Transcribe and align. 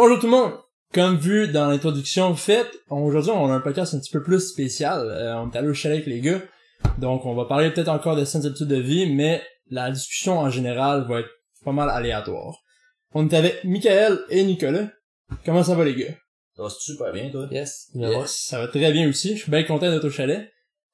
Bonjour 0.00 0.20
tout 0.20 0.26
le 0.26 0.30
monde! 0.30 0.52
Comme 0.94 1.16
vu 1.16 1.48
dans 1.48 1.66
l'introduction 1.66 2.32
faite, 2.36 2.70
aujourd'hui 2.88 3.32
on 3.32 3.50
a 3.50 3.54
un 3.54 3.60
podcast 3.60 3.94
un 3.94 3.98
petit 3.98 4.12
peu 4.12 4.22
plus 4.22 4.38
spécial. 4.38 5.08
Euh, 5.10 5.34
on 5.38 5.50
est 5.50 5.56
allé 5.56 5.66
au 5.66 5.74
chalet 5.74 5.96
avec 5.96 6.06
les 6.06 6.20
gars. 6.20 6.40
Donc 6.98 7.26
on 7.26 7.34
va 7.34 7.46
parler 7.46 7.72
peut-être 7.72 7.88
encore 7.88 8.14
de 8.14 8.24
saines 8.24 8.46
habitudes 8.46 8.68
de 8.68 8.76
vie, 8.76 9.12
mais 9.12 9.42
la 9.70 9.90
discussion 9.90 10.38
en 10.38 10.50
général 10.50 11.04
va 11.08 11.18
être 11.18 11.28
pas 11.64 11.72
mal 11.72 11.90
aléatoire. 11.90 12.62
On 13.12 13.28
est 13.28 13.34
avec 13.34 13.64
Michael 13.64 14.20
et 14.30 14.44
Nicolas. 14.44 14.88
Comment 15.44 15.64
ça 15.64 15.74
va 15.74 15.84
les 15.84 15.96
gars? 15.96 16.14
Ça 16.54 16.62
va 16.62 16.70
super 16.70 17.12
bien, 17.12 17.30
toi? 17.30 17.48
Yes. 17.50 17.90
Yes, 17.96 18.30
ça 18.30 18.60
va 18.60 18.68
très 18.68 18.92
bien 18.92 19.08
aussi. 19.08 19.34
Je 19.34 19.42
suis 19.42 19.50
bien 19.50 19.64
content 19.64 19.90
d'être 19.90 20.04
au 20.04 20.10
chalet. 20.10 20.48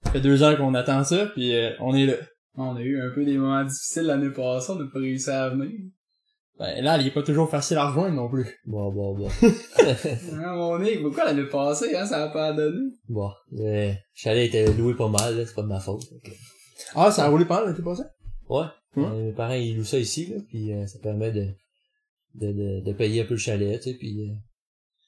Ça 0.05 0.13
fait 0.13 0.23
deux 0.23 0.43
ans 0.43 0.57
qu'on 0.57 0.73
attend 0.73 1.05
ça, 1.05 1.27
puis 1.27 1.55
euh, 1.55 1.73
on 1.81 1.95
est 1.95 2.07
là. 2.07 2.15
On 2.57 2.75
a 2.75 2.81
eu 2.81 3.03
un 3.03 3.11
peu 3.15 3.27
des 3.27 3.37
moments 3.37 3.65
difficiles 3.65 4.05
l'année 4.05 4.31
passée, 4.31 4.73
on 4.73 4.77
n'a 4.77 4.91
pas 4.91 4.99
réussi 4.99 5.29
à 5.29 5.51
venir. 5.51 5.73
Ben, 6.59 6.83
là, 6.85 6.99
il 6.99 7.07
est 7.09 7.11
pas 7.11 7.23
toujours 7.23 7.51
facile 7.51 7.79
à 7.79 7.89
rejoindre 7.89 8.15
non 8.15 8.29
plus. 8.29 8.47
Bon, 8.65 8.93
bon, 8.93 9.17
bon. 9.17 9.29
Hein, 9.43 10.55
mon 10.57 10.79
nez, 10.79 10.99
pourquoi 11.01 11.25
l'année 11.25 11.49
passée, 11.49 11.97
hein, 11.97 12.07
ça 12.07 12.25
a 12.25 12.29
pas 12.29 12.53
donné? 12.53 12.93
bon. 13.09 13.31
Le 13.51 13.93
chalet 14.15 14.47
était 14.49 14.73
loué 14.73 14.95
pas 14.95 15.09
mal, 15.09 15.37
là, 15.37 15.45
c'est 15.47 15.55
pas 15.55 15.63
de 15.63 15.67
ma 15.69 15.81
faute. 15.81 16.05
Ah, 16.95 17.11
ça 17.11 17.25
a 17.25 17.29
roulé 17.29 17.45
pas 17.45 17.61
mal 17.61 17.71
l'été 17.71 17.83
passé? 17.83 18.03
Ouais. 18.49 18.67
Ouais. 18.97 19.05
Euh, 19.05 19.25
mes 19.27 19.33
parents, 19.33 19.55
ils 19.55 19.77
louent 19.77 19.85
ça 19.85 19.99
ici, 19.99 20.27
là, 20.27 20.37
puis 20.49 20.73
euh, 20.73 20.87
ça 20.87 21.01
permet 21.01 21.33
de, 21.33 21.49
de, 22.35 22.53
de, 22.53 22.81
de 22.85 22.93
payer 22.93 23.23
un 23.23 23.25
peu 23.25 23.35
le 23.35 23.39
chalet, 23.39 23.81
tu 23.81 23.91
sais, 23.91 23.97
puis 23.99 24.31
euh, 24.31 24.35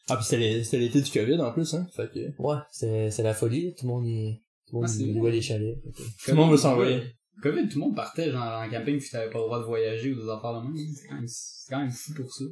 Ah, 0.08 0.16
pis 0.16 0.24
c'était 0.24 0.38
l'é- 0.38 0.64
c'était 0.64 0.78
l'été 0.78 1.00
du 1.00 1.10
COVID 1.12 1.40
en 1.40 1.52
plus, 1.52 1.74
hein. 1.74 1.86
Fait 1.94 2.10
que 2.12 2.42
ouais, 2.42 2.56
c'est, 2.72 3.10
c'est 3.12 3.22
la 3.22 3.34
folie, 3.34 3.66
là. 3.66 3.70
tout 3.78 3.86
le 3.86 3.92
monde 3.92 4.06
y, 4.08 4.42
tout 4.68 4.80
le 4.80 4.84
Ah, 4.84 4.88
monde 4.88 4.96
y 5.00 5.10
vrai. 5.12 5.20
louait 5.20 5.30
les 5.30 5.42
chalets. 5.42 5.76
fait 6.18 6.32
tout 6.32 6.36
le 6.36 6.42
monde 6.42 6.50
veut 6.50 6.56
s'envoyer. 6.56 7.02
Covid, 7.42 7.68
tout 7.68 7.78
le 7.78 7.86
monde 7.86 7.96
partait, 7.96 8.30
genre, 8.30 8.42
en 8.42 8.70
camping, 8.70 8.98
puis 8.98 9.08
t'avais 9.10 9.30
pas 9.30 9.38
le 9.38 9.44
droit 9.44 9.58
de 9.58 9.64
voyager 9.64 10.12
ou 10.12 10.16
des 10.16 10.28
affaires 10.28 10.60
de 10.60 10.66
même. 10.66 10.76
C'est 10.76 11.08
quand 11.08 11.14
même, 11.16 11.28
c'est 11.28 11.72
quand 11.72 11.80
même 11.80 11.90
fou 11.90 12.14
pour 12.14 12.32
ça. 12.32 12.44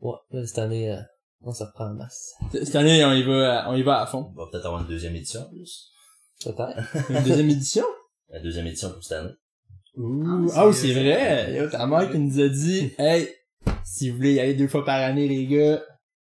Ouais, 0.00 0.18
là, 0.30 0.46
cette 0.46 0.58
année, 0.58 0.90
euh, 0.90 1.00
on 1.42 1.52
se 1.52 1.62
reprend 1.62 1.86
en 1.86 1.94
masse. 1.94 2.32
Cette 2.52 2.74
année, 2.74 3.04
on 3.04 3.12
y 3.12 3.22
va, 3.22 3.70
on 3.70 3.74
y 3.74 3.82
va 3.82 4.02
à 4.02 4.06
fond. 4.06 4.32
On 4.34 4.44
va 4.44 4.50
peut-être 4.50 4.66
avoir 4.66 4.82
une 4.82 4.88
deuxième 4.88 5.14
édition 5.14 5.42
en 5.42 5.48
plus. 5.48 5.92
Peut-être. 6.44 7.10
Une 7.10 7.22
deuxième 7.22 7.50
édition? 7.50 7.84
La 8.28 8.40
deuxième 8.40 8.66
édition 8.66 8.90
pour 8.90 9.02
cette 9.04 9.18
année. 9.18 9.34
Ouh. 9.96 10.48
Ah, 10.54 10.66
oui, 10.66 10.74
c'est 10.74 10.92
vrai. 10.92 11.54
Yo, 11.54 11.68
ta 11.68 11.86
mère 11.86 12.10
qui 12.10 12.18
nous 12.18 12.40
a 12.40 12.48
dit, 12.48 12.92
hey, 12.98 13.28
si 13.84 14.10
vous 14.10 14.16
voulez 14.16 14.34
y 14.34 14.40
aller 14.40 14.54
deux 14.54 14.68
fois 14.68 14.84
par 14.84 15.00
année, 15.00 15.28
les 15.28 15.46
gars, 15.46 15.82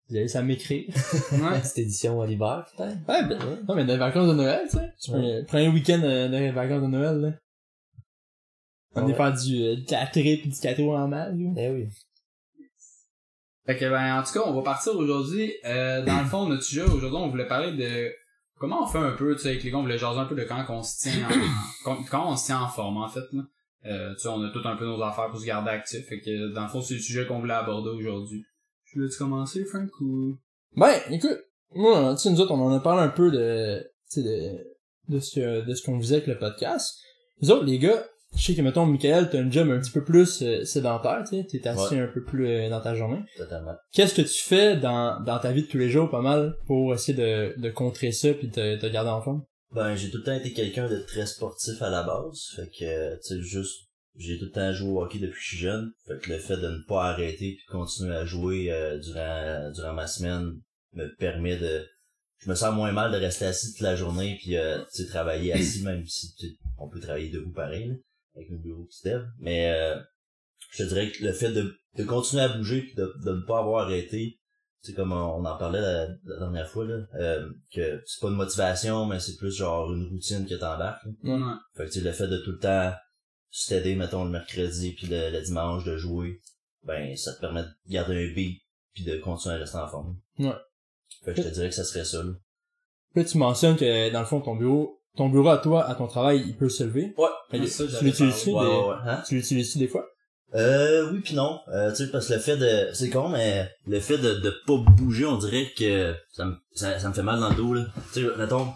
vous 0.08 0.16
allez 0.16 0.28
ça 0.28 0.42
m'écrire. 0.42 0.92
Ouais. 1.32 1.60
Petite 1.62 1.78
édition 1.78 2.20
à 2.20 2.26
l'hiver, 2.26 2.66
peut-être. 2.76 2.96
Ouais, 3.08 3.24
ben, 3.26 3.38
non, 3.66 3.74
mais 3.74 3.84
dans 3.84 3.92
les 3.92 3.98
vacances 3.98 4.28
de 4.28 4.34
Noël, 4.34 4.66
tu 4.70 4.78
sais. 4.78 5.12
Ouais. 5.12 5.44
Prends 5.44 5.58
un 5.58 5.72
week-end 5.72 6.00
euh, 6.02 6.28
dans 6.28 6.38
les 6.38 6.50
vacances 6.50 6.82
de 6.82 6.88
Noël, 6.88 7.16
là. 7.18 7.32
On 8.94 9.04
Ouais. 9.04 9.12
est 9.12 9.14
faire 9.14 9.32
du, 9.32 9.62
euh, 9.62 9.76
de 9.76 9.90
la 9.92 10.06
trip 10.06 10.42
pis 10.42 10.48
du 10.48 10.58
cadeau 10.60 10.92
en 10.92 11.08
mal, 11.08 11.36
là. 11.38 11.50
Eh 11.56 11.70
oui. 11.70 11.88
Fait 13.66 13.76
que, 13.78 13.88
ben, 13.88 14.18
en 14.18 14.22
tout 14.22 14.32
cas, 14.32 14.42
on 14.44 14.54
va 14.54 14.62
partir 14.62 14.96
aujourd'hui. 14.96 15.52
Euh, 15.64 16.04
dans 16.04 16.18
le 16.20 16.26
fond, 16.26 16.46
notre 16.46 16.62
sujet 16.64 16.82
aujourd'hui, 16.82 17.10
on 17.16 17.28
voulait 17.28 17.46
parler 17.46 17.72
de 17.76 18.12
comment 18.58 18.82
on 18.82 18.86
fait 18.86 18.98
un 18.98 19.12
peu, 19.12 19.34
tu 19.36 19.42
sais, 19.42 19.50
avec 19.50 19.62
les 19.62 19.70
gars, 19.70 19.78
on 19.78 19.82
voulait 19.82 19.98
jaser 19.98 20.18
un 20.18 20.24
peu 20.26 20.34
de 20.34 20.44
quand 20.44 20.64
on 20.68 20.82
se 20.82 20.98
tient 21.08 21.28
en, 21.86 21.96
on 22.26 22.36
se 22.36 22.46
tient 22.46 22.60
en 22.60 22.68
forme, 22.68 22.96
en 22.98 23.08
fait, 23.08 23.24
là. 23.32 23.42
Euh, 23.84 24.14
tu 24.14 24.20
sais, 24.20 24.28
on 24.28 24.42
a 24.42 24.50
tout 24.50 24.60
un 24.64 24.76
peu 24.76 24.84
nos 24.84 25.00
affaires 25.02 25.28
pour 25.30 25.40
se 25.40 25.46
garder 25.46 25.70
actif. 25.70 26.06
Fait 26.06 26.20
que, 26.20 26.52
dans 26.54 26.62
le 26.62 26.68
fond, 26.68 26.80
c'est 26.82 26.94
le 26.94 27.00
sujet 27.00 27.26
qu'on 27.26 27.40
voulait 27.40 27.54
aborder 27.54 27.90
aujourd'hui. 27.90 28.44
Je 28.84 28.98
voulais-tu 28.98 29.16
commencer, 29.18 29.64
Frank, 29.64 29.88
ou? 30.00 30.36
Ben, 30.76 30.92
écoute, 31.10 31.38
moi, 31.74 32.14
tu 32.14 32.22
sais, 32.22 32.30
nous 32.30 32.40
autres, 32.40 32.52
on 32.52 32.60
en 32.66 32.72
a 32.76 32.80
parlé 32.80 33.02
un 33.02 33.08
peu 33.08 33.30
de, 33.30 33.80
tu 34.10 34.20
sais, 34.20 34.22
de, 34.22 34.58
de 35.08 35.20
ce 35.20 35.34
que, 35.34 35.64
de 35.64 35.74
ce 35.74 35.82
qu'on 35.84 35.98
faisait 36.00 36.16
avec 36.16 36.26
le 36.28 36.38
podcast. 36.38 36.98
Nous 37.40 37.50
autres, 37.50 37.64
les 37.64 37.78
gars, 37.78 38.04
je 38.36 38.42
sais 38.42 38.54
que, 38.54 38.62
mettons, 38.62 38.86
Michael, 38.86 39.28
t'as 39.30 39.40
un 39.40 39.50
job 39.50 39.70
un 39.70 39.78
petit 39.78 39.90
peu 39.90 40.04
plus 40.04 40.42
euh, 40.42 40.64
sédentaire, 40.64 41.22
tu 41.28 41.36
sais, 41.36 41.46
t'es 41.46 41.68
assis 41.68 41.98
un 41.98 42.08
peu 42.08 42.22
plus 42.24 42.46
euh, 42.46 42.70
dans 42.70 42.80
ta 42.80 42.94
journée. 42.94 43.20
Totalement. 43.36 43.74
Qu'est-ce 43.92 44.14
que 44.14 44.22
tu 44.22 44.42
fais 44.42 44.76
dans, 44.76 45.20
dans 45.20 45.38
ta 45.38 45.52
vie 45.52 45.62
de 45.62 45.68
tous 45.68 45.78
les 45.78 45.90
jours, 45.90 46.10
pas 46.10 46.22
mal, 46.22 46.54
pour 46.66 46.94
essayer 46.94 47.16
de, 47.16 47.60
de 47.60 47.70
contrer 47.70 48.12
ça 48.12 48.32
pis 48.32 48.50
te, 48.50 48.76
te 48.76 48.86
garder 48.86 49.10
en 49.10 49.20
forme? 49.20 49.44
Ben, 49.74 49.94
j'ai 49.94 50.10
tout 50.10 50.18
le 50.18 50.24
temps 50.24 50.34
été 50.34 50.52
quelqu'un 50.52 50.88
de 50.88 50.98
très 50.98 51.24
sportif 51.24 51.80
à 51.80 51.88
la 51.88 52.02
base. 52.02 52.52
Fait 52.56 52.68
que, 52.68 52.84
euh, 52.84 53.16
tu 53.16 53.36
sais, 53.36 53.42
juste, 53.42 53.88
j'ai 54.16 54.38
tout 54.38 54.44
le 54.46 54.50
temps 54.50 54.72
joué 54.72 54.90
au 54.90 55.02
hockey 55.02 55.18
depuis 55.18 55.32
que 55.32 55.40
je 55.40 55.48
suis 55.48 55.58
jeune. 55.58 55.92
Fait 56.06 56.18
que 56.18 56.30
le 56.30 56.38
fait 56.38 56.58
de 56.58 56.68
ne 56.68 56.78
pas 56.86 57.04
arrêter 57.04 57.56
puis 57.56 57.64
de 57.66 57.72
continuer 57.72 58.14
à 58.14 58.24
jouer 58.24 58.70
euh, 58.70 58.98
durant, 58.98 59.70
durant 59.74 59.94
ma 59.94 60.06
semaine 60.06 60.52
me 60.92 61.06
permet 61.16 61.56
de... 61.56 61.86
Je 62.38 62.50
me 62.50 62.54
sens 62.54 62.74
moins 62.74 62.92
mal 62.92 63.12
de 63.12 63.16
rester 63.16 63.46
assis 63.46 63.72
toute 63.72 63.82
la 63.82 63.96
journée 63.96 64.36
puis, 64.42 64.56
euh, 64.56 64.78
tu 64.92 65.04
sais, 65.04 65.08
travailler 65.08 65.52
assis, 65.52 65.82
même 65.84 66.04
si 66.06 66.34
on 66.76 66.88
peut 66.88 67.00
travailler 67.00 67.30
debout 67.30 67.52
pareil, 67.52 67.88
là, 67.88 67.94
avec 68.34 68.48
le 68.50 68.58
bureau 68.58 68.84
qui 68.84 68.96
se 68.98 69.08
lève. 69.08 69.26
Mais, 69.38 69.70
euh, 69.70 70.00
je 70.70 70.82
te 70.82 70.88
dirais 70.88 71.10
que 71.10 71.24
le 71.24 71.32
fait 71.32 71.52
de, 71.52 71.74
de 71.96 72.04
continuer 72.04 72.42
à 72.42 72.48
bouger 72.48 72.92
de, 72.96 73.12
de 73.24 73.32
ne 73.32 73.40
pas 73.46 73.58
avoir 73.58 73.84
arrêté, 73.86 74.38
c'est 74.80 74.94
comme 74.94 75.12
on 75.12 75.16
on 75.36 75.44
en 75.44 75.56
parlait 75.58 75.80
la, 75.80 76.08
la 76.24 76.38
dernière 76.38 76.68
fois 76.68 76.84
là, 76.84 77.04
euh, 77.14 77.48
que 77.72 78.02
c'est 78.06 78.20
pas 78.20 78.28
une 78.28 78.36
motivation 78.36 79.06
mais 79.06 79.20
c'est 79.20 79.36
plus 79.36 79.54
genre 79.54 79.92
une 79.92 80.08
routine 80.08 80.46
que 80.46 80.54
t'embarques. 80.54 81.04
là. 81.04 81.34
Ouais. 81.36 81.54
Fait 81.76 81.84
que 81.84 81.90
tu 81.90 81.98
sais, 82.00 82.04
le 82.04 82.12
fait 82.12 82.26
de 82.28 82.38
tout 82.38 82.52
le 82.52 82.58
temps 82.58 82.92
se 83.50 83.68
t'aider 83.68 83.94
mettons 83.94 84.24
le 84.24 84.30
mercredi 84.30 84.92
puis 84.92 85.06
le, 85.08 85.30
le 85.30 85.40
dimanche 85.42 85.84
de 85.84 85.96
jouer, 85.96 86.40
ben 86.84 87.14
ça 87.16 87.34
te 87.34 87.40
permet 87.40 87.62
de 87.62 87.68
garder 87.88 88.14
un 88.30 88.34
beat 88.34 88.62
puis 88.94 89.04
de 89.04 89.16
continuer 89.18 89.54
à 89.54 89.58
rester 89.58 89.78
en 89.78 89.88
forme. 89.88 90.16
Ouais. 90.38 90.54
Fait 91.24 91.34
que 91.34 91.42
je 91.42 91.48
te 91.48 91.54
dirais 91.54 91.68
que 91.68 91.74
ça 91.74 91.84
serait 91.84 92.04
ça. 92.04 92.22
Là. 92.22 92.32
Là, 93.14 93.24
tu 93.24 93.36
mentionnes 93.38 93.76
que, 93.76 94.10
dans 94.10 94.20
le 94.20 94.26
fond, 94.26 94.40
ton 94.40 94.56
bureau, 94.56 95.01
ton 95.16 95.28
bureau 95.28 95.48
à 95.50 95.58
toi, 95.58 95.84
à 95.88 95.94
ton 95.94 96.06
travail, 96.06 96.42
il 96.46 96.56
peut 96.56 96.68
se 96.68 96.84
lever? 96.84 97.14
Ouais. 97.18 97.28
Ah, 97.52 97.56
ça, 97.66 97.84
tu 97.98 98.04
l'utilises-tu 98.04 98.50
des. 98.50 98.56
Hein? 99.06 99.22
tu 99.28 99.34
l'utilises-tu 99.34 99.78
des 99.78 99.88
fois? 99.88 100.06
Euh, 100.54 101.10
oui 101.12 101.20
puis 101.20 101.34
non. 101.34 101.60
Euh, 101.68 101.90
tu 101.90 101.96
sais, 102.04 102.10
parce 102.10 102.28
que 102.28 102.34
le 102.34 102.38
fait 102.40 102.56
de, 102.58 102.92
c'est 102.92 103.08
con, 103.10 103.28
mais 103.30 103.68
le 103.86 104.00
fait 104.00 104.18
de, 104.18 104.34
de 104.34 104.50
pas 104.66 104.76
bouger, 104.76 105.24
on 105.24 105.38
dirait 105.38 105.70
que 105.76 106.14
ça 106.32 106.44
me, 106.44 106.56
ça, 106.74 106.98
ça 106.98 107.08
me 107.08 107.14
fait 107.14 107.22
mal 107.22 107.40
dans 107.40 107.48
le 107.50 107.54
dos, 107.56 107.72
là. 107.74 107.86
Tu 108.12 108.22
sais, 108.22 108.28
mettons, 108.36 108.68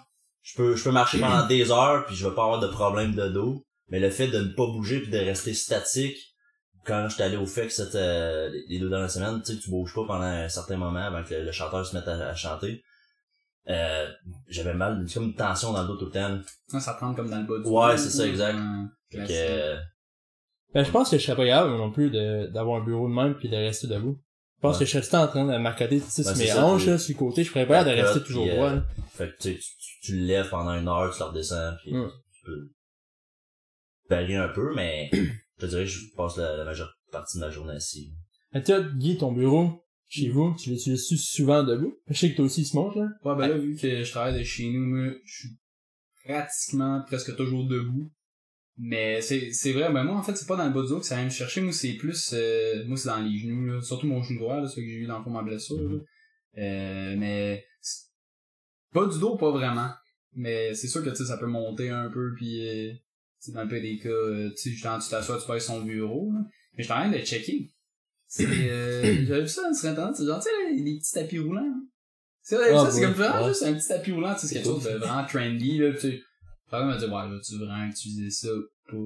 je 0.43 0.57
peux, 0.57 0.75
je 0.77 0.85
peux 0.85 0.91
marcher 0.93 1.19
pendant 1.21 1.47
des 1.49 1.71
heures 1.71 2.07
puis 2.07 2.17
je 2.17 2.27
vais 2.27 2.35
pas 2.35 2.45
avoir 2.45 2.61
de 2.61 2.67
problème 2.69 3.15
de 3.15 3.29
dos. 3.29 3.63
Mais 3.89 4.01
le 4.01 4.11
fait 4.11 4.29
de 4.29 4.39
ne 4.41 4.49
pas 4.49 4.67
bouger 4.67 5.01
puis 5.01 5.11
de 5.13 5.19
rester 5.19 5.55
statique, 5.55 6.17
quand 6.87 7.09
j'étais 7.09 7.23
allé 7.25 7.37
au 7.37 7.47
FEC 7.47 7.71
cette, 7.71 7.95
euh, 7.95 8.49
les- 8.49 8.65
les 8.69 8.79
deux 8.81 8.89
dernières 8.89 9.11
semaines, 9.11 9.41
tu 9.45 9.53
sais, 9.55 9.59
tu 9.61 9.71
bouges 9.71 9.95
pas 9.95 10.05
pendant 10.07 10.25
un 10.25 10.49
certain 10.49 10.77
moment 10.77 10.99
avant 11.01 11.23
que 11.23 11.35
le, 11.35 11.45
le 11.45 11.53
chanteur 11.53 11.85
se 11.87 11.95
mette 11.95 12.09
à, 12.09 12.29
à 12.31 12.35
chanter. 12.35 12.83
Euh, 13.69 14.09
j'avais 14.49 14.75
mal, 14.75 15.05
c'est 15.09 15.15
comme 15.15 15.25
une 15.25 15.35
tension 15.35 15.73
dans 15.73 15.83
le 15.83 15.89
dos 15.89 15.97
tout 15.97 16.05
le 16.07 16.11
temps. 16.13 16.39
Ça, 16.69 16.79
ça 16.81 16.93
rentre 16.99 17.17
comme 17.17 17.31
dans 17.31 17.41
le 17.41 17.47
bas 17.47 17.59
du 17.59 17.69
Ouais, 17.69 17.97
c'est 17.99 18.11
ça, 18.11 18.27
exact. 18.27 18.57
Que, 19.11 19.17
classique. 19.17 19.37
euh, 19.37 19.77
Ben, 20.75 20.85
je 20.85 20.91
pense 20.91 21.11
que 21.11 21.19
je 21.19 21.25
serais 21.25 21.37
pas 21.37 21.47
capable 21.47 21.77
non 21.77 21.91
plus 21.91 22.11
de, 22.11 22.47
d'avoir 22.47 22.81
un 22.81 22.85
bureau 22.85 23.09
de 23.09 23.15
même 23.15 23.35
puis 23.35 23.49
de 23.49 23.57
rester 23.57 23.87
debout. 23.89 24.21
Je 24.59 24.61
pense 24.63 24.75
Ouais. 24.77 24.81
que 24.81 24.85
je 24.87 24.91
serais 24.93 25.01
tout 25.03 25.07
le 25.07 25.11
temps 25.13 25.25
en 25.25 25.29
train 25.29 25.45
de 25.53 25.59
m'accoter, 25.63 26.01
tu 26.01 26.07
sais, 26.09 26.23
Ben, 26.25 26.37
mes 26.39 26.47
ça, 26.47 26.65
hanches, 26.65 26.85
tu- 26.85 26.91
là, 26.91 26.99
sur 26.99 27.15
le 27.15 27.19
côté, 27.19 27.45
je 27.45 27.51
ferais 27.51 27.67
pas 27.67 27.79
capable 27.85 27.97
de 27.97 28.03
rester 28.03 28.23
toujours 28.23 28.47
droit, 28.47 28.69
euh, 28.71 28.77
là. 28.77 28.83
Fait 29.15 29.29
que 29.29 29.37
tu, 29.43 29.53
sais, 29.55 29.59
tu, 29.59 30.01
tu 30.03 30.17
le 30.17 30.25
lèves 30.27 30.49
pendant 30.49 30.73
une 30.75 30.89
heure, 30.89 31.13
tu 31.13 31.19
le 31.21 31.25
redescends, 31.27 31.73
puis 31.83 31.93
Mm. 31.95 32.11
tu 32.33 32.41
peux 32.47 32.71
varier 34.09 34.37
un 34.37 34.49
peu, 34.49 34.73
mais 34.75 35.11
je 35.13 35.21
te 35.59 35.67
dirais 35.67 35.85
que 35.85 35.91
je 35.91 36.01
passe 36.17 36.37
la, 36.37 36.57
la 36.57 36.65
majeure 36.65 36.93
partie 37.13 37.39
de 37.39 37.45
ma 37.45 37.51
journée 37.51 37.75
assis. 37.75 38.13
Mais 38.53 38.63
toi, 38.63 38.81
Guy, 38.81 39.19
ton 39.19 39.33
bureau, 39.33 39.85
chez 40.09 40.29
vous, 40.29 40.55
tu 40.59 40.71
l'utilises 40.71 41.09
souvent 41.25 41.65
debout? 41.65 41.99
Je 42.09 42.15
sais 42.15 42.31
que 42.31 42.37
toi 42.37 42.45
aussi, 42.45 42.63
il 42.63 42.67
se 42.67 42.77
monte, 42.77 42.97
là. 42.97 43.09
Ouais, 43.25 43.37
ben 43.37 43.49
là, 43.49 43.59
vu 43.59 43.77
que 43.77 44.03
je 44.03 44.11
travaille 44.11 44.39
de 44.39 44.45
chez 44.45 44.71
nous, 44.71 45.13
je 45.25 45.39
suis 45.39 45.49
pratiquement 46.25 47.03
presque 47.07 47.35
toujours 47.37 47.67
debout. 47.67 48.11
Mais 48.79 49.23
c'est, 49.23 49.53
c'est 49.53 49.73
vrai, 49.73 49.91
ben 49.91 50.05
moi, 50.05 50.17
en 50.17 50.23
fait, 50.23 50.37
c'est 50.37 50.47
pas 50.47 50.57
dans 50.57 50.67
le 50.67 50.75
bas 50.75 50.83
du 50.83 50.89
dos 50.89 51.01
que 51.01 51.07
ça 51.07 51.17
vient 51.17 51.25
me 51.25 51.31
chercher. 51.31 51.63
Moi, 51.63 51.73
c'est 51.73 51.95
plus, 51.95 52.35
euh, 52.35 52.85
moi, 52.87 52.97
c'est 52.97 53.09
dans 53.09 53.23
les 53.23 53.39
genoux, 53.39 53.65
là. 53.65 53.81
Surtout 53.81 54.07
mon 54.07 54.23
genou 54.23 54.41
droit, 54.41 54.61
là, 54.61 54.69
celui 54.69 54.87
que 54.87 54.93
j'ai 54.93 54.99
eu 54.99 55.07
dans 55.07 55.19
le 55.19 55.25
fond 55.25 55.31
ma 55.31 55.43
blessure, 55.43 55.81
là. 55.81 55.99
Euh, 56.59 57.17
mais, 57.17 57.65
pas 58.93 59.07
du 59.07 59.19
dos, 59.19 59.37
pas 59.37 59.51
vraiment. 59.51 59.91
Mais 60.35 60.75
c'est 60.75 60.89
sûr 60.89 61.03
que, 61.03 61.11
tu 61.11 61.17
sais, 61.17 61.25
ça 61.25 61.39
peut 61.39 61.47
monter 61.47 61.89
un 61.89 62.11
peu, 62.11 62.35
puis 62.35 62.67
euh, 62.69 62.93
tu 62.93 63.01
sais, 63.41 63.53
dans 63.53 63.63
le 63.63 63.69
peu 63.69 63.81
des 63.81 63.99
cas, 63.99 64.09
euh, 64.09 64.51
tu 64.51 64.71
sais, 64.75 64.77
tu 64.77 65.09
t'assois, 65.11 65.41
tu 65.41 65.51
baisses 65.51 65.67
son 65.67 65.83
bureau, 65.83 66.31
là. 66.33 66.41
Mais 66.77 66.83
je 66.83 66.89
suis 66.89 66.93
en 66.93 66.97
train 66.97 67.11
de 67.11 67.19
checker. 67.19 67.71
C'est, 68.37 68.45
euh, 68.71 69.25
j'avais 69.27 69.43
vu 69.43 69.49
ça 69.49 69.73
sur 69.73 69.89
internet, 69.89 70.15
c'est 70.17 70.27
genre, 70.27 70.39
tu 70.43 70.49
sais, 70.49 70.83
les, 70.83 70.99
petits 70.99 71.13
tapis 71.13 71.39
roulants. 71.39 71.63
hein. 71.63 71.83
C'est 72.43 72.57
vrai, 72.57 72.71
Ah, 72.73 72.85
ça, 72.85 72.91
c'est 72.91 73.01
comme 73.03 73.13
vraiment 73.13 73.43
Ouais. 73.43 73.49
juste 73.49 73.63
un 73.65 73.75
petit 73.75 73.89
tapis 73.89 74.13
roulant, 74.13 74.35
tu 74.35 74.41
sais, 74.41 74.47
c'est 74.49 74.55
quelque 74.57 74.67
chose 74.67 74.85
de 74.85 74.91
vraiment 74.99 75.25
trendy, 75.27 75.79
là, 75.79 75.93
tu 75.93 76.01
sais. 76.01 76.21
Par 76.71 76.85
m'a 76.85 76.97
dit, 76.97 77.05
ouais, 77.05 77.11
là, 77.11 77.39
tu 77.45 77.53
veux 77.59 77.65
vraiment 77.67 77.87
utiliser 77.87 78.31
ça 78.31 78.49
ou 78.53 78.63
pas? 78.89 78.97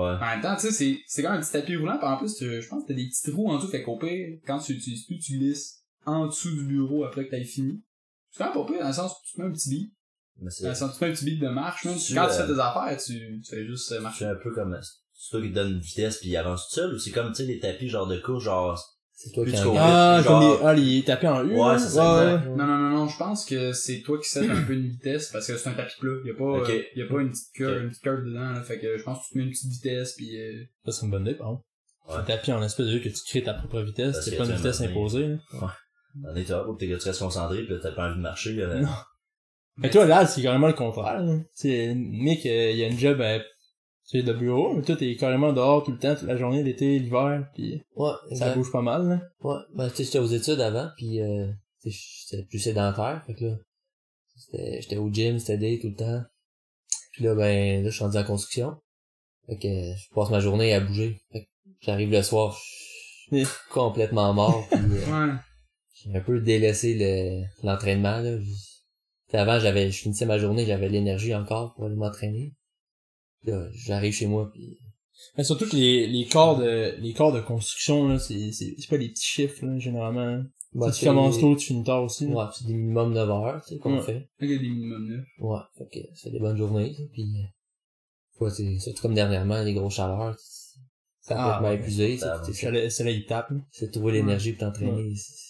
Ouais. 0.00 0.16
En 0.16 0.20
même 0.20 0.40
temps, 0.40 0.54
tu 0.56 0.62
sais, 0.62 0.72
c'est, 0.72 0.98
c'est 1.06 1.22
quand 1.22 1.30
même 1.30 1.38
un 1.40 1.42
petit 1.42 1.52
tapis 1.52 1.76
roulant, 1.76 1.98
pis 1.98 2.04
en 2.04 2.16
plus, 2.18 2.36
je 2.40 2.68
pense 2.68 2.82
que 2.84 2.88
t'as 2.88 2.94
des 2.94 3.06
petits 3.08 3.30
trous 3.30 3.48
en 3.50 3.56
dessous, 3.56 3.68
fait 3.68 3.82
qu'au 3.82 3.98
pire, 3.98 4.38
quand 4.46 4.58
tu 4.58 4.74
l'utilises 4.74 5.04
plus, 5.06 5.18
tu 5.18 5.38
glisses 5.38 5.82
en 6.06 6.26
dessous 6.26 6.54
du 6.54 6.64
bureau 6.64 7.04
après 7.04 7.26
que 7.26 7.30
t'aies 7.30 7.44
fini. 7.44 7.82
C'est 8.30 8.38
quand 8.44 8.54
même 8.54 8.66
pas 8.66 8.72
pire, 8.72 8.80
dans 8.82 8.88
le 8.88 8.92
sens 8.94 9.12
où 9.12 9.16
tu 9.26 9.32
te 9.36 9.40
mets 9.40 9.48
un 9.48 9.52
petit. 9.52 9.92
Mais 10.40 10.50
c'est, 10.50 10.62
Dans 10.62 10.68
le 10.70 10.74
sens 10.74 10.90
où 10.90 10.92
tu 10.94 10.98
te 11.00 11.04
mets 11.04 11.10
un 11.10 11.14
petit 11.14 11.24
beat 11.24 11.40
de 11.40 11.48
marche, 11.48 11.84
là. 11.84 11.94
Tu, 11.94 12.14
Quand 12.14 12.24
euh, 12.24 12.28
tu 12.28 12.34
fais 12.36 12.46
tes 12.54 12.60
affaires, 12.60 12.96
tu, 13.04 13.40
tu 13.42 13.50
fais 13.54 13.66
juste 13.66 13.92
euh, 13.92 14.00
marcher. 14.00 14.16
suis 14.16 14.24
un 14.26 14.36
peu 14.36 14.54
comme, 14.54 14.78
c'est 15.22 15.30
toi 15.32 15.42
qui 15.42 15.50
te 15.50 15.54
donne 15.54 15.72
une 15.72 15.80
vitesse 15.80 16.16
puis 16.18 16.30
il 16.30 16.36
avance 16.38 16.68
tout 16.68 16.76
seul, 16.76 16.94
ou 16.94 16.98
c'est 16.98 17.10
comme, 17.10 17.28
tu 17.32 17.42
sais, 17.42 17.44
les 17.44 17.58
tapis 17.58 17.88
genre 17.88 18.06
de 18.06 18.18
course, 18.18 18.42
genre, 18.44 18.82
C'est 19.12 19.32
toi 19.32 19.44
qui 19.44 19.52
cours. 19.52 19.76
Ah, 19.78 20.22
genre- 20.24 20.40
comme 20.40 20.50
les, 20.50 20.66
ah, 20.66 20.72
les 20.96 21.02
tapis 21.04 21.26
en 21.26 21.46
U. 21.46 21.54
Ouais, 21.54 21.78
c'est 21.78 21.90
ça, 21.90 22.22
exact. 22.34 22.48
ouais. 22.48 22.56
Non, 22.56 22.66
non, 22.66 22.78
non, 22.78 22.90
non, 22.90 23.08
je 23.08 23.18
pense 23.18 23.44
que 23.44 23.72
c'est 23.74 24.00
toi 24.00 24.18
qui 24.18 24.28
set 24.30 24.48
un 24.50 24.62
peu 24.62 24.72
une 24.72 24.88
vitesse, 24.88 25.28
parce 25.30 25.46
que 25.46 25.58
c'est 25.58 25.68
un 25.68 25.74
tapis 25.74 25.98
plat. 26.00 26.12
Y 26.24 26.30
a 26.30 26.34
pas, 26.34 26.44
euh, 26.72 26.82
y 26.96 27.02
a 27.02 27.06
pas 27.06 27.20
une 27.20 27.30
petite 27.30 27.52
curve, 27.52 27.82
une 27.82 27.88
petite 27.90 28.02
curve 28.02 28.24
dedans, 28.24 28.50
là. 28.52 28.62
Fait 28.62 28.78
que 28.78 28.96
je 28.96 29.02
pense 29.02 29.18
que 29.18 29.24
tu 29.26 29.32
te 29.34 29.38
mets 29.38 29.44
une 29.44 29.50
petite 29.50 29.70
vitesse, 29.70 30.12
pis 30.14 30.38
euh, 30.38 30.64
Ça, 30.86 30.92
c'est 30.92 31.04
une 31.04 31.10
bonne 31.10 31.22
idée, 31.26 31.34
par 31.34 31.48
contre. 31.48 31.64
Ouais. 32.08 32.24
tapis 32.26 32.50
en 32.52 32.62
espèce 32.62 32.86
de 32.86 32.92
vue 32.92 33.02
que 33.02 33.08
tu 33.10 33.20
crées 33.28 33.42
ta 33.42 33.52
propre 33.54 33.80
vitesse, 33.82 34.16
c'est 34.24 34.32
que 34.32 34.36
pas 34.38 34.44
une 34.46 34.56
vitesse 34.56 34.80
un 34.80 34.84
imposée. 34.86 35.28
là. 35.28 35.36
On 36.24 36.34
est 36.34 36.48
là, 36.48 36.66
t'es 36.78 36.86
tu 36.86 36.94
restes 37.08 37.20
concentré, 37.20 37.62
pis 37.62 37.70
là, 37.72 37.78
t'as 37.80 37.92
pas 37.92 38.06
envie 38.08 38.16
de 38.16 38.22
marcher, 38.22 38.54
là. 38.54 38.80
Non. 38.80 38.88
Mais 39.76 39.90
toi, 39.90 40.06
là, 40.06 40.26
c'est 40.26 40.42
carrément 40.42 40.66
le 40.66 40.72
contraire. 40.72 41.22
Nick, 41.22 42.46
euh, 42.46 42.70
il 42.72 42.82
a 42.82 42.86
une 42.88 42.98
job 42.98 43.20
à 43.20 43.38
c'est 44.10 44.22
de 44.22 44.32
bureau, 44.32 44.74
mais 44.74 44.82
toi, 44.82 44.96
t'es 44.96 45.14
carrément 45.16 45.52
dehors 45.52 45.84
tout 45.84 45.92
le 45.92 45.98
temps, 45.98 46.14
toute 46.14 46.26
la 46.28 46.36
journée, 46.36 46.62
l'été, 46.62 46.98
l'hiver, 46.98 47.48
puis 47.54 47.80
Ouais, 47.94 48.10
ça 48.30 48.30
exact. 48.30 48.54
bouge 48.56 48.72
pas 48.72 48.82
mal. 48.82 49.08
Là. 49.08 49.20
Ouais, 49.42 49.60
ben, 49.74 49.88
tu 49.90 49.96
sais, 49.96 50.04
j'étais 50.04 50.18
aux 50.18 50.26
études 50.26 50.60
avant, 50.60 50.88
puis 50.96 51.20
euh, 51.20 51.46
tu 51.82 51.90
sais, 51.92 51.98
j'étais 52.30 52.44
plus 52.44 52.58
sédentaire, 52.58 53.22
fait 53.26 53.34
que 53.34 53.44
là, 53.44 53.56
c'était- 54.36 54.80
j'étais 54.82 54.96
au 54.96 55.10
gym, 55.10 55.38
c'était 55.38 55.58
day 55.58 55.78
tout 55.80 55.88
le 55.88 55.94
temps. 55.96 56.22
Puis 57.12 57.24
là, 57.24 57.34
ben, 57.34 57.82
là, 57.84 57.90
je 57.90 57.94
suis 57.94 58.04
rendu 58.04 58.16
en 58.18 58.24
construction. 58.24 58.76
Fait 59.46 59.56
que 59.56 59.68
je 59.68 60.08
passe 60.14 60.30
ma 60.30 60.40
journée 60.40 60.72
à 60.74 60.80
bouger. 60.80 61.20
Fait 61.32 61.42
que 61.44 61.48
j'arrive 61.80 62.10
le 62.10 62.22
soir, 62.22 62.56
je 63.30 63.34
Mais- 63.36 63.44
suis 63.44 63.54
complètement 63.70 64.32
mort, 64.32 64.66
puis 64.70 64.78
euh, 64.80 64.80
Ouais. 65.28 65.32
j'ai 65.94 66.14
un 66.16 66.20
peu 66.20 66.40
délaissé 66.40 66.94
le 66.98 67.44
l'entraînement, 67.66 68.18
là. 68.18 68.38
Je- 68.38 68.44
tu 68.44 69.32
sais, 69.32 69.38
Avant, 69.38 69.60
j'avais, 69.60 69.90
je 69.90 70.00
finissais 70.02 70.26
ma 70.26 70.38
journée, 70.38 70.66
j'avais 70.66 70.88
l'énergie 70.88 71.34
encore 71.34 71.74
pour 71.74 71.84
aller 71.86 71.94
m'entraîner. 71.94 72.52
Là, 73.44 73.68
j'arrive 73.72 74.12
chez 74.12 74.26
moi, 74.26 74.50
puis 74.52 74.78
Mais 75.36 75.44
surtout 75.44 75.68
que 75.68 75.76
les, 75.76 76.06
les 76.06 76.26
corps 76.26 76.58
de 76.58 76.94
les 76.98 77.12
corps 77.14 77.32
de 77.32 77.40
construction, 77.40 78.08
là, 78.08 78.18
c'est, 78.18 78.52
c'est, 78.52 78.74
c'est 78.78 78.88
pas 78.88 78.98
des 78.98 79.08
petits 79.08 79.26
chiffres, 79.26 79.64
là, 79.64 79.78
généralement. 79.78 80.42
bah, 80.74 80.92
si 80.92 81.00
tu 81.00 81.06
commences 81.06 81.38
tôt, 81.40 81.56
tu 81.56 81.68
finis 81.68 81.84
tard 81.84 82.02
aussi. 82.04 82.26
là. 82.28 82.34
Ouais, 82.34 82.44
c'est 82.54 82.66
des 82.66 82.74
minimum 82.74 83.12
9 83.14 83.30
heures, 83.30 83.62
tu 83.66 83.74
sais, 83.74 83.78
qu'on 83.80 83.96
Ouais. 83.96 84.02
fait. 84.02 84.28
Il 84.40 84.50
y 84.50 84.54
a 84.54 84.58
des 84.58 84.68
minimums 84.68 85.06
neufs. 85.08 85.26
Ouais, 85.38 85.58
fait 85.78 85.88
que 85.92 86.06
c'est 86.14 86.30
des 86.30 86.38
bonnes 86.38 86.56
journées, 86.56 86.92
ça, 86.94 87.02
puis 87.12 87.24
ouais, 88.40 88.50
c'est 88.50 88.78
surtout 88.78 89.02
comme 89.02 89.14
dernièrement, 89.14 89.62
les 89.62 89.72
grosses 89.74 89.94
chaleurs, 89.94 90.36
c'est 91.22 91.34
Ah, 91.34 91.44
complètement 91.44 91.68
ouais. 91.68 91.74
épuisé, 91.80 92.16
Ça 92.18 92.42
c'est- 92.44 92.52
c'est 92.52 92.90
Ça, 92.90 93.04
ça, 93.04 93.10
il 93.10 93.24
tape. 93.26 93.50
là. 93.50 93.56
c'est 93.72 93.90
trouver 93.90 94.12
l'énergie 94.12 94.52
pour 94.52 94.66
t'entraîner. 94.66 95.14
c'est- 95.16 95.48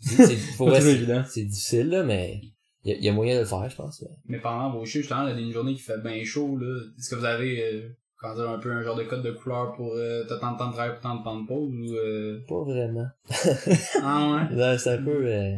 C'est 0.00 0.36
c'est 1.28 1.44
difficile, 1.44 1.88
là, 1.88 2.02
mais 2.04 2.40
il 2.84 2.92
y, 2.92 2.94
a- 2.94 2.98
y 2.98 3.08
a 3.08 3.12
moyen 3.12 3.34
de 3.34 3.40
le 3.40 3.46
faire, 3.46 3.68
je 3.68 3.76
pense. 3.76 4.04
Mais 4.26 4.38
pendant 4.40 4.70
vos 4.70 4.84
shows, 4.84 5.00
justement, 5.00 5.26
il 5.28 5.34
y 5.34 5.38
a 5.38 5.40
une 5.46 5.52
journée 5.52 5.74
qui 5.74 5.80
fait 5.82 5.98
bien 6.02 6.22
chaud, 6.24 6.56
là. 6.56 6.80
Est-ce 6.98 7.10
que 7.10 7.14
vous 7.16 7.24
avez, 7.24 7.62
euh, 7.74 7.88
comment 8.16 8.34
dire, 8.34 8.48
un 8.50 8.58
peu 8.58 8.70
un 8.72 8.82
genre 8.82 8.96
de 8.96 9.04
code 9.04 9.22
de 9.22 9.32
couleur 9.32 9.74
pour 9.76 9.92
euh, 9.94 10.24
t'as 10.28 10.38
tant 10.38 10.52
de 10.52 10.58
temps 10.58 10.68
de 10.68 10.72
travail 10.74 10.92
pour 10.94 11.00
tant 11.02 11.16
de 11.16 11.24
temps 11.24 11.40
de 11.40 11.46
pause 11.46 11.72
ou 11.74 11.94
euh... 11.96 12.40
Pas 12.48 12.62
vraiment. 12.64 13.06
Ah 14.02 14.46
ouais? 14.52 14.76
C'est 14.78 14.90
un 14.90 15.02
peu, 15.02 15.26
euh, 15.26 15.56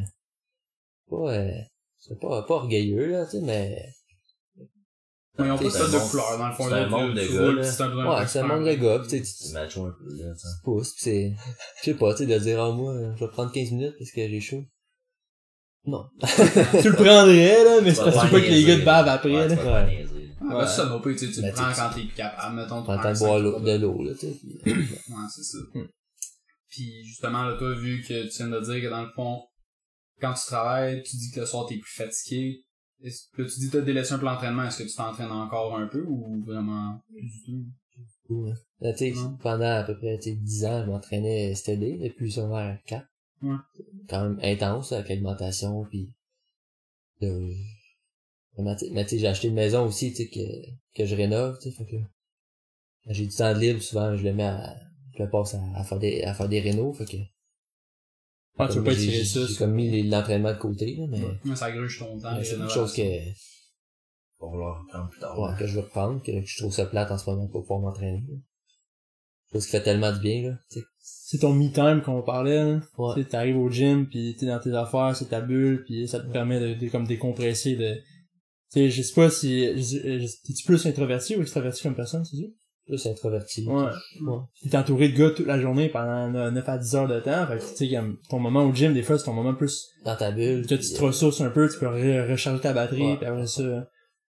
pas, 1.10 1.34
euh, 1.34 1.50
c'est 1.98 2.18
pas, 2.20 2.42
pas 2.42 2.54
orgueilleux, 2.54 3.10
là, 3.10 3.24
tu 3.26 3.32
sais, 3.32 3.40
mais 3.42 3.84
Ils 5.38 5.50
ont 5.50 5.56
pas 5.58 5.64
de 5.64 5.68
C'est 5.70 5.78
code 5.78 5.94
un 5.94 6.04
de 6.04 6.10
couleur, 6.10 6.38
dans 6.38 6.48
le 6.48 6.54
fond. 6.54 6.64
c'est 6.64 6.70
là, 6.70 6.82
un 6.84 6.88
monde 6.88 7.14
de 7.14 7.54
gars, 7.56 7.62
c'est 7.64 7.82
un 7.82 7.90
peu 7.90 7.96
ouais, 8.08 8.26
c'est 8.26 8.38
un 8.38 8.46
monde 8.46 8.64
de 8.66 8.74
gars, 8.74 9.02
tu 9.08 9.24
sais, 9.24 9.58
un 9.58 9.68
peu, 9.68 10.16
là, 10.16 10.32
tu 10.34 10.46
pousses, 10.64 10.92
pis 10.94 11.00
c'est, 11.02 11.34
je 11.80 11.84
sais 11.84 11.94
pas, 11.94 12.12
tu 12.14 12.18
sais, 12.18 12.26
de 12.26 12.38
dire, 12.38 12.60
ah, 12.62 12.70
moi, 12.72 12.94
je 13.16 13.24
vais 13.24 13.30
prendre 13.30 13.52
15 13.52 13.70
minutes 13.72 13.94
parce 13.98 14.10
que 14.12 14.28
j'ai 14.28 14.40
chaud. 14.40 14.64
Non. 15.86 16.04
tu 16.20 16.88
le 16.88 16.94
prendrais, 16.94 17.64
là, 17.64 17.80
mais 17.82 17.94
c'est 17.94 18.04
parce 18.04 18.16
que 18.16 18.26
tu 18.26 18.32
pas 18.32 18.40
que 18.40 18.50
les 18.50 18.64
gars 18.64 18.78
te 18.78 18.84
bavent 18.84 19.08
après, 19.08 19.30
Ouais, 19.34 19.48
là. 19.48 19.54
Ouais. 19.54 20.06
Ah, 20.42 20.54
bah, 20.54 20.66
ça, 20.66 20.86
non, 20.86 21.00
pas, 21.00 21.10
tu 21.12 21.18
sais, 21.18 21.30
tu 21.30 21.40
Mais 21.40 21.48
le 21.48 21.54
prends 21.54 21.70
tu- 21.72 21.76
quand 21.78 21.90
t'es 21.94 22.00
plus 22.06 22.14
capable, 22.14 22.56
mettons, 22.56 22.82
Prends 22.82 22.82
prends 22.82 23.02
temps 23.02 23.08
un 23.08 23.12
de 23.12 23.18
boire 23.18 23.60
de 23.60 23.76
l'eau, 23.78 24.02
là, 24.02 24.12
tu 24.14 24.20
sais. 24.20 24.38
Ouais, 24.66 25.26
c'est 25.34 25.42
ça. 25.42 25.58
Hmm. 25.74 25.86
Puis 26.68 27.04
justement, 27.04 27.42
là, 27.44 27.56
toi, 27.56 27.74
vu 27.74 28.00
que 28.02 28.28
tu 28.28 28.36
viens 28.36 28.48
de 28.48 28.60
dire 28.60 28.82
que 28.82 28.90
dans 28.90 29.02
le 29.02 29.10
fond, 29.14 29.42
quand 30.20 30.32
tu 30.34 30.46
travailles, 30.46 31.02
tu 31.02 31.16
dis 31.16 31.30
que 31.30 31.40
le 31.40 31.46
soir 31.46 31.66
t'es 31.66 31.76
plus 31.78 31.92
fatigué. 31.94 32.64
Est-ce 33.02 33.28
que 33.34 33.42
tu 33.42 33.60
dis 33.60 33.70
que 33.70 33.78
t'as 33.78 33.84
délaissé 33.84 34.12
un 34.12 34.18
peu 34.18 34.26
l'entraînement, 34.26 34.64
est-ce 34.64 34.82
que 34.82 34.88
tu 34.88 34.94
t'entraînes 34.94 35.32
encore 35.32 35.76
un 35.76 35.86
peu 35.86 36.04
ou 36.06 36.44
vraiment 36.46 37.00
plus 37.08 37.22
du 37.22 37.42
tout? 37.46 38.34
Ouais. 38.34 38.52
Là, 38.80 38.92
tu 38.92 38.98
sais, 38.98 39.12
Non. 39.12 39.36
pendant 39.42 39.76
à 39.78 39.82
peu 39.84 39.96
près 39.96 40.18
tu 40.18 40.30
sais, 40.30 40.36
10 40.36 40.64
ans, 40.66 40.84
je 40.84 40.90
m'entraînais 40.90 41.54
STD 41.54 41.98
depuis 42.02 42.30
secondaire 42.30 42.78
4. 42.86 43.06
Ouais. 43.42 43.56
Quand 44.08 44.22
même 44.22 44.38
intense 44.42 44.92
avec 44.92 45.08
l'alimentation, 45.08 45.84
puis 45.86 46.12
là, 47.20 47.28
je- 47.28 48.54
vraiment, 48.54 48.74
tu 48.76 48.86
sais, 48.86 48.92
mais 48.92 49.04
tu 49.04 49.10
sais, 49.10 49.18
j'ai 49.18 49.26
acheté 49.28 49.48
une 49.48 49.54
maison 49.54 49.86
aussi, 49.86 50.10
tu 50.12 50.24
sais, 50.24 50.28
que, 50.28 50.40
que 50.96 51.06
je 51.06 51.14
rénove, 51.14 51.58
tu 51.62 51.70
sais, 51.70 51.76
fait 51.76 51.86
que 51.86 51.96
quand 53.04 53.12
j'ai 53.12 53.26
du 53.26 53.34
temps 53.34 53.54
de 53.54 53.58
libre, 53.60 53.80
souvent, 53.80 54.14
je 54.16 54.24
le 54.24 54.32
mets 54.34 54.44
à, 54.44 54.76
je 55.16 55.22
le 55.22 55.30
passe 55.30 55.54
à, 55.54 55.60
à 55.74 55.84
faire 55.84 55.98
des, 55.98 56.22
à 56.22 56.34
faire 56.34 56.48
des 56.48 56.60
rénaux, 56.60 56.92
fait 56.92 57.06
que. 57.06 57.16
Ah, 58.58 58.68
tu 58.68 58.78
veux 58.78 58.84
pas 58.84 58.92
j'ai- 58.92 59.24
ça, 59.24 59.40
comme 59.58 59.72
mis 59.72 60.02
l'entraînement 60.02 60.52
de 60.52 60.58
côté, 60.58 60.96
là, 60.96 61.06
mais 61.08 61.56
ça 61.56 61.72
gruge 61.72 61.98
ton 61.98 62.18
temps. 62.18 62.38
c'est 62.44 62.56
une 62.56 62.68
chose 62.68 62.92
que, 62.94 63.02
Pour 64.38 64.52
prendre 64.52 65.08
plus 65.08 65.20
tard. 65.20 65.38
ouais, 65.38 65.56
que 65.58 65.66
je 65.66 65.76
veux 65.76 65.80
reprendre, 65.80 66.22
que 66.22 66.44
je 66.44 66.58
trouve 66.58 66.72
ça 66.72 66.84
plate 66.84 67.10
en 67.10 67.16
ce 67.16 67.30
moment 67.30 67.46
pour 67.48 67.62
pouvoir 67.62 67.80
m'entraîner. 67.80 68.22
Chose 69.52 69.64
qui 69.64 69.72
fait 69.72 69.82
tellement 69.82 70.12
du 70.12 70.20
bien, 70.20 70.42
là, 70.50 70.58
tu 70.70 70.80
sais. 70.80 70.86
C'est 71.32 71.38
ton 71.38 71.52
me-time 71.52 72.02
qu'on 72.02 72.22
parlait, 72.22 72.56
là. 72.56 72.80
Ouais. 72.98 73.22
T'arrives 73.24 73.56
au 73.56 73.70
gym, 73.70 74.08
puis 74.08 74.34
t'es 74.36 74.46
dans 74.46 74.58
tes 74.58 74.72
affaires, 74.74 75.14
c'est 75.14 75.28
ta 75.28 75.40
bulle, 75.40 75.84
puis 75.84 76.08
ça 76.08 76.18
te 76.18 76.26
permet 76.26 76.58
de, 76.58 76.74
de 76.74 76.88
comme 76.90 77.06
décompresser, 77.06 77.76
de... 77.76 77.94
Tu 77.94 78.00
sais, 78.80 78.90
je 78.90 79.02
sais 79.02 79.14
pas 79.14 79.30
si... 79.30 79.60
je- 79.80 80.26
T'es-tu 80.44 80.64
plus 80.66 80.84
introverti 80.86 81.36
ou 81.36 81.42
extraverti 81.42 81.84
comme 81.84 81.94
personne, 81.94 82.24
c'est 82.24 82.36
ça? 82.36 82.42
Plus 82.84 83.06
introverti. 83.06 83.64
Ouais. 83.68 83.84
Ouais. 84.22 84.38
T'es 84.68 84.76
entouré 84.76 85.08
de 85.10 85.16
gars 85.16 85.30
toute 85.30 85.46
la 85.46 85.60
journée 85.60 85.88
pendant 85.88 86.50
9 86.50 86.68
à 86.68 86.78
10 86.78 86.94
heures 86.96 87.06
de 87.06 87.20
temps, 87.20 87.46
fait 87.46 87.58
que 87.58 87.76
tu 87.76 87.88
sais, 87.88 88.00
ton 88.28 88.40
moment 88.40 88.64
au 88.64 88.74
gym, 88.74 88.92
des 88.92 89.02
fois, 89.04 89.16
c'est 89.16 89.26
ton 89.26 89.32
moment 89.32 89.54
plus... 89.54 89.86
Dans 90.04 90.16
ta 90.16 90.32
bulle. 90.32 90.66
Tu, 90.66 90.78
te 90.80 91.00
ressources 91.00 91.40
un 91.42 91.50
peu, 91.50 91.68
tu 91.70 91.78
peux 91.78 91.86
re- 91.86 92.28
recharger 92.28 92.60
ta 92.60 92.72
batterie, 92.72 93.16
puis 93.18 93.26
après 93.26 93.46
ça, 93.46 93.88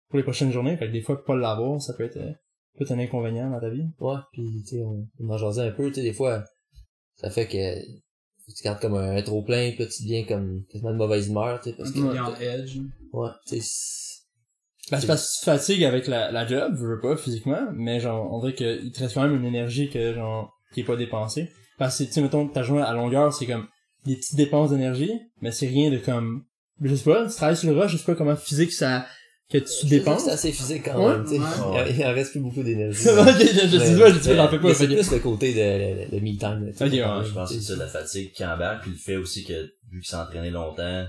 pour 0.09 0.17
les 0.17 0.23
prochaines 0.23 0.51
journées, 0.51 0.77
fait 0.77 0.87
que 0.87 0.93
des 0.93 1.01
fois, 1.01 1.23
pas 1.23 1.35
l'avoir, 1.35 1.79
ça 1.79 1.93
peut 1.93 2.05
être, 2.05 2.17
euh, 2.17 2.31
peut 2.75 2.85
être 2.85 2.91
un 2.91 2.97
inconvénient 2.99 3.51
dans 3.51 3.59
ta 3.59 3.69
vie. 3.69 3.85
Ouais, 3.99 4.15
puis 4.31 4.63
tu 4.63 4.77
sais, 4.77 4.81
on, 4.81 5.07
on 5.19 5.29
en 5.29 5.37
jasait 5.37 5.61
un 5.67 5.71
peu, 5.71 5.89
tu 5.89 5.95
sais, 5.95 6.01
des 6.01 6.13
fois, 6.13 6.43
ça 7.17 7.29
fait 7.29 7.47
que 7.47 8.53
tu 8.53 8.63
gardes 8.63 8.79
comme 8.79 8.95
un, 8.95 9.21
trop 9.21 9.41
plein, 9.41 9.71
puis 9.71 9.83
là, 9.83 9.85
tu 9.87 10.03
deviens 10.03 10.23
comme 10.23 10.63
quasiment 10.71 10.91
de 10.91 10.97
mauvaise 10.97 11.27
humeur, 11.27 11.59
tu 11.61 11.69
sais, 11.69 11.75
parce 11.75 11.91
que, 11.91 11.99
en 11.99 12.35
edge. 12.35 12.77
ouais, 13.13 13.29
tu 13.45 13.55
Ben, 13.55 14.99
c'est 14.99 15.07
parce 15.07 15.27
que 15.27 15.33
tu 15.33 15.39
te 15.39 15.45
fatigues 15.45 15.83
avec 15.83 16.07
la, 16.07 16.31
la 16.31 16.47
job, 16.47 16.75
je 16.77 16.85
veux 16.85 16.99
pas, 16.99 17.17
physiquement, 17.17 17.67
mais 17.73 17.99
genre, 17.99 18.31
on 18.31 18.39
dirait 18.39 18.53
qu'il 18.53 18.91
te 18.91 18.99
reste 18.99 19.15
quand 19.15 19.23
même 19.23 19.35
une 19.35 19.45
énergie 19.45 19.89
que, 19.89 20.13
genre, 20.13 20.53
qui 20.73 20.81
est 20.81 20.85
pas 20.85 20.95
dépensée. 20.95 21.49
Parce 21.77 21.97
que, 21.97 22.05
tu 22.05 22.11
sais, 22.11 22.21
mettons, 22.21 22.47
ta 22.47 22.63
journée 22.63 22.83
à 22.83 22.93
longueur, 22.93 23.33
c'est 23.33 23.45
comme 23.45 23.67
des 24.05 24.15
petites 24.15 24.35
dépenses 24.35 24.69
d'énergie, 24.69 25.11
mais 25.41 25.51
c'est 25.51 25.67
rien 25.67 25.91
de 25.91 25.97
comme, 25.97 26.45
je 26.81 26.95
sais 26.95 27.03
pas, 27.03 27.27
tu 27.27 27.35
travailles 27.35 27.57
sur 27.57 27.69
le 27.69 27.79
rush, 27.79 27.91
je 27.91 27.97
sais 27.97 28.05
pas 28.05 28.15
comment 28.15 28.35
physique 28.35 28.71
ça, 28.71 29.05
que 29.49 29.57
tu 29.59 29.65
je 29.65 29.69
sais 29.71 29.87
dépenses? 29.87 30.25
c'est 30.25 30.31
assez 30.31 30.51
physique 30.51 30.83
quand 30.85 31.05
Ouais. 31.05 31.13
même, 31.17 31.23
tu 31.23 31.31
sais. 31.35 31.39
Ouais. 31.39 31.89
Il, 31.91 31.97
il 31.99 32.05
en 32.05 32.13
reste 32.13 32.31
plus 32.31 32.39
beaucoup 32.41 32.63
d'énergie. 32.63 32.99
C'est 32.99 33.13
vrai, 33.13 33.31
je, 33.33 33.45
je, 33.45 33.67
dis 33.93 33.99
pas, 33.99 34.09
je 34.11 34.19
dis 34.19 34.27
pas, 34.27 34.29
mais- 34.29 34.35
j'en 34.35 34.49
fais 34.49 34.59
pas. 34.59 34.73
c'est 34.73 34.87
plus 34.87 35.11
le 35.11 35.19
côté 35.19 35.53
de, 35.53 36.09
de, 36.11 36.15
de 36.17 36.21
me 36.21 36.37
time, 36.37 36.65
là, 36.65 36.71
tu 36.71 36.77
sais, 36.77 36.85
Ok, 36.85 36.91
ouais, 36.91 36.99
quand 37.01 37.15
même, 37.17 37.25
Je 37.25 37.33
pense 37.33 37.49
que 37.49 37.55
c'est 37.55 37.61
sais. 37.61 37.73
ça, 37.73 37.79
la 37.79 37.87
fatigue 37.87 38.31
qui 38.33 38.45
embarque, 38.45 38.81
puis 38.83 38.91
le 38.91 38.97
fait 38.97 39.15
aussi 39.17 39.43
que, 39.45 39.63
vu 39.89 40.01
qu'il 40.01 40.05
s'est 40.09 40.15
entraîné 40.17 40.49
longtemps, 40.49 41.05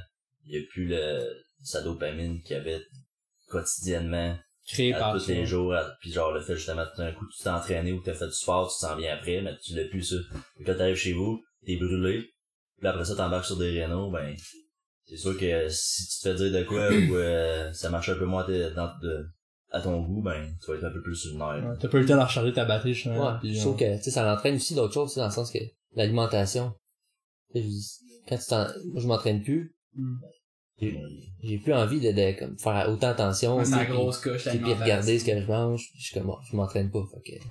il 0.46 0.54
y 0.54 0.58
a 0.58 0.60
plus 0.70 0.86
le, 0.86 1.20
sa 1.64 1.82
dopamine 1.82 2.40
qu'il 2.42 2.56
y 2.56 2.60
avait 2.60 2.80
quotidiennement, 3.48 4.36
Créé 4.66 4.92
à 4.92 4.98
par 4.98 5.14
tous 5.18 5.28
les 5.28 5.46
jours, 5.46 5.72
à- 5.74 5.90
puis 6.00 6.12
genre 6.12 6.30
le 6.32 6.42
fait 6.42 6.54
justement 6.54 6.84
tout 6.94 7.00
d'un 7.00 7.10
coup 7.12 7.24
tu 7.34 7.42
t'es 7.42 7.48
entraîné 7.48 7.92
ou 7.92 8.00
que 8.00 8.04
t'as 8.04 8.14
fait 8.14 8.26
du 8.26 8.32
sport, 8.34 8.68
tu 8.68 8.74
te 8.74 8.86
sens 8.86 8.98
bien 8.98 9.14
après, 9.14 9.40
mais 9.40 9.52
tu 9.64 9.74
l'as 9.74 9.84
plus 9.88 10.02
ça. 10.02 10.16
Et 10.60 10.64
quand 10.64 10.74
t'arrives 10.76 10.94
chez 10.96 11.14
vous, 11.14 11.40
t'es 11.66 11.76
brûlé, 11.76 12.28
puis 12.78 12.86
après 12.86 13.04
ça 13.06 13.16
t'embarques 13.16 13.46
sur 13.46 13.56
des 13.56 13.70
rénaux, 13.80 14.10
ben 14.10 14.34
c'est 15.08 15.16
sûr 15.16 15.38
que 15.38 15.68
si 15.68 16.06
tu 16.08 16.18
te 16.22 16.28
fais 16.28 16.34
dire 16.34 16.60
de 16.60 16.64
quoi 16.64 16.88
ou 16.90 17.14
euh, 17.16 17.72
ça 17.72 17.90
marche 17.90 18.08
un 18.10 18.14
peu 18.16 18.24
moins 18.26 18.42
à, 18.44 18.70
dans- 18.70 18.98
de- 19.02 19.26
à 19.70 19.80
ton 19.80 20.00
goût, 20.02 20.22
ben 20.22 20.46
tu 20.64 20.70
vas 20.70 20.76
être 20.78 20.84
un 20.84 20.90
peu 20.90 21.02
plus 21.02 21.14
sur 21.16 21.32
le 21.32 21.38
nerf. 21.38 21.70
Ouais, 21.70 21.76
T'as 21.80 21.88
pas 21.88 21.98
eu 21.98 22.00
le 22.02 22.06
temps 22.06 22.16
de 22.16 22.22
recharger 22.22 22.52
ta 22.52 22.64
batterie, 22.64 22.94
justement. 22.94 23.26
Ouais, 23.32 23.38
puis, 23.40 23.54
je 23.54 23.58
euh, 23.58 23.62
trouve 23.62 23.76
que, 23.76 23.96
tu 23.98 24.02
sais, 24.04 24.10
ça 24.10 24.24
l'entraîne 24.24 24.54
aussi 24.56 24.74
d'autres 24.74 24.94
choses, 24.94 25.10
tu 25.10 25.14
sais, 25.14 25.20
dans 25.20 25.26
le 25.26 25.32
sens 25.32 25.50
que 25.50 25.58
l'alimentation, 25.94 26.72
tu 27.54 27.58
sais, 27.60 27.64
je 27.64 27.68
dis, 27.68 27.98
quand 28.28 28.36
tu 28.38 28.46
t'en, 28.46 28.66
moi, 28.92 29.00
je 29.02 29.06
m'entraîne 29.06 29.42
plus, 29.42 29.74
j'ai 30.80 30.98
j'ai 31.42 31.58
plus 31.58 31.72
envie 31.74 32.00
de, 32.00 32.12
de 32.12 32.38
comme, 32.38 32.58
faire 32.58 32.88
autant 32.88 33.08
attention, 33.08 33.58
Ouais, 33.58 33.64
C'est 33.64 33.76
la 33.76 33.84
grosse 33.86 34.18
coche, 34.18 34.48
puis, 34.48 34.58
puis 34.58 34.72
regarder 34.74 35.18
ce 35.18 35.24
que 35.24 35.40
je 35.40 35.46
mange, 35.46 35.90
puis 35.90 36.00
je 36.00 36.04
suis 36.06 36.14
comme, 36.18 36.30
oh, 36.30 36.38
je 36.50 36.56
m'entraîne 36.56 36.90
pas, 36.90 37.04
fait 37.12 37.32
que, 37.32 37.44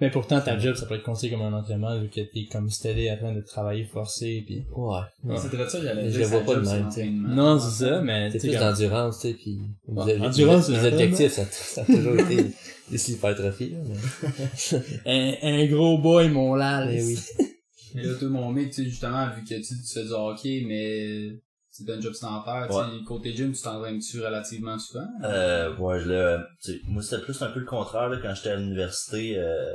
Mais 0.00 0.10
pourtant, 0.10 0.40
ta 0.40 0.58
job, 0.58 0.74
ça 0.74 0.86
peut 0.86 0.96
être 0.96 1.04
considéré 1.04 1.36
comme 1.40 1.54
un 1.54 1.56
entraînement, 1.56 1.98
vu 2.00 2.08
que 2.08 2.20
t'es 2.20 2.46
comme 2.50 2.68
steady 2.68 3.10
en 3.10 3.16
train 3.16 3.32
de 3.32 3.40
travailler 3.40 3.84
forcé, 3.84 4.42
puis... 4.44 4.64
ouais. 4.74 4.98
Ouais. 5.24 5.36
C'est 5.40 5.48
très 5.48 5.68
ça, 5.68 5.80
j'allais 5.80 6.04
je 6.10 6.18
dire. 6.18 6.20
le 6.20 6.26
vois 6.26 6.40
pas 6.40 6.54
de 6.56 6.66
même. 6.66 7.34
Non, 7.34 7.58
c'est 7.60 7.84
ça, 7.84 8.00
mais 8.00 8.30
C'est 8.30 8.38
tu 8.38 8.42
sais, 8.46 8.48
plus 8.48 8.58
comme- 8.58 8.68
d'endurance, 8.70 9.20
tu 9.20 9.28
sais, 9.28 9.34
puis 9.34 9.58
endurance, 9.96 10.68
les 10.68 10.78
un 10.78 10.92
objectifs, 10.92 11.32
ça, 11.32 11.44
ça 11.44 11.82
a 11.82 11.84
toujours 11.84 12.18
été 12.18 12.36
des 12.90 13.10
hypertrophies, 13.12 13.70
là, 13.70 13.78
mais, 15.06 15.38
un, 15.42 15.62
un 15.62 15.66
gros 15.66 15.98
boy, 15.98 16.28
mon 16.28 16.54
lal. 16.56 16.88
mais 16.88 17.02
oui. 17.04 17.18
Et 17.96 18.02
là, 18.02 18.14
tout 18.18 18.28
mon 18.28 18.50
mec, 18.50 18.70
tu 18.70 18.82
sais, 18.82 18.84
justement, 18.90 19.28
vu 19.30 19.44
que 19.44 19.54
tu 19.54 19.62
tu 19.62 19.74
fais 19.94 20.02
du 20.04 20.10
hockey, 20.12 20.64
mais 20.66 21.38
c'est 21.76 21.90
un 21.90 22.00
job 22.00 22.12
sédentaire, 22.12 22.68
Ouais. 22.70 23.02
côté 23.04 23.34
gym, 23.34 23.52
tu 23.52 23.60
t'entraînes-tu 23.62 24.24
relativement 24.24 24.78
souvent? 24.78 25.08
Euh, 25.24 25.76
ouais, 25.76 25.98
je 26.00 26.08
l'ai, 26.08 26.78
moi 26.86 27.02
c'était 27.02 27.22
plus 27.22 27.42
un 27.42 27.50
peu 27.50 27.58
le 27.60 27.66
contraire, 27.66 28.08
là, 28.08 28.18
quand 28.22 28.32
j'étais 28.34 28.50
à 28.50 28.56
l'université, 28.56 29.38
euh, 29.38 29.74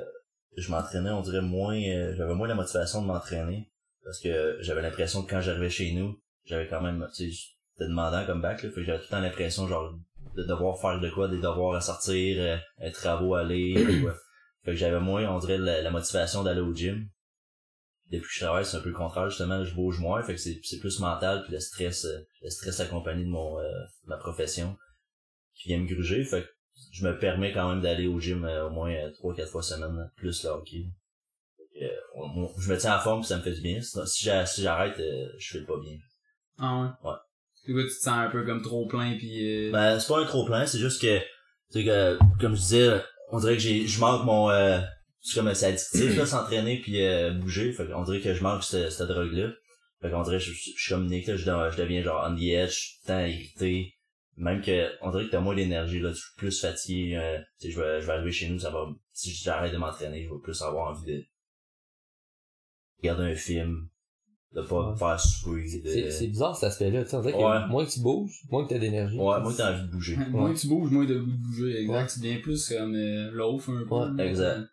je 0.55 0.71
m'entraînais, 0.71 1.09
on 1.09 1.21
dirait 1.21 1.41
moins, 1.41 1.75
euh, 1.77 2.13
j'avais 2.15 2.33
moins 2.35 2.47
la 2.47 2.55
motivation 2.55 3.01
de 3.01 3.07
m'entraîner, 3.07 3.69
parce 4.05 4.19
que 4.21 4.57
j'avais 4.61 4.81
l'impression 4.81 5.23
que 5.23 5.29
quand 5.29 5.41
j'arrivais 5.41 5.69
chez 5.69 5.91
nous, 5.93 6.17
j'avais 6.45 6.67
quand 6.67 6.81
même, 6.81 7.05
tu 7.13 7.31
sais, 7.33 7.37
demandant 7.79 8.25
comme 8.25 8.41
bac, 8.41 8.63
là, 8.63 8.69
fait 8.69 8.75
que 8.75 8.83
j'avais 8.83 8.99
tout 8.99 9.05
le 9.09 9.11
temps 9.11 9.21
l'impression, 9.21 9.67
genre, 9.67 9.93
de 10.37 10.43
devoir 10.43 10.79
faire 10.79 11.01
de 11.01 11.09
quoi, 11.09 11.27
des 11.27 11.39
devoirs 11.41 11.75
à 11.75 11.81
sortir, 11.81 12.37
euh, 12.39 12.57
un 12.81 12.91
travaux 12.91 13.35
à 13.35 13.43
lire, 13.43 13.77
ou 13.89 14.03
quoi. 14.03 14.15
Fait 14.63 14.71
que 14.71 14.77
j'avais 14.77 14.99
moins, 14.99 15.25
on 15.29 15.39
dirait, 15.39 15.57
la, 15.57 15.81
la 15.81 15.91
motivation 15.91 16.43
d'aller 16.43 16.61
au 16.61 16.73
gym. 16.73 17.07
Depuis 18.11 18.27
que 18.27 18.33
je 18.33 18.39
travaille, 18.39 18.65
c'est 18.65 18.77
un 18.77 18.81
peu 18.81 18.89
le 18.89 18.95
contraire, 18.95 19.29
justement, 19.29 19.63
je 19.63 19.73
bouge 19.75 19.99
moins, 19.99 20.23
fait 20.23 20.33
que 20.33 20.39
c'est, 20.41 20.59
c'est 20.63 20.79
plus 20.79 20.99
mental, 20.99 21.43
puis 21.43 21.53
le 21.53 21.59
stress, 21.59 22.05
euh, 22.05 22.19
le 22.41 22.49
stress 22.49 22.79
accompagné 22.79 23.23
de 23.23 23.29
mon, 23.29 23.59
euh, 23.59 23.69
ma 24.05 24.17
profession, 24.17 24.75
qui 25.53 25.69
vient 25.69 25.77
me 25.79 25.85
gruger, 25.87 26.23
fait 26.23 26.41
que 26.43 26.47
je 26.93 27.05
me 27.05 27.19
permets 27.19 27.51
quand 27.53 27.69
même 27.69 27.81
d'aller 27.81 28.07
au 28.07 28.19
gym 28.19 28.45
euh, 28.45 28.65
au 28.67 28.69
moins 28.71 28.91
euh, 28.91 29.11
trois, 29.11 29.35
quatre 29.35 29.51
fois 29.51 29.61
semaine, 29.61 30.09
plus 30.15 30.43
le 30.43 30.49
hockey. 30.49 30.85
Fait 31.57 31.79
que, 31.79 31.85
on- 32.15 32.45
on- 32.45 32.59
je 32.59 32.71
me 32.73 32.77
tiens 32.79 32.95
en 32.97 32.99
forme, 32.99 33.19
puis 33.21 33.27
ça 33.27 33.37
me 33.37 33.43
fait 33.43 33.53
du 33.53 33.61
bien. 33.61 33.79
Sinon, 33.81 34.05
Si 34.07 34.23
j'a- 34.25 34.45
si 34.45 34.63
j'arrête, 34.63 34.97
euh, 34.99 35.27
je 35.37 35.57
fais 35.59 35.65
pas 35.65 35.77
bien. 35.79 35.97
Ah 36.57 36.81
ouais? 37.03 37.09
Ouais. 37.09 37.17
Du 37.67 37.73
coup, 37.75 37.81
tu 37.81 37.89
te 37.89 38.01
sens 38.01 38.07
un 38.17 38.29
peu 38.31 38.43
comme 38.43 38.61
trop 38.63 38.87
plein 38.87 39.15
pis 39.17 39.45
euh... 39.67 39.71
Ben, 39.71 39.99
c'est 39.99 40.07
pas 40.07 40.19
un 40.21 40.25
trop 40.25 40.45
plein, 40.45 40.65
c'est 40.65 40.79
juste 40.79 41.01
que, 41.01 41.19
c'est 41.69 41.83
que, 41.85 42.17
comme 42.39 42.55
je 42.55 42.61
disais, 42.61 43.01
on 43.31 43.39
dirait 43.39 43.53
que 43.53 43.59
j'ai, 43.59 43.85
je 43.85 43.99
manque 43.99 44.25
mon, 44.25 44.49
euh, 44.49 44.79
c'est 45.21 45.39
comme, 45.39 45.53
c'est 45.53 45.65
addictif, 45.67 46.17
là, 46.17 46.25
s'entraîner 46.25 46.79
puis 46.79 47.01
euh, 47.03 47.31
bouger, 47.33 47.71
fait 47.73 47.87
qu'on 47.87 48.03
dirait 48.03 48.21
que 48.21 48.33
je 48.33 48.41
manque 48.43 48.63
cette, 48.63 48.91
cette 48.91 49.07
drogue-là. 49.07 49.51
Fait 50.01 50.09
qu'on 50.11 50.21
dirait 50.23 50.37
que 50.37 50.43
je, 50.43 50.51
je, 50.53 50.71
je 50.75 50.81
suis 50.81 50.89
comme 50.93 51.07
Nick, 51.07 51.27
là, 51.27 51.35
je, 51.35 51.41
deviens- 51.45 51.69
je 51.71 51.77
deviens 51.77 52.01
genre 52.01 52.25
on 52.29 52.35
the 52.35 52.41
edge, 52.43 52.99
tout 53.05 53.11
le 53.11 53.13
temps 53.13 53.25
irrité. 53.25 53.93
Même 54.37 54.61
que, 54.61 54.89
on 55.01 55.11
dirait 55.11 55.25
que 55.25 55.31
t'as 55.31 55.41
moins 55.41 55.55
d'énergie, 55.55 55.99
là, 55.99 56.11
tu 56.11 56.15
suis 56.17 56.35
plus 56.37 56.61
fatigué, 56.61 57.17
euh, 57.17 57.37
tu 57.59 57.67
sais, 57.67 57.71
je 57.73 57.81
vais, 57.81 57.99
je 57.99 58.05
vais 58.07 58.13
arriver 58.13 58.31
chez 58.31 58.47
nous, 58.47 58.59
ça 58.59 58.69
va, 58.69 58.87
si 59.11 59.33
j'arrête 59.33 59.73
de 59.73 59.77
m'entraîner, 59.77 60.23
je 60.23 60.29
vais 60.29 60.39
plus 60.41 60.61
avoir 60.61 60.91
envie 60.91 61.05
de 61.11 61.23
regarder 63.01 63.23
un 63.31 63.35
film, 63.35 63.89
de 64.53 64.61
pas 64.61 64.91
Ouais. 64.91 64.97
faire 64.97 65.19
souper, 65.19 65.81
de... 65.83 66.09
C'est 66.09 66.27
bizarre 66.27 66.55
cet 66.55 66.65
aspect-là. 66.69 67.03
Tu 67.03 67.09
sais, 67.09 67.15
on 67.17 67.21
dirait 67.21 67.33
que 67.33 67.37
Ouais. 67.37 67.67
moins 67.67 67.85
que 67.85 67.91
tu 67.91 67.99
bouges, 67.99 68.41
moins 68.49 68.63
que 68.65 68.69
t'as 68.69 68.79
d'énergie. 68.79 69.17
Ouais, 69.17 69.39
moi 69.41 69.53
t'as 69.55 69.73
envie 69.73 69.83
de 69.83 69.91
bouger. 69.91 70.15
Moins 70.29 70.53
tu 70.53 70.67
bouges, 70.67 70.91
moins 70.91 71.05
de 71.05 71.19
bouger, 71.19 71.81
exact. 71.81 71.93
Ouais. 71.93 72.07
Tu 72.07 72.19
deviens 72.19 72.39
plus 72.41 72.69
comme 72.69 72.95
euh, 72.95 73.31
loaf 73.31 73.69
un 73.69 73.83
peu. 73.87 73.95
Ouais, 73.95 74.07
là. 74.17 74.25
exact. 74.25 74.69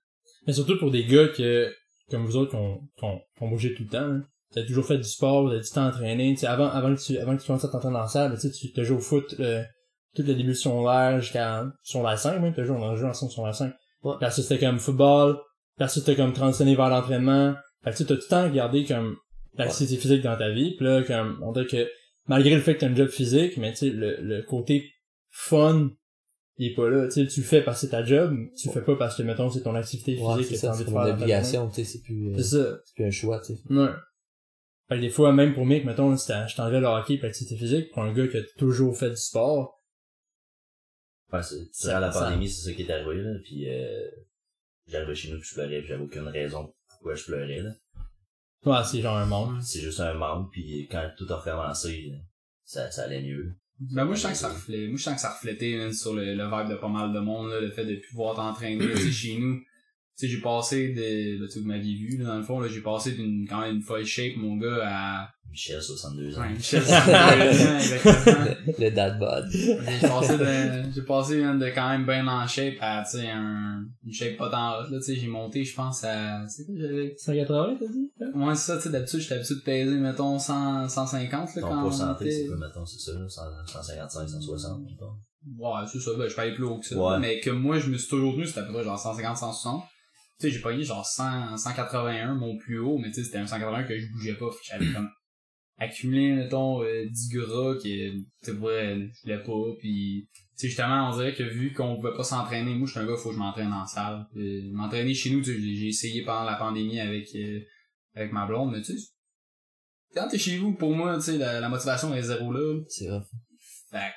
Mais 0.47 0.53
surtout 0.53 0.79
pour 0.79 0.91
des 0.91 1.05
gars 1.05 1.29
que, 1.29 1.73
comme 2.11 2.25
vous 2.25 2.37
autres, 2.37 2.51
qui 2.51 2.57
ont, 2.57 2.81
qui 2.97 3.05
ont, 3.05 3.21
qui 3.37 3.43
ont 3.43 3.49
bougé 3.49 3.75
tout 3.75 3.83
le 3.85 3.89
temps, 3.89 3.99
hein. 3.99 4.23
T'as 4.55 4.63
toujours 4.63 4.87
fait 4.87 4.97
du 4.97 5.05
sport, 5.05 5.51
t'as 5.51 5.59
du 5.59 5.69
temps 5.69 5.87
entraîné, 5.87 6.33
tu 6.35 6.41
sais, 6.41 6.47
avant, 6.47 6.69
avant 6.69 6.95
que 6.95 7.01
tu, 7.01 7.19
avant 7.19 7.37
que 7.37 7.41
tu 7.43 7.47
commences 7.47 7.65
à 7.65 7.69
t'entraîner 7.69 7.95
dans 7.95 8.03
la 8.03 8.09
salle, 8.09 8.33
tu 8.35 8.41
sais, 8.41 8.51
tu 8.51 8.73
t'as 8.73 8.85
joué 8.85 8.97
au 8.97 9.01
foot, 9.01 9.35
euh, 9.41 9.63
tout 10.15 10.23
le 10.23 10.35
début 10.35 10.51
de 10.51 10.55
secondaire 10.55 11.21
jusqu'à 11.21 11.67
secondaire 11.83 12.19
5, 12.19 12.41
même, 12.41 12.55
t'as 12.55 12.65
joué, 12.65 12.77
on 12.77 12.89
a 12.89 12.95
joué 12.95 13.09
ensemble 13.09 13.33
secondaire 13.33 13.55
5. 13.55 13.67
Ouais. 14.03 14.15
Puis 14.19 14.27
après, 14.27 14.31
c'était 14.31 14.59
comme 14.59 14.79
football, 14.79 15.35
puis 15.77 15.85
après, 15.85 15.89
c'était 15.89 16.15
comme 16.17 16.33
transitionner 16.33 16.77
vers 16.77 16.89
l'entraînement. 16.89 17.55
Fait 17.83 17.91
que 17.91 17.97
tu 17.97 18.05
t'as 18.07 18.15
tout 18.15 18.21
le 18.23 18.29
temps 18.29 18.49
gardé 18.49 18.85
comme 18.85 19.17
l'activité 19.59 19.97
physique 19.97 20.23
dans 20.23 20.37
ta 20.37 20.51
vie, 20.51 20.77
puis 20.77 20.87
là, 20.87 21.03
comme, 21.03 21.39
on 21.43 21.53
dirait 21.53 21.67
que, 21.67 21.91
malgré 22.27 22.55
le 22.55 22.61
fait 22.61 22.77
que 22.77 22.81
t'as 22.81 22.89
un 22.89 22.95
job 22.95 23.09
physique, 23.09 23.57
mais 23.57 23.73
tu 23.73 23.79
sais, 23.79 23.91
le, 23.91 24.17
le 24.21 24.43
côté 24.43 24.91
fun, 25.31 25.91
il 26.59 26.73
est 26.73 26.75
pas 26.75 26.89
là, 26.89 27.05
tu 27.07 27.13
sais, 27.13 27.27
tu 27.27 27.41
le 27.41 27.47
fais 27.47 27.63
parce 27.63 27.81
que 27.81 27.87
c'est 27.87 27.91
ta 27.91 28.05
job, 28.05 28.35
tu 28.57 28.69
le 28.69 28.73
fais 28.75 28.81
pas 28.83 28.97
parce 28.97 29.17
que, 29.17 29.23
mettons, 29.23 29.51
c'est 29.51 29.63
ton 29.63 29.75
activité 29.75 30.13
physique 30.13 30.27
Ouais, 30.29 30.37
que 30.39 30.43
c'est 30.45 30.55
t'as 30.55 30.61
ça, 30.61 30.69
envie 30.71 30.79
c'est 30.79 30.85
de 30.87 30.91
faire 30.91 31.15
obligation, 31.15 31.69
tu 31.69 31.75
sais, 31.75 31.85
c'est 31.85 32.03
plus, 32.03 32.31
euh, 32.31 32.37
C'est 32.39 32.43
ça. 32.45 32.79
c'est 32.85 32.95
plus 32.95 33.05
un 33.05 33.11
choix, 33.11 33.41
tu 33.41 33.55
sais. 33.57 33.63
Ouais. 33.71 33.89
Fait 34.89 34.97
que 34.97 35.01
des 35.01 35.11
fois, 35.11 35.33
même 35.33 35.53
pour 35.55 35.67
Mick, 35.67 35.85
mettons, 35.85 36.17
si 36.17 36.29
t'as- 36.29 36.47
je 36.47 36.55
t'enlevais 36.57 36.81
le 36.81 36.87
hockey 36.87 37.15
et 37.15 37.19
l'activité 37.19 37.57
physique, 37.57 37.91
pour 37.93 38.03
un 38.05 38.13
gars 38.15 38.29
qui 38.29 38.37
a 38.39 38.43
toujours 38.57 38.97
fait 38.97 39.11
du 39.11 39.17
sport, 39.17 39.73
Ouais, 41.33 41.43
c'est, 41.43 41.57
Ça- 41.73 41.89
durant 41.89 42.01
la 42.01 42.11
pandémie, 42.11 42.49
c'est 42.49 42.71
ça 42.71 42.73
qui 42.77 42.83
est 42.83 42.91
arrivé, 42.93 43.21
là, 43.21 43.33
puis 43.45 43.69
euh, 43.69 44.09
j'arrivais 44.87 45.15
chez 45.17 45.31
nous 45.33 45.41
puis 45.41 45.49
je 45.49 45.55
pleurais, 45.55 45.81
puis 45.81 45.89
j'avais 45.89 46.05
aucune 46.05 46.29
raison 46.29 46.73
pourquoi 46.89 47.17
je 47.17 47.25
pleurais, 47.25 47.63
là. 47.63 47.73
ouais, 48.65 48.85
c'est 48.85 49.01
genre 49.01 49.17
un 49.17 49.27
manque. 49.27 49.61
C'est 49.63 49.81
juste 49.81 49.99
un 49.99 50.15
manque, 50.15 50.53
puis 50.53 50.87
quand 50.89 51.11
tout 51.19 51.27
a 51.31 51.37
recommencé, 51.37 52.13
ça, 52.65 52.91
ça 52.93 53.03
allait 53.05 53.23
mieux. 53.23 53.53
Ben 53.79 54.05
moi 54.05 54.15
je 54.15 54.23
sens 54.23 54.33
que 54.33 54.39
ça 54.39 54.49
reflétait, 54.49 54.89
moi 54.89 54.97
je 54.97 55.03
sens 55.03 55.15
que 55.15 55.21
ça 55.21 55.31
reflétait 55.33 55.93
sur 55.93 56.15
le, 56.15 56.35
le 56.35 56.45
vibe 56.45 56.71
de 56.71 56.77
pas 56.77 56.89
mal 56.89 57.13
de 57.13 57.19
monde 57.19 57.51
là, 57.51 57.61
le 57.61 57.71
fait 57.71 57.85
de 57.85 57.97
pouvoir 58.09 58.35
t'entraîner 58.35 58.97
chez 59.11 59.39
nous. 59.39 59.61
Tu 60.19 60.27
sais 60.27 60.33
j'ai 60.33 60.41
passé 60.41 60.89
de 60.95 61.41
là, 61.41 61.47
tu 61.47 61.53
sais, 61.53 61.61
vous 61.61 61.67
m'aviez 61.67 61.95
vu 61.95 62.17
là, 62.19 62.29
dans 62.29 62.37
le 62.39 62.43
fond 62.43 62.59
là, 62.61 62.69
j'ai 62.69 62.81
passé 62.81 63.13
d'une 63.13 63.47
quand 63.47 63.61
même 63.61 63.77
une 63.77 63.83
folle 63.83 64.05
shape 64.05 64.37
mon 64.37 64.57
gars 64.57 64.81
à 64.83 65.29
Michel, 65.51 65.81
62 65.81 66.37
ans. 66.37 66.41
ouais, 66.41 66.51
Michel, 66.55 66.83
exactement. 66.83 68.45
Le 68.79 68.91
dad 68.91 69.19
bod. 69.19 69.47
J'ai 69.51 70.09
passé 70.09 70.39
de, 70.39 70.93
j'ai 70.95 71.03
passé 71.03 71.37
de 71.37 71.75
quand 71.75 71.89
même 71.91 72.07
bien 72.07 72.27
en 72.27 72.47
shape 72.47 72.77
à 72.81 73.03
tu 73.05 73.19
sais 73.19 73.29
un 73.31 73.85
une 74.05 74.13
shape 74.13 74.37
pas 74.37 74.51
tant 74.51 74.79
haute 74.81 74.91
là, 74.91 74.99
tu 74.99 75.05
sais 75.05 75.17
j'ai 75.17 75.29
monté 75.29 75.65
je 75.65 75.75
pense 75.75 76.03
à 76.05 76.47
c'est 76.49 76.65
quoi 76.65 76.75
j'avais 76.79 77.15
180, 77.17 77.77
t'as 77.79 77.87
dit? 77.87 78.11
Moi, 78.35 78.55
c'est 78.55 78.73
ça, 78.73 78.77
tu 78.77 78.85
sais, 78.85 78.91
d'habitude, 78.91 79.21
j'étais 79.21 79.35
habitué 79.35 79.55
de 79.57 79.61
peser, 79.61 79.97
mettons, 79.97 80.39
100, 80.39 80.89
150, 80.89 81.55
là, 81.55 81.63
Ton 81.63 81.69
quand 81.69 81.83
poids 81.83 81.93
santé, 81.93 82.31
c'est 82.31 82.47
quoi, 82.47 82.57
mettons, 82.57 82.85
c'est 82.87 82.99
ça, 82.99 83.13
là, 83.19 83.29
100 83.29 83.43
155, 83.67 84.29
160, 84.29 84.81
mettons? 84.83 85.13
Ouais, 85.59 85.87
c'est 85.87 86.01
ça, 86.01 86.11
ben, 86.19 86.29
je 86.29 86.35
peux 86.35 86.41
aller 86.41 86.55
plus 86.55 86.65
haut 86.65 86.79
que 86.79 86.87
ça. 86.87 86.97
Ouais. 86.97 87.19
Mais 87.21 87.41
que 87.41 87.51
moi, 87.51 87.79
je 87.79 87.89
me 87.91 87.97
suis 87.97 88.09
toujours 88.09 88.35
tenu, 88.35 88.47
c'était 88.47 88.61
à 88.61 88.63
peu 88.65 88.73
près 88.73 88.83
genre 88.85 88.99
150, 88.99 89.37
160. 89.37 89.85
Tu 90.39 90.47
sais, 90.47 90.51
j'ai 90.51 90.61
pogné 90.61 90.83
genre 90.83 91.05
100, 91.05 91.57
181, 91.57 92.35
mon 92.35 92.59
plus 92.59 92.79
haut, 92.79 92.99
mais 92.99 93.09
tu 93.09 93.15
sais, 93.15 93.25
c'était 93.25 93.39
un 93.39 93.47
181 93.47 93.85
que 93.85 93.99
je 93.99 94.13
bougeais 94.13 94.35
pas. 94.35 94.51
J'avais 94.63 94.93
comme 94.93 95.09
accumulé, 95.79 96.33
mettons, 96.33 96.83
euh, 96.83 97.07
10 97.09 97.29
gras 97.31 97.75
que, 97.75 97.81
tu 97.81 98.25
je 98.45 98.53
voulais 98.53 99.43
pas. 99.43 99.77
Puis, 99.79 100.29
tu 100.33 100.41
sais, 100.55 100.69
justement, 100.69 101.11
on 101.11 101.17
dirait 101.17 101.35
que 101.35 101.43
vu 101.43 101.73
qu'on 101.73 101.97
pouvait 101.97 102.15
pas 102.15 102.25
s'entraîner, 102.25 102.75
moi, 102.75 102.87
je 102.87 102.93
suis 102.93 103.01
un 103.01 103.07
gars, 103.07 103.17
faut 103.17 103.31
que 103.31 103.35
je 103.35 103.41
m'entraîne 103.41 103.73
en 103.73 103.87
salle. 103.87 104.27
Puis, 104.33 104.71
m'entraîner 104.73 105.15
chez 105.15 105.31
nous, 105.31 105.41
tu 105.41 105.55
sais, 105.55 105.61
j'ai 105.61 105.89
essayé 105.89 106.23
pendant 106.23 106.45
la 106.45 106.57
pandémie 106.57 107.01
avec, 107.01 107.35
euh, 107.35 107.61
avec 108.15 108.33
ma 108.33 108.47
blonde, 108.47 108.73
mais 108.73 108.83
tu 108.83 108.99
sais, 108.99 109.09
quand 110.15 110.29
t'es 110.29 110.39
chez 110.39 110.59
vous, 110.59 110.75
pour 110.75 110.95
moi, 110.95 111.17
tu 111.17 111.23
sais, 111.23 111.39
la, 111.39 111.61
la 111.61 111.69
motivation 111.69 112.15
est 112.15 112.23
zéro 112.23 112.53
là. 112.53 112.81
C'est 112.89 113.11
rough. 113.11 113.27
Fait 113.91 114.13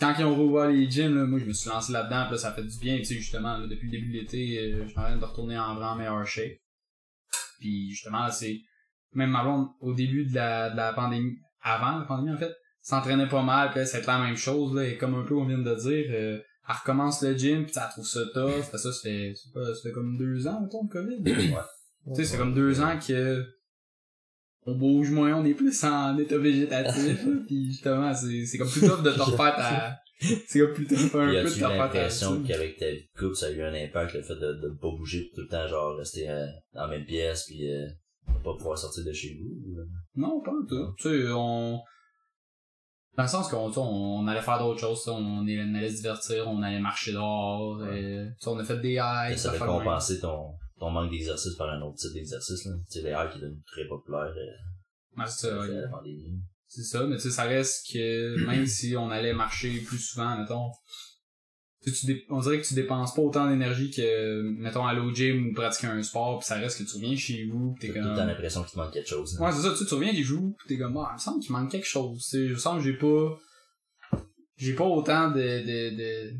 quand 0.00 0.14
ils 0.18 0.24
ont 0.24 0.34
rouvert 0.34 0.68
les 0.68 0.90
gyms, 0.90 1.14
là, 1.14 1.24
moi 1.24 1.38
je 1.38 1.44
me 1.44 1.52
suis 1.52 1.70
lancé 1.70 1.92
là-dedans, 1.92 2.30
là 2.30 2.36
ça 2.36 2.52
fait 2.52 2.64
du 2.64 2.78
bien, 2.78 2.98
tu 2.98 3.04
sais, 3.04 3.14
justement, 3.14 3.56
là, 3.56 3.66
depuis 3.66 3.86
le 3.86 3.92
début 3.92 4.12
de 4.12 4.18
l'été, 4.18 4.58
euh, 4.58 4.82
je 4.84 4.88
suis 4.88 4.98
en 4.98 5.02
train 5.02 5.16
de 5.16 5.24
retourner 5.24 5.58
en 5.58 5.74
vraiment 5.74 5.96
meilleure 5.96 6.26
shape. 6.26 6.58
Puis 7.60 7.90
justement, 7.90 8.30
c'est. 8.30 8.60
Même 9.14 9.30
ma 9.30 9.42
blonde, 9.42 9.68
au 9.80 9.92
début 9.92 10.24
de 10.24 10.34
la, 10.34 10.70
de 10.70 10.76
la 10.76 10.94
pandémie, 10.94 11.36
avant 11.60 11.98
la 11.98 12.06
pandémie 12.06 12.34
en 12.34 12.38
fait, 12.38 12.52
s'entraînait 12.80 13.28
pas 13.28 13.42
mal, 13.42 13.70
là, 13.74 13.84
c'était 13.84 14.06
la 14.06 14.18
même 14.20 14.36
chose, 14.36 14.74
là, 14.74 14.86
et 14.86 14.96
comme 14.96 15.14
un 15.14 15.24
peu 15.24 15.36
on 15.36 15.44
vient 15.44 15.58
de 15.58 15.74
dire, 15.74 16.06
euh, 16.10 16.40
elle 16.68 16.74
recommence 16.74 17.22
le 17.22 17.36
gym, 17.36 17.66
pis 17.66 17.72
elle 17.76 17.90
trouve 17.90 18.06
ça 18.06 18.20
tough, 18.32 18.62
ça, 18.70 18.78
ça 18.78 18.90
fait, 19.02 19.34
c'est 19.36 19.52
pas, 19.52 19.74
ça 19.74 19.82
fait 19.82 19.92
comme 19.92 20.16
deux 20.16 20.46
ans, 20.46 20.60
mettons, 20.62 20.84
le 20.84 20.88
COVID. 20.88 21.22
Tu 22.04 22.16
sais, 22.16 22.24
c'est 22.24 22.36
comme 22.36 22.52
deux 22.52 22.80
ans 22.80 22.98
que 22.98 23.46
on 24.66 24.74
bouge 24.74 25.10
moins, 25.10 25.34
on 25.34 25.44
est 25.44 25.54
plus 25.54 25.84
en 25.84 26.16
état 26.18 26.38
végétatif, 26.38 27.26
pis 27.48 27.66
justement, 27.66 28.14
c'est, 28.14 28.46
c'est 28.46 28.58
comme 28.58 28.68
plus 28.68 28.80
tough 28.80 29.02
de 29.02 29.10
te 29.10 29.20
refaire 29.20 29.56
ta, 29.56 29.98
c'est 30.46 30.60
comme 30.60 30.72
plus 30.72 30.86
tough 30.86 31.14
un 31.14 31.28
Puis 31.28 31.42
peu 31.42 31.48
de 31.48 31.58
te 31.58 31.64
refaire 31.64 31.78
ta 31.78 31.84
l'impression 31.84 32.42
qu'avec 32.42 32.76
ta 32.76 32.90
vie 32.90 33.02
de 33.02 33.20
couple, 33.20 33.34
ça 33.34 33.46
a 33.46 33.50
eu 33.50 33.62
un 33.62 33.74
impact, 33.74 34.14
le 34.14 34.22
fait 34.22 34.36
de, 34.36 34.52
de 34.62 34.68
pas 34.80 34.90
bouger 34.96 35.30
tout 35.34 35.40
le 35.42 35.48
temps, 35.48 35.66
genre, 35.66 35.96
rester 35.96 36.28
euh, 36.28 36.46
dans 36.74 36.82
la 36.82 36.88
même 36.88 37.04
pièce, 37.04 37.44
puis 37.44 37.68
euh, 37.68 37.86
de 38.28 38.42
pas 38.42 38.54
pouvoir 38.54 38.78
sortir 38.78 39.04
de 39.04 39.12
chez 39.12 39.36
vous? 39.40 39.50
ou, 39.50 39.80
euh? 39.80 39.84
Non, 40.14 40.40
pas 40.42 40.52
du 40.60 40.68
tout. 40.68 40.94
Tu 40.98 41.08
sais, 41.08 41.32
on, 41.32 41.80
dans 43.16 43.24
le 43.24 43.28
sens 43.28 43.48
qu'on, 43.48 43.70
on 43.76 44.26
allait 44.26 44.40
faire 44.40 44.58
d'autres 44.58 44.80
choses, 44.80 45.06
on 45.08 45.42
allait, 45.42 45.90
se 45.90 45.96
divertir, 45.96 46.48
on 46.48 46.62
allait 46.62 46.80
marcher 46.80 47.12
dehors, 47.12 47.84
et, 47.86 48.26
tu 48.28 48.44
sais, 48.44 48.48
on 48.48 48.58
a 48.58 48.64
fait 48.64 48.78
des 48.80 48.92
hikes, 48.92 49.38
ça 49.38 49.52
de 49.52 49.58
même. 49.58 49.66
compenser 49.66 50.20
ton, 50.20 50.52
ton 50.82 50.90
manque 50.90 51.12
d'exercice 51.12 51.54
par 51.54 51.70
un 51.70 51.80
autre 51.82 51.96
type 51.96 52.12
d'exercice. 52.12 52.62
Tu 52.62 52.68
sais, 52.88 53.02
les 53.02 53.14
qui 53.32 53.38
très 53.66 53.86
populaires, 53.86 54.34
euh, 54.36 55.16
Ouais, 55.16 55.26
c'est 55.28 55.46
ça, 55.46 55.60
ouais. 55.60 55.68
la 55.68 55.88
pandémie. 55.88 56.40
C'est 56.66 56.82
ça, 56.82 57.06
mais 57.06 57.16
tu 57.16 57.22
sais, 57.22 57.30
ça 57.30 57.44
reste 57.44 57.86
que 57.92 58.44
même 58.46 58.66
si 58.66 58.96
on 58.96 59.10
allait 59.10 59.34
marcher 59.34 59.78
plus 59.82 59.98
souvent, 59.98 60.36
mettons, 60.36 60.70
tu 61.84 61.90
on 62.30 62.40
dirait 62.40 62.60
que 62.60 62.66
tu 62.66 62.74
dépenses 62.74 63.14
pas 63.14 63.22
autant 63.22 63.48
d'énergie 63.48 63.90
que, 63.90 64.42
mettons, 64.58 64.84
aller 64.86 65.00
au 65.00 65.12
gym 65.14 65.48
ou 65.48 65.52
pratiquer 65.52 65.88
un 65.88 66.02
sport, 66.02 66.40
pis 66.40 66.46
ça 66.46 66.56
reste 66.56 66.78
que 66.78 66.90
tu 66.90 66.96
reviens 66.96 67.14
chez 67.16 67.44
vous, 67.44 67.74
pis 67.78 67.92
t'es 67.92 68.00
l'impression 68.00 68.62
qu'il 68.64 68.72
te 68.72 68.78
manque 68.78 68.92
quelque 68.92 69.08
chose. 69.08 69.38
là. 69.38 69.46
Ouais, 69.46 69.52
c'est 69.52 69.62
ça, 69.62 69.70
tu 69.70 69.76
sais, 69.76 69.84
tu 69.86 69.94
reviens 69.94 70.12
des 70.12 70.22
jours, 70.22 70.56
pis 70.62 70.68
t'es 70.68 70.78
comme, 70.78 70.96
ah, 70.96 71.08
il 71.10 71.14
me 71.14 71.18
semble 71.18 71.40
qu'il 71.42 71.52
manque 71.52 71.70
quelque 71.70 71.86
chose, 71.86 72.26
tu 72.28 72.48
je 72.48 72.56
sens 72.56 72.78
que 72.78 72.84
j'ai 72.90 72.96
pas, 72.96 73.38
j'ai 74.56 74.74
pas 74.74 74.84
autant 74.86 75.30
de, 75.30 75.40
de, 75.40 75.96
de, 75.96 76.32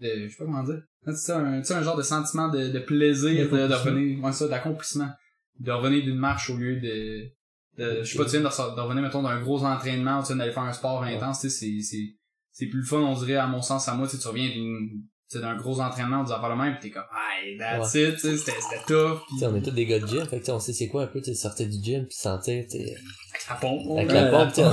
de, 0.00 0.26
je 0.26 0.30
sais 0.30 0.36
pas 0.38 0.44
comment 0.44 0.62
dire, 0.64 0.82
c'est 1.06 1.32
un, 1.32 1.60
tu 1.60 1.66
sais, 1.66 1.74
un 1.74 1.82
genre 1.82 1.96
de 1.96 2.02
sentiment 2.02 2.48
de, 2.48 2.68
de 2.68 2.78
plaisir 2.78 3.48
de, 3.48 3.74
revenir, 3.74 4.22
ouais, 4.22 4.32
ça, 4.32 4.48
d'accomplissement, 4.48 5.10
de 5.58 5.72
revenir 5.72 6.04
d'une 6.04 6.18
marche 6.18 6.50
au 6.50 6.56
lieu 6.56 6.80
de, 6.80 7.30
de 7.78 8.02
je 8.02 8.12
sais 8.12 8.18
pas, 8.18 8.24
tu 8.24 8.32
viens 8.32 8.42
de, 8.42 8.80
revenir, 8.80 9.02
mettons, 9.02 9.22
d'un 9.22 9.40
gros 9.40 9.64
entraînement, 9.64 10.18
ou 10.18 10.22
tu 10.22 10.28
viens 10.28 10.36
d'aller 10.36 10.52
faire 10.52 10.64
un 10.64 10.72
sport 10.72 11.02
intense, 11.02 11.40
tu 11.40 11.50
sais, 11.50 11.58
c'est, 11.58 11.82
c'est, 11.82 12.16
c'est 12.52 12.66
plus 12.66 12.80
le 12.80 12.86
fun, 12.86 12.98
on 12.98 13.18
dirait, 13.18 13.36
à 13.36 13.46
mon 13.46 13.62
sens, 13.62 13.88
à 13.88 13.94
moi, 13.94 14.06
tu 14.06 14.16
sais, 14.16 14.22
tu 14.22 14.28
reviens 14.28 14.48
d'une, 14.50 15.04
tu 15.30 15.38
sais, 15.38 15.42
d'un 15.42 15.56
gros 15.56 15.80
entraînement, 15.80 16.24
des 16.24 16.32
affaires 16.32 16.48
le 16.48 16.56
même, 16.56 16.74
pis 16.74 16.88
t'es 16.88 16.90
comme, 16.90 17.04
hey, 17.44 17.56
that's 17.56 17.94
it, 17.94 18.14
tu 18.16 18.20
sais, 18.20 18.36
c'était, 18.36 18.52
c'était 18.60 18.82
tough, 18.86 19.20
Tu 19.28 19.38
sais, 19.38 19.46
on 19.46 19.54
est 19.56 19.62
tous 19.62 19.70
des 19.70 19.86
gars 19.86 19.98
de 20.00 20.06
gym, 20.06 20.24
fait 20.26 20.36
que 20.36 20.40
tu 20.40 20.46
sais, 20.46 20.52
on 20.52 20.60
sait 20.60 20.72
c'est 20.72 20.88
quoi 20.88 21.04
un 21.04 21.06
peu, 21.06 21.20
tu 21.20 21.26
sais, 21.26 21.34
sortir 21.34 21.68
du 21.68 21.82
gym 21.82 22.06
pis 22.06 22.16
sentir, 22.16 22.64
tu 22.70 22.78
sais, 22.78 22.96
ça 23.38 23.54
pompe, 23.54 23.96
avec 23.98 24.08
ouais. 24.08 24.14
la 24.14 24.30
pompe, 24.30 24.52
tu 24.52 24.60
sais, 24.60 24.66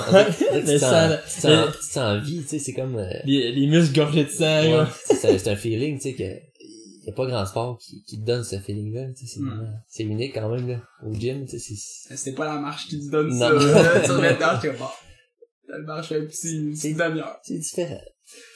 en 1.99 2.19
vie, 2.19 2.41
tu 2.41 2.47
sais, 2.47 2.59
c'est 2.59 2.73
comme, 2.73 2.95
euh, 2.97 3.09
Les, 3.25 3.51
les 3.51 3.67
muscles 3.67 3.95
gorgés 3.95 4.25
de 4.25 4.29
sang, 4.29 4.43
ouais, 4.45 4.71
là. 4.77 4.89
c'est 5.05 5.37
c'est 5.37 5.49
un 5.49 5.55
feeling, 5.55 5.97
tu 5.97 6.09
sais, 6.09 6.13
que 6.15 6.23
y 6.23 7.09
a 7.09 7.13
pas 7.13 7.25
grand 7.25 7.45
sport 7.45 7.77
qui, 7.77 8.03
qui 8.03 8.19
te 8.19 8.25
donne 8.25 8.43
ce 8.43 8.59
feeling-là, 8.59 9.07
tu 9.17 9.25
sais, 9.25 9.33
c'est 9.35 9.39
Hmm. 9.39 9.49
vraiment- 9.49 9.73
c'est 9.87 10.03
unique 10.03 10.33
quand 10.33 10.49
même, 10.49 10.67
là, 10.67 10.81
au 11.05 11.13
gym, 11.13 11.45
tu 11.45 11.57
sais, 11.59 11.73
c'est, 11.75 12.15
C'était 12.15 12.35
pas 12.35 12.45
la 12.53 12.59
marche 12.59 12.87
qui 12.87 12.99
te 12.99 13.11
donne 13.11 13.29
Non. 13.29 13.37
ça. 13.37 13.53
Là, 13.53 13.99
tu 14.01 14.11
remets 14.11 14.33
dedans, 14.33 14.59
j'étais 14.61 14.77
bon. 14.77 14.85
Elle 15.73 15.83
marche 15.83 16.11
un 16.13 16.21
petit, 16.25 16.57
une 16.57 16.75
C'est- 16.75 16.93
demi-heure. 16.93 17.37
c'est 17.43 17.59
différent. 17.59 18.01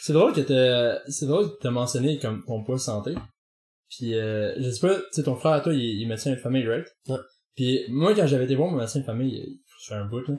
C'est 0.02 0.14
drôle 0.14 0.34
que 0.34 0.42
t'as, 0.42 1.00
c'est 1.10 1.26
drôle 1.26 1.50
que 1.52 1.58
t'as 1.62 1.72
mentionné 1.72 2.20
comme 2.20 2.44
ton 2.46 2.64
poids 2.64 2.78
santé. 2.78 3.16
Puis, 3.90 4.16
euh, 4.16 4.54
je 4.58 4.70
sais 4.70 4.88
pas, 4.88 4.96
tu 4.96 5.04
sais, 5.12 5.24
ton 5.24 5.36
frère, 5.36 5.62
toi, 5.62 5.74
il, 5.74 5.80
il 5.80 6.04
est 6.04 6.08
médecin 6.08 6.32
de 6.32 6.38
famille, 6.38 6.68
right? 6.68 6.86
Ouais. 7.08 7.18
Puis, 7.56 7.82
moi, 7.90 8.14
quand 8.16 8.26
j'avais 8.26 8.46
été 8.46 8.56
voir 8.56 8.72
mon 8.72 8.78
médecin 8.78 9.00
de 9.00 9.06
famille, 9.06 9.36
il 9.36 9.60
fait 9.88 9.96
un 9.96 10.06
bout, 10.06 10.26
là. 10.28 10.36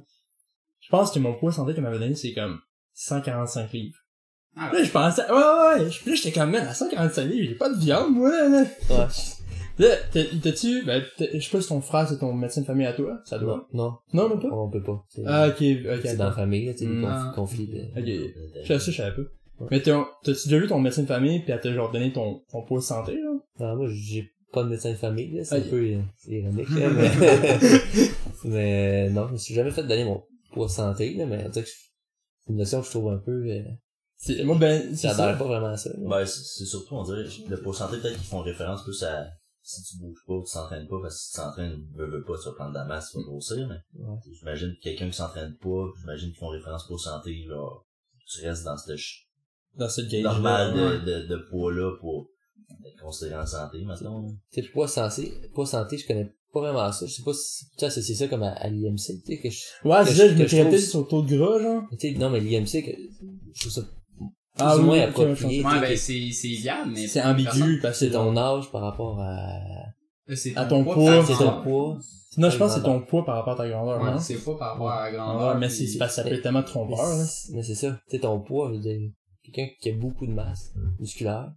Je 0.80 0.88
pense 0.88 1.12
que 1.12 1.18
mon 1.18 1.34
poids 1.38 1.52
santé 1.52 1.74
qu'il 1.74 1.82
m'avait 1.82 1.98
donné, 1.98 2.14
c'est 2.14 2.32
comme 2.32 2.60
145 2.94 3.72
livres. 3.72 3.98
Ah, 4.56 4.70
Là, 4.72 4.82
je 4.82 4.90
pensais, 4.90 5.22
ouais, 5.30 5.36
ouais, 5.36 5.84
ouais. 5.84 5.90
Puis 5.90 6.10
là, 6.10 6.16
j'étais 6.16 6.32
comme, 6.32 6.50
man, 6.50 6.66
à 6.66 6.74
145 6.74 7.24
livres, 7.24 7.48
j'ai 7.48 7.54
pas 7.54 7.70
de 7.70 7.78
viande, 7.78 8.14
moi, 8.14 8.30
là. 8.30 8.64
Ouais. 8.90 9.06
Là, 9.78 9.88
t'as- 10.12 10.24
t'as-tu, 10.42 10.84
ben, 10.84 11.02
je 11.18 11.38
sais 11.40 11.50
pas 11.50 11.60
si 11.62 11.68
ton 11.68 11.80
frère, 11.80 12.06
c'est 12.08 12.18
ton 12.18 12.32
médecin 12.34 12.60
de 12.60 12.66
famille 12.66 12.86
à 12.86 12.92
toi? 12.92 13.18
Ça 13.24 13.38
Non, 13.38 13.44
doit. 13.44 13.68
non, 13.72 13.94
Non, 14.12 14.28
même 14.28 14.40
pas? 14.40 14.48
on 14.54 14.68
peut 14.70 14.82
pas. 14.82 15.04
C'est 15.08 15.22
Ah, 15.26 15.48
ok, 15.48 15.54
ok. 15.54 16.00
c'est 16.04 16.16
dans 16.16 16.26
la 16.26 16.32
famille, 16.32 16.66
là, 16.66 16.72
tu 16.72 16.80
sais, 16.80 16.84
les 16.86 17.00
conf- 17.02 17.34
conflits 17.34 17.66
de... 17.68 17.80
Ok. 17.98 18.32
Je 18.62 18.66
savais 18.68 18.78
ça, 18.80 18.90
je 18.90 18.96
savais 18.96 19.16
pas. 19.16 19.22
Mais 19.70 19.80
t'as- 19.80 20.06
t'as-tu 20.24 20.48
déjà 20.48 20.58
vu 20.58 20.66
ton 20.68 20.78
médecin 20.80 21.02
de 21.02 21.06
famille 21.06 21.40
pis 21.44 21.52
elle 21.52 21.60
t'a 21.60 21.72
genre 21.72 21.90
donné 21.90 22.12
ton, 22.12 22.42
ton 22.50 22.62
poids 22.62 22.80
de 22.80 22.84
santé, 22.84 23.12
là? 23.14 23.30
Non, 23.60 23.76
moi, 23.76 23.86
j'ai 23.90 24.30
pas 24.52 24.64
de 24.64 24.68
médecin 24.68 24.90
de 24.90 24.96
famille, 24.96 25.30
là. 25.36 25.44
C'est 25.44 25.58
Ok. 25.58 25.66
un 25.66 25.70
peu, 25.70 25.76
euh, 25.84 26.00
ironique, 26.28 26.68
là, 26.70 26.90
mais... 26.90 27.10
mais 28.44 29.10
non, 29.10 29.28
je 29.28 29.32
me 29.32 29.36
suis 29.38 29.54
jamais 29.54 29.70
fait 29.70 29.82
donner 29.84 30.04
mon 30.04 30.22
poids 30.52 30.66
de 30.66 30.70
santé, 30.72 31.14
là, 31.14 31.26
mais 31.26 31.44
on 31.46 31.48
dirait 31.48 31.64
que 31.64 31.70
c'est 31.70 32.50
une 32.50 32.56
notion 32.56 32.80
que 32.80 32.86
je 32.86 32.90
trouve 32.90 33.10
un 33.12 33.18
peu, 33.18 33.44
euh, 33.48 33.62
C'est, 34.16 34.42
moi, 34.44 34.56
ben, 34.58 34.94
ça. 34.94 35.14
pas 35.14 35.32
vraiment 35.44 35.68
à 35.68 35.76
ça. 35.76 35.90
là. 35.90 35.96
Ben, 36.08 36.26
c'est 36.26 36.42
c'est 36.42 36.64
surtout, 36.66 36.94
on 36.96 37.04
dirait, 37.04 37.24
le 37.48 37.56
pourcentage 37.60 38.00
peut-être 38.00 38.16
qu'ils 38.18 38.26
font 38.26 38.42
référence 38.42 38.82
plus 38.84 39.02
à 39.04 39.26
si 39.62 39.82
tu 39.84 39.96
bouges 39.98 40.22
pas, 40.26 40.34
tu 40.44 40.52
t'entraînes 40.52 40.88
pas, 40.88 41.00
parce 41.00 41.14
que 41.16 41.20
si 41.22 41.30
tu 41.30 41.36
t'entraînes, 41.36 41.86
veux, 41.94 42.06
veux 42.10 42.24
pas, 42.24 42.34
tu 42.38 42.44
vas 42.48 42.54
prendre 42.54 42.70
de 42.72 42.78
la 42.78 42.84
masse, 42.84 43.10
tu 43.12 43.18
vas 43.18 43.24
grossir, 43.24 43.68
mais 43.68 44.02
Ouais. 44.04 44.16
j'imagine 44.32 44.74
que 44.76 44.82
quelqu'un 44.82 45.08
qui 45.08 45.16
s'entraîne 45.16 45.54
pas, 45.56 45.86
j'imagine 46.00 46.28
qu'ils 46.30 46.38
font 46.38 46.48
référence 46.48 46.86
pour 46.86 47.00
santé, 47.00 47.44
là, 47.48 47.68
tu 48.26 48.44
restes 48.46 48.64
dans 48.64 48.76
ce 48.76 48.86
ch- 48.86 49.28
Dans 49.76 49.88
cette 49.88 50.10
gauge 50.10 50.22
normal 50.22 50.74
de, 51.04 51.10
de, 51.22 51.26
de 51.28 51.36
poids-là 51.50 51.96
pour 52.00 52.28
être 52.86 53.00
considéré 53.02 53.40
en 53.40 53.46
santé, 53.46 53.84
maintenant. 53.84 54.26
Tu 54.52 54.62
sais, 54.62 54.68
poids 54.70 54.88
santé, 54.88 55.32
poids 55.54 55.66
santé, 55.66 55.96
je 55.98 56.06
connais 56.06 56.32
pas 56.52 56.60
vraiment 56.60 56.90
ça. 56.92 57.06
Je 57.06 57.12
sais 57.12 57.22
pas 57.22 57.32
si 57.32 57.66
tu 57.78 57.84
as 57.84 57.88
associé 57.88 58.14
ça 58.14 58.28
comme 58.28 58.42
à, 58.42 58.50
à 58.52 58.68
l'IMC, 58.68 58.96
tu 58.96 59.20
sais, 59.26 59.38
que 59.40 59.48
je, 59.50 59.60
Ouais, 59.88 60.04
c'est 60.04 60.12
je- 60.12 60.16
ça, 60.18 60.28
je 60.28 60.34
que 60.34 60.42
me 60.42 60.46
trouve- 60.68 60.78
sur 60.78 61.00
le 61.00 61.06
taux 61.06 61.22
de 61.22 61.36
gras, 61.36 61.58
genre. 61.62 61.82
tu 61.92 61.96
sais, 62.12 62.18
non, 62.18 62.30
mais 62.30 62.40
l'IMC, 62.40 62.82
que, 62.84 62.90
je 63.54 63.60
trouve 63.60 63.72
ça 63.72 63.82
Ah 64.58 64.72
plus 64.74 64.80
ou 64.80 64.82
oui, 64.82 64.86
moins 64.98 65.00
approprié. 65.08 65.64
Ouais, 65.64 65.80
ben, 65.80 65.96
c'est, 65.96 66.30
c'est 66.32 66.48
viable, 66.48 66.90
mais. 66.94 67.06
C'est 67.06 67.22
ambigu, 67.22 67.80
parce 67.80 67.94
que 67.94 67.98
c'est 67.98 68.06
c'est 68.06 68.10
ton 68.12 68.36
âge 68.36 68.70
par 68.70 68.82
rapport 68.82 69.20
à, 69.20 69.36
Euh, 70.28 70.34
C'est 70.36 70.56
à 70.56 70.64
ton 70.66 70.84
poids. 70.84 71.24
c'est 71.26 71.34
ton 71.36 71.62
poids. 71.62 71.98
Non, 72.38 72.48
je 72.48 72.56
pense 72.56 72.72
que 72.74 72.78
c'est 72.78 72.84
ton 72.84 73.00
poids 73.00 73.24
par 73.24 73.34
rapport 73.36 73.54
à 73.54 73.56
ta 73.64 73.68
grandeur, 73.68 74.00
Ouais, 74.00 74.10
non? 74.12 74.18
c'est 74.18 74.36
pas 74.44 74.54
par 74.56 74.72
rapport 74.72 74.90
à 74.90 75.04
la 75.04 75.10
Ouais, 75.10 75.16
grandeur. 75.16 75.58
mais 75.58 75.66
puis- 75.66 75.76
c'est 75.76 75.86
c'est 75.86 75.98
parce 75.98 76.12
que 76.16 76.22
ça 76.22 76.28
peut 76.28 76.34
être 76.34 76.42
tellement 76.42 76.60
Mais 76.60 76.64
trompeur, 76.64 76.96
là. 76.96 77.24
c'est- 77.24 77.52
mais 77.52 77.62
c'est 77.62 77.74
ça. 77.74 77.90
Tu 78.08 78.16
sais, 78.16 78.20
ton 78.20 78.40
poids, 78.40 78.68
je 78.70 78.74
veux 78.76 78.80
dire, 78.80 79.10
quelqu'un 79.42 79.66
qui 79.80 79.90
a 79.90 79.92
beaucoup 79.94 80.26
de 80.26 80.32
masse 80.32 80.72
musculaire. 81.00 81.52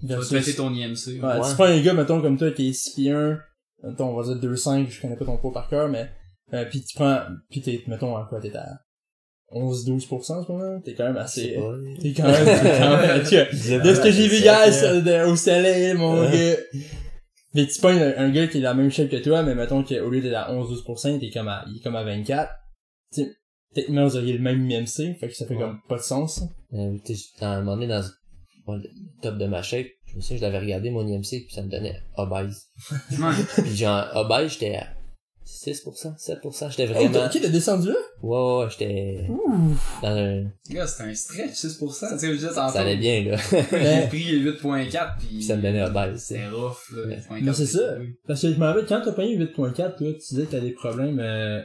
Tu 0.00 0.06
vas 0.06 0.16
te 0.18 0.30
péter 0.34 0.54
ton 0.54 0.72
IMC. 0.72 1.20
Ouais, 1.20 1.22
Ouais. 1.40 1.40
tu 1.48 1.54
prends 1.54 1.64
un 1.64 1.80
gars, 1.80 1.94
mettons, 1.94 2.20
comme 2.22 2.36
toi, 2.38 2.50
qui 2.52 2.68
est 2.68 2.72
6 2.72 2.94
pieds 2.94 3.10
1, 3.10 3.38
mettons, 3.82 4.10
on 4.10 4.14
va 4.16 4.22
dire 4.24 4.36
2,5, 4.40 4.88
je 4.90 5.00
connais 5.00 5.16
pas 5.16 5.24
ton 5.24 5.36
poids 5.38 5.52
par 5.52 5.68
cœur, 5.68 5.88
mais, 5.88 6.10
euh, 6.52 6.64
pis 6.66 6.82
tu 6.84 6.94
prends, 6.96 7.20
pis 7.50 7.60
t'es, 7.60 7.82
mettons, 7.88 8.16
à 8.16 8.24
quoi, 8.28 8.40
t'es 8.40 8.54
à 8.56 8.78
11-12% 9.54 10.32
en 10.32 10.44
ce 10.44 10.52
moment? 10.52 10.80
T'es 10.80 10.94
quand 10.94 11.04
même 11.04 11.16
assez, 11.16 11.56
t'es 12.00 12.12
quand 12.12 12.26
même, 12.28 12.44
t'es 12.44 12.78
quand 12.78 12.96
même, 12.98 13.22
tu 13.22 13.36
vois, 13.36 13.78
de 13.84 13.94
ce 13.94 14.00
que 14.00 14.10
j'ai 14.10 14.28
vu 14.28 14.36
hier 14.38 14.66
de- 15.02 15.30
au 15.30 15.36
soleil, 15.36 15.94
mon 15.94 16.22
gars. 16.24 16.56
Mais 17.54 17.66
tu 17.66 17.80
pognes 17.80 18.00
un, 18.00 18.14
un 18.18 18.30
gars 18.30 18.48
qui 18.48 18.58
est 18.58 18.62
la 18.62 18.74
même 18.74 18.90
shape 18.90 19.08
que 19.10 19.16
toi, 19.22 19.42
mais 19.44 19.54
mettons 19.54 19.84
qu'au 19.84 20.10
lieu 20.10 20.20
d'être 20.20 20.34
à 20.34 20.52
11-12%, 20.52 21.20
t'es 21.20 21.30
comme 21.30 21.46
à, 21.48 21.64
il 21.68 21.76
est 21.76 21.80
comme 21.80 21.94
à 21.94 22.02
24. 22.02 22.50
Tu 23.14 23.22
sais, 23.22 23.30
techniquement, 23.74 24.06
vous 24.08 24.16
auriez 24.16 24.32
le 24.32 24.40
même 24.40 24.68
IMC, 24.68 25.16
fait 25.20 25.28
que 25.28 25.34
ça 25.34 25.46
fait 25.46 25.54
Ouais. 25.54 25.60
comme 25.60 25.78
pas 25.88 25.96
de 25.98 26.02
sens. 26.02 26.40
ça. 26.40 26.44
Euh, 26.76 26.96
sais, 27.04 27.14
à 27.40 27.52
un 27.52 27.58
moment 27.62 27.76
donné, 27.76 27.86
dans 27.86 28.02
bon, 28.66 28.74
le 28.74 28.82
top 29.22 29.38
de 29.38 29.46
ma 29.46 29.62
shape, 29.62 29.86
je 30.06 30.16
me 30.16 30.20
souviens, 30.20 30.36
je 30.38 30.42
l'avais 30.42 30.58
regardé, 30.58 30.90
mon 30.90 31.06
IMC, 31.06 31.22
puis 31.46 31.46
ça 31.54 31.62
me 31.62 31.68
donnait 31.70 32.00
obèse. 32.16 32.64
Puis 33.62 33.76
genre, 33.76 34.04
obèse, 34.14 34.52
j'étais 34.54 34.74
à 34.76 34.88
6%, 35.46 36.16
7%, 36.18 36.70
j'étais 36.70 36.86
vraiment... 36.86 37.12
t'as- 37.12 37.26
ok, 37.26 37.38
t'as 37.42 37.48
descendu 37.48 37.88
là? 37.88 37.94
Ouais, 38.22 38.36
ouais, 38.38 38.64
ouais, 38.64 38.70
j'étais 38.70 39.26
Ouh. 39.28 39.74
dans 40.02 40.08
un... 40.08 40.44
Gars, 40.70 40.86
c'est 40.86 41.02
un 41.02 41.14
stretch, 41.14 41.52
6%. 41.52 41.78
Tu 41.78 42.18
sais, 42.18 42.26
je 42.28 42.32
disais 42.32 42.48
tantôt. 42.48 42.72
Ça 42.72 42.80
allait 42.80 42.96
bien, 42.96 43.24
là. 43.24 43.36
J'ai 43.50 44.06
pris 44.08 44.42
8.4 44.42 45.18
pis. 45.18 45.26
Puis 45.26 45.42
ça 45.42 45.56
me 45.56 45.62
donnait 45.62 45.84
tu 45.84 46.18
sais. 46.18 46.34
C'est 46.36 46.48
rough, 46.48 46.90
là. 46.92 47.02
Ouais. 47.06 47.16
8.4, 47.16 47.42
Mais 47.42 47.52
c'est 47.52 47.66
ça. 47.66 47.96
Parce 48.26 48.40
que 48.42 48.52
je 48.52 48.58
me 48.58 48.64
rappelle, 48.64 48.86
quand 48.86 49.02
t'as 49.04 49.12
payé 49.12 49.38
8.4, 49.38 49.74
toi, 49.74 49.94
tu 49.98 50.18
disais 50.30 50.44
que 50.46 50.50
t'as 50.52 50.60
des 50.60 50.72
problèmes, 50.72 51.18
euh, 51.20 51.62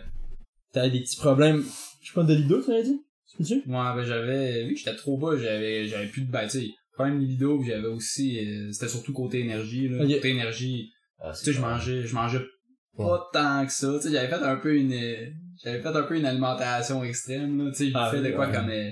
t'avais 0.73 0.91
des 0.91 0.99
petits 0.99 1.17
problèmes, 1.17 1.63
je 2.01 2.07
sais 2.09 2.13
pas, 2.13 2.23
de 2.23 2.33
libido, 2.33 2.61
tu 2.61 2.69
m'avais 2.71 2.83
dit? 2.83 3.01
Tu 3.37 3.63
Moi, 3.65 3.93
ben, 3.95 4.03
j'avais, 4.03 4.65
oui, 4.65 4.75
j'étais 4.75 4.95
trop 4.97 5.17
bas, 5.17 5.37
j'avais, 5.37 5.87
j'avais 5.87 6.07
plus 6.07 6.23
de, 6.23 6.31
ben, 6.31 6.43
tu 6.47 6.59
sais, 6.59 6.67
problème 6.93 7.19
libido, 7.19 7.59
pis 7.59 7.67
j'avais 7.69 7.87
aussi, 7.87 8.37
euh, 8.39 8.71
c'était 8.73 8.89
surtout 8.89 9.13
côté 9.13 9.39
énergie, 9.39 9.87
là. 9.87 10.03
Ok. 10.03 10.11
Côté 10.15 10.29
énergie, 10.31 10.91
Ah, 11.19 11.31
tu 11.31 11.45
sais, 11.45 11.53
je 11.53 11.61
mangeais, 11.61 12.03
je 12.05 12.13
mangeais 12.13 12.41
pas 13.07 13.29
tant 13.33 13.65
que 13.65 13.71
ça, 13.71 13.87
tu 13.95 14.01
sais, 14.07 14.11
j'avais 14.11 14.27
fait 14.27 14.43
un 14.43 14.55
peu 14.57 14.75
une, 14.75 14.91
j'avais 15.63 15.81
fait 15.81 15.87
un 15.87 16.03
peu 16.03 16.17
une 16.17 16.25
alimentation 16.25 17.03
extrême, 17.03 17.57
là, 17.65 17.71
tu 17.71 17.77
sais, 17.77 17.85
j'ai 17.87 17.91
Ah, 17.95 18.09
fait 18.11 18.21
de 18.21 18.29
quoi 18.31 18.47
ouais. 18.47 18.53
comme, 18.53 18.69
euh, 18.69 18.91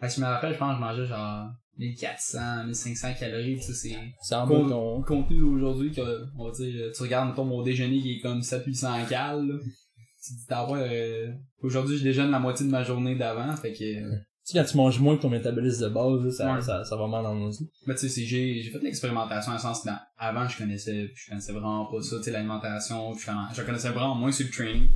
fait 0.00 0.06
que 0.08 0.12
je 0.14 0.20
me 0.20 0.26
rappelle, 0.26 0.52
je 0.54 0.58
pense 0.58 0.70
que 0.72 0.76
je 0.76 0.80
mangeais 0.80 1.06
genre 1.06 1.48
1400, 1.78 2.64
1500 2.66 3.14
calories, 3.18 3.56
tu 3.56 3.62
sais, 3.62 3.72
c'est, 3.72 3.96
C'est 4.22 4.34
en 4.34 4.46
Con- 4.46 4.68
ton... 4.68 5.02
contenu 5.02 5.38
d'aujourd'hui 5.40 5.92
que 5.92 6.00
on 6.36 6.46
va 6.46 6.50
dire 6.52 6.90
tu 6.94 7.02
regardes 7.02 7.28
mettons 7.30 7.44
mon 7.44 7.62
déjeuner 7.62 8.00
qui 8.00 8.16
est 8.16 8.20
comme 8.20 8.42
700 8.42 9.06
cal 9.08 9.46
là. 9.46 9.54
tu 9.60 10.32
te 10.34 10.38
dis 10.40 10.46
t'as 10.48 10.66
pas 10.66 10.76
euh, 10.78 11.28
aujourd'hui 11.62 11.96
je 11.96 12.02
déjeune 12.02 12.30
la 12.32 12.40
moitié 12.40 12.66
de 12.66 12.70
ma 12.72 12.82
journée 12.82 13.14
d'avant 13.14 13.54
fait 13.56 13.72
que 13.72 13.84
euh, 13.84 14.16
sais, 14.52 14.58
quand 14.58 14.64
tu 14.64 14.76
manges 14.76 15.00
moins 15.00 15.16
que 15.16 15.22
ton 15.22 15.30
métabolisme 15.30 15.84
de 15.84 15.88
base, 15.88 16.24
là, 16.24 16.30
ça, 16.32 16.54
Ouais. 16.54 16.60
ça, 16.62 16.84
ça 16.84 16.96
va 16.96 17.06
mal 17.06 17.22
dans 17.22 17.34
mon 17.34 17.46
aussi. 17.46 17.68
mais 17.86 17.94
tu 17.94 18.08
sais 18.08 18.22
j'ai 18.24 18.60
j'ai 18.62 18.70
fait 18.70 18.78
de 18.78 18.84
l'expérimentation 18.84 19.50
dans 19.52 19.56
le 19.56 19.62
sens 19.62 19.82
que 19.82 19.88
dans- 19.88 19.98
avant 20.16 20.48
je 20.48 20.58
connaissais 20.58 21.10
je 21.14 21.28
connaissais 21.30 21.52
vraiment 21.52 21.86
pas 21.86 22.00
ça 22.02 22.16
tu 22.18 22.24
sais 22.24 22.30
l'alimentation 22.30 23.12
je, 23.14 23.30
je 23.54 23.62
connaissais 23.62 23.90
vraiment 23.90 24.14
moins 24.14 24.32
sur 24.32 24.46
le 24.46 24.52
training 24.52 24.88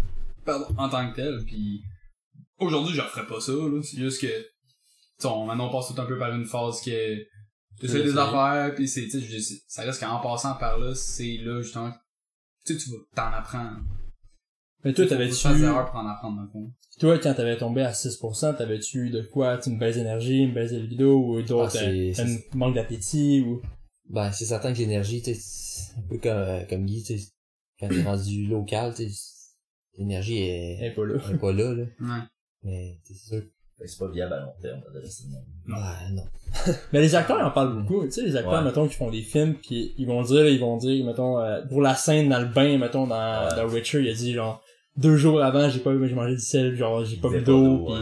pardon, 0.45 0.67
en 0.77 0.89
tant 0.89 1.11
que 1.11 1.17
tel 1.17 1.45
puis 1.45 1.83
aujourd'hui 2.59 2.95
je 2.95 3.01
referais 3.01 3.27
pas 3.27 3.41
ça 3.41 3.53
là 3.53 3.81
c'est 3.83 3.97
juste 3.99 4.21
que 4.21 4.27
tu 4.27 4.45
sais, 5.19 5.29
on, 5.29 5.47
maintenant 5.47 5.69
on 5.69 5.73
passe 5.73 5.95
tout 5.95 6.01
un 6.01 6.07
peu 6.07 6.19
par 6.19 6.33
une 6.35 6.47
phase 6.47 6.81
que 6.81 7.17
tu 7.81 7.89
fais 7.89 8.03
des 8.03 8.17
affaires 8.17 8.75
puis 8.75 8.87
c'est 8.89 9.07
tu 9.09 9.21
sais 9.21 9.63
ça 9.67 9.83
reste 9.83 10.01
qu'en 10.01 10.21
passant 10.21 10.55
par 10.55 10.79
là 10.79 10.95
c'est 10.95 11.39
là 11.43 11.61
justement 11.63 11.93
tu 12.65 12.75
sais 12.75 12.79
tu 12.85 12.91
vas 12.91 12.97
t'en 13.15 13.37
apprends 13.37 13.71
Mais 14.85 14.93
toi, 14.93 15.07
t'avais-tu... 15.07 15.49
des 15.49 15.63
erreurs 15.63 15.91
pour 15.91 16.01
en 16.01 16.07
apprendre 16.09 16.37
dans 16.37 16.43
le 16.43 16.49
fond 16.49 16.73
Toi, 16.99 17.19
quand 17.19 17.35
t'avais 17.35 17.57
tombé 17.57 17.83
à 17.83 17.93
6%, 17.93 18.57
t'avais-tu 18.57 19.07
eu 19.07 19.11
de 19.11 19.23
quoi? 19.23 19.59
Tu 19.59 19.71
une 19.71 19.79
baisse 19.79 19.97
d'énergie, 19.97 20.39
une 20.43 20.55
baisse 20.55 20.73
de 20.73 20.79
libido, 20.79 21.17
ou 21.19 21.39
Ah, 21.39 21.43
d'autres, 21.43 21.71
c'est- 21.73 22.21
un, 22.21 22.27
un 22.27 22.39
manque 22.55 22.75
d'appétit, 22.75 23.41
ou... 23.47 23.63
Ben, 24.11 24.31
c'est 24.33 24.45
certain 24.45 24.73
que 24.73 24.79
l'énergie, 24.79 25.23
c'est 25.25 25.99
un 25.99 26.03
peu 26.09 26.19
comme, 26.19 26.33
euh, 26.33 26.65
comme 26.69 26.85
Guy, 26.85 27.03
tu 27.03 27.19
sais, 27.19 27.29
quand 27.79 27.89
t'es 27.89 28.03
rendu 28.03 28.47
local, 28.47 28.93
tu 28.95 29.09
sais, 29.09 29.15
l'énergie 29.99 30.39
est, 30.43 30.79
Elle 30.81 30.93
est 30.93 30.95
pas 30.95 31.05
là. 31.07 31.15
est 31.33 31.39
pas 31.39 31.53
là, 31.53 31.73
là. 31.75 31.85
ouais 32.01 32.23
Mais, 32.65 32.99
c'est 33.05 33.15
sûr. 33.15 33.43
C'est 33.85 33.99
pas 33.99 34.09
viable 34.13 34.33
à 34.35 34.41
long 34.41 34.53
terme 34.61 34.81
de 34.95 35.01
rester 35.01 35.25
de 35.27 35.33
même. 35.33 35.43
Non. 35.67 35.77
Ah, 35.81 35.99
non. 36.13 36.23
Mais 36.93 37.01
les 37.01 37.15
acteurs 37.17 37.39
ils 37.41 37.45
en 37.45 37.51
parlent 37.51 37.83
beaucoup, 37.83 38.05
tu 38.05 38.13
sais, 38.13 38.23
les 38.23 38.37
acteurs, 38.37 38.53
Ouais. 38.61 38.63
mettons, 38.65 38.87
qui 38.87 38.95
font 38.95 39.11
des 39.11 39.23
films, 39.23 39.55
puis 39.55 39.93
ils 39.99 40.07
vont 40.07 40.23
dire, 40.23 40.47
ils 40.47 40.61
vont 40.61 40.77
dire, 40.77 41.05
mettons, 41.05 41.41
euh, 41.41 41.63
pour 41.67 41.81
la 41.81 41.95
scène 41.97 42.29
dans 42.29 42.39
le 42.41 42.47
bain, 42.47 42.79
mettons, 42.79 43.09
dans, 43.09 43.49
Ouais. 43.49 43.57
dans 43.57 43.67
Witcher, 43.69 44.01
il 44.03 44.09
a 44.09 44.15
dit, 44.15 44.35
genre, 44.35 44.63
deux 44.97 45.17
jours 45.17 45.43
avant, 45.43 45.69
j'ai 45.71 45.81
pas 45.81 45.93
j'ai 46.07 46.15
mangé 46.15 46.35
du 46.35 46.41
sel, 46.41 46.75
genre, 46.77 47.05
j'ai 47.05 47.17
pas 47.17 47.29
bu 47.31 47.43
d'eau, 47.43 47.91
ouais. 47.91 48.01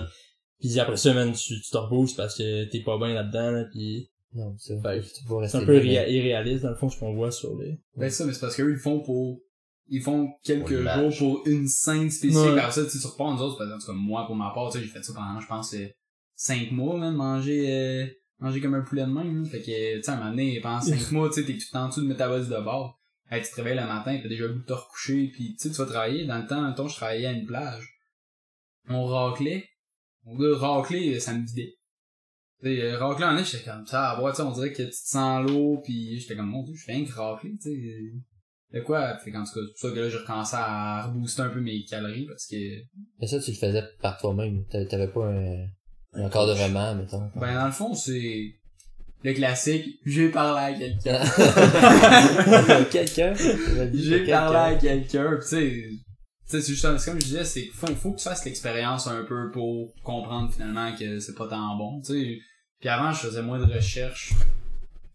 pis, 0.61 0.69
pis 0.69 0.81
après 0.81 0.97
ça, 0.97 1.15
man, 1.15 1.33
tu, 1.33 1.61
tu 1.61 1.71
te 1.71 1.77
reboostes 1.77 2.17
parce 2.17 2.37
que 2.37 2.65
t'es 2.65 2.81
pas 2.83 2.99
bien 2.99 3.15
là-dedans, 3.15 3.51
là, 3.53 3.65
pis 3.73 4.11
Non, 4.35 4.55
tu 4.57 4.75
vas 4.77 4.95
c'est 5.49 5.57
un 5.59 5.65
peu 5.65 5.77
irré- 5.85 6.13
irréaliste, 6.13 6.63
dans 6.65 6.71
le 6.71 6.77
fond, 6.77 6.89
ce 6.89 6.99
qu'on 6.99 7.15
voit 7.15 7.31
sur 7.31 7.57
les... 7.59 7.79
ben 7.97 8.11
ça 8.11 8.25
mais 8.25 8.33
c'est 8.33 8.41
parce 8.41 8.57
qu'eux 8.57 8.71
ils 8.73 8.79
font 8.79 9.01
pour 9.01 9.41
ils 9.93 10.01
font 10.01 10.29
quelques 10.45 10.83
jours 10.83 11.43
pour 11.43 11.43
une 11.49 11.67
scène 11.67 12.09
spécifique 12.11 12.51
Ouais. 12.51 12.57
par 12.57 12.73
ça 12.73 12.83
tu 12.87 12.97
repars 13.05 13.35
nous 13.35 13.43
autres 13.43 13.59
par 13.59 13.67
exemple 13.67 13.85
comme 13.87 13.97
moi 13.99 14.25
pour 14.27 14.37
ma 14.37 14.51
part 14.55 14.71
tu 14.71 14.79
sais 14.79 14.85
j'ai 14.85 14.91
fait 14.91 15.03
ça 15.03 15.13
pendant 15.15 15.41
je 15.41 15.47
pense 15.49 15.75
cinq 16.37 16.71
mois 16.71 16.97
même 16.99 17.15
manger 17.17 17.73
euh, 17.73 18.07
manger 18.39 18.61
comme 18.61 18.75
un 18.75 18.83
poulet 18.83 19.03
de 19.03 19.11
même 19.11 19.43
là. 19.43 19.49
fait 19.49 19.59
que 19.61 19.97
tu 19.97 20.03
sais 20.05 20.11
à 20.11 20.15
un 20.15 20.19
moment 20.19 20.31
donné 20.31 20.61
pendant 20.61 20.81
cinq 20.93 21.11
mois 21.11 21.29
tu 21.29 21.41
sais 21.41 21.45
t'es 21.45 21.55
tout 21.59 21.77
en 21.77 21.89
dessous 21.89 22.03
de 22.03 22.07
métabolisme 22.07 22.51
de 22.57 22.63
bord 22.63 23.00
Hey, 23.31 23.43
tu 23.43 23.51
te 23.51 23.57
réveilles 23.57 23.77
le 23.79 23.87
matin, 23.87 24.19
t'as 24.21 24.29
déjà 24.29 24.45
le 24.45 24.55
goût 24.55 24.59
de 24.61 24.65
te 24.65 24.73
recoucher, 24.73 25.29
puis 25.33 25.55
tu 25.55 25.59
sais, 25.69 25.71
tu 25.71 25.77
vas 25.77 25.87
travailler. 25.87 26.27
Dans 26.27 26.39
le 26.39 26.47
temps, 26.47 26.63
mettons, 26.69 26.89
je 26.89 26.97
travaillais 26.97 27.27
à 27.27 27.33
une 27.33 27.47
plage. 27.47 27.87
On 28.89 29.05
raclait. 29.05 29.69
Mon 30.25 30.37
gars, 30.37 30.59
racler, 30.59 31.21
ça 31.21 31.33
me 31.35 31.47
vidait. 31.47 31.75
Tu 32.61 32.67
sais, 32.67 32.83
euh, 32.83 32.99
racler 32.99 33.25
en 33.27 33.37
est, 33.37 33.45
j'étais 33.45 33.71
comme 33.71 33.87
ça, 33.87 34.11
à 34.11 34.17
boire, 34.17 34.33
tu 34.35 34.39
sais, 34.43 34.49
on 34.49 34.53
dirait 34.53 34.73
que 34.73 34.83
tu 34.83 34.91
te 34.91 34.95
sens 34.95 35.49
l'eau, 35.49 35.81
puis 35.85 36.19
j'étais 36.19 36.37
comme, 36.37 36.49
mon 36.51 36.63
dieu, 36.65 36.75
je 36.75 36.85
fais 36.85 36.93
rien 36.93 37.05
que 37.05 37.13
racler, 37.13 37.53
tu 37.63 37.71
sais. 37.71 38.13
De 38.73 38.81
quoi? 38.83 39.17
Fait 39.19 39.31
qu'en 39.33 39.45
tout 39.45 39.53
cas, 39.53 39.61
c'est 39.67 39.71
pour 39.73 39.91
ça 39.91 39.91
que 39.91 40.01
là, 40.01 40.09
j'ai 40.09 40.19
recommencé 40.19 40.57
à 40.59 41.07
rebooster 41.07 41.43
un 41.43 41.49
peu 41.51 41.61
mes 41.61 41.85
calories, 41.85 42.27
parce 42.27 42.47
que, 42.47 42.57
Mais 43.21 43.27
ça, 43.27 43.41
tu 43.41 43.51
le 43.53 43.57
faisais 43.57 43.83
par 44.01 44.19
toi-même. 44.19 44.65
T'a- 44.67 44.85
T'avais 44.87 45.09
pas 45.09 45.27
un, 45.27 45.67
un 46.15 46.25
encadrement, 46.25 46.95
mettons. 46.97 47.31
ben, 47.37 47.55
dans 47.55 47.67
le 47.67 47.73
fond, 47.73 47.95
c'est 47.95 48.55
le 49.23 49.33
classique, 49.35 49.99
j'ai 50.07 50.31
parlé 50.31 50.75
à 50.75 50.79
quelqu'un. 50.79 51.25
quelqu'un? 52.91 53.35
J'ai 53.95 54.27
parlé 54.27 54.57
à 54.57 54.75
quelqu'un, 54.79 55.39
tu 55.41 55.47
sais, 55.47 55.85
tu 56.49 56.57
sais, 56.57 56.63
c'est 56.63 56.73
juste, 56.73 57.05
comme 57.05 57.21
je 57.21 57.27
disais, 57.27 57.45
c'est 57.45 57.67
faut, 57.73 57.87
faut 57.95 58.13
que 58.13 58.19
tu 58.19 58.25
fasses 58.25 58.45
l'expérience 58.45 59.07
un 59.07 59.23
peu 59.25 59.51
pour 59.53 59.93
comprendre 60.03 60.53
finalement 60.53 60.95
que 60.97 61.21
c'est 61.21 61.35
pas 61.35 61.47
tant 61.47 61.77
bon, 61.77 62.01
tu 62.01 62.13
sais. 62.13 62.39
Puis 62.81 62.89
avant, 62.89 63.13
je 63.13 63.27
faisais 63.27 63.43
moins 63.43 63.59
de 63.59 63.71
recherches 63.73 64.33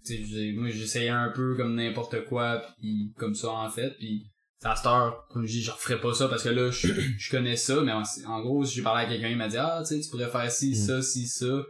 tu 0.06 0.26
sais, 0.28 0.52
moi, 0.54 0.70
j'essayais 0.70 1.10
un 1.10 1.30
peu 1.30 1.56
comme 1.56 1.76
n'importe 1.76 2.26
quoi, 2.26 2.62
puis 2.78 3.14
comme 3.18 3.36
ça, 3.36 3.50
en 3.50 3.70
fait, 3.70 3.92
puis 3.98 4.28
à 4.64 4.76
cette 4.76 4.86
heure, 4.86 5.26
comme 5.30 5.46
je 5.46 5.52
dis, 5.52 5.64
je 5.64 5.72
referais 5.72 6.00
pas 6.00 6.14
ça 6.14 6.28
parce 6.28 6.44
que 6.44 6.50
là, 6.50 6.72
je, 6.72 6.88
je 7.18 7.32
connais 7.32 7.56
ça, 7.56 7.82
mais 7.82 7.92
en, 7.92 8.04
en 8.28 8.42
gros, 8.42 8.64
si 8.66 8.76
j'ai 8.76 8.82
parlé 8.84 9.06
à 9.06 9.08
quelqu'un, 9.08 9.30
il 9.30 9.38
m'a 9.38 9.48
dit, 9.48 9.58
ah, 9.58 9.82
tu 9.82 9.96
sais, 9.96 10.02
tu 10.02 10.10
pourrais 10.10 10.30
faire 10.30 10.50
ci, 10.52 10.72
Mm. 10.72 10.76
ça, 10.76 11.02
ci, 11.02 11.28
ça. 11.28 11.64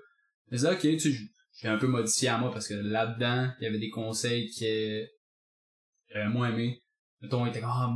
Je 0.52 0.58
disais, 0.58 0.72
ok, 0.72 0.98
tu 0.98 1.30
un 1.68 1.78
peu 1.78 1.88
modifié 1.88 2.30
à 2.30 2.38
moi 2.38 2.52
parce 2.52 2.68
que 2.68 2.74
là-dedans, 2.74 3.50
il 3.60 3.64
y 3.64 3.68
avait 3.68 3.80
des 3.80 3.90
conseils 3.90 4.50
que 4.60 5.06
j'avais 6.14 6.30
moins 6.30 6.50
aimé. 6.52 6.82
Mettons, 7.22 7.46
il 7.46 7.50
était 7.50 7.62
comme, 7.62 7.70
ah, 7.72 7.94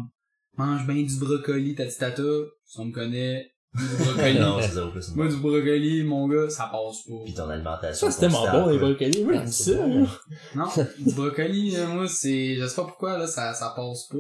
mange 0.58 0.86
bien 0.88 1.03
du 1.03 1.15
brocoli, 1.19 1.75
tati 1.75 1.97
tata. 1.97 2.23
Si 2.65 2.79
on 2.79 2.86
me 2.86 2.91
connaît, 2.91 3.51
du 3.73 3.84
brocoli. 4.03 4.39
non, 4.39 4.91
plus. 4.91 5.15
Moi, 5.15 5.27
du 5.27 5.36
brocoli, 5.38 6.03
mon 6.03 6.27
gars, 6.27 6.49
ça 6.49 6.67
passe 6.71 7.03
Puis 7.25 7.34
pas. 7.34 7.43
ton 7.43 7.49
alimentation. 7.49 8.08
Ça, 8.08 8.12
c'est 8.12 8.19
tellement 8.21 8.49
bon, 8.51 8.69
les 8.69 8.77
brocolis. 8.79 9.23
Moi, 9.23 9.34
Ah, 9.38 9.47
ça. 9.47 9.73
bon. 9.88 10.08
Non, 10.55 10.65
du 10.99 11.13
brocoli, 11.13 11.75
moi, 11.93 12.08
c'est, 12.08 12.55
je 12.55 12.65
sais 12.65 12.75
pas 12.75 12.86
pourquoi, 12.88 13.17
là, 13.17 13.27
ça, 13.27 13.53
ça 13.53 13.73
passe 13.75 14.08
pas. 14.08 14.17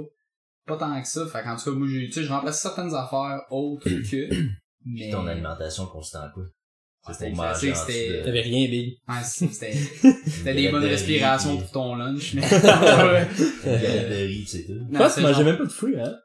Pas 0.67 0.77
tant 0.77 1.01
que 1.01 1.07
ça. 1.07 1.25
Fait 1.25 1.41
qu'en 1.43 1.55
tout 1.55 1.63
cas, 1.65 1.71
moi, 1.71 1.87
j'ai, 1.89 2.05
tu 2.07 2.11
sais, 2.13 2.23
je 2.23 2.29
remplace 2.31 2.61
certaines 2.61 2.93
affaires 2.93 3.41
autres 3.49 3.89
que, 3.89 4.29
mais... 4.85 5.01
Puis 5.01 5.11
ton 5.11 5.25
alimentation 5.27 5.87
constante, 5.87 6.31
quoi? 6.33 6.43
C'était 7.07 7.33
c'était- 7.73 8.21
T'avais 8.23 8.41
rien, 8.41 8.67
Big. 8.69 8.97
Ouais, 9.07 9.15
c'était, 9.23 9.73
c'était 10.27 10.53
des 10.53 10.69
bonnes 10.69 10.83
respirations 10.85 11.57
pour 11.57 11.71
ton 11.71 11.95
lunch, 11.95 12.33
mais... 12.35 12.41
De 12.41 14.25
riz, 14.27 14.39
pis 14.43 14.47
c'est 14.47 14.65
tout. 14.65 14.73
Je 14.73 14.93
Non, 14.93 14.99
pense 14.99 15.07
que 15.07 15.13
c'est 15.13 15.21
tu 15.21 15.27
mangeais 15.27 15.43
même 15.43 15.57
pas 15.57 15.65
de 15.65 15.69
fruits, 15.71 15.99
hein? 15.99 16.15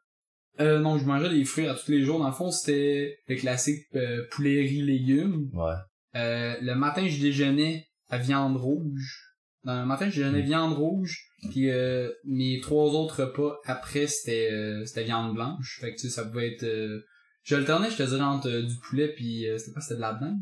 Euh, 0.60 0.78
non, 0.78 0.98
je 0.98 1.04
mangeais 1.04 1.30
des 1.30 1.44
fruits 1.44 1.66
à 1.66 1.74
tous 1.74 1.90
les 1.90 2.04
jours. 2.04 2.18
Dans 2.20 2.28
le 2.28 2.32
fond, 2.34 2.50
c'était 2.50 3.18
le 3.28 3.36
classique 3.36 3.82
euh, 3.96 4.22
poulet, 4.30 4.60
riz, 4.60 4.82
légumes. 4.82 5.50
Ouais. 5.52 5.72
Euh, 6.16 6.54
le 6.60 6.74
matin, 6.74 7.06
je 7.08 7.20
déjeunais 7.20 7.86
à 8.08 8.18
viande 8.18 8.56
rouge. 8.56 9.20
Dans 9.64 9.80
le 9.80 9.86
matin, 9.86 10.08
je 10.10 10.20
déjeunais 10.20 10.42
Mm. 10.42 10.46
viande 10.46 10.74
rouge. 10.74 11.18
Puis 11.50 11.70
euh, 11.70 12.08
mes 12.24 12.60
trois 12.60 12.92
autres 12.92 13.24
repas 13.24 13.56
après, 13.64 14.06
c'était 14.06 14.50
euh, 14.52 14.84
c'était 14.84 15.04
viande 15.04 15.34
blanche. 15.34 15.78
Fait 15.80 15.90
que 15.92 16.00
tu 16.00 16.08
sais, 16.08 16.14
ça 16.14 16.24
pouvait 16.24 16.52
être... 16.52 16.62
Euh... 16.64 17.00
J'alternais, 17.42 17.90
je 17.90 17.96
te 17.96 18.02
dirais, 18.04 18.22
entre 18.22 18.48
euh, 18.48 18.62
du 18.62 18.74
poulet 18.76 19.08
puis... 19.08 19.46
Euh, 19.48 19.58
c'était 19.58 19.72
quoi? 19.72 19.82
C'était 19.82 19.96
de 19.96 20.00
la 20.00 20.14
dinde? 20.14 20.38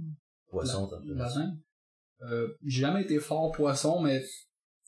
Poisson, 0.53 0.91
la 1.07 1.29
dinde? 1.29 1.59
Euh, 2.23 2.49
j'ai 2.65 2.83
jamais 2.83 3.03
été 3.03 3.19
fort 3.19 3.51
poisson, 3.53 4.01
mais 4.01 4.23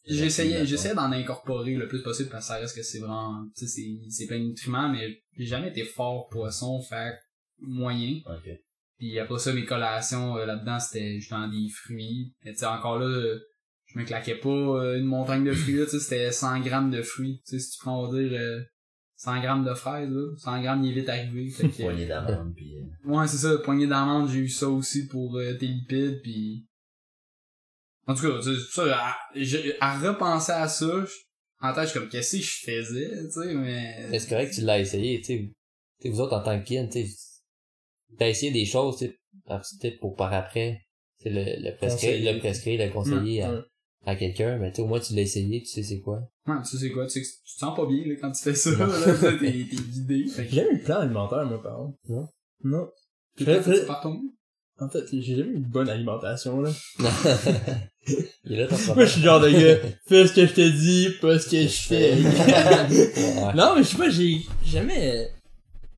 j'essayais 0.07 0.67
j'essayais 0.67 0.95
d'en 0.95 1.11
incorporer 1.11 1.75
le 1.75 1.89
plus 1.89 2.03
possible 2.03 2.29
parce 2.31 2.45
que 2.47 2.49
ça 2.53 2.61
reste 2.61 2.77
que 2.77 2.83
c'est 2.83 2.99
vraiment... 3.01 3.45
Tu 3.57 3.67
sais, 3.67 3.83
c'est- 4.11 4.27
plein 4.27 4.39
de 4.39 4.45
nutriments, 4.45 4.89
mais 4.89 5.23
j'ai 5.37 5.47
jamais 5.47 5.69
été 5.71 5.85
fort 5.85 6.29
poisson, 6.29 6.81
fait 6.83 7.15
moyen. 7.59 8.21
Ok. 8.27 8.51
Puis 8.99 9.19
après 9.19 9.39
ça, 9.39 9.53
mes 9.53 9.65
collations 9.65 10.37
euh, 10.37 10.47
là-dedans, 10.47 10.79
c'était 10.79 11.19
justement 11.19 11.49
des 11.49 11.69
fruits. 11.69 12.35
Mais 12.45 12.53
tu 12.53 12.59
sais, 12.59 12.67
encore 12.67 12.99
là, 12.99 13.07
euh, 13.07 13.41
je 13.87 13.99
me 13.99 14.05
claquais 14.05 14.37
pas 14.37 14.49
euh, 14.49 14.99
une 14.99 15.07
montagne 15.07 15.45
de 15.45 15.53
fruits, 15.53 15.77
là, 15.77 15.85
tu 15.87 15.93
sais, 15.93 16.01
c'était 16.01 16.31
100 16.31 16.61
grammes 16.61 16.91
de 16.91 17.03
fruits. 17.03 17.41
Tu 17.47 17.53
sais, 17.53 17.59
si 17.59 17.71
tu 17.73 17.79
prends, 17.79 18.01
on 18.05 18.09
va 18.11 18.21
dire, 18.23 18.33
euh, 18.39 18.63
100 19.25 19.41
grammes 19.41 19.65
de 19.65 19.75
fraises, 19.75 20.09
là, 20.11 20.37
100 20.37 20.63
grammes, 20.63 20.85
il 20.85 20.91
est 20.93 21.01
vite 21.01 21.09
arrivé. 21.09 21.49
Fait 21.51 21.69
que, 21.69 21.83
Poignée 21.83 22.07
d'amandes, 22.07 22.55
pis... 22.55 22.77
euh, 22.77 23.11
ouais, 23.11 23.27
c'est 23.27 23.37
ça, 23.39 23.57
poignée 23.59 23.87
d'amandes, 23.87 24.29
j'ai 24.31 24.39
eu 24.41 24.49
ça 24.49 24.69
aussi 24.69 25.07
pour 25.07 25.37
euh, 25.39 25.55
tes 25.55 25.67
lipides, 25.67 26.21
puis... 26.23 26.67
En 28.07 28.15
tout 28.15 28.23
cas, 28.23 28.39
tu 28.43 28.55
sais, 28.55 28.61
ça, 28.71 28.97
à, 28.99 29.17
à 29.81 29.99
repenser 29.99 30.53
à 30.53 30.69
ça, 30.69 31.05
je- 31.07 31.67
en 31.67 31.73
tête, 31.73 31.85
je 31.85 31.91
suis 31.91 31.99
comme, 32.01 32.09
qu'est-ce 32.11 32.37
que 32.37 32.43
je 32.43 32.61
faisais, 32.67 33.11
tu 33.25 33.31
sais, 33.31 33.55
mais... 33.55 34.19
C'est 34.19 34.29
correct 34.29 34.51
que 34.51 34.55
tu 34.57 34.61
l'as 34.61 34.79
essayé, 34.79 35.21
tu 35.21 35.25
sais. 35.27 35.39
Tu 35.39 35.53
sais, 36.03 36.09
vous 36.11 36.21
autres, 36.21 36.35
en 36.37 36.43
tant 36.43 36.61
que 36.61 36.67
kin, 36.67 36.87
tu 36.89 37.07
sais, 37.07 37.17
t'as 38.19 38.29
essayé 38.29 38.53
des 38.53 38.67
choses, 38.67 38.99
tu 38.99 39.07
sais, 39.07 39.19
par- 39.47 39.63
peut-être 39.81 39.99
pour 40.01 40.15
par 40.17 40.33
après, 40.35 40.83
tu 41.19 41.25
sais, 41.25 41.31
le, 41.31 41.45
le 41.71 41.75
prescrire, 41.77 42.33
le 42.35 42.39
prescrire, 42.41 42.87
le 42.87 42.93
conseiller 42.93 43.43
à. 43.43 43.65
À 44.07 44.17
quelqu'un, 44.17 44.59
mais 44.59 44.71
tu 44.71 44.77
sais, 44.77 44.83
au 44.83 44.87
moins 44.87 45.01
tu 45.01 45.15
l'as 45.15 45.23
essayé, 45.23 45.61
tu 45.63 45.67
sais 45.67 45.83
c'est 45.83 46.01
quoi. 46.01 46.21
Ouais, 46.47 46.55
tu 46.63 46.71
sais 46.71 46.77
c'est 46.87 46.91
quoi, 46.91 47.05
tu 47.07 47.11
sais 47.11 47.21
que 47.23 47.27
tu 47.27 47.55
te 47.55 47.59
sens 47.59 47.77
pas 47.77 47.87
bien, 47.87 48.05
là, 48.07 48.15
quand 48.21 48.31
tu 48.33 48.43
fais 48.43 48.55
ça, 48.55 48.71
là, 48.71 48.87
t'es, 49.39 49.39
t'es 49.41 49.77
guidé, 49.77 50.27
fait 50.29 50.45
que... 50.45 50.51
J'ai 50.51 50.57
jamais 50.57 50.73
eu 50.75 50.79
de 50.79 50.85
plan 50.85 50.97
alimentaire, 50.97 51.45
moi, 51.47 51.63
par 51.63 51.77
contre. 51.77 51.99
Non? 52.09 52.29
Non. 52.65 52.89
Tu 53.37 53.45
fais 53.45 53.61
faudrait- 53.63 53.87
par 53.87 54.01
ton 54.03 54.21
En 54.81 54.89
fait, 54.89 55.05
j'ai 55.13 55.37
jamais 55.37 55.51
eu 55.53 55.57
une 55.57 55.65
bonne 55.69 55.89
alimentation, 55.89 56.61
là. 56.61 56.71
Il 58.45 58.53
est 58.53 58.57
là 58.57 58.67
ton 58.67 58.77
problème. 58.77 58.97
Moi, 58.97 59.05
je 59.07 59.11
suis 59.13 59.21
le 59.21 59.27
genre 59.27 59.41
de 59.41 59.49
gars, 59.51 59.89
fais 60.07 60.27
ce 60.27 60.35
que 60.35 60.47
je 60.47 60.53
te 60.53 60.69
dis, 60.69 61.09
pas 61.21 61.39
ce 61.39 61.49
que 61.49 61.63
je 61.63 61.89
fais. 61.89 62.17
Non, 63.57 63.75
mais 63.77 63.83
je 63.83 63.89
sais 63.89 63.97
pas, 63.97 64.11
j'ai 64.11 64.41
jamais... 64.65 65.29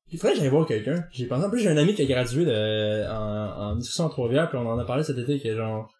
Il 0.09 0.17
faudrait 0.17 0.35
que 0.35 0.39
j'aille 0.39 0.49
voir 0.49 0.65
quelqu'un. 0.65 1.03
J'ai 1.11 1.25
pensé, 1.25 1.45
en 1.45 1.49
plus, 1.49 1.59
j'ai 1.59 1.67
un 1.67 1.75
ami 1.75 1.93
qui 1.93 2.01
a 2.01 2.05
gradué 2.05 2.45
de, 2.45 3.05
en, 3.11 3.77
en 3.77 4.09
Trois-Rivières, 4.09 4.47
puis 4.49 4.57
on 4.57 4.65
en 4.65 4.79
a 4.79 4.85
parlé 4.85 5.03
cet 5.03 5.17
été, 5.17 5.39
que 5.41 5.53
genre, 5.53 5.91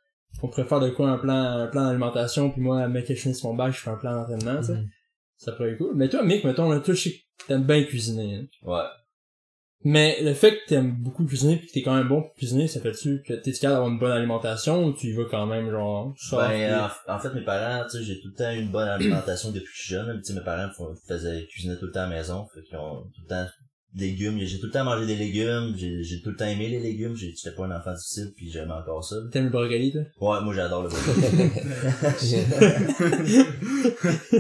on 0.44 0.48
pourrait 0.50 0.66
faire 0.66 0.80
de 0.80 0.90
quoi 0.90 1.10
un 1.10 1.18
plan, 1.18 1.34
un 1.36 1.68
plan 1.68 1.86
d'alimentation, 1.86 2.50
puis 2.52 2.62
moi, 2.62 2.88
mec, 2.88 3.06
que 3.08 3.16
je 3.16 3.22
finisse 3.22 3.44
mon 3.44 3.54
bac, 3.56 3.74
je 3.74 3.80
fais 3.80 3.90
un 3.90 3.98
plan 3.98 4.14
d'entraînement, 4.16 4.60
tu 4.62 4.68
sais. 4.68 4.74
Mhm. 4.74 4.90
Ça 5.38 5.52
pourrait 5.52 5.72
être 5.72 5.78
cool. 5.78 5.96
Mais 5.96 6.10
toi, 6.10 6.24
Mick, 6.24 6.44
mettons, 6.44 6.70
là, 6.70 6.80
toi, 6.80 6.94
je 6.94 7.02
sais 7.02 7.12
que 7.12 7.46
t'aimes 7.48 7.64
bien 7.66 7.84
cuisiner. 7.84 8.36
hein. 8.36 8.46
Ouais. 8.64 8.84
Mais 9.84 10.18
le 10.22 10.34
fait 10.34 10.52
que 10.58 10.66
t'aimes 10.70 10.92
beaucoup 10.92 11.24
cuisiner 11.26 11.56
pis 11.58 11.68
que 11.68 11.72
t'es 11.72 11.82
quand 11.84 11.96
même 11.96 12.08
bon 12.08 12.24
pour 12.24 12.34
cuisiner, 12.34 12.68
ça 12.68 12.82
fait-tu 12.82 13.22
que 13.22 13.34
t'es 13.34 13.52
capable 13.52 13.74
d'avoir 13.76 13.90
une 13.92 14.00
bonne 14.00 14.12
alimentation 14.12 14.84
ou 14.86 14.94
tu 14.94 15.08
y 15.08 15.14
vas 15.14 15.26
quand 15.30 15.46
même 15.46 15.70
genre 15.70 16.14
soft, 16.18 16.48
Ben, 16.50 16.90
en, 17.08 17.14
en 17.14 17.20
fait, 17.20 17.32
mes 17.36 17.44
parents, 17.44 17.86
tu 17.88 17.98
sais, 18.00 18.04
j'ai 18.04 18.20
tout 18.20 18.30
le 18.30 18.34
temps 18.34 18.52
eu 18.52 18.58
une 18.62 18.72
bonne 18.72 18.88
alimentation 18.88 19.52
depuis 19.52 19.66
que 19.66 19.72
je 19.76 19.82
suis 19.84 19.94
jeune. 19.94 20.18
Tu 20.18 20.24
sais, 20.24 20.34
mes 20.34 20.44
parents 20.44 20.72
font- 20.74 20.96
faisaient 21.08 21.46
cuisiner 21.46 21.78
tout 21.78 21.86
le 21.86 21.92
temps 21.92 22.02
à 22.02 22.10
la 22.10 22.16
maison. 22.16 22.48
Fait 22.54 22.64
qu'ils 22.64 22.76
ont 22.78 23.04
tout 23.04 23.22
le 23.22 23.28
temps 23.28 23.46
légumes. 23.96 24.38
J'ai 24.40 24.60
tout 24.60 24.68
le 24.68 24.72
temps 24.72 24.84
mangé 24.84 25.06
des 25.06 25.16
légumes. 25.16 25.74
J'ai, 25.78 26.04
j'ai 26.04 26.22
tout 26.22 26.30
le 26.32 26.36
temps 26.36 26.46
aimé 26.46 26.70
les 26.70 26.80
légumes. 26.80 27.16
J'ai, 27.16 27.34
j'étais 27.36 27.56
pas 27.56 27.66
un 27.66 27.72
enfant 27.78 27.94
difficile 27.94 28.34
puis 28.36 28.52
j'aime 28.52 28.72
encore 28.72 29.04
ça. 29.04 29.16
T'aimes 29.32 29.46
le 29.46 29.50
brocoli, 29.50 29.92
toi? 29.92 30.02
Ouais, 30.20 30.42
moi 30.44 30.54
j'adore 30.54 30.84
le 30.84 30.90
brocoli. 30.90 31.22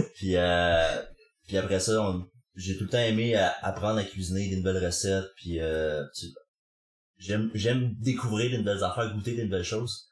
puis, 0.15 0.35
euh, 0.35 1.01
puis 1.47 1.57
après 1.57 1.79
ça, 1.79 2.01
on- 2.01 2.25
j'ai 2.55 2.77
tout 2.77 2.85
le 2.85 2.89
temps 2.89 2.97
aimé 2.99 3.35
à- 3.35 3.53
apprendre 3.61 3.99
à 3.99 4.03
cuisiner 4.03 4.49
des 4.49 4.57
nouvelles 4.57 4.83
recettes. 4.83 5.25
Puis, 5.35 5.59
euh, 5.59 6.03
tu- 6.15 6.27
j'aime, 7.19 7.49
j'aime 7.53 7.93
découvrir 7.99 8.49
des 8.51 8.57
nouvelles 8.59 8.83
affaires, 8.83 9.13
goûter 9.13 9.35
des 9.35 9.43
nouvelles 9.45 9.63
choses. 9.63 10.07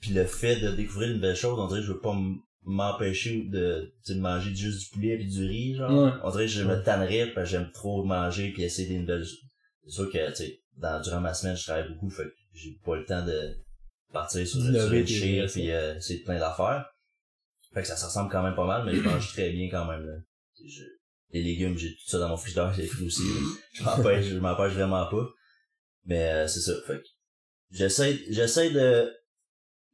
Puis 0.00 0.12
le 0.12 0.24
fait 0.24 0.56
de 0.56 0.70
découvrir 0.72 1.08
une 1.10 1.16
nouvelle 1.16 1.36
chose, 1.36 1.58
on 1.58 1.66
dirait 1.68 1.80
que 1.80 1.86
je 1.86 1.92
veux 1.92 2.00
pas 2.00 2.12
m- 2.12 2.36
m'empêcher 2.64 3.42
de, 3.44 3.92
de 4.08 4.14
manger 4.14 4.54
juste 4.54 4.80
du 4.84 4.88
poulet 4.90 5.20
et 5.20 5.24
du 5.24 5.44
riz, 5.46 5.74
genre. 5.76 5.90
Ouais. 6.04 6.10
On 6.22 6.30
dirait 6.30 6.46
que 6.46 6.52
je 6.52 6.62
me 6.64 6.82
tannerais 6.82 7.32
parce 7.34 7.46
que 7.50 7.56
j'aime 7.58 7.70
trop 7.72 8.04
manger 8.04 8.52
puis 8.52 8.62
essayer 8.62 8.88
des 8.88 8.98
nouvelles 8.98 9.24
C'est 9.84 9.90
sûr 9.90 10.10
que, 10.10 10.28
tu 10.30 10.36
sais, 10.36 10.60
dans, 10.76 11.00
durant 11.02 11.20
ma 11.20 11.34
semaine, 11.34 11.56
je 11.56 11.64
travaille 11.64 11.88
beaucoup, 11.88 12.08
fait 12.10 12.24
que 12.24 12.34
j'ai 12.54 12.78
pas 12.84 12.96
le 12.96 13.04
temps 13.04 13.24
de 13.24 13.56
partir 14.12 14.46
sur, 14.46 14.60
chire 14.60 15.42
recettes. 15.44 15.52
puis 15.52 15.70
euh, 15.70 15.96
essayer 15.96 16.20
plein 16.22 16.38
d'affaires. 16.38 16.86
Fait 17.74 17.82
que 17.82 17.88
ça 17.88 17.96
se 17.96 18.04
ressemble 18.04 18.30
quand 18.30 18.42
même 18.42 18.54
pas 18.54 18.66
mal, 18.66 18.84
mais 18.84 18.94
je 18.94 19.00
mange 19.00 19.32
très 19.32 19.50
bien 19.50 19.68
quand 19.70 19.86
même, 19.86 20.04
là. 20.06 20.14
Je- 20.64 20.84
les 21.34 21.42
légumes, 21.42 21.78
j'ai 21.78 21.88
tout 21.94 22.06
ça 22.08 22.18
dans 22.18 22.28
mon 22.28 22.36
frigidaire, 22.36 22.72
j'ai 22.74 22.86
fruits 22.86 23.06
aussi. 23.06 23.22
là. 23.22 23.40
Je 23.72 23.82
m'empêche, 23.84 24.26
je 24.26 24.36
m'empêche 24.36 24.72
vraiment 24.74 25.06
pas. 25.06 25.26
Mais 26.04 26.30
euh, 26.30 26.46
c'est 26.46 26.60
ça, 26.60 26.74
fait 26.86 26.98
que 26.98 27.06
j'essaie, 27.70 28.20
j'essaie 28.28 28.70
de, 28.70 29.10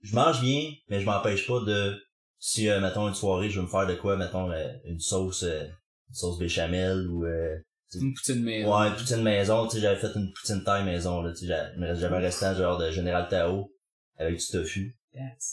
je 0.02 0.14
mange 0.16 0.40
bien, 0.40 0.72
mais 0.88 1.00
je 1.00 1.06
m'empêche 1.06 1.46
pas 1.46 1.60
de, 1.60 1.96
si, 2.38 2.68
euh, 2.68 2.80
mettons, 2.80 3.08
une 3.08 3.14
soirée, 3.14 3.50
je 3.50 3.58
veux 3.60 3.66
me 3.66 3.70
faire 3.70 3.86
de 3.86 3.94
quoi, 3.94 4.16
mettons, 4.16 4.50
euh, 4.50 4.68
une 4.84 5.00
sauce, 5.00 5.42
euh, 5.42 5.64
une 5.64 6.14
sauce 6.14 6.38
béchamel 6.38 7.06
ou, 7.08 7.24
euh, 7.24 7.56
Une 7.94 8.14
poutine 8.14 8.42
mais 8.42 8.64
Ouais, 8.64 8.88
une 8.88 8.94
poutine 8.94 9.22
maison, 9.22 9.66
tu 9.66 9.76
sais, 9.76 9.82
j'avais 9.82 9.98
fait 9.98 10.14
une 10.14 10.32
poutine 10.32 10.62
taille 10.62 10.84
maison, 10.84 11.22
là, 11.22 11.32
tu 11.32 11.46
sais, 11.46 11.46
j'avais 11.46 12.16
un 12.16 12.20
restant 12.20 12.54
genre 12.54 12.78
de 12.78 12.90
Général 12.90 13.28
Tao 13.28 13.72
avec 14.18 14.38
du 14.38 14.46
tofu. 14.46 14.94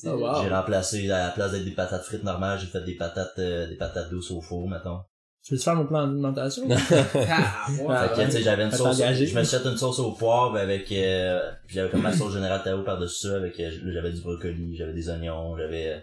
Oh, 0.06 0.10
wow. 0.10 0.44
J'ai 0.44 0.50
remplacé, 0.50 1.10
à 1.10 1.28
la 1.28 1.32
place 1.32 1.52
d'être 1.52 1.66
des 1.66 1.72
patates 1.72 2.04
frites 2.04 2.24
normales, 2.24 2.60
j'ai 2.60 2.68
fait 2.68 2.84
des 2.84 2.96
patates, 2.96 3.40
euh, 3.40 3.68
des 3.68 3.78
patates 3.78 4.10
douces 4.10 4.32
au 4.32 4.42
four, 4.42 4.70
mettons. 4.70 5.00
Tu 5.44 5.54
veux 5.54 5.60
faire 5.60 5.76
mon 5.76 5.86
plan 5.86 6.08
d'alimentation? 6.08 6.68
Ah. 7.28 7.66
Ah, 7.68 7.68
fait 7.68 8.14
que, 8.14 8.20
ouais. 8.20 8.26
tu 8.26 8.32
sais, 8.32 8.42
j'avais 8.42 8.64
une 8.64 8.72
sauce, 8.72 8.98
je 8.98 9.38
me 9.38 9.44
suis 9.44 9.58
fait 9.58 9.70
une 9.70 9.78
sauce 9.78 10.00
au 10.00 10.12
poivre 10.12 10.58
avec, 10.58 10.92
euh, 10.92 11.52
puis 11.66 11.76
j'avais 11.76 11.90
comme 11.90 12.02
ma 12.02 12.12
sauce 12.12 12.34
Général 12.34 12.62
Tao 12.64 12.84
par-dessus 12.84 13.28
ça, 13.28 13.36
avec, 13.38 13.60
euh, 13.60 13.72
là, 13.84 13.92
j'avais 13.94 14.12
du 14.12 14.22
brocoli, 14.22 14.76
j'avais 14.76 14.94
des 14.94 15.10
oignons, 15.10 15.58
j'avais, 15.58 15.88
euh, 15.94 16.00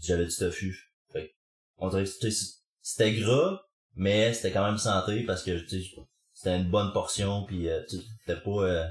j'avais 0.00 0.26
du 0.26 0.34
tofu. 0.34 0.76
Fait 1.12 1.28
que, 1.28 1.32
on 1.78 1.88
dirait 1.88 2.04
que 2.04 2.10
tu 2.20 2.30
sais, 2.30 2.54
c'était 2.80 3.14
gras, 3.14 3.60
mais 3.94 4.32
c'était 4.32 4.52
quand 4.52 4.66
même 4.66 4.78
santé 4.78 5.24
parce 5.24 5.42
que, 5.42 5.58
tu 5.66 5.82
sais, 5.82 5.90
c'était 6.32 6.56
une 6.56 6.70
bonne 6.70 6.92
portion 6.92 7.44
puis 7.46 7.68
euh, 7.68 7.82
tu 7.88 7.96
sais, 7.96 8.02
c'était 8.24 8.40
pas, 8.40 8.62
euh, 8.64 8.86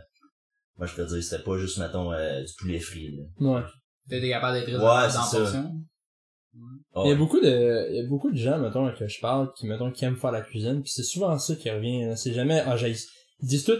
moi 0.77 0.87
je 0.87 0.95
peux 0.95 1.05
dire, 1.05 1.23
c'était 1.23 1.43
pas 1.43 1.57
juste, 1.57 1.77
mettons, 1.77 2.11
euh, 2.11 2.41
du 2.43 2.53
poulet 2.57 2.79
frit, 2.79 3.15
là. 3.15 3.23
Ouais. 3.39 3.61
T'étais 4.09 4.29
capable 4.29 4.59
d'être 4.59 4.69
Ouais, 4.71 5.09
c'est 5.09 5.17
dans 5.17 5.23
ça. 5.23 5.39
la 5.39 5.43
portion. 5.45 5.71
Oh, 6.93 7.03
Il 7.05 7.09
y 7.09 7.11
a 7.11 7.15
beaucoup 7.15 7.39
de, 7.41 7.87
il 7.91 7.95
y 7.97 7.99
a 7.99 8.07
beaucoup 8.07 8.31
de 8.31 8.37
gens, 8.37 8.57
mettons, 8.57 8.89
que 8.93 9.07
je 9.07 9.19
parle, 9.19 9.51
qui, 9.57 9.67
mettons, 9.67 9.91
qui 9.91 10.05
aiment 10.05 10.15
faire 10.15 10.31
la 10.31 10.41
cuisine, 10.41 10.81
puis 10.81 10.91
c'est 10.91 11.03
souvent 11.03 11.37
ça 11.37 11.55
qui 11.55 11.69
revient, 11.69 12.05
là. 12.05 12.15
c'est 12.15 12.33
jamais, 12.33 12.61
ah, 12.65 12.77
j'ai, 12.77 12.91
ils 13.41 13.47
disent 13.47 13.65
tout, 13.65 13.77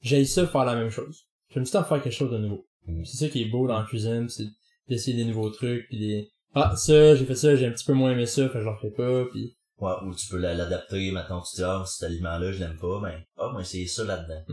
j'ai 0.00 0.24
ça 0.24 0.46
faire 0.46 0.64
la 0.64 0.74
même 0.74 0.90
chose. 0.90 1.26
J'aime 1.50 1.62
tout 1.64 1.70
le 1.72 1.72
temps 1.72 1.84
faire 1.84 2.02
quelque 2.02 2.12
chose 2.12 2.32
de 2.32 2.38
nouveau. 2.38 2.66
Mhm. 2.86 3.04
C'est 3.04 3.16
ça 3.18 3.28
qui 3.28 3.42
est 3.42 3.48
beau 3.48 3.68
dans 3.68 3.78
la 3.78 3.86
cuisine, 3.86 4.28
c'est 4.28 4.46
d'essayer 4.88 5.16
des 5.16 5.24
nouveaux 5.24 5.50
trucs, 5.50 5.86
puis 5.88 5.98
des, 5.98 6.30
ah, 6.54 6.74
ça, 6.76 7.14
j'ai 7.14 7.24
fait 7.24 7.34
ça, 7.34 7.54
j'ai 7.56 7.66
un 7.66 7.72
petit 7.72 7.84
peu 7.84 7.92
moins 7.92 8.12
aimé 8.12 8.26
ça, 8.26 8.46
fait 8.48 8.54
que 8.54 8.60
je 8.60 8.64
le 8.64 8.70
refais 8.70 8.90
pas, 8.90 9.24
puis 9.30 9.56
Ouais, 9.78 9.94
ou 10.04 10.14
tu 10.14 10.28
peux 10.28 10.36
la- 10.36 10.52
l'adapter, 10.52 11.10
maintenant 11.10 11.40
tu 11.40 11.56
dis, 11.56 11.62
ah, 11.62 11.82
cet 11.86 12.02
aliment-là, 12.10 12.52
je 12.52 12.58
l'aime 12.58 12.76
pas, 12.76 13.00
ben, 13.00 13.22
ah, 13.38 13.48
moi, 13.50 13.64
c'est 13.64 13.86
ça 13.86 14.04
là-dedans. 14.04 14.44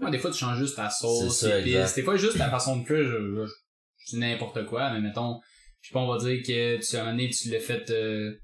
Ouais, 0.00 0.10
des 0.10 0.18
fois, 0.18 0.30
tu 0.30 0.38
changes 0.38 0.58
juste 0.58 0.76
ta 0.76 0.88
sauce, 0.88 1.38
C'est 1.40 1.48
ça, 1.50 1.60
épices. 1.60 1.94
Des 1.94 2.02
fois, 2.02 2.16
juste 2.16 2.38
ta 2.38 2.48
façon 2.48 2.78
de 2.78 2.84
cuire, 2.84 3.04
je, 3.04 3.18
je, 3.18 3.46
je 3.98 4.10
dis 4.10 4.18
n'importe 4.18 4.64
quoi, 4.64 4.90
mais 4.92 5.02
mettons, 5.02 5.40
je 5.82 5.88
sais 5.88 5.92
pas, 5.92 6.00
on 6.00 6.10
va 6.10 6.18
dire 6.18 6.42
que 6.42 6.78
tu, 6.78 6.96
moment 6.96 7.10
donné, 7.10 7.28
tu 7.28 7.50
l'as 7.50 7.60
fait, 7.60 7.90
euh, 7.90 8.34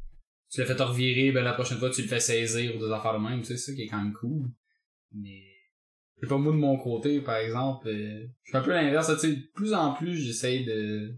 tu 0.51 0.61
l'as 0.61 0.67
fait 0.67 0.81
revirer, 0.83 1.33
ben 1.33 1.43
la 1.43 1.55
prochaine 1.55 1.79
fois, 1.79 1.89
tu 1.89 2.03
le 2.03 2.09
fais 2.09 2.21
saisir 2.21 2.77
ou 2.77 2.79
des 2.79 2.93
affaires 2.93 3.15
de 3.15 3.19
même, 3.27 3.41
tu 3.41 3.47
sais, 3.47 3.57
c'est 3.57 3.71
ça 3.71 3.75
qui 3.75 3.83
est 3.83 3.87
quand 3.89 4.03
même 4.03 4.13
cool. 4.13 4.51
Mais, 5.13 5.43
je 6.19 6.27
sais 6.27 6.29
pas, 6.29 6.37
moi, 6.37 6.53
de 6.53 6.59
mon 6.59 6.77
côté, 6.77 7.23
par 7.23 7.37
exemple, 7.37 7.89
euh, 7.89 8.27
je 8.45 8.51
fais 8.51 8.59
un 8.59 8.63
peu 8.63 8.73
l'inverse, 8.73 9.11
tu 9.15 9.19
sais, 9.19 9.35
de 9.35 9.43
plus 9.55 9.73
en 9.73 9.95
plus, 9.95 10.15
j'essaye 10.19 10.67
de, 10.67 11.15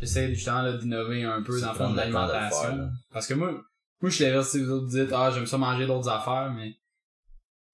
j'essaie 0.00 0.34
justement, 0.34 0.62
là, 0.62 0.72
d'innover 0.76 1.24
un 1.24 1.42
peu 1.42 1.60
dans 1.60 1.72
le 1.72 1.74
fond 1.74 1.90
de 1.90 1.94
faire, 1.94 2.10
l'alimentation. 2.10 2.76
là. 2.76 2.90
Parce 3.12 3.26
que 3.26 3.34
moi, 3.34 3.52
moi, 4.00 4.08
je 4.08 4.14
suis 4.14 4.24
l'inverse, 4.24 4.50
si 4.50 4.62
vous 4.62 4.70
autres 4.72 4.88
dites, 4.88 5.12
ah, 5.12 5.30
j'aime 5.30 5.46
ça 5.46 5.58
manger 5.58 5.86
d'autres 5.86 6.08
affaires, 6.08 6.52
mais, 6.56 6.70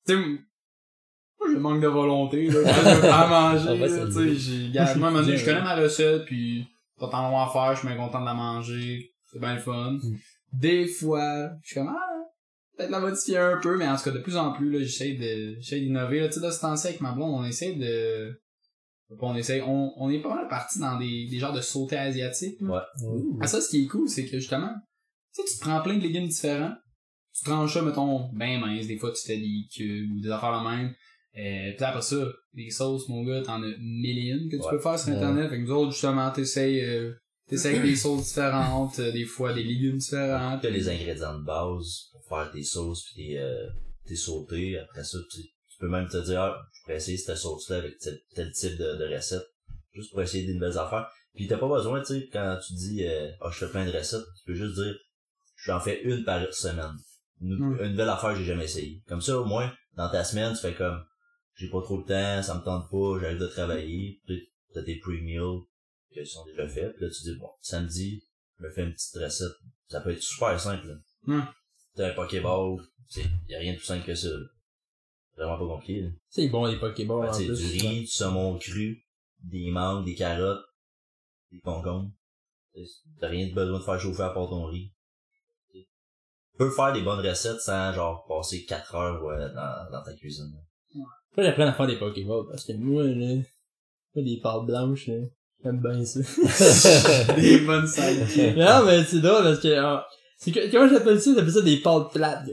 tu 0.07 0.15
sais, 0.15 0.17
moi, 0.17 1.49
je 1.53 1.59
manque 1.59 1.81
de 1.81 1.87
volonté, 1.87 2.47
là, 2.47 2.53
je 2.53 2.59
veux 2.59 3.01
faire 3.01 3.29
manger, 3.29 3.79
là, 3.79 4.07
tu 4.07 4.13
sais, 4.13 4.35
j'ai, 4.35 4.69
moi, 4.73 4.83
à 4.83 4.91
un 4.91 4.95
moment 4.97 5.13
donné, 5.23 5.37
je 5.37 5.45
connais 5.45 5.63
ma 5.63 5.77
recette, 5.77 6.25
puis 6.25 6.67
pas 6.99 7.09
tant 7.09 7.31
long 7.31 7.39
à 7.39 7.49
faire, 7.49 7.75
je 7.75 7.81
suis 7.81 7.89
bien 7.89 7.97
content 7.97 8.21
de 8.21 8.27
la 8.27 8.35
manger, 8.35 9.13
c'est 9.31 9.39
bien 9.39 9.55
le 9.55 9.61
fun. 9.61 9.93
Mm. 9.93 10.17
Des 10.53 10.87
fois, 10.87 11.51
je 11.63 11.69
suis 11.69 11.75
comme, 11.77 11.89
ah, 11.89 12.17
peut-être 12.77 12.91
la 12.91 13.01
modifier 13.01 13.39
un 13.39 13.59
peu, 13.59 13.77
mais 13.77 13.87
en 13.87 13.97
tout 13.97 14.05
cas, 14.05 14.11
de 14.11 14.19
plus 14.19 14.37
en 14.37 14.53
plus, 14.53 14.71
là, 14.71 14.81
j'essaie 14.81 15.15
de, 15.15 15.61
j'essaie 15.61 15.81
d'innover, 15.81 16.21
là, 16.21 16.29
tu 16.29 16.35
sais, 16.35 16.41
de 16.41 16.51
ce 16.51 16.61
temps-ci 16.61 16.89
avec 16.89 17.01
ma 17.01 17.13
blonde, 17.13 17.35
on 17.35 17.45
essaie 17.45 17.75
de, 17.75 18.33
pas 18.33 18.46
on 19.21 19.37
essaie, 19.37 19.63
on, 19.63 19.93
on 19.97 20.11
est 20.11 20.21
pas 20.21 20.35
mal 20.35 20.49
parti 20.49 20.79
dans 20.79 20.99
des, 20.99 21.27
des 21.29 21.39
genres 21.39 21.53
de 21.53 21.61
sautés 21.61 21.97
asiatiques, 21.97 22.61
là. 22.61 22.87
Ouais. 23.03 23.13
Ah, 23.41 23.47
ça, 23.47 23.61
ce 23.61 23.69
qui 23.69 23.85
est 23.85 23.87
cool, 23.87 24.09
c'est 24.09 24.25
que 24.27 24.39
justement, 24.39 24.73
tu 25.35 25.43
sais, 25.43 25.49
tu 25.53 25.59
te 25.59 25.61
prends 25.65 25.81
plein 25.83 25.97
de 25.97 26.03
légumes 26.03 26.29
différents. 26.29 26.75
Tu 27.37 27.45
tranches 27.45 27.75
ça, 27.75 27.83
mettons, 27.83 28.31
ben 28.33 28.59
mince. 28.61 28.87
Des 28.87 28.97
fois, 28.97 29.13
tu 29.13 29.23
fais 29.27 29.37
des 29.39 29.67
cubes 29.73 30.11
ou 30.17 30.21
des 30.23 30.31
affaires 30.31 30.59
de 30.63 30.69
même. 30.69 30.95
Euh, 31.39 31.73
puis 31.77 31.85
après 31.85 32.01
ça, 32.01 32.17
les 32.55 32.71
sauces, 32.71 33.09
mon 33.11 33.23
gars, 33.25 33.43
t'en 33.43 33.63
as 33.63 33.77
mille 33.79 34.49
que 34.51 34.57
tu 34.57 34.63
Ouais. 34.63 34.71
peux 34.71 34.79
faire 34.79 34.99
sur 34.99 35.11
Ouais. 35.11 35.17
Internet. 35.17 35.51
Fait 35.51 35.57
que 35.59 35.63
nous 35.63 35.71
autres, 35.73 35.93
justement, 35.93 36.31
t'essayes, 36.31 36.81
euh, 36.81 37.13
t'essayes 37.47 37.81
des 37.83 37.95
sauces 37.95 38.29
différentes, 38.29 38.99
euh, 39.01 39.13
des 39.13 39.27
fois 39.27 39.53
des 39.53 39.63
légumes 39.63 39.99
différents. 39.99 40.59
T'as 40.61 40.71
les 40.71 40.89
ingrédients 40.89 41.39
de 41.39 41.45
base 41.45 42.07
pour 42.13 42.25
faire 42.27 42.51
tes 42.51 42.63
sauces 42.63 43.05
pis 43.11 43.17
tes, 43.17 43.39
euh, 43.39 43.67
tes 44.07 44.17
sautés. 44.17 44.79
Après 44.79 45.05
ça, 45.05 45.19
tu, 45.31 45.41
tu 45.77 45.81
peux 45.81 45.89
même 45.91 46.09
te 46.09 46.17
dire, 46.17 46.41
ah, 46.41 46.59
je 46.73 46.83
pourrais 46.83 46.97
essayer 46.97 47.19
cette 47.19 47.37
sauce-là 47.37 47.77
avec 47.77 47.99
tel, 47.99 48.19
tel 48.35 48.51
type 48.53 48.79
de, 48.79 48.97
de 48.97 49.15
recette. 49.15 49.45
Juste 49.93 50.11
pour 50.11 50.23
essayer 50.23 50.47
des 50.47 50.55
nouvelles 50.55 50.79
affaires. 50.79 51.07
Puis 51.35 51.47
t'as 51.47 51.59
pas 51.59 51.69
besoin, 51.69 52.01
tu 52.01 52.07
sais, 52.07 52.29
quand 52.33 52.59
tu 52.67 52.73
dis, 52.73 53.07
euh, 53.07 53.31
ah, 53.43 53.51
je 53.51 53.59
fais 53.59 53.71
plein 53.71 53.85
de 53.85 53.93
recettes, 53.93 54.25
tu 54.39 54.45
peux 54.47 54.55
juste 54.55 54.75
dire, 54.75 54.95
j'en 55.65 55.79
fais 55.81 56.03
une 56.03 56.25
par 56.25 56.43
semaine. 56.55 56.97
Une, 57.43 57.59
Mm. 57.59 57.79
une 57.83 57.91
nouvelle 57.91 58.09
affaire 58.09 58.31
que 58.31 58.39
j'ai 58.39 58.45
jamais 58.47 58.65
essayé. 58.65 59.03
Comme 59.07 59.21
ça, 59.21 59.39
au 59.39 59.45
moins, 59.45 59.71
dans 59.97 60.11
ta 60.11 60.25
semaine, 60.25 60.55
tu 60.55 60.61
fais 60.61 60.75
comme, 60.75 61.05
j'ai 61.57 61.69
pas 61.69 61.83
trop 61.83 61.99
le 61.99 62.05
temps, 62.05 62.43
ça 62.43 62.55
me 62.55 62.65
tente 62.65 62.91
pas, 62.91 63.21
j'arrive 63.21 63.39
de 63.39 63.47
travailler, 63.47 64.23
t'as 64.73 64.83
tes 64.83 64.99
pre-meals 64.99 65.65
qui 66.11 66.25
sont 66.25 66.45
déjà 66.47 66.67
faits, 66.67 66.95
puis 66.97 67.05
là 67.05 67.11
tu 67.11 67.23
dis, 67.23 67.39
bon, 67.39 67.51
samedi, 67.61 68.23
je 68.59 68.65
me 68.65 68.71
fais 68.71 68.85
une 68.85 68.93
petite 68.95 69.17
recette. 69.23 69.53
Ça 69.89 70.01
peut 70.01 70.13
être 70.13 70.23
super 70.23 70.59
simple, 70.59 70.87
là. 70.87 70.95
Mm. 71.25 71.43
T'as 71.97 72.09
un 72.11 72.15
Pokéball, 72.15 72.79
sais, 73.09 73.25
y 73.49 73.55
a 73.55 73.59
rien 73.59 73.73
de 73.73 73.77
plus 73.79 73.87
simple 73.87 74.07
que 74.07 74.15
ça, 74.15 74.29
là. 74.29 74.47
Vraiment 75.37 75.59
pas 75.59 75.67
compliqué, 75.67 76.01
là. 76.03 76.09
C'est 76.31 76.49
bon, 76.49 76.65
les 76.65 76.79
Pokéballs, 76.79 77.21
Ben, 77.21 77.29
en 77.29 77.33
tu 77.37 77.43
sais, 77.43 77.47
plus. 77.47 77.73
du 77.79 77.87
riz, 77.87 78.01
du 78.01 78.07
saumon 78.07 78.59
cru, 78.59 79.05
des 79.43 79.71
mangues, 79.71 80.05
des 80.07 80.15
carottes, 80.15 80.65
des 81.53 81.61
concombres. 81.61 82.11
Tu 82.75 82.85
sais, 82.87 82.93
T'as 83.21 83.29
rien 83.29 83.49
de 83.49 83.55
besoin 83.55 83.79
de 83.79 83.85
faire 83.85 84.01
chauffer 84.01 84.23
à 84.23 84.31
part 84.31 84.49
ton 84.49 84.65
riz. 84.67 84.93
Tu 85.73 85.85
peux 86.59 86.71
faire 86.71 86.93
des 86.95 87.03
bonnes 87.03 87.21
recettes 87.27 87.61
sans, 87.61 87.93
genre, 87.93 88.25
passer 88.27 88.65
4 88.65 88.95
heures 88.95 89.23
ouais, 89.25 89.37
dans, 89.55 89.91
dans 89.93 90.03
ta 90.03 90.15
cuisine. 90.15 90.51
là. 90.55 90.61
Faut 90.95 91.37
que 91.37 91.43
j'apprenne 91.43 91.69
à 91.69 91.75
faire 91.75 91.87
des 91.87 91.99
Pokéballs, 91.99 92.47
parce 92.49 92.65
que 92.65 92.73
moi, 92.73 93.05
là, 93.05 93.43
fais 94.15 94.23
des 94.23 94.41
pâtes 94.43 94.65
blanches, 94.65 95.07
là, 95.09 95.17
j'aime 95.63 95.83
bien 95.83 96.03
ça. 96.07 96.21
des 97.37 97.59
bonnes 97.61 97.87
sidekicks. 97.87 98.57
non, 98.57 98.87
mais 98.87 99.05
c'est 99.05 99.21
drôle, 99.21 99.43
parce 99.43 99.61
que, 99.61 99.77
ah, 99.77 100.07
c'est 100.39 100.51
que, 100.51 100.71
comment 100.73 100.89
j'appelle 100.89 101.21
ça? 101.21 101.35
J'appelle 101.35 101.53
ça 101.53 101.61
des 101.61 101.77
pâtes 101.83 102.13
plates. 102.15 102.49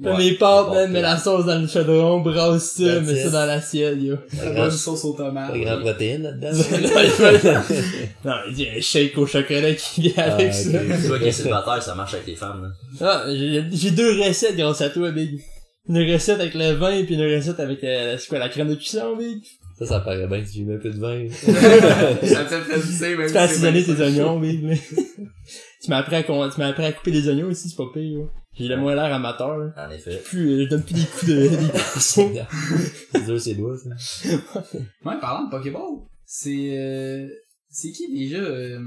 Ouais, 0.00 0.16
mes 0.16 0.32
pâtes, 0.34 0.68
man, 0.70 0.92
mets 0.92 1.02
la 1.02 1.16
sauce 1.18 1.44
dans 1.46 1.58
le 1.60 1.66
chaudron, 1.66 2.20
brasse 2.20 2.72
ça, 2.76 3.00
mets 3.00 3.16
ça 3.24 3.30
dans 3.30 3.46
l'assiette, 3.46 3.96
yo. 4.00 4.14
La 4.36 4.38
Pas 4.38 4.44
bonne 4.46 4.54
grand, 4.54 4.70
sauce 4.70 5.04
aux 5.04 5.12
tomates. 5.12 5.50
pas 5.50 5.58
grand 5.58 5.80
protéine 5.80 6.22
là-dedans. 6.22 6.50
non, 8.24 8.32
il 8.48 8.54
dit 8.54 8.66
un 8.76 8.80
shake 8.80 9.18
au 9.18 9.26
chocolat 9.26 9.74
qui 9.74 10.02
vient 10.02 10.12
Ah, 10.18 10.34
avec 10.34 10.48
ok. 10.48 10.52
ça. 10.54 10.78
Toi 11.08 11.18
qui 11.18 11.24
es 11.24 11.32
célibataire, 11.32 11.82
ça 11.82 11.94
marche 11.94 12.14
avec 12.14 12.26
les 12.28 12.36
femmes, 12.36 12.62
là. 13.00 13.06
Ah, 13.06 13.24
j'ai 13.72 13.90
deux 13.90 14.20
recettes 14.22 14.56
grâce 14.56 14.80
à 14.82 14.90
toi, 14.90 15.10
Big. 15.10 15.40
Une 15.88 16.12
recette 16.12 16.38
avec 16.40 16.54
le 16.54 16.72
vin, 16.72 17.02
puis 17.04 17.14
une 17.14 17.34
recette 17.36 17.58
avec, 17.60 17.82
euh, 17.82 18.16
c'est 18.18 18.28
quoi, 18.28 18.38
la 18.38 18.48
crème 18.50 18.68
de 18.68 18.74
cuisson, 18.74 19.16
Big? 19.16 19.38
Ça, 19.78 19.86
ça 19.86 20.00
paraît 20.00 20.26
bien 20.26 20.44
si 20.44 20.58
j'ai 20.58 20.64
mis 20.64 20.74
un 20.74 20.78
peu 20.78 20.90
de 20.90 20.98
vin. 20.98 21.26
ça 21.30 22.44
te 22.44 22.48
fait 22.50 22.78
frisser, 22.78 23.16
même 23.16 23.26
Tu 23.26 23.32
fais 23.32 23.38
assaisonner 23.38 23.82
tes 23.82 24.00
oignons, 24.02 24.38
Big, 24.38 24.62
là. 24.64 24.74
Tu 25.82 25.90
m'as 25.90 25.98
appris 25.98 26.16
à, 26.16 26.22
con- 26.22 26.48
tu 26.50 26.58
m'as 26.58 26.68
appris 26.68 26.84
à 26.84 26.92
couper 26.92 27.10
des 27.12 27.28
oignons 27.28 27.46
aussi, 27.48 27.68
c'est 27.68 27.76
pas 27.76 27.90
pire. 27.92 28.28
J'ai 28.54 28.66
le 28.68 28.76
moins 28.76 28.94
l'air 28.94 29.12
amateur, 29.14 29.56
là. 29.58 29.72
En 29.76 29.90
effet. 29.90 30.18
Plus, 30.24 30.50
euh, 30.50 30.64
je 30.64 30.68
donne 30.68 30.82
plus 30.82 30.94
des 30.94 31.04
coups 31.04 31.26
de, 31.26 31.34
des 31.48 31.56
coups 31.56 31.66
de 31.66 31.72
poisson. 31.92 32.32
C'est 33.12 33.24
dur 33.24 33.40
ses 33.40 33.54
doigts, 33.54 33.76
ça. 33.78 34.28
Ouais, 35.04 35.20
parlant 35.20 35.46
de 35.46 35.50
Pokéball, 35.50 36.06
c'est 36.24 36.76
euh, 36.78 37.28
c'est 37.70 37.92
qui 37.92 38.12
déjà 38.12 38.38
euh, 38.38 38.80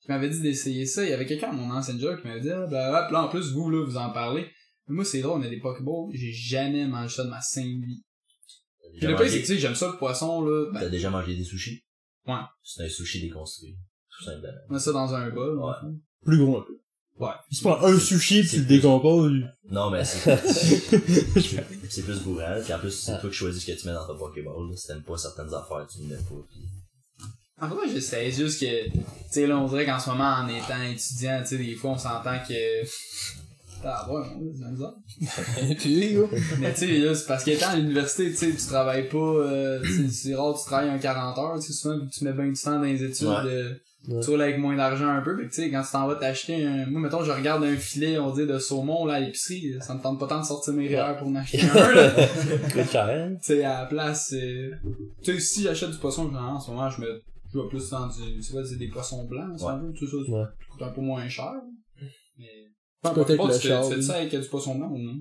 qui 0.00 0.08
m'avait 0.10 0.30
dit 0.30 0.40
d'essayer 0.40 0.86
ça? 0.86 1.04
Il 1.04 1.10
y 1.10 1.12
avait 1.12 1.26
quelqu'un 1.26 1.50
à 1.50 1.52
mon 1.52 1.70
ancien 1.70 1.98
job 1.98 2.18
qui 2.20 2.26
m'avait 2.28 2.40
dit 2.40 2.50
ah, 2.50 2.66
bah, 2.70 3.08
là 3.10 3.22
en 3.24 3.28
plus 3.28 3.52
vous 3.52 3.68
là 3.70 3.84
vous 3.84 3.96
en 3.96 4.10
parlez. 4.10 4.46
Mais 4.88 4.94
moi 4.94 5.04
c'est 5.04 5.20
drôle, 5.20 5.40
on 5.40 5.44
a 5.44 5.48
des 5.50 5.58
Pokéballs, 5.60 6.10
j'ai 6.14 6.32
jamais 6.32 6.86
mangé 6.86 7.14
ça 7.16 7.24
de 7.24 7.28
ma 7.30 7.40
sainte 7.42 7.66
vie. 7.66 8.02
Puis 8.98 9.06
le 9.06 9.14
pire 9.16 9.28
c'est 9.28 9.36
que 9.42 9.46
tu 9.46 9.54
sais, 9.54 9.58
j'aime 9.58 9.74
ça 9.74 9.88
le 9.88 9.98
poisson 9.98 10.42
là, 10.42 10.70
ben, 10.72 10.80
t'as 10.80 10.88
déjà 10.88 11.10
mangé 11.10 11.36
des 11.36 11.44
sushis? 11.44 11.84
Ouais. 12.26 12.34
C'est 12.62 12.84
un 12.84 12.88
sushi 12.88 13.20
déconstruit. 13.20 13.76
Tout 14.20 14.24
simplement. 14.26 14.52
on 14.68 14.74
met 14.74 14.78
ça 14.80 14.92
dans 14.92 15.14
un 15.14 15.30
bol. 15.30 15.58
Ouais. 15.58 15.90
Plus 16.24 16.38
gros 16.38 16.58
un 16.58 16.62
peu. 16.62 16.76
Ouais. 17.18 17.32
Il 17.50 17.56
se 17.56 17.62
prend 17.62 17.82
un 17.82 17.98
sushi 17.98 18.42
pis 18.42 18.48
c'est 18.48 18.56
tu 18.56 18.62
le 18.62 18.68
décomposes. 18.68 19.42
Non, 19.70 19.90
mais 19.90 20.04
c'est, 20.04 20.36
c'est- 20.46 21.64
c'est 21.90 22.02
plus 22.02 22.20
bourrant, 22.22 22.56
puis 22.64 22.72
en 22.72 22.78
plus, 22.78 22.90
c'est 22.92 23.12
Ah. 23.12 23.18
toi 23.18 23.28
qui 23.30 23.36
choisis 23.36 23.62
ce 23.62 23.70
que 23.70 23.78
tu 23.78 23.86
mets 23.86 23.92
dans 23.92 24.06
ta 24.06 24.14
Pokéball. 24.14 24.76
Si 24.76 24.86
t'aimes 24.86 25.02
pas 25.02 25.16
certaines 25.18 25.52
affaires, 25.52 25.86
tu 25.92 26.00
ne 26.02 26.08
mets 26.08 26.14
pas, 26.22 26.34
puis... 26.48 26.60
En 27.62 27.68
fait, 27.68 27.74
moi, 27.74 27.84
j'essaie 27.92 28.30
juste 28.30 28.58
que, 28.60 28.88
tu 28.88 28.98
sais, 29.30 29.46
là, 29.46 29.58
on 29.58 29.68
dirait 29.68 29.84
qu'en 29.84 29.98
ce 29.98 30.08
moment, 30.08 30.24
en 30.34 30.48
étant 30.48 30.80
étudiant, 30.82 31.40
tu 31.42 31.48
sais, 31.48 31.58
des 31.58 31.74
fois, 31.74 31.90
on 31.90 31.98
s'entend 31.98 32.38
que, 32.48 32.54
ah, 33.84 34.10
ouais, 34.10 34.22
on 34.36 34.54
c'est 34.56 34.70
bizarre. 34.72 34.94
puis, 35.78 36.12
yo. 36.12 36.30
Mais 36.58 36.72
tu 36.72 36.80
sais, 36.80 36.98
là, 37.00 37.14
c'est 37.14 37.26
parce 37.26 37.44
qu'étant 37.44 37.68
à 37.68 37.76
l'université, 37.76 38.30
tu 38.30 38.36
sais, 38.36 38.50
tu 38.50 38.66
travailles 38.66 39.08
pas, 39.10 39.18
euh, 39.18 39.82
tu 39.82 40.08
sais, 40.08 40.08
c'est 40.30 40.34
rare 40.34 40.56
tu 40.58 40.64
travailles 40.64 40.88
un 40.88 40.98
40 40.98 41.36
heures, 41.38 41.56
tu 41.60 41.66
sais, 41.66 41.72
souvent, 41.74 41.98
tu 42.10 42.24
mets 42.24 42.32
bien 42.32 42.46
du 42.50 42.58
temps 42.58 42.76
dans 42.76 42.82
les 42.82 43.02
études, 43.04 43.26
Ouais. 43.26 43.34
euh, 43.44 43.74
Ouais. 44.08 44.20
tu 44.22 44.30
roules 44.30 44.40
avec 44.40 44.58
moins 44.58 44.74
d'argent 44.76 45.08
un 45.08 45.20
peu, 45.20 45.36
pis 45.36 45.46
tu 45.48 45.52
sais, 45.56 45.70
quand 45.70 45.82
tu 45.82 45.90
t'en 45.92 46.06
vas 46.06 46.14
t'acheter 46.14 46.64
un, 46.64 46.86
moi, 46.86 47.02
mettons, 47.02 47.22
je 47.22 47.30
regarde 47.30 47.62
un 47.64 47.76
filet, 47.76 48.18
on 48.18 48.30
dit, 48.32 48.46
de 48.46 48.58
saumon, 48.58 49.04
là, 49.04 49.14
à 49.14 49.20
l'épicerie, 49.20 49.74
ça 49.82 49.94
me 49.94 50.00
tente 50.00 50.18
pas 50.18 50.26
tant 50.26 50.40
de 50.40 50.46
sortir 50.46 50.72
mes 50.72 50.88
REER 50.88 51.18
pour 51.18 51.28
en 51.28 51.34
acheter 51.36 51.60
un, 51.62 51.92
là. 51.94 52.10
Coûte 52.72 52.90
cher? 52.90 53.30
Tu 53.32 53.36
sais, 53.42 53.62
à 53.62 53.80
la 53.82 53.86
place, 53.86 54.32
euh, 54.32 54.70
tu 55.22 55.34
sais, 55.34 55.40
si 55.40 55.62
j'achète 55.64 55.90
du 55.90 55.98
poisson, 55.98 56.30
genre, 56.32 56.40
en 56.42 56.58
ce 56.60 56.70
moment, 56.70 56.88
je 56.88 57.02
me, 57.02 57.22
je 57.52 57.58
vais 57.58 57.68
plus 57.68 57.90
dans 57.90 58.06
du, 58.06 58.42
c'est 58.42 58.52
quoi, 58.52 58.64
c'est 58.64 58.76
des 58.78 58.88
poissons 58.88 59.24
blancs, 59.26 59.58
si 59.58 59.64
Ouais. 59.66 59.72
tout 59.98 60.06
ça, 60.06 60.16
ça 60.26 60.32
Ouais. 60.32 60.44
coûte 60.72 60.82
un 60.82 60.88
peu 60.92 61.00
moins 61.02 61.28
cher. 61.28 61.52
Mais, 62.38 62.46
C'est 63.02 63.08
Enfin, 63.08 63.14
pas, 63.22 63.24
tu 63.24 63.36
fais, 63.68 64.02
ça 64.02 64.14
avec 64.16 64.34
du 64.34 64.48
poisson 64.48 64.76
blanc 64.76 64.90
ou 64.90 64.98
non? 64.98 65.16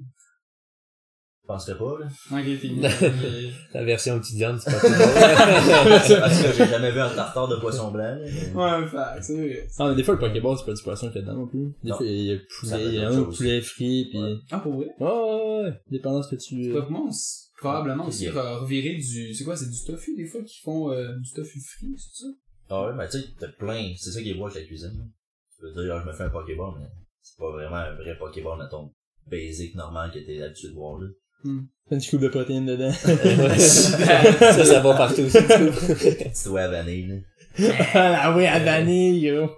Je 1.49 1.53
penserais 1.55 1.77
pas, 1.79 1.97
là. 1.99 2.05
Ok, 2.31 2.57
fini. 2.59 2.79
La 3.73 3.83
version 3.83 4.19
étudiante 4.19 4.57
du 4.59 4.65
Pokéball. 4.65 4.99
Parce 6.19 6.43
que 6.43 6.53
j'ai 6.53 6.67
jamais 6.67 6.91
vu 6.91 6.99
un 6.99 7.09
tartare 7.09 7.47
de 7.47 7.55
poisson 7.55 7.89
blanc, 7.89 8.19
ouais, 8.19 8.87
fait, 8.87 9.21
c'est 9.23 9.33
vrai. 9.35 9.67
Ah, 9.79 9.89
mais 9.89 9.95
des 9.95 10.03
fois, 10.03 10.13
le 10.13 10.19
Pokéball, 10.19 10.55
c'est 10.59 10.65
pas 10.65 10.73
du 10.75 10.83
poisson 10.83 11.07
qu'il 11.07 11.15
y 11.15 11.19
a 11.19 11.21
dedans 11.23 11.37
non 11.39 11.47
plus. 11.47 11.73
Des 11.83 11.89
Non. 11.89 11.97
fois, 11.97 12.05
il 12.05 12.21
y 12.21 12.33
a 12.33 12.37
poulet, 12.37 12.85
il 12.85 12.93
y 12.93 12.99
a 12.99 13.09
un 13.09 13.23
poulet 13.23 13.61
frit, 13.61 14.09
pis... 14.11 14.19
Ah, 14.51 14.59
pour 14.59 14.75
vrai? 14.75 14.89
Ouais, 14.99 15.07
ouais, 15.07 15.63
ouais. 15.63 15.81
Dépendant 15.89 16.19
de 16.19 16.23
ce 16.25 16.29
que 16.29 16.35
tu... 16.35 16.71
Pas 16.71 16.87
c'est 17.11 17.57
probablement 17.57 18.05
aussi 18.05 18.29
revirer 18.29 18.97
du, 18.97 19.33
c'est 19.33 19.43
quoi, 19.43 19.55
c'est 19.57 19.71
du 19.71 19.83
tofu, 19.83 20.15
des 20.15 20.27
fois, 20.27 20.43
qui 20.43 20.61
font, 20.61 20.91
euh, 20.91 21.17
du 21.17 21.31
tofu 21.33 21.59
frit, 21.61 21.95
c'est 21.97 22.25
ça? 22.25 22.27
Ah 22.69 22.85
ouais, 22.85 22.93
mais 22.95 23.09
tu 23.09 23.17
sais, 23.19 23.25
t'as 23.39 23.47
plein, 23.47 23.91
c'est 23.97 24.11
ça 24.11 24.21
qui 24.21 24.29
est 24.29 24.35
beau 24.35 24.45
avec 24.45 24.61
la 24.61 24.67
cuisine. 24.67 25.11
Tu 25.55 25.61
peux 25.61 25.83
dire, 25.83 25.99
je 25.99 26.07
me 26.07 26.13
fais 26.13 26.25
un 26.25 26.29
Pokéball, 26.29 26.75
mais 26.79 26.85
c'est 27.23 27.37
pas 27.39 27.49
vraiment 27.51 27.77
un 27.77 27.95
vrai 27.95 28.15
Pokéball, 28.19 28.59
mettons, 28.59 28.93
basic, 29.25 29.73
normal, 29.73 30.11
que 30.11 30.19
t'es 30.19 30.43
habitué 30.43 30.67
de 30.69 30.73
voir, 30.75 30.99
là. 30.99 31.07
Fais 31.43 31.95
une 31.95 32.01
scoop 32.01 32.21
de 32.21 32.27
protéines 32.27 32.65
dedans. 32.65 32.91
ça, 33.57 34.65
ça 34.65 34.79
va 34.79 34.93
partout 34.95 35.21
aussi, 35.21 35.41
du 35.41 35.71
coup. 35.71 35.93
Petite 35.95 36.47
oie 36.47 36.61
à 36.61 36.67
vanille, 36.67 37.23
là. 37.57 37.73
ah 37.93 38.35
oui, 38.35 38.45
à 38.45 38.59
vanille, 38.59 39.19
yo. 39.19 39.49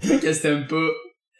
Qu'est-ce 0.00 0.38
que 0.38 0.42
t'aimes 0.42 0.66
pas? 0.66 0.90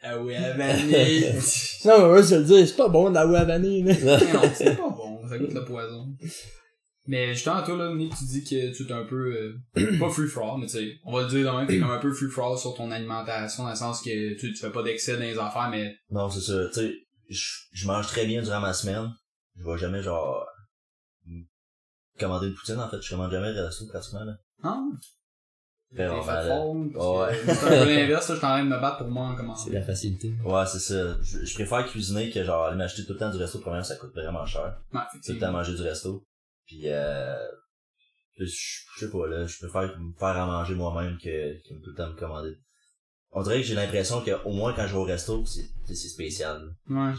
Ah 0.02 0.18
oui, 0.20 0.34
à 0.34 0.54
vanille. 0.54 1.26
Non, 1.84 1.98
mais 1.98 2.06
moi, 2.06 2.22
je 2.22 2.28
vais 2.30 2.38
le 2.38 2.44
dire, 2.44 2.66
c'est 2.68 2.76
pas 2.76 2.88
bon 2.88 3.10
de 3.10 3.14
la 3.14 3.20
à 3.20 3.44
vanille, 3.44 3.82
là. 3.82 3.94
Mais 4.02 4.32
non, 4.32 4.40
c'est 4.54 4.76
pas 4.76 4.88
bon, 4.88 5.20
ça 5.28 5.38
goûte 5.38 5.54
le 5.54 5.64
poison. 5.64 6.06
Mais 7.06 7.32
justement, 7.34 7.62
toi, 7.62 7.76
là, 7.76 7.94
Nick, 7.94 8.14
tu 8.16 8.24
dis 8.24 8.44
que 8.44 8.76
tu 8.76 8.82
es 8.82 8.92
un 8.92 9.04
peu, 9.04 9.34
euh, 9.76 9.98
pas 9.98 10.10
free 10.10 10.26
for 10.28 10.52
all, 10.52 10.60
mais 10.60 10.66
tu 10.66 10.72
sais, 10.72 10.92
on 11.04 11.12
va 11.12 11.22
le 11.22 11.28
dire 11.28 11.44
dans 11.44 11.56
même, 11.56 11.66
t'es 11.66 11.78
comme 11.78 11.90
un 11.90 11.98
peu 11.98 12.12
free 12.12 12.28
for 12.28 12.52
all 12.52 12.58
sur 12.58 12.74
ton 12.74 12.90
alimentation, 12.90 13.64
dans 13.64 13.70
le 13.70 13.76
sens 13.76 14.02
que 14.02 14.34
tu, 14.38 14.52
tu 14.52 14.58
fais 14.58 14.70
pas 14.70 14.82
d'excès 14.82 15.14
dans 15.14 15.20
les 15.22 15.38
affaires, 15.38 15.68
mais 15.70 15.96
Non, 16.10 16.28
c'est 16.28 16.40
ça, 16.40 16.68
tu 16.68 16.80
sais, 16.80 16.94
je 17.30 17.48
je 17.72 17.86
mange 17.86 18.06
très 18.08 18.26
bien 18.26 18.42
durant 18.42 18.60
ma 18.60 18.72
semaine. 18.74 19.10
Je 19.58 19.64
vais 19.64 19.78
jamais, 19.78 20.02
genre, 20.02 20.46
m- 21.26 21.44
commander 22.18 22.46
une 22.48 22.54
poutine, 22.54 22.78
en 22.78 22.88
fait. 22.88 23.00
Je 23.02 23.10
commande 23.10 23.30
jamais 23.30 23.52
de 23.52 23.60
resto, 23.60 23.86
pratiquement, 23.86 24.24
là. 24.24 24.36
ah, 24.62 24.80
là. 25.92 26.22
fort, 26.22 26.76
parce 26.94 27.06
Ouais. 27.32 27.38
que 27.46 27.54
C'est 27.54 27.66
un 27.80 27.84
peu 27.84 27.94
l'inverse, 27.94 28.28
là, 28.28 28.34
je 28.34 28.38
suis 28.38 28.46
en 28.46 28.50
train 28.50 28.64
de 28.64 28.68
me 28.68 28.78
battre 28.80 28.98
pour 28.98 29.08
moi 29.08 29.24
en 29.26 29.30
C'est 29.30 29.36
commander. 29.38 29.70
la 29.72 29.82
facilité. 29.82 30.32
Ouais, 30.44 30.66
c'est 30.66 30.78
ça. 30.80 31.16
Je, 31.22 31.44
je 31.44 31.54
préfère 31.54 31.86
cuisiner 31.86 32.30
que 32.30 32.44
genre 32.44 32.64
aller 32.66 32.76
m'acheter 32.76 33.04
tout 33.06 33.14
le 33.14 33.18
temps 33.18 33.30
du 33.30 33.38
resto. 33.38 33.58
Premièrement, 33.60 33.84
ça 33.84 33.96
coûte 33.96 34.12
vraiment 34.12 34.44
cher. 34.44 34.78
Ouais, 34.92 35.00
Tout 35.24 35.32
le 35.32 35.38
temps 35.38 35.50
manger 35.52 35.74
du 35.74 35.82
resto. 35.82 36.26
Puis 36.66 36.82
euh, 36.84 37.36
je, 38.38 38.44
je 38.44 39.06
sais 39.06 39.10
pas 39.10 39.26
là, 39.26 39.46
je 39.46 39.56
préfère 39.58 39.98
me 39.98 40.12
faire 40.18 40.28
à 40.36 40.46
manger 40.46 40.74
moi-même 40.74 41.16
que, 41.16 41.54
que 41.66 41.74
tout 41.82 41.90
le 41.90 41.94
temps 41.96 42.10
me 42.10 42.16
commander. 42.16 42.58
On 43.30 43.42
dirait 43.42 43.56
que 43.62 43.66
j'ai 43.66 43.74
l'impression 43.74 44.22
que 44.22 44.30
au 44.44 44.52
moins 44.52 44.74
quand 44.74 44.86
je 44.86 44.92
vais 44.92 44.98
au 44.98 45.04
resto, 45.04 45.44
c'est 45.46 45.64
c'est 45.86 45.94
c'est 45.94 46.08
spécial. 46.08 46.74
Ouais. 46.90 47.12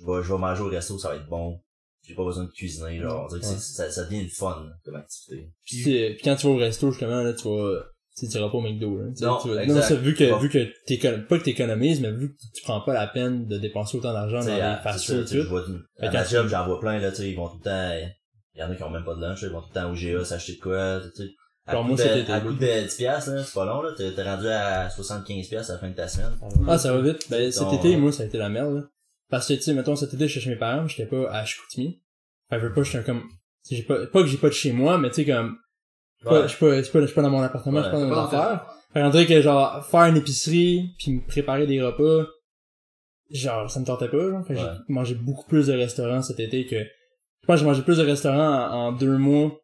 Je, 0.00 0.04
je 0.06 0.10
vais 0.10 0.22
je 0.22 0.32
vais 0.32 0.38
manger 0.38 0.62
au 0.62 0.68
resto, 0.68 0.98
ça 0.98 1.10
va 1.10 1.16
être 1.16 1.28
bon. 1.28 1.60
J'ai 2.02 2.14
pas 2.14 2.24
besoin 2.24 2.44
de 2.44 2.50
cuisiner, 2.50 2.98
genre, 2.98 3.24
on 3.24 3.28
dirait 3.28 3.40
que 3.40 3.46
Ouais. 3.46 3.52
c'est- 3.58 3.74
ça, 3.76 3.90
ça 3.90 4.04
devient 4.04 4.22
une 4.22 4.28
fun 4.30 4.66
comme 4.84 4.96
activité. 4.96 5.50
Puis, 5.64 5.76
c'est- 5.82 6.10
puis 6.14 6.22
quand 6.24 6.34
tu 6.36 6.46
vas 6.46 6.52
au 6.54 6.56
resto, 6.56 6.90
justement, 6.90 7.22
là, 7.22 7.32
tu 7.34 7.44
vas, 7.46 7.82
tu 8.16 8.26
sais, 8.26 8.32
tu 8.32 8.38
iras 8.38 8.48
pas 8.50 8.56
au 8.58 8.62
McDo, 8.62 8.96
là. 8.98 9.04
Tu 9.10 9.16
sais, 9.16 9.24
Non, 9.26 9.38
tu 9.40 9.48
vas- 9.50 9.62
exact. 9.62 9.74
non, 9.76 9.82
ça, 9.82 9.94
vu 9.96 10.14
que, 10.14 10.30
Bon. 10.30 10.38
vu 10.38 10.48
que 10.48 10.66
t'économises, 10.86 11.26
pas 11.28 11.38
que 11.38 11.44
t'économises, 11.44 12.00
mais 12.00 12.10
vu 12.10 12.32
que 12.34 12.38
tu 12.54 12.62
prends 12.62 12.80
pas 12.80 12.94
la 12.94 13.06
peine 13.06 13.46
de 13.46 13.58
dépenser 13.58 13.98
autant 13.98 14.12
d'argent 14.14 14.40
dans 14.40 14.54
les 14.54 14.60
à- 14.60 14.78
fast 14.78 15.00
c'est 15.00 15.06
ça, 15.12 15.14
food 15.18 15.24
t'sais, 15.26 15.34
et 15.36 15.38
je 15.38 15.42
tout. 15.44 15.48
vois 15.50 15.64
une- 15.68 15.82
Fait 15.98 16.06
à 16.06 16.10
quand 16.10 16.18
ma 16.18 16.24
tu- 16.24 16.30
job, 16.34 16.46
j'en 16.48 16.66
vois 16.66 16.80
plein, 16.80 16.98
là, 16.98 17.10
tu 17.10 17.16
sais, 17.18 17.30
ils 17.30 17.36
vont 17.36 17.48
tout 17.48 17.58
le 17.58 17.64
temps, 17.64 17.92
il 18.54 18.60
y 18.60 18.62
en 18.64 18.70
a 18.70 18.74
qui 18.74 18.82
ont 18.82 18.90
même 18.90 19.04
pas 19.04 19.14
de 19.14 19.20
lunch, 19.20 19.42
là, 19.42 19.48
ils 19.48 19.52
vont 19.52 19.60
tout 19.60 19.68
le 19.74 19.80
temps 19.80 19.90
au 19.90 19.94
GA 19.94 20.24
s'acheter 20.24 20.54
de 20.54 20.60
quoi, 20.60 21.00
tu 21.14 21.22
sais. 21.22 21.30
À 21.66 21.72
Genre, 21.72 21.82
coup 21.82 21.88
moi, 21.88 21.96
de, 21.98 22.02
cet 22.02 22.16
été, 22.16 22.32
à 22.32 22.40
coup 22.40 22.52
de 22.54 22.58
10 22.86 22.96
piastres, 22.96 23.30
là, 23.32 23.44
c'est 23.44 23.54
pas 23.54 23.64
long, 23.66 23.82
là, 23.82 23.90
t'es 23.96 24.12
t'es 24.12 24.22
rendu 24.22 24.48
à 24.48 24.88
75 24.90 25.46
piastres 25.48 25.70
à 25.70 25.74
la 25.74 25.80
fin 25.80 25.88
de 25.90 25.94
ta 25.94 26.08
semaine. 26.08 26.32
Ah, 26.66 26.78
ça 26.78 26.92
va 26.94 27.00
vite. 27.02 27.26
Ben, 27.30 27.52
cet 27.52 27.72
été, 27.74 27.96
moi, 27.96 28.10
ça 28.10 28.22
a 28.22 28.26
été 28.26 28.38
la 28.38 28.48
merde, 28.48 28.74
là. 28.74 28.82
Parce 29.30 29.46
que, 29.48 29.54
tu 29.54 29.62
sais, 29.62 29.74
mettons, 29.74 29.96
cet 29.96 30.12
été, 30.14 30.26
j'étais 30.28 30.40
chez 30.40 30.50
mes 30.50 30.56
parents, 30.56 30.86
j'étais 30.88 31.06
pas 31.06 31.30
à 31.30 31.44
Chicoutimi. 31.44 32.00
Que 32.50 32.58
je 32.58 32.66
veux 32.66 32.72
pas, 32.72 32.82
j'étais 32.82 33.04
comme, 33.04 33.22
j'ai 33.70 33.82
pas, 33.82 34.06
pas 34.06 34.22
que 34.22 34.28
j'ai 34.28 34.38
pas 34.38 34.48
de 34.48 34.54
chez 34.54 34.72
moi, 34.72 34.98
mais 34.98 35.08
tu 35.10 35.16
sais, 35.16 35.24
comme, 35.26 35.56
je 36.18 36.22
suis 36.22 36.28
pas- 36.28 36.40
Ouais. 36.40 36.42
je 36.48 36.48
suis 36.48 36.58
pas, 36.58 37.00
je 37.00 37.06
suis 37.06 37.14
pas, 37.14 37.22
dans 37.22 37.30
mon 37.30 37.42
appartement, 37.42 37.78
je 37.78 37.84
suis 37.84 37.92
pas 37.92 37.98
Ouais, 37.98 38.08
dans 38.08 38.14
mon 38.16 38.24
affaires. 38.26 38.66
Fait 38.92 39.00
qu'on 39.00 39.10
dirait 39.10 39.26
que, 39.26 39.40
genre, 39.40 39.86
faire 39.86 40.04
une 40.06 40.16
épicerie, 40.16 40.94
puis 40.98 41.12
me 41.12 41.20
préparer 41.26 41.66
des 41.66 41.80
repas, 41.80 42.26
genre, 43.30 43.70
ça 43.70 43.78
me 43.80 43.84
tentait 43.86 44.08
pas, 44.08 44.28
genre. 44.30 44.44
Fait 44.46 44.54
que 44.54 44.58
Ouais. 44.58 44.66
j'ai 44.88 44.92
mangé 44.94 45.14
beaucoup 45.14 45.46
plus 45.48 45.68
de 45.68 45.72
restaurants 45.74 46.22
cet 46.22 46.40
été 46.40 46.66
que, 46.66 46.76
je 46.80 47.46
pense 47.46 47.56
que 47.56 47.60
j'ai 47.60 47.66
mangé 47.66 47.82
plus 47.82 47.98
de 47.98 48.02
restaurants 48.04 48.36
en, 48.70 48.88
en 48.88 48.92
deux 48.92 49.16
mois 49.16 49.56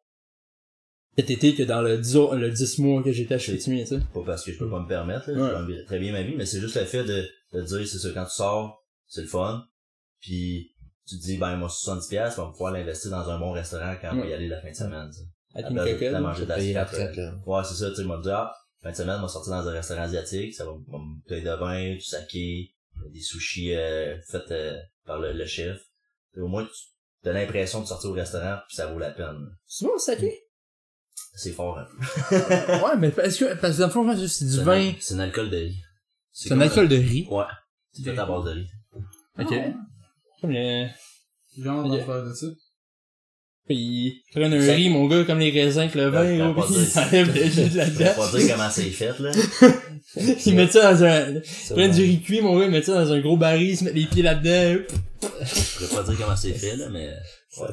cet 1.18 1.30
été 1.30 1.54
que 1.54 1.62
dans 1.62 1.80
le 1.80 1.96
10, 1.98 2.16
au- 2.16 2.34
le 2.34 2.50
10 2.50 2.78
mois 2.78 3.02
que 3.02 3.10
j'étais 3.10 3.34
à 3.34 3.38
Chicoutimi, 3.38 3.80
tu 3.82 3.86
sais. 3.96 4.00
Pas 4.14 4.20
parce 4.24 4.44
que 4.44 4.52
je 4.52 4.58
peux 4.58 4.68
pas 4.70 4.80
me 4.80 4.86
permettre, 4.86 5.30
là, 5.30 5.42
Ouais. 5.42 5.66
je 5.66 5.72
gagne 5.72 5.84
très 5.86 5.98
bien 5.98 6.12
ma 6.12 6.22
vie, 6.22 6.34
mais 6.36 6.44
c'est 6.46 6.60
juste 6.60 6.76
le 6.76 6.84
fait 6.84 7.04
de, 7.04 7.24
de 7.54 7.62
dire, 7.62 7.88
c'est 7.88 7.98
ça, 7.98 8.10
quand 8.14 8.24
tu 8.26 8.32
sors, 8.32 8.82
c'est 9.06 9.22
le 9.22 9.28
fun, 9.28 9.64
puis 10.20 10.72
tu 11.06 11.16
te 11.18 11.22
dis, 11.22 11.38
ben, 11.38 11.56
moi, 11.56 11.68
70 11.68 12.08
piastres, 12.08 12.40
on 12.40 12.46
va 12.46 12.50
pouvoir 12.50 12.72
l'investir 12.72 13.10
dans 13.10 13.28
un 13.30 13.38
bon 13.38 13.52
restaurant 13.52 13.94
quand 14.00 14.10
on 14.12 14.20
va 14.20 14.26
y 14.26 14.32
aller 14.32 14.48
la 14.48 14.60
fin 14.60 14.70
de 14.70 14.76
semaine, 14.76 15.08
tu 15.10 15.18
sais. 15.18 15.26
Avec 15.54 15.70
une 15.70 16.12
de 16.12 16.18
manger 16.18 16.44
de 16.44 16.74
la 16.74 16.84
traite, 16.84 17.16
là. 17.16 17.34
Ouais, 17.46 17.62
c'est 17.64 17.74
ça, 17.74 17.90
tu 17.90 17.96
sais, 17.96 18.04
moi, 18.04 18.20
dire, 18.20 18.34
ah, 18.34 18.54
fin 18.82 18.90
de 18.90 18.96
semaine, 18.96 19.16
on 19.18 19.22
va 19.22 19.28
sortir 19.28 19.52
dans 19.52 19.68
un 19.68 19.72
restaurant 19.72 20.02
asiatique, 20.02 20.54
ça 20.54 20.64
va, 20.64 20.72
me 20.72 21.28
payer 21.28 21.42
de 21.42 21.50
vin, 21.50 21.94
du 21.94 22.00
saké, 22.00 22.74
des 23.12 23.20
sushis, 23.20 23.74
euh, 23.74 24.20
faits, 24.28 24.50
euh, 24.50 24.76
par 25.04 25.18
le, 25.18 25.32
le 25.32 25.46
chef. 25.46 25.80
Et 26.36 26.40
au 26.40 26.48
moins, 26.48 26.66
tu 27.22 27.28
as 27.28 27.32
l'impression 27.32 27.80
de 27.80 27.86
sortir 27.86 28.10
au 28.10 28.14
restaurant, 28.14 28.58
puis 28.66 28.76
ça 28.76 28.88
vaut 28.88 28.98
la 28.98 29.10
peine. 29.10 29.46
C'est 29.66 29.86
bon, 29.86 29.96
saké? 29.98 30.42
C'est 31.34 31.52
fort, 31.52 31.78
un 31.78 31.84
peu. 31.84 32.36
ouais, 32.84 32.96
mais 32.98 33.08
est-ce 33.24 33.44
que, 33.44 33.54
parce 33.54 33.76
que 33.76 33.80
dans 33.80 33.86
le 33.86 33.92
fond, 33.92 34.26
c'est 34.26 34.44
du 34.44 34.60
vin, 34.62 34.92
C'est 35.00 35.14
un 35.14 35.20
alcool 35.20 35.50
de 35.50 35.56
riz. 35.56 35.82
c'est 36.32 36.52
un 36.52 36.60
alcool 36.60 36.88
de 36.88 36.96
riz. 36.96 37.26
Ouais. 37.30 37.44
C'est 37.92 38.02
fait 38.02 38.18
à 38.18 38.26
base 38.26 38.44
de 38.44 38.50
riz. 38.50 38.70
Ok. 39.38 39.52
Ah, 39.52 39.72
Comme 40.40 40.50
les, 40.50 40.88
J'ai 41.56 41.62
faire 41.62 42.24
de 42.24 42.32
ça. 42.32 42.46
Puis, 43.66 43.74
ils 43.76 44.22
prennent 44.32 44.52
un 44.54 44.60
Ça- 44.64 44.74
riz, 44.74 44.88
mon 44.90 45.06
gars, 45.08 45.24
comme 45.24 45.40
les 45.40 45.50
raisins 45.50 45.80
avec 45.80 45.94
le 45.96 46.08
vin, 46.08 46.36
gros, 46.52 46.54
pas 46.62 46.68
pis 46.68 46.74
ils 46.74 46.84
dire. 46.84 47.02
enlèvent 47.02 47.34
le 47.34 47.44
jus 47.50 47.62
de 47.62 47.80
Je 47.80 48.14
pas 48.16 48.38
dire 48.38 48.54
comment 48.56 48.70
c'est 48.70 48.90
fait, 48.90 49.18
là. 49.18 49.30
Ils 50.46 50.54
mettent 50.54 50.72
ça 50.72 50.92
dans 50.94 51.02
un, 51.04 51.34
ils 51.34 51.42
prennent 51.74 51.90
du 51.90 52.02
riz 52.02 52.20
cuit, 52.22 52.40
mon 52.40 52.56
gars, 52.58 52.66
ils 52.66 52.70
mettent 52.70 52.84
ça 52.84 52.94
dans 53.04 53.12
un 53.12 53.20
gros 53.20 53.36
baril, 53.36 53.70
ils 53.70 53.76
se 53.76 53.82
mettent 53.84 53.94
les 53.94 54.06
pieds 54.06 54.22
là-dedans. 54.22 54.84
Je 55.20 55.84
pourrais 55.86 56.02
pas 56.02 56.08
dire 56.08 56.18
comment 56.24 56.36
c'est 56.36 56.52
fait, 56.52 56.76
là, 56.76 56.88
mais... 56.90 57.08
Ouais. 57.58 57.68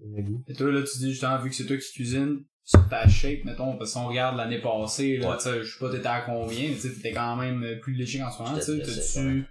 Le. 0.00 0.24
Et 0.48 0.54
toi, 0.54 0.72
là, 0.72 0.82
tu 0.82 0.98
dis 0.98 1.12
justement, 1.12 1.38
vu 1.40 1.50
que 1.50 1.54
c'est 1.56 1.66
toi 1.66 1.76
qui 1.76 1.92
cuisines, 1.92 2.40
sur 2.64 2.88
ta 2.88 3.06
shape, 3.06 3.44
mettons, 3.44 3.78
parce 3.78 3.92
qu'on 3.92 4.08
regarde 4.08 4.36
l'année 4.36 4.60
passée, 4.60 5.18
là, 5.18 5.30
Ouais. 5.30 5.36
tu 5.36 5.44
sais, 5.44 5.62
je 5.62 5.72
sais 5.72 5.78
pas 5.78 5.88
t'étais 5.90 6.06
à 6.08 6.22
combien, 6.22 6.68
mais 6.68 6.74
tu 6.74 6.80
sais, 6.80 6.92
t'étais 6.94 7.12
quand 7.12 7.36
même 7.36 7.64
plus 7.80 7.94
léché 7.94 8.18
qu'en 8.18 8.30
ce 8.32 8.42
moment, 8.42 8.56
tu 8.58 8.62
sais, 8.64 8.78
t'as-tu, 8.78 8.90
tu 9.22 9.44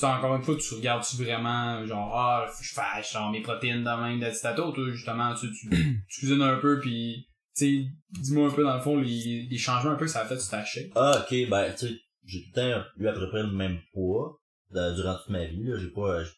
sais, 0.00 0.06
encore 0.06 0.34
une 0.36 0.42
fois, 0.42 0.56
tu 0.56 0.74
regardes-tu 0.74 1.22
vraiment, 1.22 1.84
genre, 1.86 2.12
ah, 2.16 2.46
je 2.62 2.72
fasse, 2.74 3.12
genre, 3.12 3.30
mes 3.30 3.42
protéines 3.42 3.84
de 3.84 4.02
même 4.02 4.20
d'atitato, 4.20 4.72
toi, 4.72 4.84
justement, 4.90 5.34
tu, 5.34 5.50
tu, 5.52 5.68
tu 5.70 5.96
cuisines 6.18 6.42
un 6.42 6.56
peu, 6.56 6.80
pis, 6.80 7.26
tu 7.56 7.64
sais, 7.82 7.84
dis-moi 8.20 8.48
un 8.48 8.52
peu, 8.52 8.64
dans 8.64 8.74
le 8.76 8.82
fond, 8.82 8.96
les, 8.98 9.46
les 9.48 9.58
changements 9.58 9.92
un 9.92 9.96
peu 9.96 10.06
que 10.06 10.10
ça 10.10 10.22
a 10.22 10.26
fait 10.26 10.38
sur 10.40 10.50
ta 10.50 10.64
shape. 10.64 10.90
Ah, 10.96 11.20
ok, 11.20 11.48
ben, 11.48 11.72
tu 11.72 11.86
sais, 11.88 11.94
j'ai 12.26 12.40
tout 12.42 12.48
le 12.56 12.60
temps 12.80 12.84
eu 12.98 13.06
à 13.08 13.12
peu 13.12 13.28
près 13.28 13.42
le 13.42 13.52
même 13.52 13.78
poids 13.92 14.38
de- 14.72 14.94
durant 14.96 15.16
toute 15.16 15.28
ma 15.30 15.44
vie, 15.44 15.62
là. 15.64 15.78
J'ai 15.78 15.90
pas, 15.90 16.24
j'ai 16.24 16.30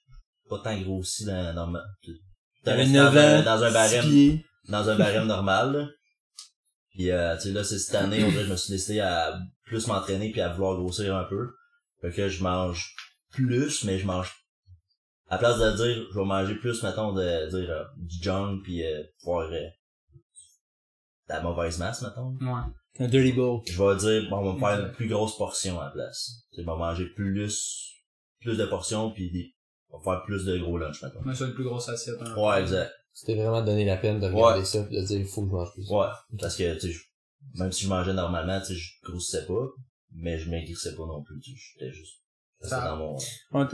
pas 0.51 0.59
tant 0.59 0.79
grossi 0.81 1.25
dans, 1.25 1.55
dans 1.55 1.67
ma... 1.69 1.81
T'avais 2.65 2.85
dans 2.87 3.11
9 3.13 3.17
un- 3.17 3.41
ans, 3.41 3.45
dans 3.45 3.63
un 3.63 3.69
6 3.69 3.73
barème, 3.75 4.05
pieds. 4.05 4.45
dans 4.69 4.89
un 4.91 4.97
barème 4.99 5.27
normal, 5.27 5.73
là. 5.73 5.89
Puis, 6.91 7.11
euh, 7.11 7.37
tu 7.37 7.43
sais, 7.45 7.51
là, 7.53 7.63
c'est 7.65 7.79
cette 7.79 7.95
année, 7.95 8.25
on 8.25 8.31
dirait 8.31 8.45
je 8.45 8.51
me 8.51 8.57
suis 8.57 8.73
décidé 8.73 9.01
à 9.01 9.39
plus 9.65 9.87
m'entraîner 9.87 10.31
puis 10.33 10.41
à 10.41 10.49
vouloir 10.53 10.77
grossir 10.77 11.15
un 11.17 11.25
peu. 11.25 11.51
Fait 12.01 12.11
que 12.11 12.29
je 12.29 12.43
mange 12.43 12.95
plus, 13.45 13.85
mais 13.85 13.99
je 13.99 14.07
mange... 14.07 14.33
À 15.29 15.39
place 15.39 15.59
de 15.59 15.77
dire, 15.77 16.07
je 16.13 16.19
vais 16.19 16.25
manger 16.25 16.55
plus, 16.55 16.83
mettons, 16.83 17.13
de 17.13 17.49
dire 17.51 17.71
euh, 17.71 17.85
du 17.97 18.23
junk 18.23 18.61
puis 18.63 18.85
euh, 18.85 19.03
pouvoir... 19.21 19.49
euh, 19.51 19.61
de 21.29 21.33
la 21.33 21.43
mauvaise 21.43 21.79
masse, 21.79 22.03
mettons. 22.03 22.37
Ouais. 22.41 22.63
Un 22.99 23.09
dirty 23.09 23.33
bowl. 23.33 23.61
Je 23.67 23.83
vais 23.83 23.97
dire, 23.97 24.31
bon, 24.31 24.39
on 24.39 24.45
va 24.45 24.53
me 24.55 24.59
faire 24.61 24.87
une 24.87 24.93
plus 24.93 25.09
grosse 25.09 25.37
portion 25.37 25.81
à 25.81 25.87
la 25.87 25.91
place. 25.91 26.31
Tu 26.53 26.61
vais 26.61 26.65
manger 26.65 27.07
plus, 27.07 27.95
plus 28.41 28.57
de 28.57 28.65
portions 28.67 29.11
puis 29.11 29.31
des, 29.33 29.55
on 29.91 29.99
va 29.99 30.05
faire 30.19 30.25
plus 30.25 30.45
de 30.45 30.57
gros 30.59 30.79
lunch, 30.79 31.03
mettons. 31.03 31.21
Mais 31.25 31.35
ça, 31.35 31.47
une 31.47 31.55
plus 31.55 31.65
grosse 31.65 31.89
assiette, 31.89 32.19
peu. 32.19 32.41
Ouais, 32.41 32.61
exact. 32.63 32.93
C'était 33.13 33.35
vraiment 33.35 33.63
donné 33.63 33.85
la 33.85 33.97
peine 33.97 34.21
de 34.21 34.27
regarder 34.27 34.65
ça 34.65 34.85
pis 34.85 34.95
de 34.97 35.03
dire, 35.03 35.19
il 35.19 35.27
faut 35.27 35.43
que 35.43 35.49
je 35.49 35.53
mange 35.53 35.73
plus. 35.73 35.91
Ouais. 35.91 36.07
Parce 36.39 36.57
que, 36.57 36.75
tu 36.75 36.81
sais, 36.81 36.93
je- 36.93 37.05
même 37.59 37.73
si 37.73 37.85
je 37.85 37.89
mangeais 37.89 38.15
normalement, 38.15 38.61
tu 38.61 38.67
sais, 38.69 38.75
je 38.77 38.93
grossissais 39.03 39.47
pas, 39.47 39.67
mais 40.13 40.39
je 40.39 40.49
maigrissais 40.51 40.95
pas 40.95 41.07
non 41.07 41.23
plus, 41.23 41.41
tu 41.41 41.51
sais, 41.51 41.57
j'étais 41.57 41.93
juste, 41.93 42.21
Ça- 42.63 42.99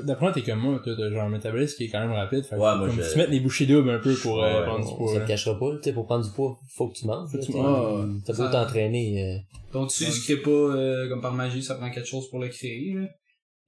D'après 0.04 0.24
moi, 0.26 0.32
t'es 0.32 0.42
comme 0.42 0.58
moi, 0.60 0.80
toi, 0.84 0.94
t'as 0.96 1.10
genre 1.10 1.22
un 1.22 1.28
métabolisme 1.28 1.76
qui 1.76 1.84
est 1.84 1.88
quand 1.88 2.00
même 2.00 2.12
rapide. 2.12 2.44
Fait 2.44 2.56
que 2.56 2.60
Ouais, 2.60 2.70
faut 2.72 2.78
moi, 2.78 2.86
comme 2.88 3.00
je- 3.02 3.12
tu 3.12 3.18
mets 3.18 3.26
les 3.28 3.40
bouchées 3.40 3.66
doubles 3.66 3.90
un 3.90 3.98
peu 4.00 4.14
pour 4.14 4.42
euh, 4.42 4.60
Ouais, 4.60 4.66
prendre 4.66 4.86
du 4.88 4.96
poids. 4.96 5.14
ça 5.14 5.20
te 5.20 5.26
cachera 5.28 5.58
pas, 5.58 5.76
tu 5.76 5.82
sais, 5.84 5.92
pour 5.92 6.04
prendre 6.06 6.24
du 6.24 6.30
poids, 6.32 6.58
faut 6.74 6.88
que 6.88 6.94
tu 6.98 7.06
manges. 7.06 7.30
Faut 7.30 7.38
tu 7.38 7.52
manges. 7.52 8.22
T'as 8.26 8.34
Ça- 8.34 8.46
beau 8.46 8.52
t'entraîner, 8.52 9.22
euh, 9.24 9.38
Donc 9.72 9.90
tu 9.90 10.04
sais, 10.04 10.10
je 10.10 10.22
crée 10.24 10.42
pas 10.42 10.50
euh, 10.50 11.08
comme 11.08 11.20
par 11.22 11.32
magie, 11.32 11.62
ça 11.62 11.76
prend 11.76 11.90
quelque 11.90 12.08
chose 12.08 12.28
pour 12.28 12.38
le 12.40 12.48
créer. 12.48 12.94
Là. 12.94 13.06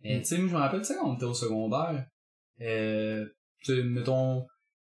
Et 0.03 0.18
tu 0.18 0.24
sais, 0.27 0.38
moi 0.38 0.48
je 0.48 0.55
me 0.55 0.59
rappelle, 0.59 0.81
tu 0.81 0.87
sais, 0.87 0.94
quand 1.00 1.11
on 1.11 1.14
était 1.14 1.24
au 1.24 1.33
secondaire, 1.35 2.07
euh, 2.61 3.24
tu 3.64 3.74
sais, 3.77 3.83
mettons, 3.83 4.44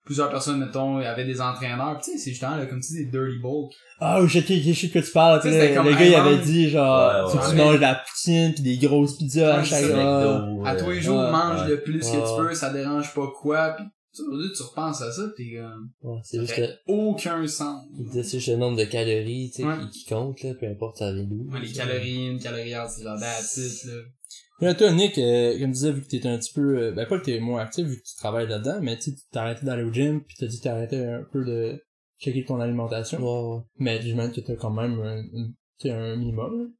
plusieurs 0.06 0.30
personnes, 0.30 0.60
mettons, 0.60 0.96
avaient 0.98 1.24
des 1.26 1.40
entraîneurs, 1.40 1.98
pis 1.98 2.04
tu 2.04 2.12
sais, 2.12 2.18
c'est 2.18 2.30
justement, 2.30 2.56
là, 2.56 2.64
comme 2.64 2.80
tu 2.80 2.92
dis, 2.94 3.04
des 3.04 3.10
dirty 3.10 3.38
bulk. 3.42 3.72
Ah, 4.00 4.20
je 4.24 4.40
sais, 4.40 4.60
je 4.60 4.72
sais 4.72 4.86
de 4.86 4.92
quoi 4.92 5.02
tu 5.02 5.10
parles. 5.10 5.40
Tu 5.42 5.50
sais, 5.50 5.68
Le, 5.70 5.74
comme 5.74 5.86
le 5.86 5.92
gars, 5.92 6.06
il 6.06 6.14
avait 6.14 6.38
dit, 6.38 6.70
genre, 6.70 7.24
Ouais, 7.26 7.30
faut 7.32 7.38
que 7.38 7.44
ouais. 7.44 7.50
tu 7.50 7.56
manges 7.56 7.76
de 7.76 7.80
la 7.82 7.94
poutine 7.96 8.54
pis 8.54 8.62
des 8.62 8.76
grosses 8.78 9.18
pizzas 9.18 9.56
à 9.56 9.64
chaque 9.64 9.84
ah. 9.94 10.46
À 10.64 10.74
euh, 10.74 10.78
tous 10.82 10.90
les 10.90 11.00
jours, 11.02 11.18
ouais, 11.18 11.30
mange 11.30 11.62
ouais. 11.62 11.68
le 11.68 11.82
plus 11.82 12.00
que 12.00 12.16
tu 12.16 12.42
peux, 12.48 12.54
ça 12.54 12.72
dérange 12.72 13.12
pas 13.14 13.26
quoi, 13.40 13.72
pis 13.76 13.82
tu, 14.14 14.22
aujourd'hui, 14.22 14.50
tu 14.56 14.62
repenses 14.62 15.02
à 15.02 15.10
ça, 15.12 15.22
pis 15.36 15.50
t'es 15.50 15.58
comme, 15.58 15.90
ouais, 16.02 16.20
c'est 16.24 16.36
ça 16.36 16.42
juste 16.42 16.54
fait 16.54 16.66
que, 16.86 16.92
aucun 16.92 17.46
sens. 17.46 17.82
c'est 18.14 18.22
juste 18.38 18.48
le 18.48 18.56
nombre 18.56 18.78
de 18.78 18.84
calories, 18.84 19.50
tu 19.54 19.62
sais, 19.62 19.68
Ouais. 19.68 19.74
qui, 19.92 20.04
qui 20.04 20.04
compte, 20.06 20.42
là, 20.42 20.54
peu 20.58 20.66
importe 20.66 20.98
ça 20.98 21.12
vient 21.12 21.24
d'où. 21.24 21.50
Ouais, 21.52 21.60
les 21.60 21.72
calories, 21.72 22.28
une 22.28 22.38
calorie, 22.38 22.72
c'est 22.88 23.02
genre 23.02 23.18
là. 24.60 24.68
Là, 24.68 24.74
toi, 24.74 24.92
Nick, 24.92 25.18
euh, 25.18 25.52
comme 25.52 25.68
tu 25.68 25.72
disais, 25.72 25.92
vu 25.92 26.02
que 26.02 26.08
t'étais 26.08 26.28
un 26.28 26.38
petit 26.38 26.52
peu, 26.52 26.78
euh, 26.78 26.92
ben 26.92 27.06
pas 27.06 27.18
que 27.18 27.24
t'es 27.24 27.40
moins 27.40 27.60
actif, 27.62 27.86
vu 27.86 27.96
que 27.96 28.02
tu 28.04 28.16
travailles 28.16 28.48
là-dedans, 28.48 28.78
mais 28.82 28.96
tu 28.96 29.10
sais, 29.10 29.16
t'as 29.32 29.42
arrêté 29.42 29.66
d'aller 29.66 29.82
au 29.82 29.92
gym, 29.92 30.22
pis 30.22 30.34
t'as 30.38 30.46
dit 30.46 30.60
que 30.60 30.68
arrêté 30.68 31.04
un 31.04 31.24
peu 31.30 31.44
de 31.44 31.82
checker 32.18 32.44
ton 32.44 32.60
alimentation. 32.60 33.18
Ouais, 33.18 33.56
ouais. 33.56 33.62
Mais 33.78 34.00
j'imagine 34.02 34.32
que 34.32 34.40
t'as 34.40 34.56
quand 34.56 34.70
même 34.70 34.98
un, 35.00 35.22
un- 35.88 35.90
un 35.90 36.16
minimum. 36.16 36.72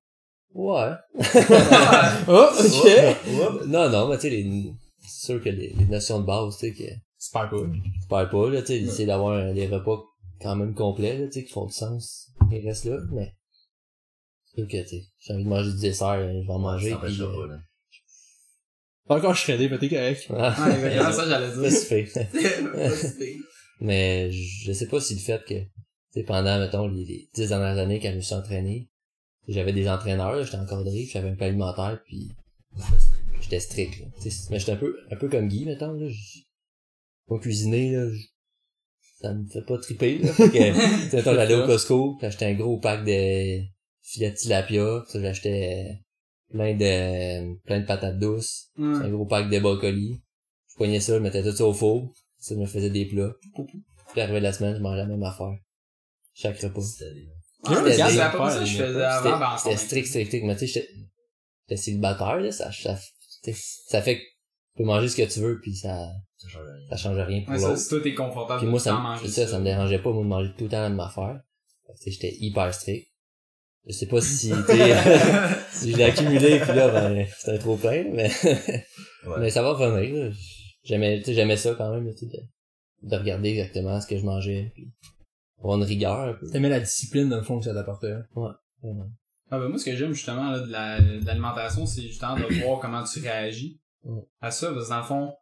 Ouais. 0.54 0.92
là. 1.14 2.18
oh, 2.28 2.46
ok! 2.58 2.84
Ouais. 2.84 3.66
Non, 3.66 3.90
non, 3.90 4.08
mais 4.08 4.16
tu 4.16 4.22
sais, 4.22 4.30
les, 4.30 4.72
c'est 5.00 5.26
sûr 5.32 5.42
que 5.42 5.50
les, 5.50 5.74
les 5.78 5.86
notions 5.86 6.20
de 6.20 6.26
base, 6.26 6.56
tu 6.58 6.68
sais, 6.68 6.72
que 6.74 6.90
C'est 7.18 7.32
pas 7.32 7.46
cool. 7.48 7.72
tu 7.72 8.08
perds 8.08 8.30
pas, 8.30 8.50
là, 8.50 8.62
tu 8.62 8.68
sais, 8.68 8.80
Ouais. 8.84 8.88
c'est 8.90 9.06
d'avoir 9.06 9.52
des 9.52 9.66
repas 9.66 10.02
quand 10.40 10.56
même 10.56 10.74
complets, 10.74 11.18
là, 11.18 11.26
tu 11.26 11.32
sais, 11.32 11.44
qui 11.44 11.52
font 11.52 11.66
du 11.66 11.72
sens. 11.74 12.30
Ils 12.50 12.66
restent 12.66 12.86
là, 12.86 12.98
mais, 13.12 13.32
sûr 14.56 14.66
que, 14.68 14.82
tu 14.82 14.88
sais, 14.88 15.02
j'ai 15.20 15.32
envie 15.34 15.44
de 15.44 15.48
manger 15.48 15.70
du 15.72 15.80
dessert, 15.80 16.08
euh, 16.12 16.40
je 16.42 16.46
vais 16.46 16.52
en 16.52 16.58
manger, 16.58 16.90
Ça 16.90 16.96
puis, 16.96 17.16
t'empêchera 17.16 17.28
euh, 17.32 17.46
pas, 17.48 17.52
là. 17.54 17.60
Pas 19.06 19.16
encore 19.18 19.36
shreddé, 19.36 19.68
mais 19.68 19.78
t'es 19.78 19.88
correct. 19.88 20.26
ah, 20.30 20.68
Ouais, 20.68 20.98
ça, 21.12 21.28
j'allais 21.28 21.54
pas 21.54 21.68
dire. 21.68 22.06
Pas. 22.12 23.18
Mais 23.80 24.32
je 24.32 24.72
sais 24.72 24.88
pas 24.88 25.00
si 25.00 25.14
le 25.14 25.20
fait 25.20 25.44
que, 25.46 25.54
tu 26.14 26.24
pendant, 26.24 26.58
mettons, 26.58 26.88
les, 26.88 27.04
les 27.04 27.28
dix 27.34 27.48
dernières 27.48 27.78
années 27.78 28.00
quand 28.00 28.10
je 28.10 28.16
me 28.16 28.20
suis 28.20 28.34
entraîné, 28.34 28.88
j'avais 29.48 29.72
des 29.72 29.88
entraîneurs, 29.88 30.34
là, 30.34 30.42
j'étais 30.42 30.56
encadré, 30.56 30.90
puis 30.90 31.10
j'avais 31.12 31.28
un 31.28 31.34
plan 31.36 31.46
alimentaire, 31.46 32.00
puis 32.06 32.32
j'étais 33.42 33.60
strict, 33.60 34.00
là. 34.00 34.06
Mais 34.50 34.58
j'étais 34.58 34.72
un 34.72 34.76
peu, 34.76 34.96
un 35.10 35.16
peu 35.16 35.28
comme 35.28 35.46
Guy, 35.48 35.66
mettons, 35.66 35.92
là. 35.92 36.08
Moi, 37.28 37.38
cuisiner, 37.38 37.92
là, 37.92 38.10
j- 38.10 38.30
ça 39.20 39.32
me 39.34 39.46
fait 39.46 39.62
pas 39.62 39.78
triper, 39.78 40.18
là. 40.18 40.32
Fait 40.32 40.48
que, 40.50 41.22
j'allais 41.22 41.54
au 41.54 41.66
Costco, 41.66 42.16
puis 42.18 42.26
j'achetais 42.26 42.46
un 42.46 42.54
gros 42.54 42.78
pack 42.80 43.04
de 43.04 43.60
filets 44.06 44.30
de 44.30 44.36
tilapia, 44.36 45.02
ça, 45.08 45.20
j'achetais 45.20 45.98
plein 46.50 46.74
de, 46.74 47.56
plein 47.64 47.80
de 47.80 47.86
patates 47.86 48.18
douces, 48.18 48.70
un 48.78 49.08
gros 49.10 49.26
pack 49.26 49.50
de 49.50 49.58
brocolis. 49.58 50.20
Je 50.70 50.76
poignais 50.76 51.00
ça, 51.00 51.14
je 51.14 51.18
mettais 51.18 51.42
tout 51.42 51.52
ça 51.56 51.64
au 51.66 51.72
four, 51.72 52.12
ça 52.38 52.54
me 52.54 52.66
faisait 52.66 52.90
des 52.90 53.06
plats. 53.06 53.32
Puis 54.12 54.20
arrivé 54.20 54.40
la 54.40 54.52
semaine, 54.52 54.76
je 54.76 54.80
mangeais 54.80 54.98
la 54.98 55.06
même 55.06 55.22
affaire. 55.22 55.52
Chaque 56.34 56.58
repas. 56.60 56.80
Ouais, 56.80 57.76
C'était 57.76 57.92
c'est 57.96 57.98
ça 58.16 58.30
que 58.60 58.64
je 58.66 58.76
faisais 58.76 59.02
avant. 59.04 59.38
ben, 59.38 59.56
C'était 59.58 59.76
strict, 59.76 60.06
strict, 60.06 60.26
strict. 60.28 60.44
Mais 60.44 60.54
tu 60.56 60.60
sais, 60.60 60.66
j'étais 60.66 60.88
j'étais 61.68 61.82
célibataire, 61.82 62.36
là, 62.36 62.52
ça, 62.52 62.70
ça, 62.70 62.96
ça 63.88 64.02
fait 64.02 64.18
que 64.18 64.22
tu 64.22 64.76
peux 64.76 64.84
manger 64.84 65.08
ce 65.08 65.16
que 65.16 65.22
tu 65.32 65.40
veux, 65.40 65.58
puis 65.60 65.74
ça, 65.74 66.06
Ça 66.36 66.48
change 66.48 66.62
rien. 66.66 66.88
ça 66.90 66.96
change 66.96 67.18
rien 67.18 67.40
pour 67.42 67.52
Ouais, 67.54 67.58
ça, 67.58 67.68
l'autre. 67.68 67.80
si 67.80 67.88
toi 67.88 68.00
t'es 68.02 68.14
confortable 68.14 68.60
Puis 68.60 68.68
moi, 68.68 68.78
ça, 68.78 69.18
ça, 69.26 69.46
ça 69.48 69.58
me 69.58 69.64
dérangeait 69.64 69.98
pas, 70.00 70.12
moi, 70.12 70.22
de 70.22 70.28
manger 70.28 70.50
tout 70.56 70.64
le 70.64 70.70
temps 70.70 70.80
la 70.82 70.90
même 70.90 71.00
affaire. 71.00 71.40
J'étais 72.04 72.36
hyper 72.38 72.72
strict. 72.74 73.08
Je 73.86 73.92
sais 73.92 74.06
pas 74.06 74.20
si, 74.20 74.50
tu 74.50 74.62
sais, 74.66 74.96
si 75.70 75.92
je 75.92 75.96
l'ai 75.96 76.04
accumulé, 76.04 76.58
puis 76.60 76.74
là, 76.74 76.88
ben, 76.88 77.26
c'était 77.38 77.58
trop 77.58 77.76
plein, 77.76 78.04
mais, 78.12 78.30
Ouais. 79.26 79.36
mais 79.40 79.50
ça 79.50 79.62
va 79.62 79.74
venir, 79.74 80.14
là. 80.24 80.30
J'aimais, 80.84 81.18
tu 81.18 81.26
sais, 81.26 81.34
j'aimais 81.34 81.56
ça 81.56 81.74
quand 81.76 81.92
même, 81.92 82.12
tu 82.14 82.18
sais, 82.18 82.26
de, 82.26 83.08
de 83.08 83.16
regarder 83.16 83.50
exactement 83.50 84.00
ce 84.00 84.06
que 84.06 84.16
je 84.18 84.24
mangeais, 84.24 84.70
puis 84.74 84.88
avoir 85.60 85.76
une 85.78 85.84
rigueur, 85.84 86.18
un 86.20 86.34
peu. 86.34 86.48
T'aimais 86.50 86.68
la 86.68 86.80
discipline, 86.80 87.28
dans 87.28 87.36
le 87.38 87.42
fond, 87.42 87.58
que 87.58 87.64
ça 87.64 87.74
t'apportait. 87.74 88.12
Vraiment. 88.34 89.08
Ah 89.50 89.58
ben 89.60 89.68
moi, 89.68 89.78
ce 89.78 89.84
que 89.84 89.94
j'aime 89.96 90.12
justement 90.12 90.50
là, 90.50 90.60
de 90.60 90.70
la- 90.72 91.00
de 91.00 91.24
l'alimentation, 91.24 91.86
c'est 91.86 92.02
justement 92.02 92.34
de 92.36 92.42
voir 92.62 92.80
comment 92.80 93.04
tu 93.04 93.20
réagis 93.20 93.80
Ouais. 94.02 94.22
à 94.40 94.50
ça. 94.50 94.72
Parce 94.72 94.84
que 94.86 94.90
dans 94.90 94.98
le 94.98 95.04
fond, 95.04 95.32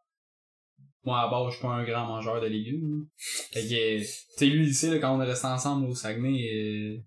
moi 1.04 1.20
à 1.22 1.30
base, 1.30 1.48
je 1.48 1.52
suis 1.58 1.62
pas 1.62 1.72
un 1.72 1.84
grand 1.84 2.06
mangeur 2.06 2.40
de 2.40 2.46
légumes. 2.46 2.90
là. 3.00 3.04
Fait 3.52 3.62
que, 3.62 3.98
tu 4.00 4.04
sais, 4.36 4.46
lui 4.46 4.68
ici, 4.68 4.90
là, 4.90 4.98
quand 4.98 5.16
on 5.18 5.22
est 5.22 5.26
resté 5.26 5.46
ensemble 5.46 5.86
au 5.88 5.94
Saguenay, 5.94 6.50
euh, 6.54 6.98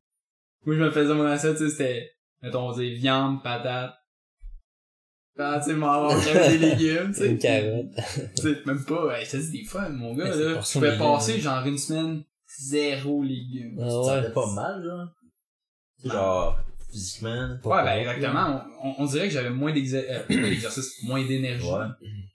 moi 0.66 0.76
je 0.76 0.82
me 0.82 0.92
faisais 0.92 1.14
mon 1.14 1.26
assiette, 1.26 1.58
tu 1.58 1.66
sais, 1.66 1.70
c'était, 1.70 2.12
mettons, 2.42 2.70
on 2.70 2.72
disait 2.72 2.94
viande, 2.96 3.42
patate. 3.44 3.94
Ah, 5.40 5.62
tu 5.64 5.72
sais, 5.72 6.50
des 6.50 6.58
légumes, 6.58 7.12
tu 7.14 7.20
sais. 7.20 7.28
Une 7.32 7.38
carotte. 7.38 7.86
Tu 8.36 8.42
sais, 8.42 8.58
même 8.66 8.84
pas, 8.84 9.06
ouais, 9.06 9.24
je 9.26 9.32
te 9.32 9.38
dis 9.38 9.52
des 9.60 9.64
fois, 9.66 9.88
mon 9.90 10.16
gars, 10.16 10.32
c'est 10.34 10.44
là, 10.44 10.62
ça, 10.62 10.80
pouvais 10.80 10.98
passer 10.98 11.34
légumes. 11.34 11.44
genre 11.44 11.66
une 11.68 11.78
semaine, 11.78 12.24
zéro 12.60 13.22
légumes. 13.24 13.78
Ah 13.80 13.90
Ça 13.90 14.00
ouais. 14.02 14.10
allait 14.14 14.32
pas 14.34 14.52
mal, 14.54 14.84
genre. 14.84 15.08
Tu 16.02 16.10
sais, 16.10 16.16
genre, 16.16 16.58
physiquement. 16.90 17.58
Ouais, 17.64 17.84
ben 17.84 18.00
exactement. 18.00 18.64
On, 18.84 18.96
on 19.00 19.06
dirait 19.06 19.28
que 19.28 19.34
j'avais 19.34 19.50
moins 19.50 19.72
euh, 19.72 20.24
d'exercice, 20.30 21.04
moins 21.04 21.26
d'énergie. 21.26 21.66
Ouais. 21.66 21.86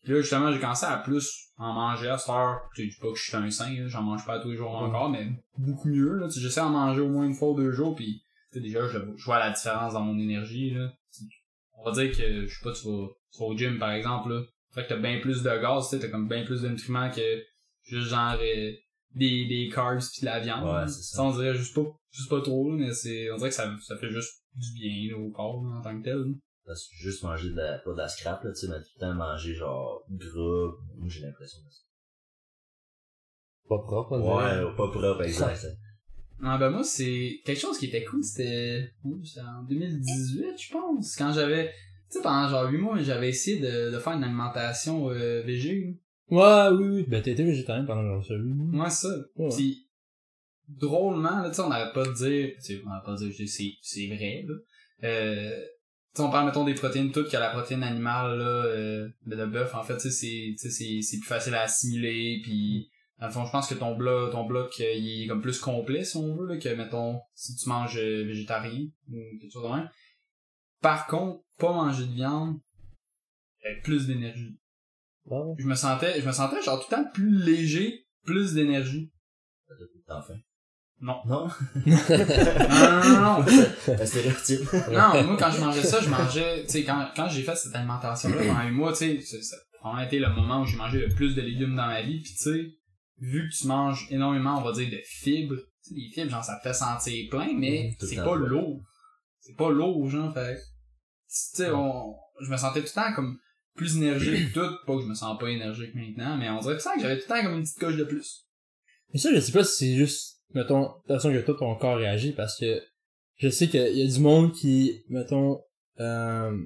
Puis 0.02 0.12
là, 0.12 0.20
justement, 0.20 0.52
j'ai 0.52 0.58
commencé 0.58 0.86
à 0.86 0.96
plus 0.98 1.52
en 1.56 1.72
manger 1.72 2.08
à 2.08 2.18
cette 2.18 2.30
heure. 2.30 2.60
Je 2.74 2.82
dis 2.82 2.96
pas 3.00 3.08
que 3.08 3.16
je 3.16 3.22
suis 3.22 3.36
un 3.36 3.50
saint, 3.50 3.72
là, 3.72 3.86
j'en 3.86 4.02
mange 4.02 4.26
pas 4.26 4.40
tous 4.40 4.50
les 4.50 4.56
jours 4.56 4.74
encore, 4.74 5.10
mais 5.10 5.28
beaucoup 5.56 5.88
mieux. 5.88 6.18
Là. 6.18 6.26
Tu 6.26 6.34
sais, 6.34 6.40
J'essaie 6.40 6.60
d'en 6.60 6.70
manger 6.70 7.00
au 7.00 7.08
moins 7.08 7.24
une 7.24 7.34
fois 7.34 7.50
ou 7.50 7.56
deux 7.56 7.72
jours, 7.72 7.94
puis 7.94 8.22
tu 8.52 8.58
sais, 8.58 8.60
déjà, 8.60 8.86
je, 8.88 8.98
je 9.16 9.24
vois 9.24 9.38
la 9.38 9.50
différence 9.50 9.94
dans 9.94 10.02
mon 10.02 10.18
énergie. 10.18 10.70
Là. 10.70 10.92
On 11.78 11.84
va 11.84 11.92
dire 11.92 12.16
que, 12.16 12.46
je 12.46 12.54
sais 12.54 12.62
pas, 12.62 12.72
tu 12.72 12.86
vas, 12.86 13.08
tu 13.32 13.38
vas 13.38 13.46
au 13.46 13.56
gym, 13.56 13.78
par 13.78 13.92
exemple, 13.92 14.30
là. 14.30 14.42
Fait 14.74 14.84
que 14.84 14.88
t'as 14.88 14.96
bien 14.96 15.20
plus 15.20 15.42
de 15.42 15.50
gaz, 15.50 15.90
tu 15.90 15.96
sais, 15.96 16.02
t'as 16.02 16.08
comme 16.08 16.28
bien 16.28 16.44
plus 16.44 16.62
de 16.62 16.68
nutriments 16.68 17.10
que 17.10 17.44
juste 17.82 18.08
genre 18.08 18.36
euh, 18.40 18.72
des, 19.14 19.44
des 19.46 19.70
carbs 19.72 20.00
pis 20.14 20.22
de 20.22 20.26
la 20.26 20.40
viande. 20.40 20.64
Ouais, 20.64 20.88
c'est 20.88 21.02
ça. 21.02 21.16
Ça, 21.16 21.22
on 21.24 21.32
dirait 21.32 21.54
juste 21.54 21.74
pas, 21.74 21.84
juste 22.10 22.30
pas 22.30 22.40
trop, 22.40 22.70
là, 22.70 22.76
mais 22.78 22.92
c'est, 22.92 23.30
on 23.30 23.36
dirait 23.36 23.50
que 23.50 23.54
ça, 23.54 23.70
ça 23.82 23.96
fait 23.98 24.10
juste 24.10 24.41
du 24.54 24.72
bien 24.74 25.10
là, 25.10 25.22
au 25.22 25.30
corps 25.30 25.62
là, 25.64 25.78
en 25.78 25.82
tant 25.82 25.98
que 25.98 26.04
tel. 26.04 26.18
là. 26.18 26.34
Parce 26.64 26.88
que 26.88 26.94
juste 26.94 27.24
manger 27.24 27.50
de 27.50 27.56
la, 27.56 27.78
pas 27.78 27.92
de 27.92 27.96
la 27.98 28.08
scrap, 28.08 28.44
là, 28.44 28.50
tu 28.52 28.60
sais, 28.60 28.68
mais 28.68 28.78
tout 28.78 28.90
le 28.96 29.00
temps 29.00 29.14
manger, 29.14 29.54
genre, 29.54 30.04
gras. 30.08 30.72
Moi, 30.96 31.08
j'ai 31.08 31.22
l'impression. 31.22 31.58
Pas 33.68 33.78
propre, 33.78 34.12
on 34.12 34.20
dirait. 34.20 34.64
Ouais, 34.64 34.76
pas 34.76 34.88
propre, 34.88 35.22
exact. 35.22 35.66
Ah 36.44 36.58
ben 36.58 36.70
moi 36.70 36.82
c'est 36.82 37.40
quelque 37.44 37.60
chose 37.60 37.78
qui 37.78 37.86
était 37.86 38.02
cool, 38.02 38.24
c'était 38.24 38.92
ouh, 39.04 39.24
c'était 39.24 39.42
en 39.42 39.62
2018 39.62 40.58
je 40.58 40.72
pense, 40.72 41.14
quand 41.14 41.32
j'avais 41.32 41.68
tu 42.10 42.18
sais 42.18 42.22
pendant 42.22 42.48
genre 42.48 42.68
8 42.68 42.78
mois, 42.78 43.00
j'avais 43.00 43.28
essayé 43.28 43.60
de, 43.60 43.92
de 43.92 43.98
faire 43.98 44.14
une 44.14 44.24
alimentation 44.24 45.08
euh, 45.10 45.42
végé. 45.42 45.96
Ouais, 46.30 46.68
oui, 46.72 46.88
oui. 46.88 47.04
Ben, 47.08 47.20
été 47.20 47.44
végétarien 47.44 47.84
pendant 47.84 48.02
genre 48.02 48.24
ça, 48.24 48.34
oui. 48.34 48.52
Moi 48.54 48.90
ça. 48.90 49.08
Ouais. 49.36 49.50
Puis 49.56 49.86
drôlement 50.78 51.42
là, 51.42 51.48
tu 51.48 51.56
sais 51.56 51.62
on 51.62 51.68
n'arrête 51.68 51.94
pas 51.94 52.04
de 52.04 52.12
dire, 52.12 52.50
tu 52.56 52.62
sais 52.62 52.82
on 52.84 52.88
n'arrête 52.88 53.04
pas 53.04 53.12
de 53.12 53.28
dire 53.28 53.48
c'est 53.48 53.72
c'est 53.80 54.06
vrai 54.06 54.44
là. 54.46 54.54
Euh 55.08 55.60
tu 56.14 56.20
sais, 56.20 56.28
on 56.28 56.30
parle 56.30 56.44
mettons 56.44 56.64
des 56.64 56.74
protéines 56.74 57.10
toutes 57.10 57.30
que 57.30 57.36
la 57.38 57.48
protéine 57.48 57.82
animale 57.82 58.36
là 58.38 58.64
euh, 58.66 59.08
de 59.24 59.34
le 59.34 59.46
bœuf 59.46 59.74
en 59.74 59.82
fait 59.82 59.96
tu 59.96 60.10
sais 60.10 60.10
c'est 60.10 60.54
tu 60.58 60.58
sais 60.58 60.70
c'est 60.70 61.00
c'est 61.02 61.18
plus 61.18 61.28
facile 61.28 61.54
à 61.54 61.62
assimiler 61.62 62.40
puis 62.42 62.90
dans 63.22 63.28
le 63.28 63.32
fond, 63.32 63.46
je 63.46 63.52
pense 63.52 63.68
que 63.68 63.74
ton 63.74 63.94
bloc, 63.94 64.32
ton 64.32 64.44
bloc, 64.44 64.74
euh, 64.80 64.94
il 64.94 65.22
est 65.22 65.26
comme 65.28 65.40
plus 65.40 65.60
complet, 65.60 66.02
si 66.02 66.16
on 66.16 66.34
veut, 66.34 66.48
là, 66.48 66.56
que, 66.56 66.68
mettons, 66.70 67.20
si 67.34 67.54
tu 67.54 67.68
manges 67.68 67.96
euh, 67.96 68.24
végétarien, 68.24 68.88
ou 69.08 69.14
quelque 69.40 69.52
chose 69.52 69.62
de 69.62 69.68
même. 69.68 69.88
Par 70.80 71.06
contre, 71.06 71.44
pas 71.56 71.72
manger 71.72 72.04
de 72.04 72.14
viande, 72.14 72.58
avec 73.64 73.84
plus 73.84 74.08
d'énergie. 74.08 74.58
Bon. 75.24 75.54
Je 75.56 75.68
me 75.68 75.76
sentais, 75.76 76.20
je 76.20 76.26
me 76.26 76.32
sentais 76.32 76.60
genre 76.62 76.80
tout 76.80 76.88
le 76.90 76.96
temps 76.96 77.10
plus 77.12 77.44
léger, 77.44 78.08
plus 78.24 78.54
d'énergie. 78.54 79.12
T'as 80.08 80.22
faim. 80.22 80.40
Non. 81.02 81.20
Non? 81.26 81.48
Non, 81.84 81.96
non, 83.04 83.38
non, 83.38 83.46
stéréotype. 84.06 84.72
Non, 84.92 85.24
moi, 85.24 85.36
quand 85.38 85.50
je 85.50 85.60
mangeais 85.60 85.82
ça, 85.82 86.00
je 86.00 86.08
mangeais, 86.08 86.62
tu 86.64 86.70
sais, 86.70 86.84
quand, 86.84 87.08
quand 87.16 87.28
j'ai 87.28 87.42
fait 87.42 87.56
cette 87.56 87.74
alimentation-là 87.74 88.36
pendant 88.46 88.54
un 88.58 88.70
mois, 88.70 88.92
tu 88.92 88.98
sais, 88.98 89.20
ça- 89.20 89.42
ça 89.42 89.56
a 89.56 89.88
vraiment 89.88 90.06
été 90.06 90.18
le 90.20 90.28
moment 90.30 90.62
où 90.62 90.64
j'ai 90.66 90.76
mangé 90.76 91.00
le 91.00 91.08
plus 91.14 91.34
de 91.34 91.42
légumes 91.42 91.74
dans 91.74 91.86
ma 91.86 92.02
vie, 92.02 92.20
pis 92.20 92.32
tu 92.34 92.42
sais, 92.42 92.66
vu 93.18 93.48
que 93.48 93.54
tu 93.54 93.66
manges 93.66 94.06
énormément, 94.10 94.58
on 94.58 94.62
va 94.62 94.72
dire, 94.72 94.90
de 94.90 94.98
fibres, 95.04 95.56
tu 95.84 95.90
sais, 95.90 95.94
les 95.96 96.10
fibres, 96.14 96.30
genre, 96.30 96.44
ça 96.44 96.56
te 96.58 96.62
fait 96.68 96.74
sentir 96.74 97.28
plein, 97.30 97.52
mais 97.58 97.90
Mmh, 97.90 97.96
le 98.00 98.06
c'est 98.06 98.16
pas 98.16 98.36
lourd. 98.36 98.80
C'est 99.40 99.56
pas 99.56 99.70
lourd, 99.70 100.08
genre, 100.08 100.32
fait 100.32 100.54
que, 100.54 100.60
tu 100.60 100.64
sais, 101.28 101.70
on, 101.72 102.14
je 102.40 102.48
me 102.50 102.56
sentais 102.56 102.80
tout 102.80 102.86
le 102.94 103.02
temps 103.02 103.12
comme 103.14 103.38
plus 103.74 103.96
énergique, 103.96 104.52
tout, 104.52 104.60
pas 104.86 104.94
que 104.96 105.02
je 105.02 105.06
me 105.08 105.14
sens 105.14 105.36
pas 105.38 105.48
énergique 105.48 105.94
maintenant, 105.96 106.36
mais 106.36 106.48
on 106.48 106.60
dirait 106.60 106.74
tout 106.76 106.78
le 106.78 106.84
temps 106.84 106.94
que 106.94 107.00
j'avais 107.00 107.16
tout 107.18 107.24
le 107.28 107.34
temps 107.34 107.42
comme 107.42 107.54
une 107.56 107.62
petite 107.62 107.78
coche 107.80 107.96
de 107.96 108.04
plus. 108.04 108.46
Mais 109.12 109.18
ça, 109.18 109.30
je 109.34 109.40
sais 109.40 109.50
pas 109.52 109.64
si 109.64 109.76
c'est 109.76 109.96
juste, 109.96 110.31
mettons, 110.54 110.90
la 111.08 111.16
façon 111.16 111.32
que 111.32 111.38
toi, 111.40 111.56
ton 111.58 111.74
corps 111.76 111.96
réagit, 111.96 112.32
parce 112.32 112.58
que 112.58 112.82
je 113.36 113.48
sais 113.48 113.68
qu'il 113.68 113.96
y 113.96 114.02
a 114.02 114.06
du 114.12 114.20
monde 114.20 114.52
qui, 114.52 115.02
mettons, 115.08 115.60
euh, 116.00 116.56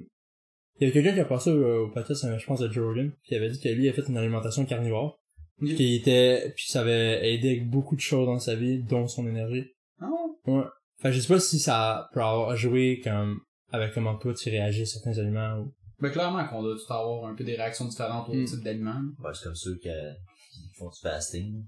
il 0.79 0.87
y 0.87 0.91
a 0.91 0.93
quelqu'un 0.93 1.13
qui 1.13 1.19
a 1.19 1.25
passé 1.25 1.51
au, 1.51 1.85
au 1.85 1.89
podcast, 1.89 2.25
je 2.37 2.45
pense, 2.45 2.59
de 2.59 2.71
Joe 2.71 2.85
Rogan, 2.85 3.11
qui 3.23 3.35
avait 3.35 3.49
dit 3.49 3.59
que 3.59 3.69
lui, 3.69 3.85
il 3.85 3.89
a 3.89 3.93
fait 3.93 4.07
une 4.07 4.17
alimentation 4.17 4.65
carnivore, 4.65 5.19
qui 5.59 5.95
était, 5.95 6.53
puis 6.55 6.65
ça 6.67 6.81
avait 6.81 7.33
aidé 7.33 7.49
avec 7.49 7.69
beaucoup 7.69 7.95
de 7.95 8.01
choses 8.01 8.27
dans 8.27 8.37
sa 8.39 8.55
vie, 8.55 8.83
dont 8.83 9.07
son 9.07 9.27
énergie. 9.27 9.65
Ah 9.99 10.07
ouais? 10.45 10.53
Ouais. 10.53 10.63
Fait 10.99 11.09
que 11.09 11.15
je 11.15 11.19
sais 11.21 11.33
pas 11.33 11.39
si 11.39 11.57
ça 11.59 12.09
peut 12.13 12.21
avoir 12.21 12.55
joué 12.55 13.01
comme, 13.03 13.39
avec 13.71 13.93
comment 13.93 14.15
toi 14.17 14.33
tu 14.35 14.49
réagis 14.49 14.83
à 14.83 14.85
certains 14.85 15.17
aliments 15.17 15.59
ou... 15.59 15.73
Ben, 15.99 16.11
clairement 16.11 16.45
qu'on 16.47 16.61
doit 16.61 16.75
tout 16.75 16.93
avoir 16.93 17.25
un 17.25 17.33
peu 17.33 17.43
des 17.43 17.55
réactions 17.55 17.85
différentes 17.85 18.29
aux 18.29 18.35
Mm. 18.35 18.45
types 18.45 18.63
d'aliments. 18.63 19.01
Ouais, 19.23 19.31
c'est 19.33 19.45
comme 19.45 19.55
ceux 19.55 19.75
qui, 19.77 19.89
qui 19.89 20.75
font 20.77 20.89
du 20.89 20.99
fasting. 21.01 21.63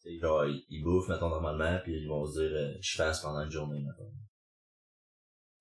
C'est 0.00 0.18
genre, 0.18 0.46
ils, 0.46 0.64
ils 0.70 0.82
bouffent, 0.82 1.08
mettons, 1.08 1.28
normalement, 1.28 1.78
puis 1.82 1.94
ils 2.00 2.08
vont 2.08 2.24
se 2.26 2.40
dire, 2.40 2.50
euh, 2.52 2.72
je 2.80 2.96
fasse 2.96 3.20
pendant 3.20 3.40
une 3.42 3.50
journée, 3.50 3.80
mettons. 3.80 4.10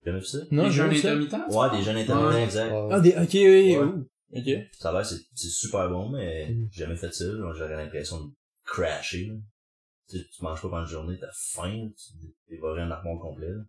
Jamais 0.05 0.19
vu 0.19 0.25
ça? 0.25 0.37
Non, 0.51 0.67
vu 0.69 0.73
ça. 0.75 0.85
intermittents? 0.85 1.49
Ouais, 1.49 1.77
des 1.77 1.83
jeunes 1.83 1.97
intermittents, 1.97 2.29
Ouais. 2.29 2.43
exact. 2.43 2.73
Ah, 2.91 2.99
des, 2.99 3.11
ok, 3.13 3.33
oui, 3.33 3.77
Ouais. 3.77 4.03
Ok. 4.33 4.67
Ça 4.79 4.89
a 4.89 4.93
l'air, 4.93 5.05
c'est, 5.05 5.19
c'est 5.33 5.47
super 5.49 5.89
bon, 5.89 6.09
mais 6.09 6.49
Mm. 6.49 6.67
j'ai 6.71 6.83
jamais 6.83 6.95
fait 6.97 7.11
ça. 7.13 7.25
J'aurais 7.55 7.75
l'impression 7.75 8.23
de 8.25 8.31
crasher. 8.65 9.25
là. 9.25 9.33
Tu, 10.09 10.17
sais, 10.19 10.25
tu 10.31 10.43
manges 10.43 10.61
pas 10.61 10.69
pendant 10.69 10.83
une 10.83 10.87
journée, 10.89 11.17
t'as 11.19 11.31
faim, 11.33 11.89
tu 11.97 12.27
dévores 12.49 12.77
un 12.77 12.91
armoire 12.91 13.19
complet. 13.19 13.49
là. 13.49 13.63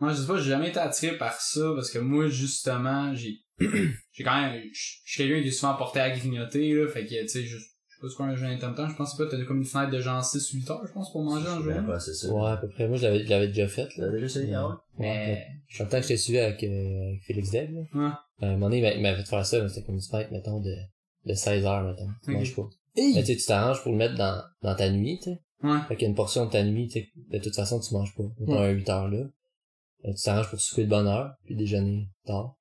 Moi, 0.00 0.12
je 0.12 0.20
sais 0.22 0.26
pas, 0.26 0.36
j'ai 0.38 0.50
jamais 0.50 0.68
été 0.70 0.78
attiré 0.78 1.16
par 1.18 1.40
ça 1.40 1.72
parce 1.74 1.90
que 1.90 1.98
moi, 1.98 2.28
justement, 2.28 3.14
j'ai, 3.14 3.38
j'ai 4.12 4.24
quand 4.24 4.40
même, 4.40 4.62
je 4.72 4.98
je 5.04 5.12
suis 5.12 5.22
quelqu'un 5.22 5.42
qui 5.42 5.48
est 5.48 5.52
souvent 5.52 5.76
porté 5.76 6.00
à 6.00 6.10
grignoter, 6.10 6.72
là, 6.74 6.88
fait 6.88 7.04
que, 7.06 7.22
tu 7.22 7.28
sais, 7.28 7.44
je, 7.44 7.56
je 8.04 8.08
sais 8.10 8.16
pas 8.16 8.16
c'est 8.16 8.16
quoi 8.16 8.26
un 8.26 8.36
jeûne 8.36 8.50
intermittent, 8.50 8.90
je 8.90 8.96
pense 8.96 9.16
pas, 9.16 9.24
t'as 9.26 9.42
comme 9.44 9.58
une 9.58 9.64
fenêtre 9.64 9.90
de 9.92 10.00
genre 10.00 10.24
6 10.24 10.50
8 10.50 10.70
heures, 10.70 10.86
je 10.86 10.92
pense, 10.92 11.10
pour 11.12 11.22
manger 11.22 11.46
un 11.48 11.58
Je 11.58 11.62
jour. 11.64 11.72
connais 11.74 11.86
pas, 11.86 12.00
c'est 12.00 12.14
ça. 12.14 12.32
Ouais, 12.32 12.50
à 12.50 12.56
peu 12.56 12.68
près. 12.68 12.86
Moi, 12.88 12.96
je 12.96 13.02
l'avais, 13.02 13.24
je 13.24 13.30
l'avais 13.30 13.48
déjà 13.48 13.68
fait, 13.68 13.88
là. 13.96 14.08
déjà 14.10 14.26
essayé, 14.26 14.54
ah 14.54 14.68
ouais? 14.68 14.74
Mais, 14.98 15.46
Je 15.68 15.74
suis 15.76 15.84
content 15.84 15.96
que 15.98 16.02
je 16.04 16.08
t'ai 16.08 16.16
suivi 16.16 16.38
avec, 16.38 16.62
euh, 16.62 17.08
avec 17.08 17.22
Félix 17.22 17.50
Deb, 17.50 17.74
là. 17.74 17.80
ouais. 17.94 18.12
À 18.42 18.46
un 18.48 18.52
moment 18.52 18.66
donné, 18.66 18.78
il 18.78 18.82
m'a- 18.82 18.92
il 18.94 19.02
m'avait 19.02 19.16
fait 19.22 19.28
faire 19.28 19.46
ça, 19.46 19.60
mais 19.62 19.68
c'était 19.68 19.82
comme 19.86 19.94
une 19.96 20.00
fête, 20.00 20.30
mettons, 20.30 20.60
de, 20.60 20.74
de 21.26 21.34
16 21.34 21.64
heures, 21.66 21.82
mettons. 21.84 22.08
Tu 22.24 22.30
Ok. 22.30 22.36
manges 22.36 22.56
pas. 22.56 22.68
Mais 22.96 23.12
tu 23.20 23.24
sais, 23.26 23.36
tu 23.36 23.46
t'arranges 23.46 23.82
pour 23.82 23.92
le 23.92 23.98
mettre 23.98 24.14
dans, 24.16 24.42
dans 24.62 24.74
ta 24.74 24.90
nuit, 24.90 25.18
tu 25.22 25.30
sais. 25.30 25.40
Ouais. 25.62 25.78
Fait 25.88 25.96
qu'il 25.96 26.02
y 26.02 26.06
a 26.06 26.08
une 26.10 26.14
portion 26.14 26.44
de 26.46 26.50
ta 26.50 26.62
nuit, 26.62 26.88
tu 26.88 27.00
sais, 27.00 27.08
de 27.30 27.38
toute 27.38 27.54
façon, 27.54 27.80
tu 27.80 27.92
manges 27.94 28.14
pas. 28.14 28.24
Mettons, 28.38 28.60
Ouais. 28.60 28.68
un 28.68 28.70
8 28.70 28.88
heures, 28.90 29.08
là. 29.08 29.18
Euh, 30.04 30.12
Tu 30.12 30.22
t'arranges 30.22 30.50
pour 30.50 30.60
souper 30.60 30.84
de 30.84 30.90
bonne 30.90 31.06
heure, 31.06 31.32
puis 31.44 31.56
déjeuner 31.56 32.08
tard. 32.26 32.56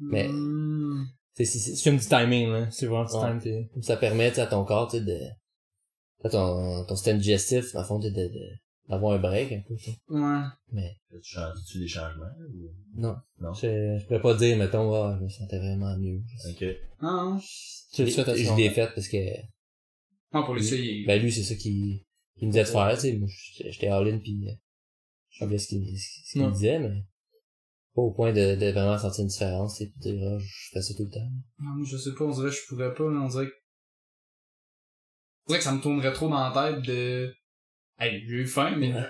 Mais- 0.00 0.28
Mm. 0.28 1.06
C'est 1.44 1.84
comme 1.90 1.98
du 1.98 2.06
timing, 2.06 2.48
là. 2.50 2.70
C'est 2.70 2.86
vraiment 2.86 3.04
du 3.04 3.14
Ouais. 3.14 3.38
time, 3.38 3.40
t'es... 3.40 3.82
ça 3.82 3.96
permet, 3.96 4.28
tu 4.30 4.36
sais, 4.36 4.40
à 4.42 4.46
ton 4.46 4.64
corps, 4.64 4.90
tu 4.90 4.98
sais, 4.98 5.04
de, 5.04 5.18
à 6.24 6.28
ton, 6.28 6.84
ton 6.86 6.96
système 6.96 7.18
digestif, 7.18 7.72
dans 7.72 7.80
le 7.80 7.86
fond, 7.86 7.98
de, 7.98 8.10
d'avoir 8.88 9.12
un 9.14 9.18
break, 9.18 9.52
un 9.52 9.60
peu, 9.66 9.76
tu 9.76 9.84
sais. 9.90 9.96
Ouais. 10.08 10.40
Mais, 10.72 10.96
Tu 11.10 11.18
changes, 11.22 11.54
tu 11.70 11.78
des 11.78 11.88
changements, 11.88 12.24
ou? 12.38 12.70
non. 13.00 13.14
Non? 13.40 13.52
Je, 13.54 13.98
je 13.98 14.04
pourrais 14.06 14.20
pas 14.20 14.34
dire, 14.34 14.56
mettons, 14.56 14.92
ah, 14.94 15.16
je 15.18 15.24
me 15.24 15.28
sentais 15.28 15.58
vraiment 15.58 15.96
mieux. 15.96 16.20
Ok. 16.48 16.64
Non. 17.02 17.36
À 17.36 17.40
je 17.40 18.04
ce 18.06 18.56
l'ai 18.56 18.70
fait 18.70 18.88
parce 18.94 19.08
que 19.08 19.16
Non, 20.32 20.44
pour 20.44 20.54
l'essayer. 20.54 21.04
Ben 21.06 21.20
lui, 21.20 21.32
c'est 21.32 21.42
ça 21.42 21.54
qu'il 21.54 22.02
qu'il 22.38 22.48
me 22.48 22.52
disait 22.52 22.64
de 22.64 22.68
faire, 22.68 22.94
tu 22.94 23.00
sais. 23.00 23.12
Moi, 23.16 23.28
j'étais 23.58 23.88
all-in 23.88 24.18
pis 24.18 24.46
euh, 24.48 24.52
je 25.30 25.38
savais 25.40 25.58
ce 25.58 25.68
qu'il 25.68 25.98
ce 25.98 26.32
qu'il 26.32 26.50
disait, 26.52 26.78
mais 26.78 27.04
pas 28.00 28.06
au 28.06 28.12
point 28.12 28.32
de, 28.32 28.54
de 28.54 28.70
vraiment 28.72 28.98
sentir 28.98 29.22
une 29.22 29.28
différence, 29.28 29.78
sais, 29.78 29.86
pis 29.86 30.08
de 30.08 30.16
dire, 30.16 30.28
ah, 30.32 30.38
je 30.38 30.70
fais 30.72 30.82
ça 30.82 30.94
tout 30.94 31.04
le 31.04 31.10
temps. 31.10 31.30
Non, 31.58 31.84
je 31.84 31.96
sais 31.96 32.14
pas, 32.16 32.24
on 32.24 32.30
dirait 32.30 32.50
que 32.50 32.56
je 32.56 32.66
pourrais 32.68 32.94
pas, 32.94 33.04
là, 33.04 33.20
on 33.20 33.28
dirait 33.28 33.46
que... 33.46 33.52
On 35.46 35.48
dirait 35.48 35.58
que 35.58 35.64
ça 35.64 35.72
me 35.72 35.80
tournerait 35.80 36.12
trop 36.12 36.28
dans 36.28 36.48
la 36.48 36.72
tête 36.72 36.82
de... 36.82 37.34
Hey, 37.98 38.22
j'ai 38.26 38.34
eu 38.34 38.46
faim, 38.46 38.76
mais... 38.76 38.94
Ouais. 38.94 39.06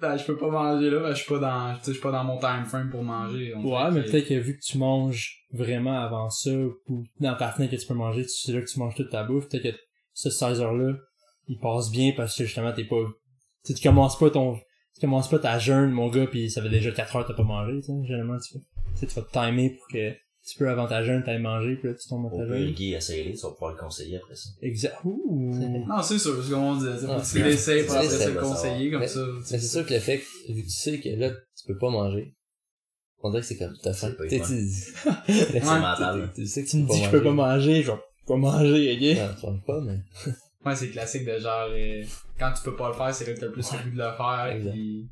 Ben, 0.00 0.16
je 0.16 0.24
peux 0.24 0.36
pas 0.36 0.50
manger 0.50 0.90
là, 0.90 0.98
ben, 0.98 1.14
je 1.14 1.22
suis 1.22 1.32
pas 1.32 1.38
dans, 1.38 1.78
je 1.78 1.92
suis 1.92 2.00
pas 2.00 2.10
dans 2.10 2.24
mon 2.24 2.38
time 2.38 2.64
frame 2.64 2.90
pour 2.90 3.04
manger. 3.04 3.54
Ouais, 3.54 3.90
mais 3.92 4.02
peut-être 4.02 4.26
que 4.26 4.34
vu 4.34 4.58
que 4.58 4.62
tu 4.64 4.76
manges 4.76 5.44
vraiment 5.52 5.96
avant 5.96 6.28
ça, 6.28 6.50
ou 6.88 7.04
dans 7.20 7.36
ta 7.36 7.52
fenêtre 7.52 7.76
que 7.76 7.80
tu 7.80 7.86
peux 7.86 7.94
manger, 7.94 8.22
tu 8.22 8.30
sais 8.30 8.52
là 8.52 8.60
que 8.60 8.68
tu 8.68 8.80
manges 8.80 8.96
toute 8.96 9.10
ta 9.10 9.22
bouffe, 9.22 9.48
peut-être 9.48 9.76
que 9.76 9.80
ce 10.12 10.28
16 10.28 10.60
heures-là, 10.60 10.94
il 11.46 11.58
passe 11.60 11.90
bien 11.90 12.12
parce 12.16 12.36
que 12.36 12.44
justement 12.44 12.72
t'es 12.72 12.84
pas, 12.84 13.04
tu 13.64 13.72
sais, 13.72 13.74
tu 13.74 13.88
commences 13.88 14.18
pas 14.18 14.30
ton, 14.30 14.58
tu 14.94 15.00
commences 15.00 15.28
pas 15.30 15.38
ta 15.38 15.58
jeûne, 15.58 15.90
mon 15.90 16.08
gars, 16.08 16.26
pis 16.26 16.50
ça 16.50 16.62
fait 16.62 16.68
déjà 16.68 16.90
4 16.92 17.16
heures 17.16 17.22
que 17.26 17.32
t'as 17.32 17.36
pas 17.36 17.42
mangé, 17.44 17.80
tu 17.80 17.86
sais, 17.86 17.92
généralement 18.06 18.38
tu 18.38 18.58
sais, 18.94 19.06
tu 19.06 19.14
vas 19.14 19.22
te 19.22 19.32
timer 19.32 19.70
pour 19.70 19.86
que 19.88 20.12
tu 20.44 20.58
peux 20.58 20.68
avant 20.68 20.86
ta 20.88 21.04
jeûne 21.04 21.22
t'ailles 21.22 21.40
manger, 21.40 21.76
pis 21.76 21.86
là 21.86 21.94
tu 21.94 22.08
tombes 22.08 22.32
Au 22.32 22.36
ta 22.36 22.46
jeûne. 22.46 22.72
Guy, 22.72 22.94
essaye-les, 22.94 23.34
tu 23.34 23.42
vas 23.42 23.50
pouvoir 23.52 23.72
le 23.72 23.78
conseiller 23.78 24.16
après 24.16 24.34
ça. 24.34 24.48
Exact. 24.60 24.96
Ouh. 25.04 25.54
Non, 25.88 26.02
c'est 26.02 26.18
sûr, 26.18 26.42
c'est 26.44 26.50
comme 26.50 26.62
on 26.62 26.76
disait, 26.76 26.90
c'est 27.00 27.06
Ah, 27.08 27.22
tu 27.32 27.42
l'essayes 27.42 27.84
pour 27.86 27.94
après 27.96 28.08
ça 28.08 28.28
le 28.30 28.40
conseiller, 28.40 28.90
comme 28.90 29.00
Mais- 29.00 29.06
ça. 29.08 29.20
Mais 29.24 29.58
c'est 29.58 29.60
sûr 29.60 29.86
que 29.86 29.94
le 29.94 30.00
fait 30.00 30.18
que, 30.18 30.52
vu 30.52 30.62
que 30.62 30.66
tu 30.66 30.72
sais 30.72 30.98
que 31.00 31.08
là, 31.10 31.30
tu 31.30 31.66
peux 31.66 31.78
pas 31.78 31.90
manger, 31.90 32.34
on 33.24 33.30
dirait 33.30 33.40
que 33.42 33.46
c'est 33.46 33.56
comme, 33.56 33.76
t'as 33.82 33.92
faim. 33.92 34.10
Pas 34.18 34.24
Tu 34.24 34.30
sais, 34.30 34.36
évident. 34.36 34.48
tu- 35.26 35.32
C'est 35.32 35.52
Ouais. 35.54 35.80
mental. 35.80 36.32
tu 36.34 36.46
sais 36.46 36.64
que 36.64 36.68
Tu 36.70 36.76
me 36.78 36.88
dis 36.88 36.98
que 37.00 37.06
je 37.06 37.10
peux 37.10 37.22
pas 37.22 37.30
manger, 37.32 37.82
je 37.82 37.92
vais 37.92 37.98
pas 38.26 38.36
manger, 38.36 38.92
ok? 38.96 39.18
Non, 39.18 39.34
tu 39.40 39.46
manges 39.46 39.64
pas, 39.64 39.80
mais. 39.80 39.98
Ouais, 40.64 40.76
c'est 40.76 40.90
classique 40.90 41.24
de 41.24 41.38
genre, 41.38 41.68
euh, 41.70 42.02
quand 42.38 42.52
tu 42.52 42.62
peux 42.62 42.76
pas 42.76 42.88
le 42.88 42.94
faire, 42.94 43.14
c'est 43.14 43.26
là 43.26 43.34
que 43.34 43.40
t'as 43.40 43.46
le 43.46 43.52
plus 43.52 43.72
envie 43.72 43.90
de 43.90 43.96
le 43.96 44.12
faire, 44.16 44.46
Exact. 44.52 44.72
pis... 44.72 45.08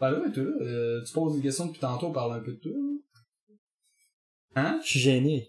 Ben 0.00 0.10
là, 0.10 0.18
toi, 0.32 0.42
là, 0.44 0.50
euh, 0.60 1.02
tu 1.04 1.12
poses 1.12 1.36
des 1.36 1.42
questions 1.42 1.66
depuis 1.66 1.80
tantôt, 1.80 2.06
on 2.06 2.12
parle 2.12 2.34
un 2.34 2.40
peu 2.40 2.52
de 2.52 2.58
toi. 2.58 2.72
Hein? 4.54 4.78
Je 4.84 4.90
suis 4.90 5.00
gêné. 5.00 5.48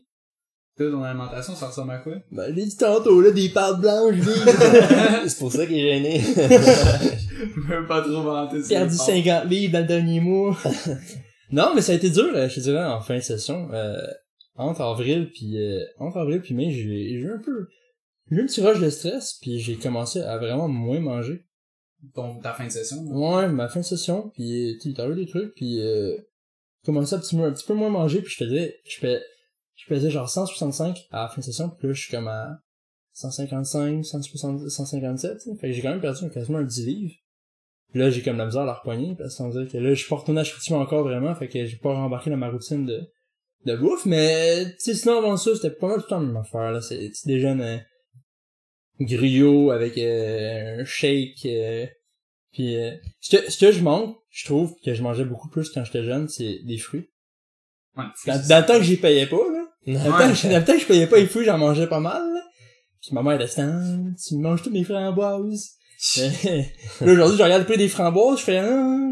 Toi, 0.78 0.90
ton 0.92 1.04
alimentation, 1.04 1.54
ça 1.56 1.68
ressemble 1.68 1.92
à 1.92 1.98
quoi? 1.98 2.14
Ben, 2.32 2.48
je 2.50 2.56
l'ai 2.56 2.66
dit 2.66 2.78
tantôt, 2.78 3.22
là, 3.22 3.32
des 3.32 3.50
pâtes 3.50 3.82
blanches, 3.82 4.16
c'est 5.28 5.40
pour 5.40 5.52
ça 5.52 5.66
qu'il 5.68 5.78
est 5.78 5.82
gêné. 5.82 6.22
Même 7.68 7.86
pas 7.86 8.02
trop 8.02 8.22
vanter 8.24 8.64
ça. 8.64 8.70
perdu 8.70 8.96
50 8.96 9.46
livres 9.46 9.74
dans 9.74 9.80
le 9.82 9.86
dernier 9.86 10.20
mois. 10.22 10.58
non, 11.52 11.74
mais 11.76 11.82
ça 11.82 11.92
a 11.92 11.96
été 11.96 12.10
dur, 12.10 12.32
euh, 12.34 12.48
je 12.48 12.56
te 12.56 12.60
dirais, 12.62 12.86
en 12.86 13.02
fin 13.02 13.18
de 13.18 13.22
session. 13.22 13.70
Euh, 13.74 13.98
entre 14.56 14.82
avril 14.82 15.32
puis 15.32 15.58
euh, 15.58 15.84
entre 16.00 16.18
avril 16.18 16.42
puis 16.42 16.54
mai, 16.54 16.72
j'ai 16.72 16.82
j'ai 16.84 17.16
eu 17.16 17.32
un 17.32 17.40
peu 17.40 17.68
j'ai 18.30 18.38
eu 18.38 18.42
un 18.42 18.46
petit 18.46 18.62
rush 18.62 18.80
de 18.80 18.90
stress 18.90 19.34
puis 19.42 19.60
j'ai 19.60 19.78
commencé 19.78 20.22
à 20.22 20.38
vraiment 20.38 20.68
moins 20.68 21.00
manger. 21.00 21.46
Ton, 22.16 22.40
ta 22.40 22.54
fin 22.54 22.66
de 22.66 22.72
session. 22.72 23.04
là? 23.04 23.12
Ouais, 23.12 23.50
ma 23.50 23.68
fin 23.68 23.82
de 23.82 23.86
session 23.86 24.30
puis 24.30 24.78
tu 24.82 24.90
sais, 24.90 24.96
t'as 24.96 25.10
eu 25.10 25.16
des 25.16 25.26
trucs 25.26 25.54
puis 25.56 25.82
euh, 25.82 26.16
j'ai 26.16 26.86
commencé 26.86 27.14
un 27.14 27.20
petit, 27.20 27.38
un 27.38 27.52
petit 27.52 27.66
peu 27.66 27.74
moins 27.74 27.90
manger 27.90 28.22
puis 28.22 28.32
je 28.32 28.38
faisais 28.38 28.80
je 28.86 28.98
fais 29.00 29.22
je 29.76 29.86
pesais 29.88 30.10
genre 30.10 30.30
165 30.30 31.08
à 31.12 31.24
la 31.24 31.28
fin 31.28 31.42
de 31.42 31.46
session 31.46 31.70
puis 31.70 31.88
là 31.88 31.94
je 31.94 32.02
suis 32.02 32.12
comme 32.12 32.28
à 32.30 32.62
155, 33.20 34.06
160, 34.06 34.70
157, 34.70 35.38
tu 35.38 35.40
sais. 35.40 35.56
Fait 35.58 35.68
que 35.68 35.74
j'ai 35.74 35.82
quand 35.82 35.90
même 35.90 36.02
perdu 36.02 36.30
quasiment 36.30 36.60
un 36.60 36.64
10 36.64 36.86
livres. 36.86 37.16
Puis 37.92 38.00
là, 38.00 38.10
j'ai 38.10 38.22
comme 38.22 38.38
la 38.38 38.46
misère 38.46 38.62
à 38.62 38.66
la 38.66 38.74
repogner, 38.74 39.16
parce 39.18 39.36
qu'on 39.36 39.50
dirait 39.50 39.68
que 39.68 39.78
là, 39.78 39.90
je 39.90 40.00
suis 40.00 40.10
pas 40.10 40.18
retourné 40.18 40.42
à 40.42 40.44
Chicoutimi 40.44 40.78
encore 40.78 41.04
vraiment, 41.04 41.34
fait 41.36 41.48
que 41.48 41.66
j'ai 41.66 41.78
pas 41.78 41.94
rembarqué 41.94 42.30
dans 42.30 42.38
ma 42.38 42.50
routine 42.50 42.86
de, 42.86 43.02
de 43.66 43.76
bouffe, 43.76 44.06
mais, 44.06 44.66
tu 44.66 44.76
sais, 44.78 44.94
sinon 44.94 45.18
avant 45.18 45.38
ça, 45.38 45.56
c'était 45.56 45.72
pas 45.72 45.88
mal 45.88 45.98
tout 45.98 46.04
le 46.04 46.10
temps 46.10 46.20
la 46.20 46.28
même 46.28 46.38
affaire, 46.38 46.72
là. 46.72 46.82
C'est, 46.82 47.12
tu 47.12 47.28
déjeunes, 47.28 47.62
euh, 47.62 47.78
griot 49.00 49.72
avec, 49.72 49.98
euh, 49.98 50.82
un 50.82 50.86
shake, 50.86 51.46
euh, 51.46 51.86
puis, 52.52 52.76
euh, 52.78 52.92
ce 53.22 53.38
que, 53.38 53.52
ce 53.52 53.58
que 53.58 53.72
je 53.72 53.82
manque, 53.82 54.16
je 54.30 54.46
trouve 54.46 54.74
que 54.84 54.94
je 54.94 55.02
mangeais 55.04 55.26
beaucoup 55.26 55.50
plus 55.50 55.70
quand 55.70 55.84
j'étais 55.86 56.04
jeune, 56.04 56.28
c'est 56.30 56.60
des 56.66 56.78
fruits. 56.78 57.10
Ouais, 57.98 58.06
Dans, 58.28 58.48
dans 58.48 58.60
le 58.60 58.66
temps 58.66 58.78
que 58.78 58.84
j'y 58.84 58.98
payais 58.98 59.26
pas, 59.28 59.38
là. 59.38 59.66
Dans 59.88 59.94
le, 59.94 60.12
temps, 60.12 60.34
que- 60.34 60.48
dans 60.52 60.60
le 60.60 60.66
temps 60.66 60.74
que 60.74 60.80
je 60.80 60.86
payais 60.86 61.08
pas 61.08 61.18
les 61.18 61.28
fruits, 61.28 61.46
j'en 61.46 61.58
mangeais 61.58 61.88
pas 61.88 62.00
mal, 62.00 62.22
là. 62.34 62.42
Puis 63.02 63.12
ma 63.14 63.24
mère 63.24 63.40
était 63.42 63.62
Ah, 63.62 63.82
tu 64.28 64.36
manges 64.36 64.62
tous 64.62 64.70
mes 64.72 64.84
framboises. 64.84 65.72
Mais, 67.02 67.08
là, 67.08 67.12
aujourd'hui, 67.12 67.38
je 67.38 67.44
regarde 67.44 67.66
prix 67.66 67.78
des 67.78 67.90
framboises, 67.90 68.40
je 68.40 68.44
fais, 68.46 68.58
ah, 68.58 68.66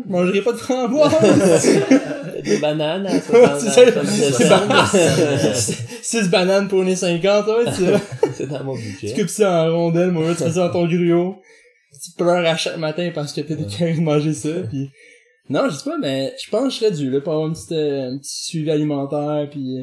je 0.05 0.09
mangerai 0.09 0.41
pas 0.41 0.53
de 0.53 0.57
framboises. 0.57 1.13
Des 2.43 2.59
bananes 2.59 3.05
à 3.07 3.13
Ouais, 3.13 3.19
60, 3.19 3.59
c'est 3.59 4.31
ça, 4.45 4.65
à 4.69 4.85
70. 4.85 5.75
c'est 6.01 6.21
6 6.23 6.29
bananes 6.29 6.67
pour 6.69 6.83
les 6.83 6.95
50, 6.95 7.47
ouais, 7.47 7.65
tu 7.65 7.83
sais. 7.85 7.93
C'est 8.33 8.47
dans 8.47 8.63
mon 8.63 8.77
Tu 8.77 8.83
budget. 8.83 9.13
coupes 9.15 9.27
ça 9.29 9.63
en 9.63 9.73
rondelles, 9.73 10.11
moi, 10.11 10.29
tu 10.29 10.43
fais 10.43 10.51
ça 10.51 10.67
dans 10.67 10.71
ton 10.71 10.85
griot. 10.85 11.35
Tu 12.01 12.11
pleures 12.11 12.45
à 12.45 12.55
chaque 12.55 12.77
matin 12.77 13.11
parce 13.13 13.33
que 13.33 13.41
t'es 13.41 13.57
quelqu'un 13.57 13.95
de 13.95 14.01
manger 14.01 14.33
ça, 14.33 14.49
puis... 14.69 14.89
Non, 15.49 15.67
je 15.69 15.75
sais 15.75 15.89
pas, 15.89 15.97
mais 15.97 16.33
je 16.41 16.49
pense 16.49 16.63
que 16.65 16.69
je 16.69 16.77
serais 16.79 16.91
dû, 16.91 17.09
là, 17.09 17.19
pour 17.21 17.33
avoir 17.33 17.47
une 17.47 17.53
petite, 17.53 17.71
euh, 17.73 18.11
un 18.13 18.17
petit 18.17 18.45
suivi 18.45 18.71
alimentaire, 18.71 19.47
puis... 19.49 19.77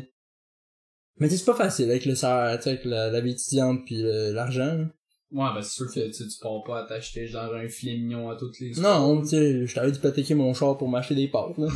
Mais 1.19 1.29
tu 1.29 1.35
sais, 1.35 1.39
c'est 1.41 1.51
pas 1.53 1.55
facile 1.59 1.91
avec 1.91 2.07
le 2.07 2.15
salaire, 2.15 2.57
tu 2.59 2.65
sais, 2.65 2.71
avec 2.71 2.85
la, 2.85 3.11
la 3.11 3.21
vie 3.21 3.33
étudiante, 3.33 3.81
puis 3.85 4.03
euh, 4.05 4.33
l'argent. 4.33 4.87
Ouais, 5.33 5.49
ben 5.55 5.63
c'est 5.63 5.73
sûr 5.75 5.87
que 5.93 6.07
tu, 6.07 6.13
sais, 6.13 6.27
tu 6.29 6.39
pars 6.41 6.63
pas 6.65 6.81
à 6.81 6.85
t'acheter 6.87 7.27
genre 7.27 7.53
un 7.55 7.67
filet 7.69 7.97
mignon 7.97 8.31
à 8.31 8.37
toutes 8.37 8.59
les 8.61 8.71
Non, 8.81 9.21
tu 9.23 9.29
sais, 9.29 9.67
je 9.67 9.75
t'avais 9.75 9.91
hypothéqué 9.91 10.35
mon 10.35 10.55
char 10.55 10.77
pour 10.77 10.89
m'acheter 10.89 11.15
des 11.17 11.29
pâtes, 11.29 11.59
là. 11.59 11.67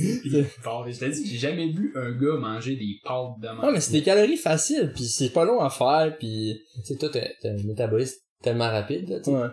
Je 0.00 0.98
t'ai 0.98 1.10
dit, 1.10 1.26
j'ai 1.26 1.36
jamais 1.38 1.68
vu 1.70 1.92
un 1.96 2.12
gars 2.12 2.36
manger 2.38 2.76
des 2.76 2.98
pâtes 3.04 3.38
de 3.40 3.48
Non, 3.48 3.70
mais 3.72 3.80
c'est 3.80 3.92
des 3.92 4.02
calories 4.02 4.36
faciles, 4.38 4.92
puis 4.94 5.04
c'est 5.04 5.28
pas 5.30 5.44
long 5.44 5.60
à 5.60 5.68
faire, 5.68 6.16
puis... 6.18 6.62
Tu 6.76 6.80
sais, 6.84 6.96
toi, 6.96 7.10
t'as 7.12 7.26
t'as 7.42 7.50
un 7.50 7.62
métabolisme 7.64 8.16
tellement 8.42 8.70
rapide, 8.70 9.08
là, 9.10 9.18
tu 9.18 9.24
sais. 9.24 9.32
Ouais. 9.36 9.48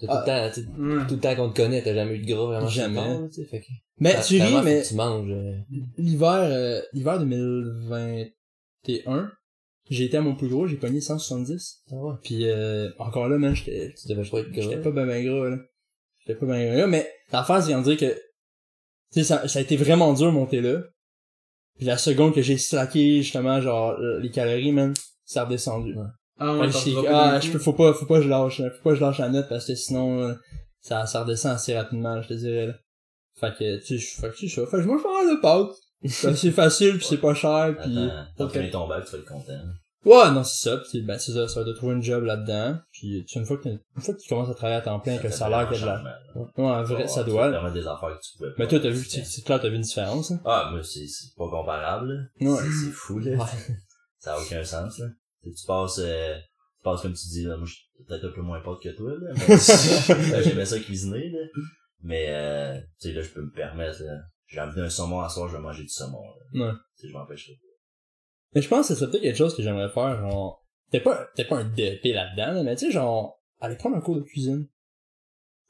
T'as 0.00 0.06
tout 0.08 0.14
le 0.20 0.26
temps, 0.26 0.50
tu 0.52 0.60
sais, 0.60 0.66
Ouais. 0.78 1.06
tout 1.08 1.14
le 1.14 1.20
temps 1.20 1.34
qu'on 1.36 1.48
te 1.50 1.56
connaît, 1.62 1.80
t'as 1.82 1.94
jamais 1.94 2.16
eu 2.16 2.18
de 2.18 2.26
gras 2.26 2.44
vraiment 2.46 2.66
Jamais. 2.68 3.30
sais, 3.30 3.44
fait 3.46 3.60
que. 3.60 3.66
Mais 4.00 4.14
Ah, 4.16 4.20
tu 4.22 4.42
ris, 4.42 4.60
mais 4.64 4.82
que 4.82 4.88
tu 4.88 4.94
manges, 4.96 5.30
euh, 5.30 5.54
l'hiver, 5.96 6.48
euh, 6.50 6.80
l'hiver 6.92 7.18
2021, 7.20 9.30
j'ai 9.92 10.04
été 10.04 10.16
à 10.16 10.20
mon 10.20 10.34
plus 10.34 10.48
gros, 10.48 10.66
j'ai 10.66 10.76
pogné 10.76 11.00
170. 11.00 11.82
ah 11.90 11.94
ouais. 11.94 12.14
Puis 12.22 12.48
euh, 12.48 12.90
encore 12.98 13.28
là, 13.28 13.38
man, 13.38 13.54
j'étais 13.54 13.94
Tu 14.00 14.08
devais 14.08 14.28
pas 14.28 14.40
être 14.40 14.48
j'étais 14.52 14.80
pas 14.80 14.90
ben 14.90 15.06
ben 15.06 15.24
gras, 15.24 15.50
là. 15.50 15.56
J'étais 16.20 16.38
pas 16.38 16.46
ben 16.46 16.76
gras, 16.76 16.86
mais 16.86 17.10
l'affaire, 17.32 17.62
c'est 17.62 17.72
qu'on 17.72 17.82
dirait 17.82 17.96
que, 17.96 18.12
tu 18.14 18.20
sais, 19.10 19.24
ça, 19.24 19.48
ça 19.48 19.58
a 19.58 19.62
été 19.62 19.76
vraiment 19.76 20.12
dur 20.14 20.26
de 20.26 20.32
monter 20.32 20.60
là. 20.60 20.82
Puis 21.76 21.86
la 21.86 21.98
seconde 21.98 22.34
que 22.34 22.42
j'ai 22.42 22.58
slacké, 22.58 23.22
justement, 23.22 23.60
genre, 23.60 23.92
euh, 23.98 24.20
les 24.20 24.30
calories, 24.30 24.72
man, 24.72 24.94
ça 25.24 25.42
a 25.42 25.44
redescendu. 25.46 25.96
Ah 26.38 26.56
ouais, 26.56 26.70
t'as 26.70 26.78
j'ai- 26.78 26.92
droppé 26.92 27.08
ah, 27.10 27.40
je 27.40 27.50
peux, 27.50 27.58
faut 27.58 27.72
pas, 27.72 27.92
faut 27.92 28.06
pas 28.06 28.18
que 28.18 28.24
je 28.24 28.28
lâche, 28.28 28.56
faut 28.58 28.82
pas 28.84 28.90
que 28.90 28.96
je 28.96 29.00
lâche 29.00 29.18
la 29.18 29.28
note 29.28 29.48
parce 29.48 29.66
que 29.66 29.74
sinon, 29.74 30.20
euh, 30.20 30.34
ça, 30.80 31.06
ça 31.06 31.22
redescend 31.22 31.52
assez 31.52 31.76
rapidement, 31.76 32.20
je 32.22 32.28
te 32.28 32.34
dirais, 32.34 32.66
là. 32.66 32.74
Fait 33.40 33.52
que, 33.58 33.78
tu 33.78 33.86
sais, 33.86 33.98
je- 33.98 34.20
fait 34.20 34.28
que 34.30 34.36
c'est 34.36 34.48
ça. 34.48 34.66
Fait 34.66 34.76
que 34.78 34.82
je 34.82 34.88
mange 34.88 35.02
pas 35.02 35.24
mal 35.24 35.34
de 35.36 35.40
pâtes. 35.40 35.76
C'est 36.04 36.34
c'est 36.34 36.50
facile 36.50 36.98
pis 36.98 37.04
c'est 37.06 37.16
pas 37.20 37.32
cher 37.34 37.76
pis... 37.82 37.96
Attends, 37.96 38.48
t'as 38.48 38.68
ton 38.70 38.88
bac, 38.88 39.04
tu 39.04 39.12
vas 39.12 39.18
être 39.18 39.24
content. 39.24 39.52
Ouais, 40.04 40.30
non, 40.32 40.42
c'est 40.42 40.68
ça. 40.68 40.78
Pis 40.78 41.02
ben, 41.02 41.18
c'est 41.18 41.32
ça, 41.32 41.46
ça 41.46 41.60
va 41.60 41.66
te 41.66 41.76
trouver 41.76 41.94
une 41.94 42.02
job 42.02 42.24
là-dedans. 42.24 42.76
Puis 42.92 43.24
tu 43.26 43.32
sais, 43.34 43.38
une 43.40 43.46
fois 43.46 43.56
que, 43.58 43.68
une 43.68 43.78
fois 43.98 44.14
que 44.14 44.20
tu 44.20 44.28
commences 44.28 44.50
à 44.50 44.54
travailler 44.54 44.78
à 44.78 44.82
temps 44.82 44.98
plein 44.98 45.12
avec 45.14 45.26
un 45.26 45.28
Ça 45.30 45.34
fait 45.34 45.38
salaire 45.52 45.68
a 45.68 45.72
de 45.72 45.86
la... 45.86 46.20
Ouais, 46.34 46.64
en 46.64 46.82
vrai, 46.82 47.06
ça 47.08 47.22
doit. 47.24 47.50
permettre 47.50 47.74
des 47.74 47.86
affaires 47.86 48.18
que 48.18 48.22
tu 48.24 48.36
pouvais. 48.36 48.50
Mais 48.58 48.66
toi, 48.66 48.80
t'as 48.80 48.90
vu, 48.90 49.04
c'est 49.04 49.44
clair, 49.44 49.60
t'as 49.60 49.68
vu 49.68 49.76
une 49.76 49.82
différence, 49.82 50.30
hein? 50.32 50.40
Ah, 50.44 50.68
moi, 50.72 50.82
c'est, 50.82 51.06
c'est 51.06 51.34
pas 51.36 51.48
comparable, 51.48 52.12
là. 52.40 52.48
Ouais. 52.50 52.58
C'est, 52.62 52.86
c'est 52.86 52.90
fou, 52.92 53.18
là. 53.20 53.32
Ouais. 53.36 53.76
Ça 54.18 54.34
a 54.34 54.40
aucun 54.40 54.64
sens, 54.64 54.98
là. 54.98 55.06
Tu 55.44 55.50
passes, 55.66 55.98
euh, 56.00 56.36
tu 56.36 56.82
passes 56.82 57.00
comme 57.02 57.12
tu 57.14 57.28
dis, 57.28 57.44
là, 57.44 57.56
moi, 57.56 57.66
je 57.66 57.74
suis 57.74 57.84
peut-être 58.06 58.24
un 58.24 58.32
peu 58.32 58.42
moins 58.42 58.60
pote 58.60 58.82
que 58.82 58.88
toi, 58.96 59.12
là. 59.12 59.32
mais- 59.48 60.42
J'aimais 60.44 60.66
ça 60.66 60.78
cuisiner, 60.80 61.28
là. 61.30 61.38
Mais, 62.02 62.26
euh, 62.28 62.80
tu 63.00 63.08
sais, 63.08 63.12
là, 63.14 63.22
je 63.22 63.28
peux 63.30 63.42
me 63.42 63.52
permettre, 63.52 64.02
là. 64.02 64.14
J'ai 64.48 64.60
envie 64.60 64.74
d'un 64.76 64.90
saumon 64.90 65.20
à 65.20 65.28
soir, 65.28 65.48
je 65.48 65.56
vais 65.56 65.62
manger 65.62 65.82
du 65.82 65.88
saumon, 65.88 66.22
là. 66.52 66.66
Ouais. 66.66 66.72
Tu 66.96 67.02
sais, 67.02 67.08
je 67.08 67.12
m'empêcherai 67.12 67.52
pas. 67.54 67.68
Mais 68.54 68.62
je 68.62 68.68
pense 68.68 68.88
que 68.88 68.94
ce 68.94 69.00
serait 69.00 69.10
peut-être 69.10 69.22
quelque 69.22 69.38
chose 69.38 69.56
que 69.56 69.62
j'aimerais 69.62 69.88
faire, 69.88 70.20
genre... 70.20 70.62
T'es 70.90 71.00
pas, 71.00 71.26
t'es 71.34 71.44
pas 71.44 71.56
un 71.56 71.64
DP 71.64 72.12
là-dedans, 72.12 72.52
là, 72.52 72.62
mais 72.62 72.76
tu 72.76 72.86
sais, 72.86 72.92
genre, 72.92 73.40
aller 73.60 73.76
prendre 73.76 73.96
un 73.96 74.00
cours 74.00 74.16
de 74.16 74.20
cuisine. 74.20 74.66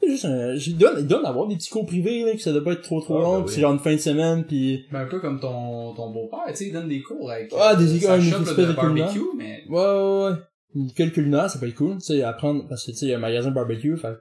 C'est 0.01 0.09
juste 0.11 0.25
un... 0.25 0.55
Il 0.55 0.77
doit, 0.77 0.95
il 0.99 1.07
doit 1.07 1.21
en 1.21 1.25
avoir 1.25 1.47
des 1.47 1.55
petits 1.55 1.71
cours 1.71 1.87
privés, 1.87 2.25
là, 2.25 2.33
que 2.33 2.41
ça 2.41 2.53
doit 2.53 2.65
pas 2.65 2.73
être 2.73 2.83
trop 2.83 3.01
trop 3.01 3.19
Ah, 3.19 3.23
long, 3.23 3.39
ben 3.39 3.45
pis 3.45 3.49
oui. 3.49 3.55
c'est 3.55 3.61
genre 3.61 3.73
une 3.73 3.79
fin 3.79 3.93
de 3.93 3.99
semaine, 3.99 4.45
pis... 4.45 4.85
Ben, 4.91 5.03
un 5.03 5.07
peu 5.07 5.21
comme 5.21 5.39
ton, 5.39 5.95
ton 5.95 6.11
beau-père, 6.11 6.41
tu 6.49 6.57
sais, 6.57 6.67
il 6.67 6.73
donne 6.73 6.89
des 6.89 7.03
cours 7.03 7.31
avec. 7.31 7.53
Ah, 7.57 7.77
des 7.77 7.93
euh, 7.93 7.97
écoles, 7.99 8.21
une 8.21 8.43
espèce 8.43 8.57
de 8.57 8.65
de 8.65 8.73
barbecue, 8.73 9.21
mais. 9.37 9.65
Ouais, 9.69 9.79
ouais, 9.79 10.25
ouais. 10.31 10.37
Une 10.75 10.89
école 10.91 11.13
culinaire, 11.13 11.49
ça 11.51 11.61
peut 11.61 11.69
être 11.69 11.75
cool, 11.77 11.99
tu 11.99 12.07
sais, 12.07 12.23
apprendre, 12.25 12.67
parce 12.69 12.85
que, 12.85 12.91
tu 12.91 12.97
sais, 12.97 13.07
il 13.07 13.11
y 13.11 13.15
a 13.15 13.19
un 13.19 13.21
magasin 13.21 13.53
barbecue, 13.53 13.97
fait 13.97 14.17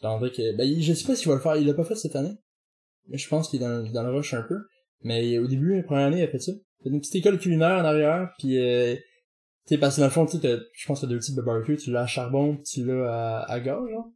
que, 0.00 0.56
ben, 0.56 0.80
je 0.80 0.92
sais 0.92 1.06
pas 1.06 1.16
s'il 1.16 1.28
va 1.28 1.34
le 1.34 1.40
faire, 1.40 1.56
il 1.56 1.66
l'a 1.66 1.74
pas 1.74 1.84
fait 1.84 1.96
cette 1.96 2.16
année. 2.16 2.36
Mais 3.08 3.18
je 3.18 3.28
pense 3.28 3.48
qu'il 3.48 3.60
est 3.62 3.64
dans, 3.64 3.82
dans 3.92 4.02
le 4.02 4.10
rush 4.14 4.34
un 4.34 4.42
peu. 4.42 4.58
Mais 5.02 5.38
au 5.38 5.46
début, 5.46 5.76
la 5.76 5.82
première 5.82 6.06
année, 6.06 6.18
il 6.18 6.24
a 6.24 6.28
fait 6.28 6.38
ça. 6.38 6.52
A 6.84 6.88
une 6.88 7.00
petite 7.00 7.16
école 7.16 7.38
culinaire 7.38 7.78
en 7.78 7.84
arrière, 7.84 8.30
puis 8.38 8.56
euh, 8.58 8.94
tu 8.94 9.74
sais, 9.74 9.78
parce 9.78 9.96
que 9.96 10.00
dans 10.00 10.06
le 10.06 10.12
fond, 10.12 10.26
tu 10.26 10.36
sais, 10.36 10.40
t'as- 10.42 10.62
je 10.72 10.86
pense 10.86 11.00
que 11.00 11.06
t'as 11.06 11.10
deux 11.12 11.18
types 11.18 11.36
de 11.36 11.42
barbecue, 11.42 11.76
tu 11.76 11.90
l'as 11.90 12.02
à 12.02 12.06
charbon, 12.06 12.56
pis 12.56 12.62
tu 12.64 12.84
l'as 12.86 13.38
à, 13.40 13.52
à 13.52 13.60
gaz, 13.60 13.78
genre. 13.90 14.06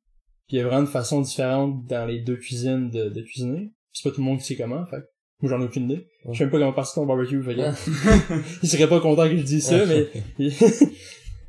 Puis 0.48 0.56
il 0.56 0.58
y 0.58 0.60
a 0.60 0.64
vraiment 0.66 0.82
une 0.82 0.86
façon 0.86 1.20
différente 1.20 1.86
dans 1.86 2.06
les 2.06 2.20
deux 2.20 2.36
cuisines 2.36 2.90
de, 2.90 3.08
de 3.08 3.20
cuisiner. 3.22 3.72
Pis 3.92 4.00
c'est 4.02 4.08
pas 4.08 4.14
tout 4.14 4.20
le 4.20 4.26
monde 4.26 4.38
qui 4.38 4.44
sait 4.46 4.56
comment, 4.56 4.84
fait 4.86 5.02
moi 5.40 5.50
j'en 5.50 5.60
ai 5.60 5.64
aucune 5.64 5.84
idée. 5.90 6.06
Je 6.30 6.38
sais 6.38 6.44
même 6.44 6.52
pas 6.52 6.58
comment 6.58 6.72
passer 6.72 6.94
ton 6.94 7.04
barbecue, 7.06 7.42
fait 7.42 7.56
que, 7.56 7.60
il 8.62 8.68
serait 8.68 8.88
pas 8.88 9.00
content 9.00 9.28
que 9.28 9.36
je 9.36 9.42
dise 9.42 9.64
ça, 9.66 9.84
mais 9.86 10.08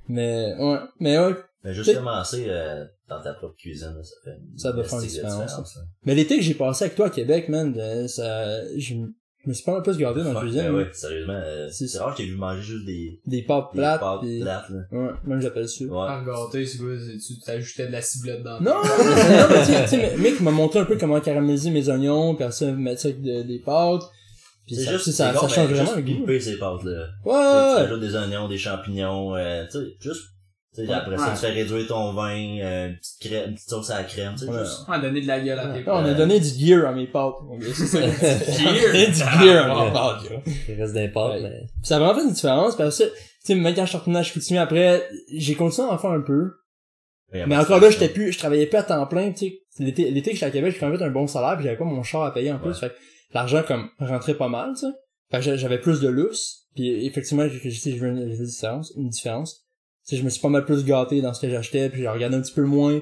Mais, 0.10 0.54
ouais. 0.60 0.80
Mais 1.00 1.18
ouais. 1.18 1.34
Mais 1.64 1.74
juste 1.74 1.94
commencer 1.96 2.46
euh, 2.50 2.84
dans 3.08 3.22
ta 3.22 3.34
propre 3.34 3.56
cuisine, 3.56 3.94
là, 3.96 4.04
ça 4.04 4.16
fait 4.24 4.32
une 4.38 4.58
Ça 4.58 4.74
doit 4.74 4.84
faire 4.84 5.00
une 5.00 5.06
différence, 5.08 5.78
hein. 5.78 5.82
Mais 6.06 6.14
l'été 6.14 6.36
que 6.38 6.42
j'ai 6.42 6.56
passé 6.56 6.86
avec 6.86 6.96
toi 6.98 7.08
à 7.08 7.10
Québec, 7.10 7.48
man, 7.48 7.74
euh, 7.78 8.08
ça, 8.08 8.68
je 8.78 8.96
m- 9.44 9.46
je 9.46 9.50
me 9.50 9.54
suis 9.54 9.64
pas 9.64 9.78
un 9.78 9.82
peu 9.82 9.94
gardé 9.96 10.24
dans 10.24 10.30
la 10.32 10.36
Ouais, 10.40 10.42
cuisine. 10.42 10.62
ben 10.64 10.72
là. 10.72 10.78
ouais, 10.78 10.90
sérieusement, 10.94 11.34
euh, 11.44 11.68
C'est- 11.72 11.88
c'est 11.88 11.98
rare 12.00 12.16
que 12.16 12.24
j'ai 12.24 12.30
vu 12.30 12.36
manger 12.36 12.62
juste 12.62 12.86
des, 12.86 13.20
Des 13.26 13.42
pâtes 13.42 13.66
des 13.74 13.78
plates. 13.80 14.00
pâtes 14.00 14.22
pis- 14.22 14.40
plates, 14.42 14.70
là. 14.70 14.80
Ouais, 14.92 15.12
même 15.26 15.42
j'appelle 15.42 15.68
ça. 15.70 15.84
Ouais. 15.86 16.08
Ah, 16.08 16.24
gâté, 16.26 16.66
c'est 16.66 16.78
quoi? 16.78 16.88
c'est- 16.98 17.18
Tu 17.36 17.40
t'ajoutais 17.42 17.88
de 17.88 17.92
la 17.92 18.02
ciblette 18.02 18.44
dans 18.44 18.60
Non, 18.62 18.72
non, 18.76 18.82
non, 18.82 19.48
mais 19.50 19.60
tu 19.88 19.96
sais- 19.96 20.14
tu 20.16 20.22
mec 20.22 20.40
m'a 20.42 20.52
montré 20.52 20.80
un 20.80 20.86
peu 20.86 20.98
comment 20.98 21.20
caraméliser 21.20 21.70
mes 21.72 21.90
oignons, 21.90 22.36
puis 22.36 22.44
après 22.44 22.56
ça, 22.56 22.72
mettre 22.72 23.02
ça 23.02 23.08
avec 23.10 23.22
de- 23.22 23.44
des 23.44 23.60
pâtes. 23.60 24.04
Puis 24.66 24.76
C'est 24.78 24.86
ça, 24.86 24.92
juste, 24.94 25.04
tu 25.04 25.12
ça, 25.12 25.34
c'est 25.34 25.40
ça 25.40 25.48
change 25.50 25.72
vraiment 25.74 25.96
le 25.98 26.02
goût. 26.04 26.20
couper 26.22 26.40
ces 26.40 26.58
pâtes-là. 26.58 27.08
Tu 27.24 27.30
Ouais, 27.30 27.36
ouais, 27.36 27.82
ajoutes 27.82 28.00
des 28.00 28.16
oignons, 28.16 28.48
des 28.48 28.58
champignons, 28.58 29.36
euh, 29.36 29.66
tu 29.66 29.78
sais, 29.78 29.86
juste, 30.00 30.22
tu 30.76 30.86
sais, 30.86 30.92
après 30.94 31.18
ça, 31.18 31.28
Ouais. 31.28 31.34
tu 31.34 31.40
fais 31.40 31.50
réduire 31.52 31.88
ton 31.88 32.14
vin, 32.14 32.58
euh, 32.62 32.88
une 32.90 32.98
petite 32.98 33.20
crème, 33.22 33.50
une 33.50 33.56
petite 33.56 33.70
sauce 33.70 33.90
à 33.90 33.98
la 34.00 34.04
crème, 34.06 34.34
tu 34.38 34.46
sais, 34.46 34.52
Ouais. 34.52 34.60
juste. 34.60 34.80
On 34.88 34.92
a 34.92 35.00
donné 35.00 35.22
de 35.22 35.28
la 35.28 35.40
gueule 35.40 35.60
à 35.60 35.68
tes 35.68 35.80
ouais. 35.80 35.84
On 35.88 36.06
a 36.06 36.14
donné 36.14 36.40
du 36.40 36.48
gear 36.48 36.88
à 36.88 36.92
mes 36.94 37.08
pâtes. 37.08 37.36
mon 37.44 37.58
gars, 37.58 37.68
c'est 37.74 37.86
ça. 37.86 38.00
On 38.00 38.04
a 38.04 38.74
Gear? 38.74 38.92
donné 38.92 39.08
du 39.08 39.14
gear 39.14 39.72
à 39.82 39.86
mes 39.86 39.92
pâtes, 39.92 40.30
là. 40.30 40.38
Il 40.70 40.76
reste 40.82 40.94
des 40.94 41.08
pâtes, 41.10 41.34
Ouais. 41.34 41.42
mais... 41.44 41.68
Ça 41.84 41.96
a 41.96 42.00
vraiment 42.00 42.16
fait 42.16 42.26
une 42.26 42.34
différence 42.34 42.76
parce 42.76 42.98
que, 42.98 43.04
tu 43.04 43.10
sais, 43.44 43.56
même 43.56 43.76
quand 43.76 43.84
je 43.86 43.90
suis 43.90 43.98
retourné 43.98 44.20
à 44.20 44.24
Chicoutimi 44.24 44.58
après, 44.60 45.08
j'ai 45.34 45.56
continué 45.56 45.88
à 45.88 45.94
en 45.94 45.98
faire 45.98 46.12
un 46.12 46.22
peu. 46.22 46.52
Mais 47.34 47.58
encore 47.58 47.80
là, 47.80 47.90
j'étais 47.90 48.10
plus, 48.10 48.32
je 48.32 48.38
travaillais 48.38 48.68
plus 48.68 48.78
à 48.78 48.84
temps 48.84 49.06
plein, 49.08 49.32
tu 49.32 49.38
sais. 49.48 49.60
L'été, 49.80 50.12
l'été 50.12 50.30
que 50.32 50.36
j'étais 50.36 50.46
à 50.46 50.52
Québec, 50.52 50.74
j'ai 50.74 50.80
quand 50.80 50.88
même 50.90 51.00
fait 51.00 51.04
un 51.04 51.10
bon 51.10 51.26
salaire 51.26 51.56
puis 51.56 51.64
j'avais 51.66 51.78
pas 51.78 51.84
mon 51.84 52.04
char 52.04 52.22
à 52.24 52.32
payer 52.32 52.52
en 52.52 52.60
plus. 52.60 52.70
Ouais. 52.70 52.76
Fait 52.76 52.90
que 52.90 52.94
l'argent, 53.34 53.64
comme, 53.68 53.90
rentrait 54.00 54.36
pas 54.36 54.48
mal, 54.50 54.74
tu 54.76 54.82
sais. 54.82 54.94
Fait 55.32 55.38
que 55.38 55.44
j'a- 55.44 55.56
j'avais 55.56 55.80
plus 55.80 56.00
de 56.00 56.10
lousse. 56.10 56.68
Puis 56.76 57.08
effectivement, 57.08 57.48
j'ai, 57.48 57.60
j'ai, 57.72 57.92
j'ai 57.92 57.98
une 57.98 58.30
différence, 58.46 58.94
une 58.96 59.10
différence. 59.10 59.63
Tu 60.06 60.16
sais, 60.16 60.18
je 60.18 60.24
me 60.26 60.30
suis 60.30 60.42
pas 60.42 60.50
mal 60.50 60.66
plus 60.66 60.84
gâté 60.86 61.22
dans 61.22 61.34
ce 61.34 61.42
que 61.42 61.50
j'achetais 61.50 61.90
puis 61.90 62.02
j'ai 62.02 62.08
regardé 62.10 62.36
un 62.36 62.42
petit 62.42 62.54
peu 62.54 62.64
moins 62.64 63.02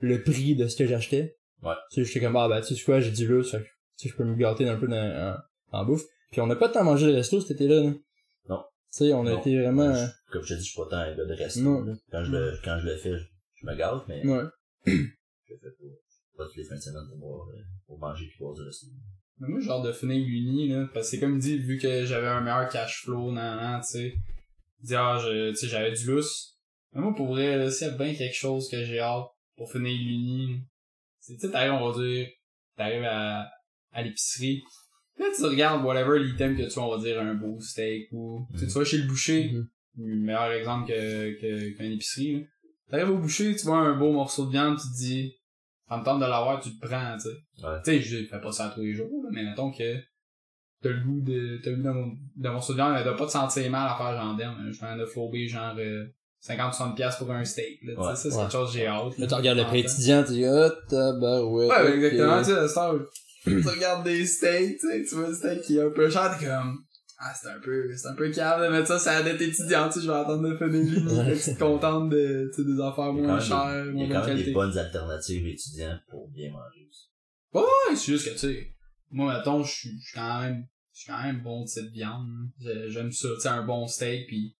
le 0.00 0.22
prix 0.22 0.54
de 0.56 0.66
ce 0.66 0.76
que 0.76 0.86
j'achetais. 0.86 1.36
Ouais. 1.62 1.74
Tu 1.90 2.00
sais, 2.02 2.04
j'étais 2.12 2.24
comme, 2.24 2.36
ah, 2.36 2.48
ben, 2.48 2.60
tu 2.60 2.74
sais 2.74 2.84
quoi, 2.84 3.00
j'ai 3.00 3.10
du 3.10 3.26
lousse, 3.28 3.50
fait 3.52 3.58
que, 3.58 3.64
tu 3.64 3.68
sais, 3.96 4.08
je 4.08 4.16
peux 4.16 4.24
me 4.24 4.34
gâter 4.34 4.68
un 4.68 4.76
peu 4.78 4.88
dans, 4.88 5.36
en, 5.72 5.78
en 5.78 5.84
bouffe. 5.84 6.04
Puis 6.30 6.40
on 6.40 6.46
n'a 6.46 6.56
pas 6.56 6.68
de 6.68 6.72
temps 6.72 6.80
à 6.80 6.84
manger 6.84 7.06
le 7.08 7.14
resto 7.14 7.40
cet 7.40 7.52
été-là, 7.52 7.82
là. 7.82 7.90
Non. 8.48 8.58
Tu 8.92 8.98
sais, 8.98 9.12
on 9.12 9.26
a 9.26 9.30
Non. 9.30 9.40
été 9.40 9.58
vraiment, 9.60 9.86
Ouais, 9.92 10.06
je- 10.06 10.32
Comme 10.32 10.42
je 10.42 10.48
te 10.54 10.58
dis, 10.58 10.64
je 10.64 10.70
suis 10.70 10.76
pas 10.82 10.88
tant 10.90 10.96
un 10.96 11.14
gars 11.14 11.24
de 11.24 11.34
resto, 11.34 11.60
Non. 11.60 11.82
là. 11.84 11.92
Quand 12.10 12.24
je 12.24 12.30
le, 12.32 12.58
quand 12.64 12.78
je 12.80 12.86
le 12.86 12.96
fais, 12.96 13.12
je, 13.18 13.24
je 13.56 13.66
me 13.66 13.76
gâte, 13.76 14.02
mais 14.08 14.26
ouais. 14.26 14.42
je 14.86 14.92
le 14.92 15.58
fais 15.60 15.70
pas, 15.70 15.84
pas 16.38 16.44
toutes 16.46 16.56
les 16.56 16.64
fins 16.64 16.76
de 16.76 16.80
semaine 16.80 17.06
pour, 17.08 17.18
boire, 17.18 17.48
euh, 17.50 17.60
pour 17.86 17.98
manger 17.98 18.26
puis 18.26 18.36
boire 18.40 18.54
du 18.54 18.62
resto. 18.62 18.86
Mais 19.38 19.48
moi, 19.48 19.60
genre 19.60 19.82
de 19.82 19.92
finir 19.92 20.24
l'uni, 20.26 20.68
là, 20.68 20.88
parce 20.94 21.06
que 21.06 21.10
c'est 21.16 21.20
comme 21.20 21.38
dit, 21.38 21.58
vu 21.58 21.78
que 21.78 22.04
j'avais 22.04 22.26
un 22.28 22.40
meilleur 22.40 22.68
cash 22.68 23.02
flow, 23.04 23.30
nan, 23.32 23.56
nan, 23.58 23.80
tu 23.82 23.88
sais, 23.88 24.14
dire, 24.86 25.00
ah, 25.00 25.18
je, 25.18 25.50
tu 25.50 25.56
sais, 25.56 25.68
j'avais 25.68 25.92
du 25.92 26.06
lousse. 26.06 26.58
Mais 26.92 27.00
moi, 27.00 27.14
pour 27.14 27.28
vrai, 27.28 27.54
a 27.54 27.88
bien 27.90 28.14
quelque 28.14 28.34
chose 28.36 28.68
que 28.68 28.84
j'ai 28.84 29.00
hâte 29.00 29.26
pour 29.56 29.70
finir 29.70 29.96
l'uni, 29.96 30.62
c'est, 31.20 31.34
tu 31.34 31.40
sais, 31.40 31.50
t'arrives, 31.50 31.72
on 31.72 31.90
va 31.90 32.04
dire, 32.04 32.28
t'arrives 32.76 33.04
à, 33.04 33.50
à 33.92 34.02
l'épicerie, 34.02 34.62
là, 35.18 35.26
tu 35.34 35.44
regardes, 35.44 35.84
whatever, 35.84 36.18
l'item 36.18 36.56
que 36.56 36.70
tu 36.70 36.78
on 36.78 36.90
va 36.96 37.02
dire, 37.02 37.20
un 37.20 37.34
beau 37.34 37.60
steak 37.60 38.08
ou, 38.12 38.46
tu 38.58 38.66
vas 38.66 38.84
chez 38.84 38.98
le 38.98 39.06
boucher, 39.06 39.52
Mhm. 39.52 39.68
meilleur 40.24 40.50
exemple 40.52 40.88
que, 40.88 41.40
que, 41.40 41.76
qu'une 41.76 41.92
épicerie, 41.92 42.32
là. 42.40 42.40
T'arrives 42.90 43.10
au 43.10 43.18
boucher, 43.18 43.54
tu 43.56 43.64
vois 43.64 43.78
un 43.78 43.96
beau 43.96 44.12
morceau 44.12 44.46
de 44.46 44.50
viande, 44.50 44.78
tu 44.78 44.86
te 44.88 44.96
dis, 44.96 45.34
ça 45.88 45.96
me 45.98 46.04
tente 46.04 46.20
de 46.20 46.26
l'avoir, 46.26 46.60
tu 46.62 46.70
le 46.70 46.86
prends, 46.86 47.16
tu 47.16 47.22
sais. 47.22 47.64
Ouais. 47.66 47.78
Tu 47.84 47.90
sais, 47.90 48.00
je 48.00 48.26
fais 48.26 48.40
pas 48.40 48.52
ça 48.52 48.70
tous 48.74 48.82
les 48.82 48.92
jours, 48.94 49.10
mais 49.30 49.44
mettons 49.44 49.70
que 49.70 49.96
t'as 50.82 50.90
le 50.90 51.00
goût 51.00 51.20
de, 51.20 51.60
t'as 51.62 51.70
le 51.70 51.76
goût 51.76 52.16
morceau 52.50 52.72
de 52.74 52.78
mais 52.78 53.04
t'as 53.04 53.14
pas 53.14 53.24
de 53.26 53.30
sentir 53.30 53.70
mal 53.70 53.88
à 53.90 53.96
faire 53.96 54.20
genre 54.20 54.36
damn, 54.36 54.70
je 54.72 54.78
viens 54.78 54.96
de 54.96 55.06
fourber 55.06 55.46
genre 55.48 55.74
euh, 55.78 56.06
50-60$ 56.44 56.94
piastres 56.96 57.24
pour 57.24 57.30
un 57.34 57.44
steak, 57.44 57.78
là, 57.84 57.92
Ouais. 57.96 58.04
ça, 58.08 58.16
c'est 58.16 58.32
Ouais. 58.34 58.42
quelque 58.42 58.52
chose 58.52 58.72
que 58.72 58.78
j'ai 58.78 58.86
hâte. 58.88 59.16
Là, 59.18 59.26
tu 59.28 59.34
regardes 59.34 59.58
le 59.58 59.64
prix 59.64 59.80
étudiant, 59.80 60.24
tu 60.24 60.32
dis, 60.32 60.44
ah, 60.44 60.70
tabarouette. 60.88 61.70
Ouais, 61.70 61.82
ok. 61.88 61.94
exactement, 61.94 62.38
tu 62.38 62.44
sais, 62.46 62.78
heure, 62.80 63.06
tu 63.44 63.68
regardes 63.68 64.04
des 64.04 64.26
steaks, 64.26 64.78
tu 64.80 64.88
sais, 64.88 65.04
tu 65.08 65.14
vois 65.14 65.28
le 65.28 65.34
steak 65.34 65.60
qui 65.62 65.78
est 65.78 65.82
un 65.82 65.90
peu 65.90 66.10
cher, 66.10 66.36
t'es 66.36 66.46
comme, 66.46 66.84
ah, 67.20 67.32
c'est 67.40 67.48
un 67.48 67.60
peu, 67.60 67.94
c'est 67.96 68.08
un 68.08 68.14
peu 68.14 68.28
calme 68.30 68.64
de 68.64 68.68
mettre 68.72 68.88
ça 68.88 68.98
sur 68.98 69.12
la 69.12 69.22
dette 69.22 69.40
étudiante, 69.40 69.92
tu 69.92 70.00
sais, 70.00 70.06
je 70.06 70.10
vais 70.10 70.16
attendre 70.18 70.42
de 70.42 70.48
Ouais. 70.52 70.56
fait 71.36 71.38
que 71.38 71.44
tu 71.50 71.54
te 71.54 71.58
contentes 71.60 72.08
de, 72.10 72.50
tu 72.52 72.62
sais, 72.62 72.68
des 72.68 72.80
affaires 72.80 73.12
Il 73.14 73.20
y 73.20 73.24
a 73.24 73.26
moins 73.28 73.38
quand 73.38 73.40
chères, 73.40 73.66
même, 73.66 73.84
des, 73.84 73.90
il 73.90 73.94
moins 73.94 74.06
y 74.08 74.10
a 74.16 74.20
quand 74.20 74.26
même 74.26 74.42
des 74.42 74.52
bonnes 74.52 74.78
alternatives 74.78 75.46
étudiants 75.46 75.98
pour 76.10 76.28
bien 76.30 76.50
manger 76.50 76.88
aussi. 76.90 77.08
Ouais, 77.54 77.94
c'est 77.94 78.12
juste 78.12 78.24
que, 78.26 78.32
tu 78.32 78.38
sais, 78.38 78.66
moi, 79.12 79.32
mettons, 79.38 79.62
je 79.62 79.70
suis 79.72 79.90
quand 80.12 80.40
même, 80.40 80.66
suis 81.02 81.12
quand 81.12 81.22
même 81.22 81.42
bon 81.42 81.62
de 81.62 81.68
cette 81.68 81.90
viande. 81.92 82.26
hein. 82.28 82.48
J'ai- 82.60 82.90
J'aime 82.90 83.12
ça, 83.12 83.28
tu 83.34 83.40
sais, 83.40 83.48
un 83.48 83.64
bon 83.64 83.86
steak, 83.86 84.26
pis 84.28 84.56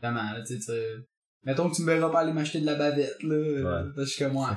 vraiment, 0.00 0.22
là, 0.32 0.42
tu 0.46 0.60
sais, 0.60 0.86
mettons 1.44 1.70
que 1.70 1.76
tu 1.76 1.82
me 1.82 1.92
verras 1.94 2.10
pas 2.10 2.20
aller 2.20 2.32
m'acheter 2.32 2.60
de 2.60 2.66
la 2.66 2.74
bavette, 2.74 3.22
là, 3.22 3.34
euh, 3.34 3.62
là, 3.62 3.84
je 3.96 4.04
suis 4.04 4.24
comme, 4.24 4.36
ouais, 4.36 4.46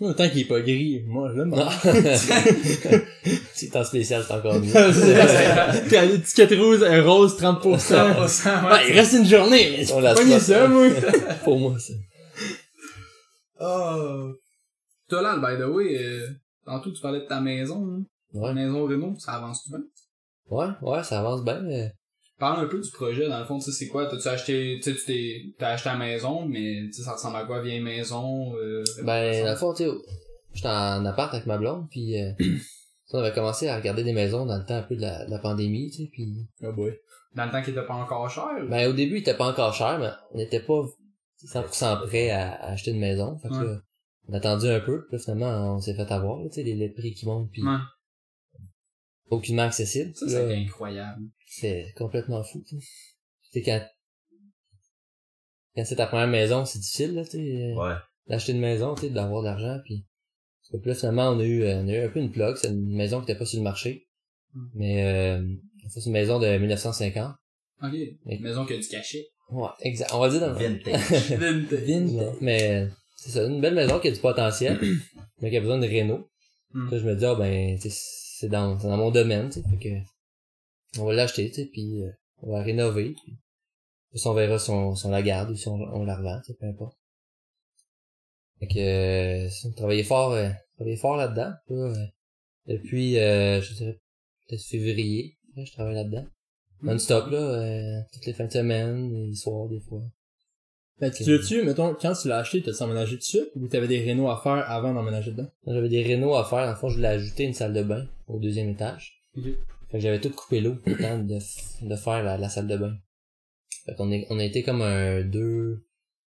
Ouais, 0.00 0.14
Tant 0.14 0.28
qu'il 0.28 0.42
est 0.42 0.44
pas 0.44 0.60
gris, 0.60 1.02
moi, 1.08 1.28
je 1.34 1.40
l'aime 1.40 1.50
t'es 3.58 3.76
en 3.76 3.82
spécial, 3.84 4.22
c'est 4.24 4.32
encore 4.32 4.60
mieux. 4.60 4.72
T'as 5.90 6.04
l'étiquette 6.04 6.52
rose, 6.56 6.84
un 6.84 7.02
rose, 7.02 7.36
30%. 7.36 7.78
100%, 7.78 8.64
ouais, 8.64 8.70
Ouais, 8.70 8.88
il 8.90 8.94
reste 8.94 9.14
une 9.14 9.26
journée, 9.26 9.74
mais 9.76 9.92
On 9.92 9.96
c'est 9.96 10.00
la 10.02 10.14
pas 10.14 10.38
ça, 10.40 10.68
moi. 10.68 10.86
Pour 11.42 11.58
moi, 11.58 11.76
ça. 11.80 11.94
Oh. 13.60 14.34
Toi, 15.08 15.22
là, 15.22 15.36
by 15.38 15.60
the 15.60 15.66
way, 15.66 15.98
euh, 16.04 16.28
tantôt, 16.64 16.92
tu 16.92 17.00
parlais 17.00 17.20
de 17.22 17.26
ta 17.26 17.40
maison, 17.40 17.84
hein. 17.90 18.04
Ouais. 18.34 18.52
maison 18.54 18.84
Renault, 18.84 19.16
ça 19.18 19.32
avance-tu 19.32 19.70
bien? 19.70 19.80
Ouais, 20.50 20.66
ouais, 20.82 21.02
ça 21.02 21.20
avance 21.20 21.44
bien, 21.44 21.60
mais... 21.60 21.92
Parle 22.38 22.64
un 22.64 22.68
peu 22.68 22.80
du 22.80 22.90
projet, 22.92 23.28
dans 23.28 23.40
le 23.40 23.44
fond, 23.44 23.58
tu 23.58 23.64
sais, 23.64 23.72
c'est 23.72 23.88
quoi? 23.88 24.06
T'as-tu 24.06 24.28
acheté, 24.28 24.78
tu 24.82 24.94
sais, 24.94 25.42
t'as 25.58 25.70
acheté 25.70 25.88
la 25.88 25.96
maison, 25.96 26.46
mais, 26.46 26.82
tu 26.86 26.92
sais, 26.92 27.02
ça 27.02 27.14
ressemble 27.14 27.36
à 27.36 27.44
quoi? 27.44 27.60
Vieille 27.60 27.80
maison, 27.80 28.54
euh, 28.56 28.84
Ben, 29.02 29.44
dans 29.44 29.50
le 29.50 29.56
fond, 29.56 29.74
tu 29.74 29.84
sais, 29.84 29.90
j'étais 30.54 30.68
en 30.68 31.04
appart 31.04 31.34
avec 31.34 31.46
ma 31.46 31.58
blonde, 31.58 31.88
puis 31.90 32.16
euh, 32.22 32.30
on 33.12 33.18
avait 33.18 33.32
commencé 33.34 33.66
à 33.68 33.76
regarder 33.76 34.04
des 34.04 34.12
maisons 34.12 34.46
dans 34.46 34.56
le 34.56 34.64
temps 34.64 34.76
un 34.76 34.82
peu 34.82 34.94
de 34.94 35.00
la, 35.00 35.24
de 35.26 35.30
la 35.32 35.38
pandémie, 35.40 35.90
tu 35.90 36.04
sais, 36.04 36.10
puis... 36.12 36.46
Oh 36.62 36.72
boy. 36.72 36.92
dans 37.34 37.46
le 37.46 37.50
temps 37.50 37.60
qu'il 37.62 37.72
était 37.76 37.86
pas 37.86 37.94
encore 37.94 38.30
cher? 38.30 38.48
Ben, 38.68 38.88
au 38.88 38.92
début, 38.92 39.16
il 39.16 39.20
était 39.22 39.36
pas 39.36 39.48
encore 39.48 39.74
cher, 39.74 39.98
mais 39.98 40.10
on 40.32 40.38
n'était 40.38 40.60
pas 40.60 40.84
100% 41.44 42.06
prêt 42.06 42.30
à, 42.30 42.52
à 42.52 42.70
acheter 42.72 42.92
une 42.92 43.00
maison. 43.00 43.36
Fait 43.38 43.48
que 43.48 43.54
là, 43.54 43.80
on 44.28 44.34
a 44.34 44.36
attendu 44.36 44.68
un 44.68 44.80
peu, 44.80 45.04
puis 45.06 45.16
là, 45.16 45.18
finalement, 45.18 45.74
on 45.74 45.80
s'est 45.80 45.94
fait 45.94 46.10
avoir, 46.12 46.40
tu 46.44 46.52
sais, 46.52 46.62
les, 46.62 46.74
les 46.74 46.88
prix 46.90 47.14
qui 47.14 47.26
montent, 47.26 47.50
puis 47.50 47.62
Ouais. 47.62 47.78
Aucunement 49.30 49.62
accessible. 49.62 50.14
Ça, 50.14 50.28
c'est 50.28 50.54
incroyable. 50.54 51.22
c'est 51.46 51.92
complètement 51.96 52.42
fou, 52.42 52.62
tu 52.66 52.80
sais. 52.80 52.86
Tu 53.52 53.60
sais, 53.60 53.62
quand... 53.62 53.86
Quand 55.76 55.84
c'est 55.84 55.96
ta 55.96 56.06
première 56.06 56.28
maison, 56.28 56.64
c'est 56.64 56.78
difficile, 56.78 57.14
là, 57.14 57.24
tu 57.24 57.30
sais, 57.32 57.38
euh, 57.38 57.74
Ouais. 57.74 57.94
d'acheter 58.26 58.52
une 58.52 58.60
maison, 58.60 58.94
tu 58.94 59.02
sais, 59.02 59.10
d'avoir 59.10 59.42
de 59.42 59.48
l'argent, 59.48 59.78
puis... 59.84 60.04
Parce 60.70 60.82
que 60.82 60.88
là, 60.88 60.94
finalement, 60.94 61.30
on 61.30 61.38
a 61.38 61.44
eu, 61.44 61.62
euh, 61.62 61.82
on 61.82 61.88
a 61.88 61.92
eu 61.92 62.04
un 62.04 62.08
peu 62.08 62.20
une 62.20 62.30
plug, 62.30 62.56
c'est 62.56 62.68
une 62.68 62.94
maison 62.94 63.20
qui 63.20 63.30
était 63.30 63.38
pas 63.38 63.46
sur 63.46 63.58
le 63.58 63.64
marché. 63.64 64.06
Mm. 64.54 64.66
Mais, 64.74 65.04
euh, 65.04 65.42
c'est 65.88 66.04
une 66.04 66.12
maison 66.12 66.38
de 66.38 66.58
1950. 66.58 67.34
Ok. 67.82 67.94
Une 68.26 68.42
maison 68.42 68.66
qui 68.66 68.74
a 68.74 68.78
du 68.78 68.88
cachet. 68.88 69.26
Ouais, 69.50 69.68
exact. 69.80 70.10
On 70.12 70.18
va 70.20 70.28
dire 70.28 70.40
dans 70.40 70.52
Vintage. 70.58 71.32
Vintage. 71.32 72.12
Non, 72.12 72.34
mais 72.42 72.86
c'est 73.16 73.30
ça, 73.30 73.44
une 73.46 73.60
belle 73.60 73.74
maison 73.74 73.98
qui 73.98 74.08
a 74.08 74.10
du 74.10 74.20
potentiel, 74.20 74.78
mais 75.40 75.50
qui 75.50 75.56
a 75.56 75.60
besoin 75.60 75.78
de 75.78 75.86
réno. 75.86 76.28
Hmm. 76.74 76.90
Là, 76.90 76.98
je 76.98 77.04
me 77.06 77.16
dis, 77.16 77.24
ah 77.24 77.34
ben, 77.34 77.78
tu 77.78 77.88
sais, 77.88 77.96
c'est 78.38 78.48
dans, 78.48 78.76
dans 78.76 78.96
mon 78.96 79.10
domaine, 79.10 79.50
tu 79.50 79.60
sais, 79.60 79.68
fait 79.68 79.78
que 79.78 81.00
on 81.00 81.06
va 81.06 81.12
l'acheter, 81.12 81.48
tu 81.48 81.54
sais, 81.54 81.66
puis 81.66 82.04
euh, 82.04 82.10
on 82.42 82.52
va 82.52 82.58
la 82.58 82.64
rénover. 82.64 83.14
Puis, 83.24 83.36
on 84.24 84.32
verra 84.32 84.58
si 84.58 84.70
on, 84.70 84.94
si 84.94 85.06
on 85.06 85.10
la 85.10 85.22
garde 85.22 85.50
ou 85.50 85.56
si 85.56 85.66
on, 85.68 85.74
on 85.74 86.04
la 86.04 86.16
revend, 86.16 86.40
tu 86.40 86.52
sais, 86.52 86.58
peu 86.58 86.66
importe. 86.66 86.96
Fait 88.60 88.68
que, 88.68 89.46
euh, 89.46 89.50
on 89.64 89.72
travaillait 89.72 90.04
fort, 90.04 90.32
euh, 90.32 90.50
travaillait 90.76 90.96
fort 90.96 91.16
là-dedans. 91.16 91.52
là, 91.68 91.76
euh, 91.76 92.06
depuis, 92.66 93.18
euh, 93.18 93.60
je 93.60 93.74
dirais, 93.74 94.00
peut-être 94.46 94.64
février, 94.64 95.36
là, 95.56 95.64
je 95.64 95.72
travaille 95.72 95.94
là-dedans. 95.94 96.26
Non-stop, 96.82 97.30
là, 97.30 97.38
euh, 97.38 98.00
toutes 98.12 98.26
les 98.26 98.32
fins 98.34 98.46
de 98.46 98.52
semaine, 98.52 99.12
les 99.12 99.34
soirs, 99.34 99.68
des 99.68 99.80
fois. 99.80 100.02
Ben, 101.00 101.12
tu 101.12 101.24
l'as-tu, 101.24 101.62
mettons, 101.62 101.94
quand 101.94 102.12
tu 102.14 102.28
l'as 102.28 102.38
acheté, 102.38 102.62
t'as 102.62 102.84
emménagé 102.84 103.16
dessus 103.16 103.42
ou 103.54 103.68
t'avais 103.68 103.86
des 103.86 104.00
rénaux 104.00 104.30
à 104.30 104.40
faire 104.40 104.68
avant 104.68 104.92
d'emménager 104.92 105.30
dedans? 105.30 105.48
J'avais 105.66 105.88
des 105.88 106.02
rénaux 106.02 106.34
à 106.34 106.44
faire. 106.44 106.64
Dans 106.64 106.70
le 106.70 106.76
fond, 106.76 106.88
je 106.88 106.96
voulais 106.96 107.08
ajouter 107.08 107.44
une 107.44 107.54
salle 107.54 107.72
de 107.72 107.82
bain 107.82 108.06
au 108.26 108.38
deuxième 108.40 108.68
étage. 108.68 109.22
Ok. 109.36 109.44
Fait 109.90 109.98
que 109.98 110.00
j'avais 110.00 110.20
tout 110.20 110.30
coupé 110.30 110.60
l'eau 110.60 110.76
le 110.84 110.96
temps 110.96 111.18
de, 111.18 111.38
de 111.88 111.96
faire 111.96 112.22
la, 112.22 112.36
la 112.36 112.48
salle 112.48 112.66
de 112.66 112.76
bain. 112.76 112.96
Fait 113.86 113.94
qu'on 113.94 114.10
est, 114.10 114.26
on 114.28 114.38
a 114.38 114.44
été 114.44 114.62
comme 114.62 114.82
un 114.82 115.22
deux, 115.22 115.86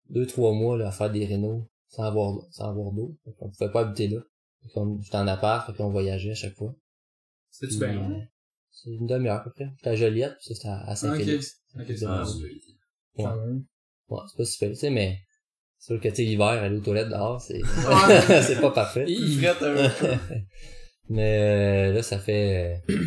deux, 0.10 0.26
trois 0.26 0.52
mois, 0.52 0.78
là, 0.78 0.88
à 0.88 0.92
faire 0.92 1.12
des 1.12 1.26
rénaux 1.26 1.70
sans 1.88 2.04
avoir, 2.04 2.36
sans 2.52 2.70
avoir 2.70 2.92
d'eau. 2.92 3.18
Fait 3.24 3.32
qu'on 3.38 3.50
pouvait 3.50 3.72
pas 3.72 3.82
habiter 3.82 4.08
là. 4.08 4.22
Fait 4.64 4.70
qu'on, 4.74 5.00
j'étais 5.02 5.18
en 5.18 5.28
appart, 5.28 5.66
fait 5.66 5.78
qu'on 5.78 5.90
voyageait 5.90 6.32
à 6.32 6.36
chaque 6.36 6.56
fois. 6.56 6.76
C'était-tu 7.50 7.80
bien 7.80 8.28
C'est 8.72 8.90
une 8.90 9.06
demi-heure 9.06 9.38
à 9.38 9.44
peu 9.44 9.52
près. 9.52 9.72
J'étais 9.78 9.90
à 9.90 9.96
Joliette, 9.96 10.36
puis 10.38 10.48
ça 10.48 10.56
c'était 10.56 10.68
à, 10.68 10.96
Saint-Félix. 10.96 11.62
Ok, 11.80 11.86
c'est. 11.88 12.06
Bon. 14.10 14.20
c'est 14.28 14.38
pas 14.38 14.46
super, 14.46 14.70
tu 14.70 14.76
sais, 14.76 14.90
mais 14.90 15.20
c'est 15.78 15.94
sûr 15.94 16.02
que, 16.02 16.10
tu 16.10 16.16
sais, 16.16 16.24
l'hiver, 16.24 16.46
aller 16.48 16.78
aux 16.78 16.82
toilettes 16.82 17.10
dehors, 17.10 17.40
c'est, 17.42 17.62
c'est 18.44 18.60
pas 18.62 18.72
parfait. 18.72 19.06
Il 19.08 19.40
frette 19.40 19.62
un 19.62 19.90
peu. 19.90 20.14
Mais 21.10 21.38
euh, 21.90 21.94
là, 21.94 22.02
ça 22.02 22.18
fait 22.18 22.82
euh, 22.90 22.98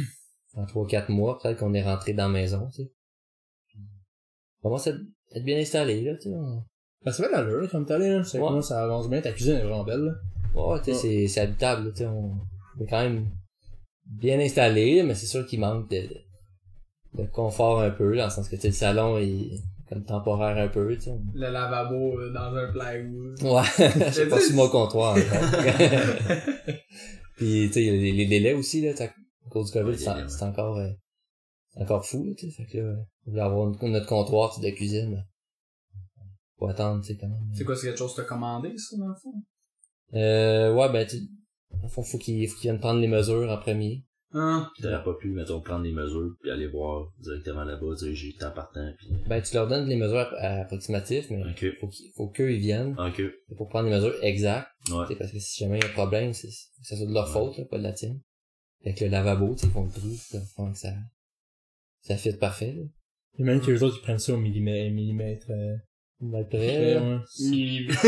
en 0.54 0.64
3-4 0.64 1.10
mois 1.10 1.36
peut-être 1.38 1.58
qu'on 1.58 1.74
est 1.74 1.82
rentré 1.82 2.12
dans 2.12 2.28
la 2.28 2.32
maison, 2.32 2.68
tu 2.68 2.82
sais. 2.84 2.90
commence 4.62 4.86
à 4.86 4.90
être 5.34 5.44
bien 5.44 5.58
installé, 5.58 6.02
là, 6.02 6.14
tu 6.14 6.28
sais. 6.30 6.34
on- 6.36 6.62
Ben, 7.04 7.12
ça 7.12 7.22
fait 7.24 7.28
de 7.28 7.34
l'allure, 7.34 7.60
là, 7.60 7.68
comme 7.68 7.86
t'as 7.86 7.98
là. 7.98 8.22
Ça 8.24 8.38
Ouais. 8.40 8.60
à 8.72 8.82
avance 8.82 9.08
bien. 9.10 9.20
Ta 9.20 9.32
cuisine 9.32 9.54
est 9.54 9.62
vraiment 9.62 9.84
belle, 9.84 10.00
là. 10.00 10.12
Ouais, 10.54 10.78
tu 10.78 10.84
sais, 10.86 10.90
Ouais. 10.92 10.96
c'est, 10.98 11.28
c'est 11.28 11.40
habitable, 11.40 11.86
là, 11.86 11.90
tu 11.92 11.98
sais, 11.98 12.06
on, 12.06 12.34
on 12.78 12.84
est 12.84 12.86
quand 12.88 13.02
même 13.02 13.28
bien 14.06 14.38
installé, 14.40 15.02
mais 15.02 15.14
c'est 15.14 15.26
sûr 15.26 15.44
qu'il 15.46 15.60
manque 15.60 15.90
de, 15.90 16.08
de 17.14 17.24
confort 17.26 17.80
un 17.80 17.90
peu, 17.90 18.16
dans 18.16 18.24
le 18.24 18.30
sens 18.30 18.48
que, 18.48 18.56
tu 18.56 18.62
sais, 18.62 18.68
le 18.68 18.74
salon 18.74 19.18
est 19.18 19.50
comme 19.88 20.04
temporaire 20.04 20.56
un 20.58 20.68
peu, 20.68 20.94
tu 20.96 21.02
sais. 21.02 21.18
Le 21.34 21.50
lavabo 21.50 22.18
euh, 22.20 22.32
dans 22.32 22.54
un 22.54 22.72
plywood. 22.72 23.42
Ouais, 23.42 24.10
j'ai 24.12 24.28
pas 24.28 24.40
sur 24.40 24.54
mon 24.56 24.68
comptoir. 24.68 25.16
Puis, 27.36 27.66
tu 27.68 27.72
sais, 27.72 27.80
les, 27.80 28.12
les 28.12 28.26
délais 28.26 28.52
aussi, 28.52 28.80
là, 28.82 28.94
sais, 28.96 29.04
à 29.04 29.50
cause 29.50 29.66
du 29.66 29.72
COVID, 29.78 29.90
Ouais, 29.90 29.96
c'est, 30.28 30.42
encore, 30.44 30.78
euh, 30.78 30.90
encore 31.76 32.04
fou, 32.04 32.24
là, 32.24 32.32
tu 32.36 32.50
sais. 32.50 32.64
Fait 32.64 32.70
que 32.70 32.78
là, 32.78 32.96
on 33.26 33.30
voulait 33.30 33.42
avoir 33.42 33.68
une- 33.68 33.92
notre 33.92 34.06
comptoir, 34.06 34.54
sais, 34.54 34.60
de 34.70 34.74
cuisine. 34.74 35.12
là. 35.14 35.20
Faut 36.58 36.68
attendre, 36.68 37.00
tu 37.02 37.12
sais, 37.12 37.18
quand 37.20 37.28
même. 37.28 37.38
C'est 37.54 37.64
quoi, 37.64 37.76
c'est 37.76 37.86
quelque 37.86 37.98
chose 37.98 38.14
que 38.14 38.22
t'as 38.22 38.26
commandé, 38.28 38.72
ça, 38.76 38.96
dans 38.96 39.08
le 39.08 39.14
fond? 39.14 39.32
Euh, 40.14 40.74
ouais, 40.74 40.90
ben, 40.92 41.06
tu 41.06 41.18
faut, 41.90 42.02
faut 42.02 42.18
qu'ils, 42.18 42.48
faut 42.48 42.56
qu'ils 42.56 42.70
viennent 42.70 42.80
prendre 42.80 43.00
les 43.00 43.08
mesures 43.08 43.48
en 43.50 43.58
premier. 43.58 44.04
Hein? 44.32 44.70
Tu 44.76 44.82
t'aurais 44.82 45.02
pas 45.02 45.14
pu, 45.14 45.30
mettons, 45.30 45.60
prendre 45.62 45.84
les 45.84 45.92
mesures, 45.92 46.34
puis 46.42 46.50
aller 46.50 46.66
voir 46.66 47.10
directement 47.18 47.64
là-bas, 47.64 47.94
dire 47.94 48.14
j'ai 48.14 48.34
temps 48.34 48.50
partant, 48.50 48.92
puis... 48.98 49.08
Ben, 49.26 49.40
tu 49.40 49.54
leur 49.54 49.66
donnes 49.66 49.88
les 49.88 49.96
mesures 49.96 50.18
app- 50.18 50.34
approximatives, 50.66 51.26
mais 51.30 51.42
Ok. 51.50 51.78
faut 51.80 51.88
qu'ils, 51.88 52.12
faut 52.14 52.28
qu'eux, 52.28 52.52
ils 52.52 52.60
viennent 52.60 52.94
Ok. 52.98 53.22
pour 53.56 53.68
prendre 53.68 53.88
les 53.88 53.94
mesures 53.94 54.14
exactes, 54.22 54.68
Ouais. 54.90 55.16
parce 55.18 55.32
que 55.32 55.38
si 55.38 55.64
jamais 55.64 55.78
il 55.78 55.82
y 55.82 55.86
a 55.86 55.88
un 55.90 55.92
problème, 55.94 56.34
c'est, 56.34 56.48
que 56.48 56.54
ça 56.86 56.96
soit 56.96 57.06
de 57.06 57.12
leur 57.14 57.28
faute, 57.30 57.56
là, 57.56 57.64
pas 57.64 57.78
de 57.78 57.82
la 57.84 57.92
tienne. 57.92 58.20
Avec 58.84 59.00
le 59.00 59.08
lavabo, 59.08 59.54
tu 59.54 59.60
sais, 59.62 59.66
ils 59.66 59.72
font 59.72 59.84
le 59.84 59.90
trou, 59.90 60.12
ça 60.14 60.38
font 60.54 60.72
que 60.72 60.78
ça, 60.78 60.92
ça 62.02 62.16
fit 62.18 62.32
parfait, 62.36 62.72
là. 62.74 62.82
Et 63.38 63.44
même 63.44 63.60
que 63.60 63.70
les 63.70 63.82
autres, 63.82 63.96
ils 63.98 64.02
prennent 64.02 64.18
ça 64.18 64.34
au 64.34 64.36
millimètre, 64.36 64.92
millimètre, 64.94 65.46
euh, 65.50 65.76
Là. 66.20 66.38
ouais. 66.38 67.18
Millimètre. 67.40 68.02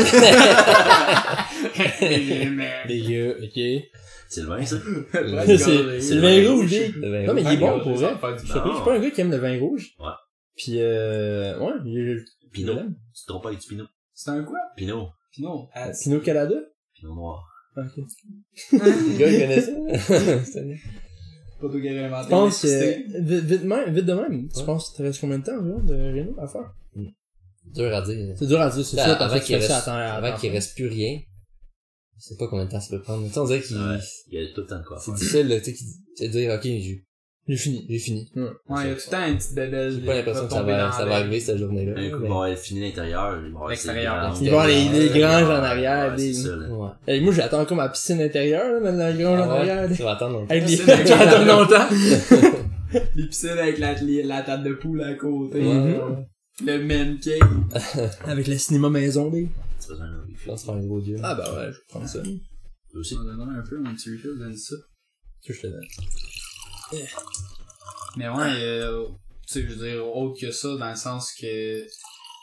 Les 2.87 3.01
gars, 3.01 3.33
ok. 3.41 3.59
C'est 4.29 4.41
le 4.41 4.47
vin, 4.47 4.65
ça? 4.65 4.77
C'est, 5.45 6.01
c'est 6.01 6.15
le 6.15 6.21
vin 6.21 6.49
rouge, 6.51 6.71
lui. 6.71 6.79
Non, 7.27 7.33
mais 7.33 7.41
il 7.41 7.51
est 7.53 7.57
bon 7.57 7.79
pour 7.81 7.97
ça. 7.97 8.13
vrai. 8.13 8.35
Je 8.41 8.47
sais 8.47 8.53
pas, 8.53 8.63
je 8.69 8.75
suis 8.75 8.85
pas 8.85 8.95
un 8.95 8.99
gars 8.99 9.11
qui 9.11 9.21
aime 9.21 9.31
le 9.31 9.37
vin 9.37 9.59
rouge. 9.59 9.91
Ouais. 9.99 10.05
Puis, 10.55 10.73
euh, 10.77 11.57
ouais, 11.59 11.73
il 11.85 11.97
est, 11.97 12.15
Pinot. 12.51 12.73
je 12.73 12.77
l'aime. 12.79 12.95
Tu 13.15 13.21
te 13.23 13.27
trompes 13.27 13.43
pas 13.43 13.49
avec 13.49 13.61
du 13.61 13.67
Pinot. 13.67 13.85
C'est 14.13 14.31
un 14.31 14.43
quoi? 14.43 14.59
Pinot. 14.75 15.07
Pinot. 15.33 15.69
Ah, 15.73 15.89
Pinot 16.01 16.19
Calada? 16.19 16.55
Pinot 16.93 17.15
noir. 17.15 17.47
Ok. 17.77 17.95
Le 18.73 19.17
gars, 19.17 19.29
il 19.29 19.39
connaît 19.39 19.61
ça. 19.61 19.71
C'est- 20.45 20.75
Pas 21.61 21.67
de 21.67 21.79
guerre 21.79 22.05
inventé. 22.05 22.23
Je 22.25 22.29
pense 22.29 22.61
que, 22.61 23.21
vite, 23.21 23.45
vite, 23.45 23.63
même, 23.63 23.93
vite 23.93 24.05
de 24.05 24.13
même, 24.13 24.49
tu 24.49 24.63
penses 24.65 24.89
que 24.91 24.97
tu 24.97 25.01
restes 25.03 25.21
combien 25.21 25.39
de 25.39 25.45
temps, 25.45 25.63
genre, 25.65 25.79
de 25.81 25.93
Renault 25.93 26.35
à 26.39 26.47
faire? 26.47 26.73
Dur 27.65 27.93
à 27.95 28.01
dire. 28.01 28.35
C'est 28.37 28.47
dur 28.47 28.61
à 28.61 28.69
dire, 28.69 28.85
c'est 28.85 28.95
ça, 28.97 29.13
avant 29.13 29.39
qu'il 29.39 29.55
reste, 29.55 29.67
ça 29.67 29.93
à 29.95 30.13
avant 30.17 30.37
qu'il 30.37 30.51
reste 30.51 30.75
plus 30.75 30.87
rien. 30.87 31.19
Je 32.17 32.23
sais 32.27 32.35
pas 32.37 32.47
combien 32.47 32.65
de 32.65 32.69
temps 32.71 32.79
ça 32.79 32.95
peut 32.95 33.01
prendre. 33.01 33.25
Tu 33.27 33.33
sais, 33.33 33.39
on 33.39 33.45
dirait 33.45 33.61
qu'il, 33.61 33.77
Ouais. 33.77 33.97
Il 34.29 34.39
y 34.39 34.43
a 34.43 34.53
tout 34.53 34.61
le 34.61 34.67
temps 34.67 34.79
de 34.79 34.83
quoi 34.85 34.97
c'est 34.99 35.05
faire. 35.05 35.15
difficile, 35.15 35.47
là, 35.47 35.59
tu 35.59 35.75
sais, 36.15 36.27
de 36.27 36.31
dire, 36.31 36.53
ok, 36.53 36.61
j'ai, 36.63 37.03
J'ai 37.47 37.55
fini. 37.57 37.85
j'ai 37.89 37.97
fini. 37.97 38.31
Ouais, 38.35 38.43
il 38.83 38.87
y 38.87 38.91
a 38.91 38.93
tout 38.95 39.01
le 39.07 39.11
temps 39.11 39.27
une 39.27 39.37
petite 39.37 39.55
bébelle. 39.55 39.91
J'ai 39.99 40.05
pas 40.05 40.13
l'impression 40.15 40.45
que 40.45 40.53
ça 40.53 40.61
va, 40.61 40.91
ça 40.91 41.05
va 41.05 41.15
arriver 41.15 41.39
cette 41.39 41.57
journée-là. 41.57 41.93
Un 41.99 42.09
coup, 42.11 42.17
mais- 42.19 42.27
il 42.27 42.29
va 42.29 42.35
avoir 42.43 42.57
fini 42.57 42.81
l'intérieur, 42.81 43.37
il 43.37 43.41
va 43.51 43.55
avoir 43.57 43.69
L'extérieur. 43.69 44.37
Il 44.39 44.49
va 44.51 44.67
les, 44.67 44.89
les 45.09 45.19
granges 45.19 45.43
en 45.49 45.63
arrière, 45.63 46.11
ouais, 46.11 46.15
des... 46.17 46.49
Ouais. 46.49 47.19
Moi, 47.21 47.33
j'attends 47.33 47.65
comme 47.65 47.77
ma 47.77 47.89
piscine 47.89 48.21
intérieure, 48.21 48.79
là, 48.81 48.91
dans 48.91 49.17
les 49.17 49.23
granges 49.23 49.39
en 49.41 49.49
Ah 49.49 49.53
arrière. 49.55 49.89
Tu 49.95 50.03
vas 50.03 50.11
attendre 50.11 50.41
longtemps. 50.41 50.55
Tu 50.67 50.75
vrai. 50.75 51.11
attends 51.11 51.45
longtemps. 51.45 51.87
Les 53.15 53.25
piscines 53.27 53.49
avec 53.49 53.79
la, 53.79 53.95
la 54.25 54.41
table 54.43 54.63
de 54.69 54.73
poule 54.75 55.01
à 55.01 55.13
côté. 55.15 55.61
Le 56.63 56.83
man 56.83 57.19
cave. 57.19 58.11
Avec 58.25 58.47
le 58.47 58.57
cinéma 58.57 58.89
maison, 58.89 59.29
des. 59.29 59.47
Tu 59.81 59.89
besoin 59.89 60.07
d'un 60.07 60.23
Je 60.27 60.49
refill. 60.51 60.65
faire 60.65 60.73
un 60.75 60.85
gros 60.85 61.01
dieu. 61.01 61.17
Ah, 61.23 61.35
bah 61.35 61.53
ouais, 61.55 61.71
je 61.71 61.77
vais 61.77 61.83
prendre 61.87 62.07
ça. 62.07 62.21
Toi 62.21 62.99
aussi. 62.99 63.15
On 63.15 63.27
un 63.27 63.63
peu 63.67 63.81
un 63.85 63.93
petit 63.95 64.11
refill, 64.11 64.37
donne 64.37 64.55
ça. 64.55 64.75
Tu 65.41 65.53
je 65.53 65.61
te 65.61 65.67
donne? 65.67 65.81
Mais 68.17 68.27
ouais, 68.29 68.53
euh, 68.61 69.05
tu 69.47 69.53
sais, 69.53 69.61
je 69.63 69.73
veux 69.73 69.87
dire, 69.87 70.05
autre 70.05 70.39
que 70.39 70.51
ça, 70.51 70.75
dans 70.75 70.89
le 70.89 70.95
sens 70.95 71.31
que 71.39 71.83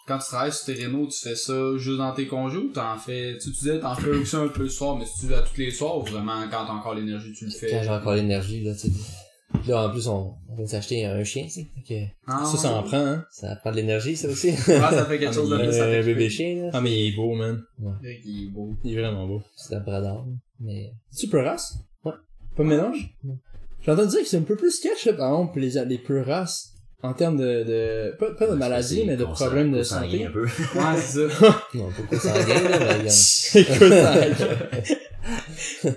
quand 0.06 0.18
tu 0.18 0.24
travailles 0.24 0.52
sur 0.52 0.64
tes 0.64 0.72
rénaux, 0.72 1.06
tu 1.06 1.18
fais 1.18 1.36
ça 1.36 1.76
juste 1.76 1.98
dans 1.98 2.12
tes 2.12 2.26
congés 2.26 2.56
ou 2.56 2.72
t'en 2.72 2.96
fais, 2.96 3.36
tu, 3.38 3.50
tu 3.52 3.58
disais, 3.58 3.78
t'en 3.78 3.94
fais 3.94 4.08
aussi 4.08 4.36
un 4.36 4.48
peu 4.48 4.62
le 4.62 4.68
soir, 4.70 4.96
mais 4.96 5.04
si 5.04 5.20
tu 5.20 5.26
vas 5.26 5.42
tous 5.42 5.58
les 5.58 5.70
soirs 5.70 5.98
ou 5.98 6.02
vraiment 6.02 6.42
quand 6.50 6.64
t'as 6.64 6.72
encore 6.72 6.94
l'énergie, 6.94 7.32
tu 7.34 7.44
le 7.44 7.50
fais? 7.50 7.70
Quand 7.70 7.82
j'ai 7.82 7.90
encore 7.90 8.14
l'énergie, 8.14 8.64
là, 8.64 8.72
tu 8.74 8.88
sais. 8.88 8.92
Là, 9.66 9.86
en 9.88 9.90
plus, 9.90 10.06
on, 10.08 10.34
on 10.50 10.54
vient 10.56 10.64
de 10.64 10.70
s'acheter 10.70 11.04
un 11.06 11.24
chien, 11.24 11.44
tu 11.44 11.50
sais. 11.50 11.66
Fait 11.74 11.82
que 11.82 12.04
Ah, 12.26 12.44
Ça, 12.44 12.56
ça 12.58 12.72
en 12.74 12.82
ouais. 12.82 12.88
prend, 12.88 12.98
hein. 12.98 13.24
ça 13.30 13.56
prend 13.56 13.70
de 13.70 13.76
l'énergie, 13.76 14.14
ça 14.16 14.28
aussi. 14.28 14.50
Ah, 14.68 14.90
ça 14.92 15.06
fait 15.06 15.18
quelque 15.18 15.34
chose 15.34 15.48
de 15.50 15.56
plus. 15.56 15.80
un 15.80 16.02
bébé 16.04 16.28
chien, 16.28 16.64
là. 16.64 16.70
Ah, 16.74 16.80
mais 16.82 16.92
il 16.92 17.12
est 17.12 17.16
beau, 17.16 17.34
man. 17.34 17.62
Fait 18.02 18.20
qu'il 18.20 18.44
est 18.44 18.50
beau. 18.50 18.74
Il 18.84 18.92
est 18.96 19.00
vraiment 19.00 19.26
beau. 19.26 19.42
C'est 19.56 19.74
un 19.74 19.80
bradard. 19.80 20.24
Mais, 20.60 20.92
Tu 21.16 21.28
peu 21.28 21.40
race? 21.40 21.74
Ouais. 22.04 22.12
Pas 22.56 22.62
de 22.62 22.68
mélange? 22.68 23.14
Ouais. 23.24 23.34
J'ai 23.82 23.92
entendu 23.92 24.08
dire 24.10 24.20
que 24.20 24.28
c'est 24.28 24.36
un 24.36 24.42
peu 24.42 24.56
plus 24.56 24.70
sketch, 24.70 25.06
là, 25.06 25.12
par 25.14 25.30
exemple, 25.32 25.60
les, 25.60 25.84
les 25.86 25.98
peu 25.98 26.20
races. 26.20 26.74
En 27.02 27.14
termes 27.14 27.36
de, 27.36 27.62
de, 27.62 28.16
pas, 28.18 28.32
pas 28.34 28.48
de 28.48 28.54
maladie, 28.56 29.04
mais 29.06 29.16
de 29.16 29.24
Consanguin- 29.24 29.34
problèmes 29.46 29.70
de 29.72 29.78
consanguin 29.78 30.10
santé. 30.10 30.24
un 30.26 30.30
peu. 30.32 30.44
Ouais, 30.44 30.96
c'est 31.00 31.28
ça. 31.30 31.62
non, 31.74 31.88
pas 32.10 32.16
de 32.16 32.20
sanguin, 32.20 32.68
là, 32.68 32.98
mais, 33.02 33.08
Écoute, 33.60 33.92
euh, 35.84 35.92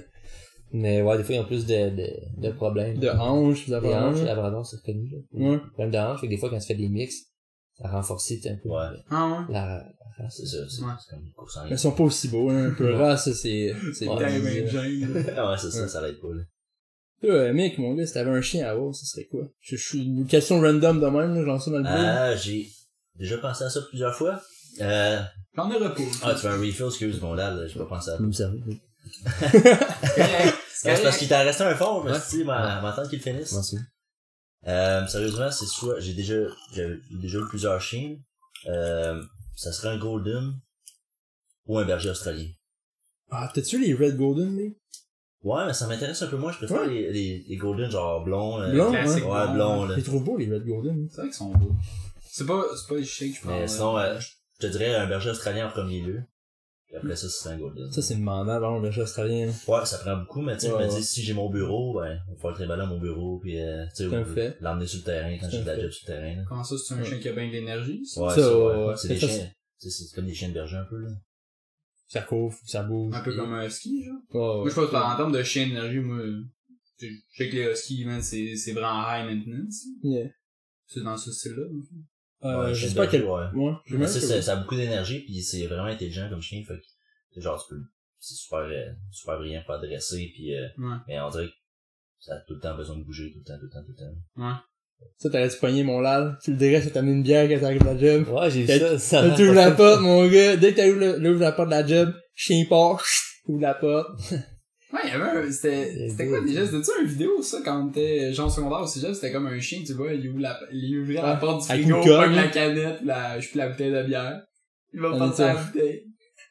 mais 0.73 1.01
ouais, 1.01 1.17
des 1.17 1.23
fois, 1.23 1.35
ils 1.35 1.39
ont 1.39 1.45
plus 1.45 1.65
de, 1.65 1.89
de, 1.89 2.07
de 2.37 2.49
problèmes. 2.51 2.97
de 2.97 3.09
hanches, 3.09 3.67
de 3.69 3.77
Les 3.79 3.93
hanches, 3.93 4.21
labrador, 4.23 4.65
c'est 4.65 4.77
reconnu, 4.77 5.09
là. 5.09 5.17
Ouais. 5.33 5.57
Problème 5.73 5.91
de 5.91 5.97
hanches, 5.97 6.21
fait 6.21 6.27
que 6.27 6.31
des 6.31 6.37
fois, 6.37 6.49
quand 6.49 6.59
tu 6.59 6.67
fais 6.67 6.75
des 6.75 6.89
mix, 6.89 7.15
ça 7.77 7.89
renforce 7.89 8.31
un 8.31 8.55
peu 8.61 8.69
Ouais. 8.69 8.85
Ah 9.09 9.27
ouais. 9.47 9.53
la, 9.53 9.65
la 9.77 9.85
race. 10.23 10.35
C'est 10.37 10.45
ça, 10.45 10.57
c'est 10.69 10.81
Ouais. 10.83 10.91
c'est 10.99 11.15
comme 11.15 11.25
une 11.25 11.31
course 11.33 11.57
en 11.57 11.63
Mais 11.65 11.71
ils 11.71 11.79
sont 11.79 11.91
pas 11.91 12.03
aussi 12.03 12.27
beaux, 12.27 12.49
hein. 12.49 12.67
Un 12.67 12.71
peu 12.71 12.91
Ouais. 12.91 12.97
race, 12.97 13.25
ça, 13.25 13.33
c'est, 13.33 13.73
c'est 13.93 14.07
Ouais. 14.07 14.15
bon. 14.15 14.21
Ouais, 15.49 15.57
c'est 15.57 15.71
ça, 15.71 15.81
Ouais. 15.81 15.87
ça 15.87 16.01
l'aide 16.01 16.19
pas, 16.19 16.27
là. 16.33 16.43
Toi, 17.23 17.53
mec, 17.53 17.77
mon 17.77 17.93
gars, 17.93 18.05
si 18.07 18.13
t'avais 18.13 18.31
un 18.31 18.41
chien 18.41 18.65
à 18.65 18.71
avoir, 18.71 18.95
ce 18.95 19.05
serait 19.05 19.25
quoi? 19.25 19.41
Je 19.59 19.75
je 19.75 19.83
suis 19.87 20.03
une 20.05 20.25
question 20.25 20.59
random 20.59 20.99
de 20.99 21.05
même, 21.05 21.35
là, 21.35 21.45
genre 21.45 21.61
ça 21.61 21.69
dans 21.71 21.77
le. 21.79 21.85
Ah, 21.87 22.35
j'ai 22.35 22.67
déjà 23.15 23.37
pensé 23.37 23.63
à 23.63 23.69
ça 23.69 23.79
plusieurs 23.89 24.15
fois. 24.15 24.41
Euh, 24.81 25.19
J'en 25.55 25.69
ai 25.69 25.75
repos. 25.75 26.01
ah, 26.23 26.33
tu 26.33 26.39
fais 26.41 26.47
un 26.47 26.57
refill, 26.57 26.85
excuse 26.87 27.21
mon 27.21 27.33
lad, 27.35 27.67
j'ai 27.67 27.77
pas 27.77 27.85
pensé 27.85 28.09
à 28.11 28.17
ça. 28.17 28.23
Vous 28.23 28.31
savez, 28.31 28.59
oui. 28.67 28.79
C'est 30.83 31.03
parce 31.03 31.17
qu'il 31.17 31.27
t'en 31.29 31.43
restait 31.43 31.63
un 31.63 31.75
fond, 31.75 32.03
mais 32.03 32.19
si, 32.19 32.43
ma, 32.43 32.81
m'attendre 32.81 33.09
qu'il 33.09 33.21
finisse. 33.21 33.55
Euh, 34.67 35.07
sérieusement, 35.07 35.51
c'est 35.51 35.65
soit, 35.65 35.99
j'ai 35.99 36.13
déjà, 36.13 36.35
j'ai 36.73 36.99
déjà 37.11 37.39
eu 37.39 37.47
plusieurs 37.49 37.81
chiens. 37.81 38.15
Euh, 38.67 39.21
ça 39.55 39.71
serait 39.71 39.89
un 39.89 39.97
golden 39.97 40.53
ou 41.65 41.77
un 41.79 41.85
berger 41.85 42.09
australien. 42.09 42.47
Ah, 43.31 43.49
t'as-tu 43.53 43.79
les 43.79 43.93
Red 43.93 44.17
Golden, 44.17 44.55
lui? 44.55 44.77
Ouais, 45.43 45.65
mais 45.65 45.73
ça 45.73 45.87
m'intéresse 45.87 46.21
un 46.21 46.27
peu 46.27 46.37
moins. 46.37 46.51
Je 46.51 46.57
préfère 46.57 46.81
Ouais. 46.81 46.87
les, 46.89 47.11
les, 47.11 47.45
les 47.47 47.55
golden 47.57 47.89
genre 47.89 48.23
blonds. 48.23 48.61
euh, 48.61 48.71
Blond, 48.71 48.91
classique. 48.91 49.23
ouais. 49.25 49.31
Ouais, 49.31 49.53
blonds, 49.53 49.85
là. 49.85 49.93
Je 49.93 49.97
les 49.99 50.03
trouve 50.03 50.23
beaux, 50.23 50.37
les 50.37 50.51
Red 50.51 50.63
Golden. 50.65 51.07
C'est 51.09 51.17
vrai 51.21 51.25
qu'ils 51.27 51.33
sont 51.33 51.49
beaux. 51.51 51.73
C'est 52.29 52.45
pas, 52.45 52.63
c'est 52.75 52.87
pas 52.87 52.95
les 52.99 53.05
chiens 53.05 53.29
que 53.29 53.35
je 53.37 53.41
prends. 53.41 53.59
Mais 53.59 53.67
sinon, 53.67 53.97
euh, 53.97 54.19
je 54.19 54.27
te 54.59 54.67
dirais 54.67 54.93
un 54.95 55.07
berger 55.07 55.31
australien 55.31 55.67
en 55.67 55.71
premier 55.71 56.01
lieu. 56.01 56.21
Puis 56.91 56.97
après 56.97 57.15
ça, 57.15 57.29
c'est 57.29 57.49
un 57.49 57.57
golden. 57.57 57.89
Ça, 57.91 58.01
c'est 58.01 58.15
demandant, 58.15 58.51
avoir 58.51 58.73
un 58.73 58.81
berger 58.81 59.01
australien. 59.01 59.49
Ouais, 59.67 59.85
ça 59.85 59.97
prend 59.99 60.17
beaucoup, 60.17 60.41
mais 60.41 60.55
tu 60.55 60.61
sais, 60.63 60.67
je 60.67 60.73
Ouais, 60.73 60.85
me 60.87 60.91
ouais. 60.91 60.97
dis, 60.99 61.03
si 61.05 61.21
j'ai 61.23 61.33
mon 61.33 61.49
bureau, 61.49 61.93
ben, 61.99 62.19
il 62.27 62.31
va 62.31 62.35
falloir 62.35 62.51
le 62.51 62.57
trimballer 62.57 62.81
à 62.83 62.85
mon 62.85 62.99
bureau, 62.99 63.39
puis, 63.39 63.59
euh, 63.61 63.85
tu 63.95 64.09
sais, 64.09 64.25
fait. 64.25 64.57
l'emmener 64.59 64.85
sur 64.87 64.99
le 64.99 65.05
terrain 65.05 65.37
quand 65.39 65.49
j'ai 65.49 65.61
de 65.61 65.65
la 65.67 65.75
fait. 65.75 65.81
job 65.83 65.91
sur 65.91 66.09
le 66.09 66.13
terrain, 66.15 66.35
là. 66.35 66.43
Comment 66.49 66.63
ça, 66.65 66.75
c'est 66.77 66.93
un 66.93 66.97
Ouais. 66.97 67.05
chien 67.05 67.19
qui 67.19 67.29
a 67.29 67.31
bien 67.33 67.47
de 67.47 67.51
l'énergie? 67.53 68.05
ça? 68.05 68.21
Ouais, 68.21 68.29
Ça, 68.35 68.41
ça, 68.41 68.57
ouais. 68.87 68.93
C'est 68.97 69.07
des 69.07 69.17
chiens, 69.19 69.49
tu 69.81 69.89
sais, 69.89 70.03
c'est 70.05 70.13
comme 70.15 70.25
des 70.25 70.33
chiens 70.33 70.49
de 70.49 70.53
berger 70.53 70.75
un 70.77 70.83
peu, 70.85 70.97
là. 71.01 71.09
Ça 72.07 72.21
couvre, 72.23 72.57
ça 72.65 72.83
bouge. 72.83 73.15
Un 73.15 73.21
peu 73.21 73.33
comme 73.37 73.53
un 73.53 73.65
husky, 73.65 74.03
genre. 74.03 74.59
Moi, 74.59 74.69
je 74.69 74.75
pense 74.75 74.89
que 74.89 74.95
en 74.97 75.15
termes 75.15 75.31
de 75.31 75.43
chien 75.43 75.67
d'énergie, 75.67 75.99
moi, 75.99 76.19
je 76.99 77.07
sais 77.37 77.49
que 77.49 77.55
les 77.55 77.71
huskies, 77.71 78.03
man, 78.03 78.21
c'est, 78.21 78.55
c'est 78.57 78.73
vraiment 78.73 79.01
high 79.07 79.25
maintenance. 79.33 79.85
Yeah. 80.03 80.27
C'est 80.87 81.03
dans 81.03 81.15
ce 81.15 81.31
style-là. 81.31 81.63
Euh, 81.63 81.81
Ouais, 82.43 82.73
je 82.73 82.87
sais 82.87 82.95
pas 82.95 83.07
quel... 83.07 83.23
ouais. 83.23 83.45
Ouais, 83.53 83.73
Mais 83.91 84.07
c'est- 84.07 84.19
pas. 84.21 84.25
ça, 84.27 84.41
ça 84.41 84.53
a 84.53 84.55
beaucoup 84.57 84.75
d'énergie, 84.75 85.19
puis 85.19 85.41
c'est 85.43 85.67
vraiment 85.67 85.85
intelligent 85.85 86.27
comme 86.29 86.41
chien, 86.41 86.63
fait 86.67 86.77
que, 86.77 86.83
c'est 87.33 87.41
genre, 87.41 87.63
tu 87.67 87.75
peux, 87.75 87.81
c'est 88.19 88.33
super, 88.35 88.59
euh, 88.59 88.91
super 89.11 89.37
brillant 89.37 89.61
pour 89.65 89.75
adresser, 89.75 90.31
puis, 90.33 90.55
euh, 90.55 90.67
Ouais. 90.77 90.97
mais 91.07 91.19
on 91.21 91.29
dirait 91.29 91.47
que 91.47 91.53
ça 92.19 92.35
a 92.35 92.39
tout 92.39 92.53
le 92.55 92.59
temps 92.59 92.75
besoin 92.75 92.97
de 92.97 93.03
bouger, 93.03 93.31
tout 93.31 93.39
le 93.39 93.43
temps, 93.45 93.57
tout 93.59 93.65
le 93.65 93.69
temps, 93.69 93.83
tout 93.85 93.93
le 93.97 94.43
temps. 94.45 94.57
Ça, 95.17 95.29
t'aurais 95.31 95.49
dû 95.49 95.55
pogner 95.59 95.83
mon 95.83 95.99
lal? 95.99 96.37
Tu 96.43 96.51
le 96.51 96.57
dirais, 96.57 96.79
ça 96.81 96.91
t'amène 96.91 97.15
une 97.17 97.23
bière 97.23 97.49
quand 97.49 97.59
t'arrives 97.59 97.81
à 97.87 97.93
la 97.95 97.99
job. 97.99 98.27
Ouais, 98.29 98.51
j'ai 98.51 98.63
vu 98.63 98.77
ça. 98.79 98.99
ça 98.99 99.35
tu 99.35 99.43
ouvres 99.45 99.53
la 99.55 99.71
porte, 99.71 100.01
mon 100.01 100.27
gars? 100.27 100.57
Dès 100.57 100.73
que 100.75 100.81
t'ouvres 101.21 101.39
la 101.39 101.51
porte 101.53 101.69
de 101.69 101.73
la 101.73 101.85
job, 101.87 102.13
chien 102.35 102.63
part, 102.69 103.03
ouvre 103.47 103.61
la 103.61 103.73
porte. 103.73 104.09
Ouais, 104.93 104.99
il 105.05 105.09
y 105.09 105.11
avait 105.13 105.39
un, 105.47 105.51
c'était, 105.51 106.09
c'était 106.09 106.27
quoi 106.27 106.41
déjà? 106.41 106.65
C'était-tu 106.65 107.01
une 107.01 107.07
vidéo, 107.07 107.41
ça, 107.41 107.61
quand 107.63 107.87
t'étais 107.91 108.33
genre 108.33 108.51
secondaire 108.51 108.81
au 108.81 108.87
cégep? 108.87 109.13
C'était 109.15 109.31
comme 109.31 109.47
un 109.47 109.59
chien, 109.59 109.81
tu 109.85 109.93
vois, 109.93 110.13
il 110.13 110.27
ouvre 110.29 110.39
la, 110.39 110.59
il 110.71 110.99
ouvrait 110.99 111.13
la 111.15 111.33
Ouais. 111.35 111.39
porte 111.39 111.61
du 111.61 111.67
frigo, 111.67 112.01
pogne 112.01 112.35
la 112.35 112.47
canette, 112.49 113.01
la, 113.03 113.39
je 113.39 113.47
puis 113.49 113.57
la 113.57 113.69
bouteille 113.69 113.91
de 113.91 114.03
bière. 114.03 114.43
Il 114.93 114.99
va 114.99 115.11
On 115.13 115.31
ça. 115.31 115.53
la 115.53 115.63
bouteille. 115.63 116.03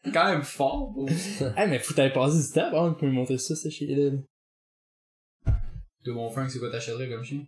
C'est 0.05 0.13
quand 0.13 0.25
même 0.33 0.43
fort, 0.43 0.93
pour 0.95 1.09
Ah, 1.57 1.67
mais 1.69 1.79
faut 1.79 1.93
t'aller 1.93 2.13
passer 2.13 2.47
du 2.47 2.53
temps 2.55 2.67
avant 2.69 2.91
de 2.93 3.05
me 3.07 3.13
montrer 3.13 3.37
ça, 3.37 3.55
ce 3.55 3.69
chien-là. 3.69 4.17
De 6.05 6.13
mon 6.13 6.31
frère, 6.31 6.51
c'est 6.51 6.59
quoi 6.59 6.71
t'achèterais 6.71 7.11
comme 7.11 7.23
chien? 7.23 7.43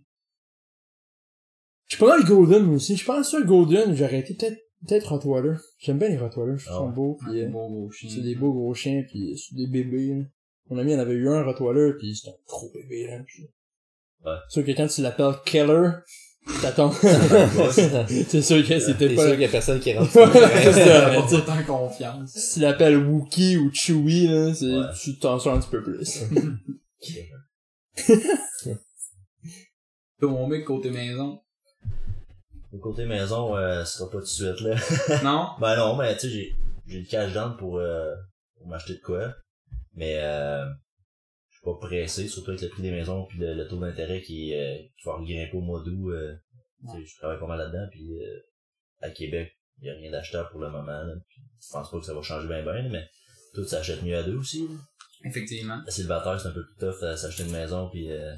Je 1.87 1.97
pas 1.97 2.07
mal 2.17 2.23
Golden 2.23 2.63
moi 2.63 2.75
aussi. 2.75 2.95
Je 2.95 3.05
pense 3.05 3.29
sur 3.29 3.43
Golden, 3.45 3.95
j'aurais 3.95 4.19
été 4.19 4.35
peut-être 4.35 4.57
peut-être 4.87 5.09
Rottweiler. 5.09 5.57
J'aime 5.79 5.97
bien 5.97 6.09
les 6.09 6.17
Rottweilers, 6.17 6.53
Ah 6.53 6.57
qu'ils 6.57 6.71
sont 6.73 6.87
ouais. 6.87 6.93
beaux. 6.93 7.17
Pis, 7.19 7.41
euh, 7.41 8.09
c'est 8.09 8.21
des 8.21 8.35
beaux 8.35 8.53
gros 8.53 8.73
chiens, 8.73 9.01
pis 9.11 9.37
c'est 9.37 9.55
des 9.55 9.67
bébés. 9.67 10.23
Mon 10.73 10.79
ami 10.79 10.95
en 10.95 10.99
avait 10.99 11.13
eu 11.13 11.29
un 11.29 11.43
Rottweiler, 11.43 11.93
pis 11.99 12.15
c'était 12.15 12.31
un 12.31 12.39
gros 12.47 12.71
bébé. 12.73 13.05
Là, 13.05 13.19
pis... 13.27 13.47
Ouais. 14.25 14.37
Sûr 14.49 14.65
que 14.65 14.71
quand 14.71 14.87
tu 14.87 15.03
l'appelles 15.03 15.35
Keller, 15.45 15.91
t'attends. 16.63 16.91
c'est 17.71 18.23
c'est 18.27 18.41
sûr 18.41 18.67
que 18.67 18.79
c'était 18.79 19.13
pas... 19.13 19.21
sûr 19.21 19.31
qu'il 19.33 19.41
y 19.41 19.45
a 19.45 19.49
personne 19.49 19.79
qui 19.79 19.93
rentre. 19.95 20.11
Ouais, 20.17 20.71
c'est 21.29 21.45
ça, 21.45 21.63
confiance. 21.67 22.31
Si 22.31 22.55
tu 22.55 22.59
l'appelles 22.61 22.97
Wookie 22.97 23.57
ou 23.57 23.69
Chewie, 23.71 24.25
là, 24.27 24.51
c'est, 24.55 24.65
Ouais. 24.65 24.85
tu 24.99 25.19
t'en 25.19 25.37
sors 25.37 25.53
un 25.53 25.59
petit 25.59 25.69
peu 25.69 25.83
plus. 25.83 26.23
Toi, 30.19 30.31
mon 30.31 30.47
mec, 30.47 30.65
côté 30.65 30.89
maison. 30.89 31.39
Le 32.71 32.79
côté 32.79 33.05
maison, 33.05 33.55
euh, 33.55 33.85
ce 33.85 33.99
sera 33.99 34.09
pas 34.09 34.17
tout 34.17 34.23
de 34.23 34.27
suite, 34.27 34.59
là. 34.61 34.75
Non? 35.23 35.49
ben 35.61 35.75
non, 35.75 35.95
mais 35.97 36.15
tu 36.15 36.21
sais, 36.21 36.29
j'ai, 36.29 36.55
j'ai 36.87 36.99
le 37.01 37.05
cash 37.05 37.31
down 37.31 37.57
pour, 37.57 37.77
euh, 37.77 38.15
pour 38.57 38.65
m'acheter 38.67 38.95
de 38.95 39.01
quoi. 39.01 39.35
Mais, 39.95 40.17
euh, 40.19 40.65
je 41.49 41.57
suis 41.57 41.63
pas 41.63 41.75
pressé, 41.79 42.27
surtout 42.27 42.51
avec 42.51 42.61
le 42.61 42.69
prix 42.69 42.81
des 42.81 42.91
maisons 42.91 43.25
puis 43.25 43.37
le, 43.39 43.53
le 43.53 43.67
taux 43.67 43.79
d'intérêt 43.79 44.21
qui, 44.21 44.53
euh, 44.53 44.77
qui 44.97 45.05
va 45.05 45.15
regrimper 45.15 45.55
au 45.55 45.61
mois 45.61 45.81
d'août. 45.83 46.11
Euh, 46.11 46.35
je 46.83 47.17
travaille 47.17 47.39
pas 47.39 47.47
mal 47.47 47.59
là-dedans, 47.59 47.87
puis 47.91 48.21
euh, 48.21 48.39
à 49.01 49.09
Québec, 49.09 49.57
il 49.79 49.87
y 49.87 49.89
a 49.89 49.93
rien 49.93 50.11
d'achetable 50.11 50.49
pour 50.51 50.59
le 50.59 50.69
moment. 50.69 51.03
Là, 51.03 51.13
puis 51.27 51.41
je 51.61 51.71
pense 51.71 51.89
pas 51.89 51.99
que 51.99 52.05
ça 52.05 52.13
va 52.13 52.21
changer 52.21 52.47
bien 52.47 52.63
bien, 52.63 52.89
mais 52.89 53.07
tout 53.53 53.63
s'achète 53.65 54.03
mieux 54.03 54.17
à 54.17 54.23
deux 54.23 54.35
aussi. 54.35 54.67
Là. 54.67 54.75
Effectivement. 55.25 55.81
Le 55.85 55.91
célibataire, 55.91 56.39
c'est 56.39 56.49
un 56.49 56.51
peu 56.51 56.65
plus 56.65 56.75
tough 56.77 57.03
à 57.03 57.15
s'acheter 57.15 57.43
une 57.43 57.51
maison, 57.51 57.89
puis 57.89 58.11
euh, 58.11 58.35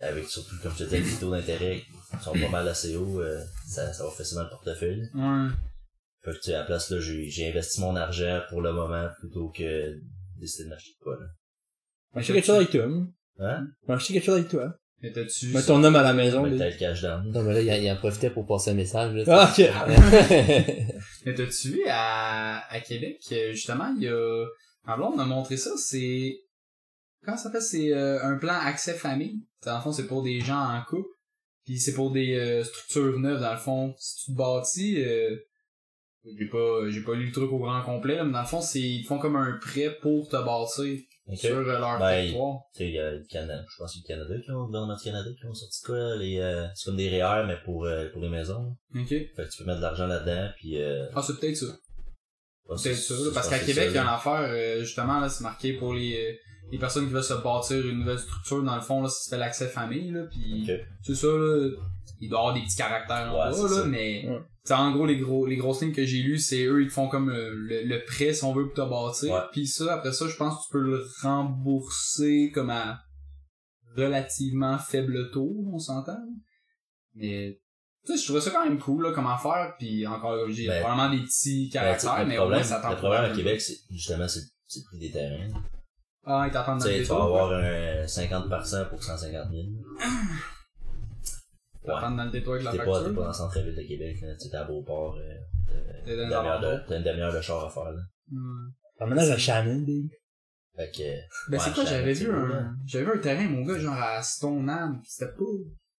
avec 0.00 0.26
surtout, 0.26 0.54
comme 0.62 0.72
je 0.72 0.78
te 0.78 0.84
disais, 0.84 1.00
les 1.00 1.18
taux 1.18 1.30
d'intérêt 1.30 1.80
qui 1.80 2.24
sont 2.24 2.32
pas 2.32 2.48
mal 2.48 2.68
assez 2.68 2.96
hauts, 2.96 3.20
euh, 3.20 3.42
ça, 3.66 3.92
ça 3.92 4.04
va 4.04 4.10
facilement 4.10 4.44
le 4.44 4.50
portefeuille. 4.50 5.08
Ouais. 5.14 5.48
Fait 6.22 6.32
que, 6.32 6.36
tu 6.36 6.42
sais, 6.42 6.54
à 6.54 6.60
la 6.60 6.64
place, 6.66 6.90
là, 6.90 7.00
j'ai, 7.00 7.28
j'ai 7.28 7.48
investi 7.48 7.80
mon 7.80 7.96
argent 7.96 8.42
pour 8.50 8.60
le 8.60 8.72
moment 8.72 9.08
plutôt 9.18 9.50
que 9.50 9.98
décider 10.40 10.64
de 10.64 10.70
m'acheter 10.70 10.92
de 10.98 11.04
quoi, 11.04 11.16
là. 11.18 11.26
M'acheter 12.14 12.32
quelque 12.32 12.46
chose 12.46 12.56
avec 12.56 12.70
toi, 12.70 12.86
moi. 12.86 13.06
Hein? 13.38 13.66
M'acheter 13.86 14.14
quelque 14.14 14.24
chose 14.24 14.38
avec 14.38 14.48
toi. 14.50 14.74
Mais 15.02 15.12
t'as-tu... 15.12 15.46
Mets 15.48 15.62
ton 15.62 15.82
homme 15.82 15.96
à 15.96 16.02
la 16.02 16.12
maison, 16.12 16.42
Mais 16.42 16.58
t'as 16.58 16.68
le 16.68 16.76
cash 16.76 17.02
down. 17.02 17.30
Non, 17.30 17.42
mais 17.42 17.54
là, 17.54 17.78
il, 17.78 17.84
il 17.84 17.90
en 17.90 17.96
profitait 17.96 18.30
pour 18.30 18.46
passer 18.46 18.70
un 18.70 18.74
message, 18.74 19.14
là. 19.14 19.24
Ah, 19.28 19.50
ok. 19.50 19.58
Mais 21.24 21.34
t'as-tu 21.34 21.68
vu 21.70 21.82
à, 21.88 22.66
à 22.70 22.80
Québec, 22.80 23.16
justement, 23.52 23.94
il 23.96 24.02
y 24.02 24.08
a... 24.08 24.46
Ma 24.84 24.96
blonde 24.96 25.16
m'a 25.16 25.24
montré 25.24 25.56
ça, 25.56 25.70
c'est... 25.78 26.38
Comment 27.24 27.36
ça 27.36 27.44
s'appelle? 27.44 27.62
C'est 27.62 27.92
euh, 27.94 28.22
un 28.22 28.36
plan 28.36 28.54
accès 28.54 28.94
famille. 28.94 29.42
Dans 29.64 29.76
le 29.76 29.82
fond, 29.82 29.92
c'est 29.92 30.06
pour 30.06 30.22
des 30.22 30.40
gens 30.40 30.60
en 30.60 30.82
couple. 30.84 31.08
Puis 31.64 31.78
c'est 31.78 31.94
pour 31.94 32.10
des 32.10 32.34
euh, 32.34 32.64
structures 32.64 33.18
neuves, 33.20 33.40
dans 33.40 33.52
le 33.52 33.58
fond. 33.58 33.94
Si 33.98 34.24
tu 34.24 34.32
te 34.32 34.36
bâtis... 34.36 35.02
euh, 35.02 35.36
j'ai 36.38 36.46
pas 36.46 36.88
j'ai 36.90 37.02
pas 37.02 37.14
lu 37.14 37.26
le 37.26 37.32
truc 37.32 37.50
au 37.52 37.58
grand 37.58 37.82
complet, 37.82 38.16
là, 38.16 38.24
mais 38.24 38.32
dans 38.32 38.40
le 38.42 38.46
fond, 38.46 38.60
c'est 38.60 38.80
ils 38.80 39.04
font 39.04 39.18
comme 39.18 39.36
un 39.36 39.58
prêt 39.60 39.96
pour 40.02 40.28
te 40.28 40.36
bâtir 40.36 40.98
sur 41.34 41.56
euh, 41.56 41.62
leur 41.78 41.98
Ben, 41.98 42.10
territoire. 42.10 42.58
Tu 42.74 42.78
sais, 42.78 42.88
il 42.88 42.94
y 42.94 42.98
a 42.98 43.10
le 43.12 43.24
Canada, 43.30 43.64
je 43.68 43.76
pense 43.78 43.92
que 43.94 43.98
c'est 43.98 44.12
le 44.12 44.18
Canada 44.18 44.34
qui 44.44 44.50
ont, 44.50 44.60
le 44.60 44.66
gouvernement 44.66 44.96
du 44.96 45.04
Canada 45.04 45.30
qui 45.38 45.46
ont 45.46 45.54
sorti 45.54 45.80
quoi, 45.84 46.16
les, 46.16 46.38
euh, 46.40 46.66
c'est 46.74 46.86
comme 46.86 46.96
des 46.96 47.08
REER, 47.08 47.44
mais 47.46 47.56
pour, 47.64 47.84
euh, 47.84 48.08
pour 48.12 48.20
les 48.22 48.28
maisons. 48.28 48.76
OK. 48.94 49.08
Fait 49.08 49.30
que 49.36 49.48
tu 49.50 49.58
peux 49.58 49.64
mettre 49.64 49.78
de 49.78 49.82
l'argent 49.84 50.06
là-dedans, 50.06 50.50
puis 50.56 50.80
euh, 50.82 51.06
Ah, 51.14 51.22
c'est 51.22 51.38
peut-être 51.38 51.56
ça. 51.56 51.66
ouais, 51.66 52.76
Peut-être 52.82 52.96
ça, 52.96 53.14
là, 53.14 53.30
parce 53.32 53.48
qu'à 53.48 53.58
Québec, 53.60 53.86
il 53.90 53.94
y 53.94 53.98
a 53.98 54.02
une 54.02 54.08
affaire, 54.08 54.40
euh, 54.48 54.80
justement, 54.80 55.20
là, 55.20 55.28
c'est 55.28 55.42
marqué 55.44 55.74
pour 55.74 55.94
les, 55.94 56.14
euh, 56.16 56.36
les 56.70 56.78
personnes 56.78 57.06
qui 57.06 57.12
veulent 57.12 57.22
se 57.24 57.34
bâtir 57.34 57.86
une 57.86 57.98
nouvelle 58.00 58.18
structure, 58.18 58.62
dans 58.62 58.76
le 58.76 58.80
fond, 58.82 59.02
là, 59.02 59.08
ça 59.08 59.24
s'appelle 59.24 59.40
l'accès 59.40 59.68
famille, 59.68 60.10
là, 60.12 60.24
pis 60.24 60.66
Ok. 60.68 60.76
c'est 61.02 61.14
ça, 61.14 61.26
là, 61.26 61.70
il 62.20 62.28
doit 62.28 62.38
y 62.38 62.40
avoir 62.40 62.54
des 62.54 62.60
petits 62.62 62.76
caractères 62.76 63.32
en 63.32 63.50
Ouais, 63.50 63.62
là, 63.62 63.68
ça. 63.68 63.84
mais, 63.86 64.28
Ouais. 64.28 64.72
en 64.74 64.92
gros, 64.92 65.06
les 65.06 65.16
gros, 65.18 65.46
les 65.46 65.56
grosses 65.56 65.80
lignes 65.82 65.92
que 65.94 66.04
j'ai 66.04 66.18
lues, 66.22 66.38
c'est 66.38 66.64
eux, 66.64 66.82
ils 66.82 66.88
te 66.88 66.92
font 66.92 67.08
comme 67.08 67.30
le, 67.30 67.82
le 67.84 68.04
prêt, 68.04 68.32
si 68.34 68.44
on 68.44 68.52
veut, 68.52 68.66
pour 68.66 68.74
te 68.74 68.88
bâtir, 68.88 69.32
Ouais. 69.32 69.40
pis 69.52 69.66
ça, 69.66 69.94
après 69.94 70.12
ça, 70.12 70.28
je 70.28 70.36
pense 70.36 70.54
que 70.58 70.62
tu 70.66 70.72
peux 70.72 70.82
le 70.82 71.04
rembourser 71.22 72.50
comme 72.54 72.70
à 72.70 73.00
relativement 73.96 74.78
faible 74.78 75.30
taux, 75.32 75.64
on 75.72 75.78
s'entend, 75.78 76.18
mais, 77.14 77.58
tu 78.06 78.12
sais, 78.14 78.18
je 78.20 78.24
trouvais 78.24 78.40
ça 78.40 78.50
quand 78.50 78.64
même 78.64 78.78
cool, 78.78 79.02
là, 79.04 79.12
comme 79.12 79.26
affaire, 79.26 79.74
puis 79.78 80.06
encore, 80.06 80.36
là, 80.36 80.44
j'ai 80.48 80.66
Ben, 80.68 80.80
probablement 80.82 81.10
des 81.16 81.22
petits 81.26 81.66
Ben, 81.66 81.72
caractères, 81.72 82.20
le 82.22 82.26
mais 82.26 82.38
au 82.38 82.42
problème, 82.42 82.60
moins, 82.60 82.68
ça 82.68 82.90
le 82.90 82.96
problème 82.96 83.24
à. 83.24 83.34
Québec, 83.34 83.60
c'est, 83.60 83.76
justement, 83.90 84.28
c'est, 84.28 84.40
c'est 84.66 84.80
le 84.80 84.84
prix 84.84 84.98
des 84.98 85.10
terrains. 85.10 85.48
Ah, 86.24 86.48
t'attendent 86.52 86.80
Tu 86.80 86.84
dans 86.84 86.90
le 86.90 86.98
sais, 86.98 87.02
tu 87.02 87.08
vas 87.08 87.24
avoir 87.24 87.52
un 87.52 88.04
50% 88.04 88.88
pour 88.88 89.02
150 89.02 89.50
000. 89.50 89.62
Ils 91.82 91.86
t'attendent 91.86 92.16
dans 92.16 92.24
le 92.24 92.30
détour 92.30 92.54
avec 92.54 92.64
la 92.64 92.72
T'es 92.72 92.78
pas, 92.78 92.84
t'es 92.84 92.92
facture. 92.92 93.14
pas 93.14 93.20
dans 93.22 93.28
le 93.28 93.32
centre-ville 93.32 93.76
de 93.76 93.82
Québec, 93.82 94.20
là. 94.20 94.34
Tu 94.34 94.40
sais, 94.40 94.50
t'es 94.50 94.56
à 94.56 94.64
Beauport, 94.64 95.16
euh, 95.16 96.82
t'as 96.86 96.96
une 96.96 97.02
demi-heure 97.02 97.32
de, 97.32 97.40
char 97.40 97.64
à 97.64 97.70
faire, 97.70 97.92
là. 97.92 98.02
T'emménages 98.98 99.30
à 99.30 99.38
Shannon, 99.38 99.80
Dave. 99.80 100.10
Fait 100.76 100.90
que, 100.96 101.50
Ben 101.50 101.58
c'est 101.58 101.74
quoi, 101.74 101.84
j'avais 101.84 102.12
vu 102.12 102.30
un, 102.30 102.76
j'avais 102.86 103.04
vu 103.04 103.12
un 103.12 103.18
terrain, 103.18 103.48
mon 103.48 103.64
gars, 103.64 103.78
genre 103.78 103.96
à 103.96 104.22
Stoneham, 104.22 105.00
pis 105.02 105.10
c'était 105.10 105.32
pas, 105.32 105.44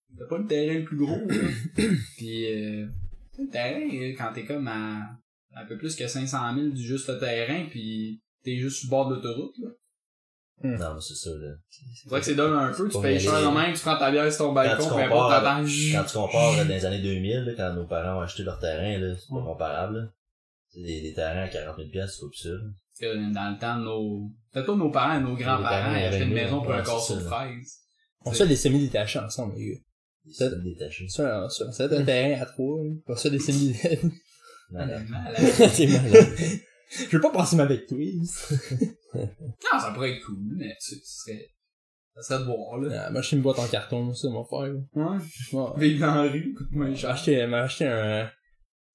c'était 0.09 0.29
pas 0.29 0.37
le 0.37 0.47
terrain 0.47 0.79
le 0.79 0.85
plus 0.85 0.97
gros, 0.97 1.27
là. 1.27 1.35
pis 2.17 2.45
euh, 2.45 2.87
le 3.37 3.49
terrain, 3.51 4.15
quand 4.17 4.33
t'es 4.33 4.45
comme 4.45 4.67
à, 4.67 5.09
un 5.55 5.65
peu 5.65 5.77
plus 5.77 5.95
que 5.95 6.07
500 6.07 6.55
000 6.55 6.69
du 6.69 6.81
juste 6.81 7.09
le 7.09 7.19
terrain, 7.19 7.65
pis 7.69 8.21
t'es 8.43 8.57
juste 8.57 8.77
sur 8.77 8.87
le 8.87 8.91
bord 8.91 9.09
de 9.09 9.15
l'autoroute, 9.15 9.57
là. 9.61 9.69
Non, 10.63 10.93
mais 10.95 11.01
c'est 11.01 11.15
ça, 11.15 11.29
là. 11.31 11.53
C'est 11.69 12.09
vrai 12.09 12.19
que 12.19 12.25
c'est 12.25 12.35
dole 12.35 12.55
un 12.57 12.71
peu, 12.71 12.89
tu 12.89 13.01
payes 13.01 13.19
cher 13.19 13.41
de 13.41 13.55
même, 13.55 13.73
tu 13.73 13.81
prends 13.81 13.97
ta 13.97 14.11
bière 14.11 14.31
sur 14.31 14.45
ton 14.45 14.53
balcon, 14.53 14.83
tu 14.83 14.89
peu 14.93 14.99
importe, 15.01 15.31
t'attends. 15.31 15.63
Quand 15.63 16.03
tu 16.05 16.13
compares 16.17 16.57
là, 16.57 16.63
dans 16.63 16.69
les 16.69 16.85
années 16.85 17.01
2000, 17.01 17.39
là, 17.45 17.51
quand 17.57 17.73
nos 17.73 17.87
parents 17.87 18.19
ont 18.19 18.21
acheté 18.21 18.43
leur 18.43 18.59
terrain, 18.59 18.97
là, 18.97 19.15
c'est 19.15 19.29
pas 19.29 19.41
comparable, 19.43 19.97
là. 19.97 20.03
C'est 20.73 20.81
des, 20.83 21.01
des 21.01 21.13
terrains 21.13 21.43
à 21.43 21.47
40 21.49 21.75
000 21.77 21.89
piastres, 21.89 22.23
c'est 22.33 22.49
pas 22.49 22.55
que 23.01 23.33
Dans 23.33 23.51
le 23.51 23.59
temps 23.59 23.77
de 23.77 23.83
nos, 23.83 24.31
peut-être 24.53 24.65
pas 24.67 24.75
nos 24.75 24.91
parents, 24.91 25.19
nos 25.19 25.35
grands-parents, 25.35 25.63
parents, 25.63 25.95
ils 25.95 26.03
achetaient 26.05 26.23
une 26.25 26.33
maison 26.33 26.61
pour 26.61 26.73
un 26.73 26.81
de 26.81 26.85
ça. 26.85 27.19
fraises. 27.19 27.77
On 28.25 28.31
se 28.33 28.43
fait 28.43 28.47
des 28.49 28.55
semi-détachés 28.55 29.19
ensemble, 29.19 29.55
les 29.57 29.71
gars. 29.71 29.79
Des 30.25 30.33
Ça- 30.33 30.49
semi 30.49 30.73
détachés. 30.75 31.07
Ça, 31.09 31.49
ça, 31.49 31.71
ça 31.71 31.83
un 31.85 32.03
terrain 32.03 32.41
à 32.41 32.45
trois. 32.45 32.79
Pas 33.05 33.15
ça 33.15 33.29
des 33.29 33.39
semi 33.39 33.75
Malade. 34.69 35.05
Malade. 35.09 35.35
C'est 35.73 35.87
malade. 35.87 36.27
Je 37.09 37.15
veux 37.17 37.21
pas 37.21 37.31
passer 37.31 37.55
ma 37.55 37.63
avec 37.63 37.87
toi. 37.87 37.97
Non, 39.13 39.79
ça 39.79 39.91
pourrait 39.93 40.11
être 40.17 40.25
cool, 40.25 40.37
mais 40.57 40.75
tu 40.81 40.95
sais, 40.95 41.01
ce 41.03 41.21
serait, 41.23 41.47
ça 42.15 42.21
serait 42.23 42.39
de 42.39 42.45
voir, 42.45 42.77
là. 42.79 43.05
Ah, 43.07 43.11
moi, 43.11 43.21
suis 43.29 43.37
une 43.37 43.43
boîte 43.43 43.59
en 43.59 43.67
carton, 43.67 44.13
ça, 44.13 44.29
mon 44.29 44.43
frère. 44.45 44.73
Ouais. 44.93 45.17
Ouais. 45.53 45.69
Vivre 45.77 45.99
dans 46.07 46.15
la 46.23 46.31
rue, 46.31 46.53
coûte 46.53 46.71
moins 46.71 46.89
J'ai 46.91 46.95
cher. 47.01 47.09
acheté, 47.11 47.47
m'a 47.47 47.61
acheté 47.61 47.85
un, 47.87 48.29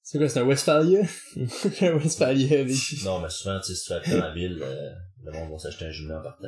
c'est 0.03 0.18
quoi, 0.18 0.28
c'est 0.28 0.40
un 0.40 0.44
Westphalia? 0.44 1.01
un 1.36 1.94
Westphalia 1.97 2.64
Non, 3.05 3.20
mais 3.20 3.30
souvent, 3.30 3.59
tu 3.61 3.66
sais, 3.66 3.74
si 3.74 3.84
tu 3.86 4.11
fais 4.11 4.18
dans 4.18 4.24
la 4.26 4.34
ville, 4.34 4.59
euh, 4.62 4.90
le 5.24 5.32
monde 5.32 5.51
va 5.53 5.59
s'acheter 5.59 5.86
un 5.86 5.90
jumelé 5.90 6.14
en 6.14 6.22
partant. 6.22 6.47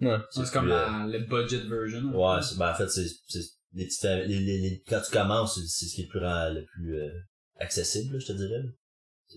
là. 0.00 0.16
ouais. 0.18 0.22
C'est 0.30 0.52
comme 0.52 0.70
euh, 0.70 0.86
la, 0.86 1.06
le 1.06 1.18
budget 1.24 1.58
version. 1.66 2.08
Ouais, 2.14 2.40
ben, 2.58 2.70
en 2.70 2.74
fait, 2.74 2.88
c'est, 2.88 3.06
c'est, 3.26 3.40
les 3.74 3.86
petites 3.86 4.04
les, 4.04 4.26
les, 4.40 4.58
les- 4.60 4.82
quand 4.88 5.00
tu 5.04 5.10
commences, 5.12 5.56
c'est, 5.56 5.86
ce 5.86 5.94
qui 5.94 6.02
est 6.02 6.04
le 6.04 6.10
plus, 6.10 6.20
le 6.60 6.64
plus, 6.66 7.00
euh, 7.00 7.10
accessible, 7.60 8.14
là, 8.14 8.18
je 8.20 8.26
te 8.26 8.32
dirais. 8.32 8.62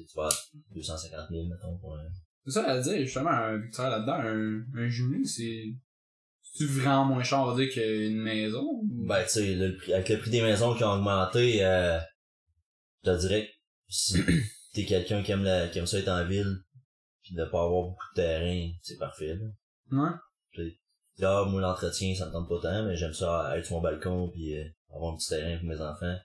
Tu 0.08 0.16
vas 0.16 0.28
à 0.28 0.30
250 0.76 1.30
000, 1.30 1.47
mettons, 1.47 1.78
pour 1.78 1.95
un... 1.95 2.04
C'est 2.45 2.52
ça 2.52 2.66
à 2.70 2.80
dire, 2.80 2.99
justement, 3.06 3.30
un 3.30 3.58
Victor 3.58 3.89
là-dedans, 3.89 4.14
un, 4.14 4.64
un 4.84 4.88
jumelé, 4.88 5.24
c'est, 5.26 5.66
c'est 6.41 6.66
vraiment 6.66 7.06
moins 7.06 7.24
cher, 7.24 7.45
va 7.45 7.56
dire, 7.56 7.72
qu'une 7.72 8.18
maison? 8.22 8.82
Ben, 8.84 9.24
tu 9.24 9.30
sais, 9.30 9.56
le 9.56 9.78
prix- 9.78 9.93
avec 9.93 10.10
le 10.10 10.18
prix 10.20 10.32
des 10.32 10.41
maisons 10.41 10.74
qui 10.76 10.84
ont 10.84 10.93
augmenté, 10.93 11.64
euh, 11.64 11.99
je 13.04 13.12
te 13.12 13.20
dirais 13.20 13.45
que 13.45 13.52
si 13.89 14.16
t'es 14.74 14.86
quelqu'un 14.86 15.22
qui 15.24 15.32
aime 15.32 15.43
la, 15.43 15.68
qui 15.68 15.78
aime 15.80 15.86
ça 15.86 15.99
être 15.99 16.08
en 16.10 16.26
ville, 16.26 16.58
pis 17.24 17.36
de 17.36 17.43
pas 17.45 17.64
avoir 17.64 17.84
beaucoup 17.89 18.06
de 18.16 18.22
terrain, 18.22 18.72
c'est 18.82 18.97
parfait, 18.97 19.36
là. 19.36 19.45
Ouais. 19.91 20.10
Tu 20.54 20.64
dis, 21.18 21.26
ah, 21.26 21.45
moi, 21.47 21.62
l'entretien, 21.62 22.16
ça 22.16 22.26
me 22.26 22.32
tente 22.32 22.49
pas 22.49 22.60
tant, 22.62 22.86
mais 22.88 22.95
j'aime 22.95 23.14
ça 23.14 23.56
être 23.58 23.66
sur 23.66 23.76
mon 23.76 23.82
balcon 23.82 24.30
pis 24.30 24.56
euh, 24.58 24.64
avoir 24.93 25.14
un 25.14 25.18
petit 25.18 25.30
terrain 25.30 25.58
pour 25.60 25.68
mes 25.68 25.80
enfants. 25.80 26.18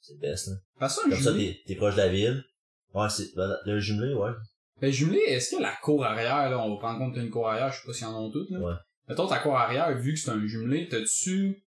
C'est 0.00 0.12
le 0.14 0.20
best, 0.20 0.46
là. 0.48 0.54
Parce 0.78 1.00
Comme 1.00 1.14
ça, 1.20 1.32
t'es 1.34 1.74
proche 1.74 1.94
de 1.96 2.00
la 2.00 2.08
ville. 2.08 2.44
Ouais, 2.94 3.08
c'est, 3.08 3.34
ben, 3.36 3.56
le 3.66 3.78
jumelé, 3.78 4.14
ouais. 4.14 4.30
ben, 4.80 4.90
jumelé, 4.90 5.20
est-ce 5.20 5.56
que 5.56 5.62
la 5.62 5.74
cour 5.82 6.04
arrière, 6.04 6.50
là, 6.50 6.58
on 6.58 6.74
va 6.74 6.78
prendre 6.78 6.98
compte 6.98 7.14
d'une 7.14 7.30
cour 7.30 7.48
arrière, 7.48 7.72
je 7.72 7.80
sais 7.80 7.86
pas 7.86 7.92
s'ils 7.92 8.06
en 8.06 8.24
ont 8.26 8.30
toutes, 8.30 8.50
là. 8.50 8.58
Ouais. 8.58 8.74
Mettons, 9.08 9.26
ta 9.26 9.38
cour 9.38 9.56
arrière, 9.56 9.96
vu 9.98 10.14
que 10.14 10.20
c'est 10.20 10.30
un 10.30 10.46
jumelé, 10.46 10.88
t'as-tu, 10.88 11.64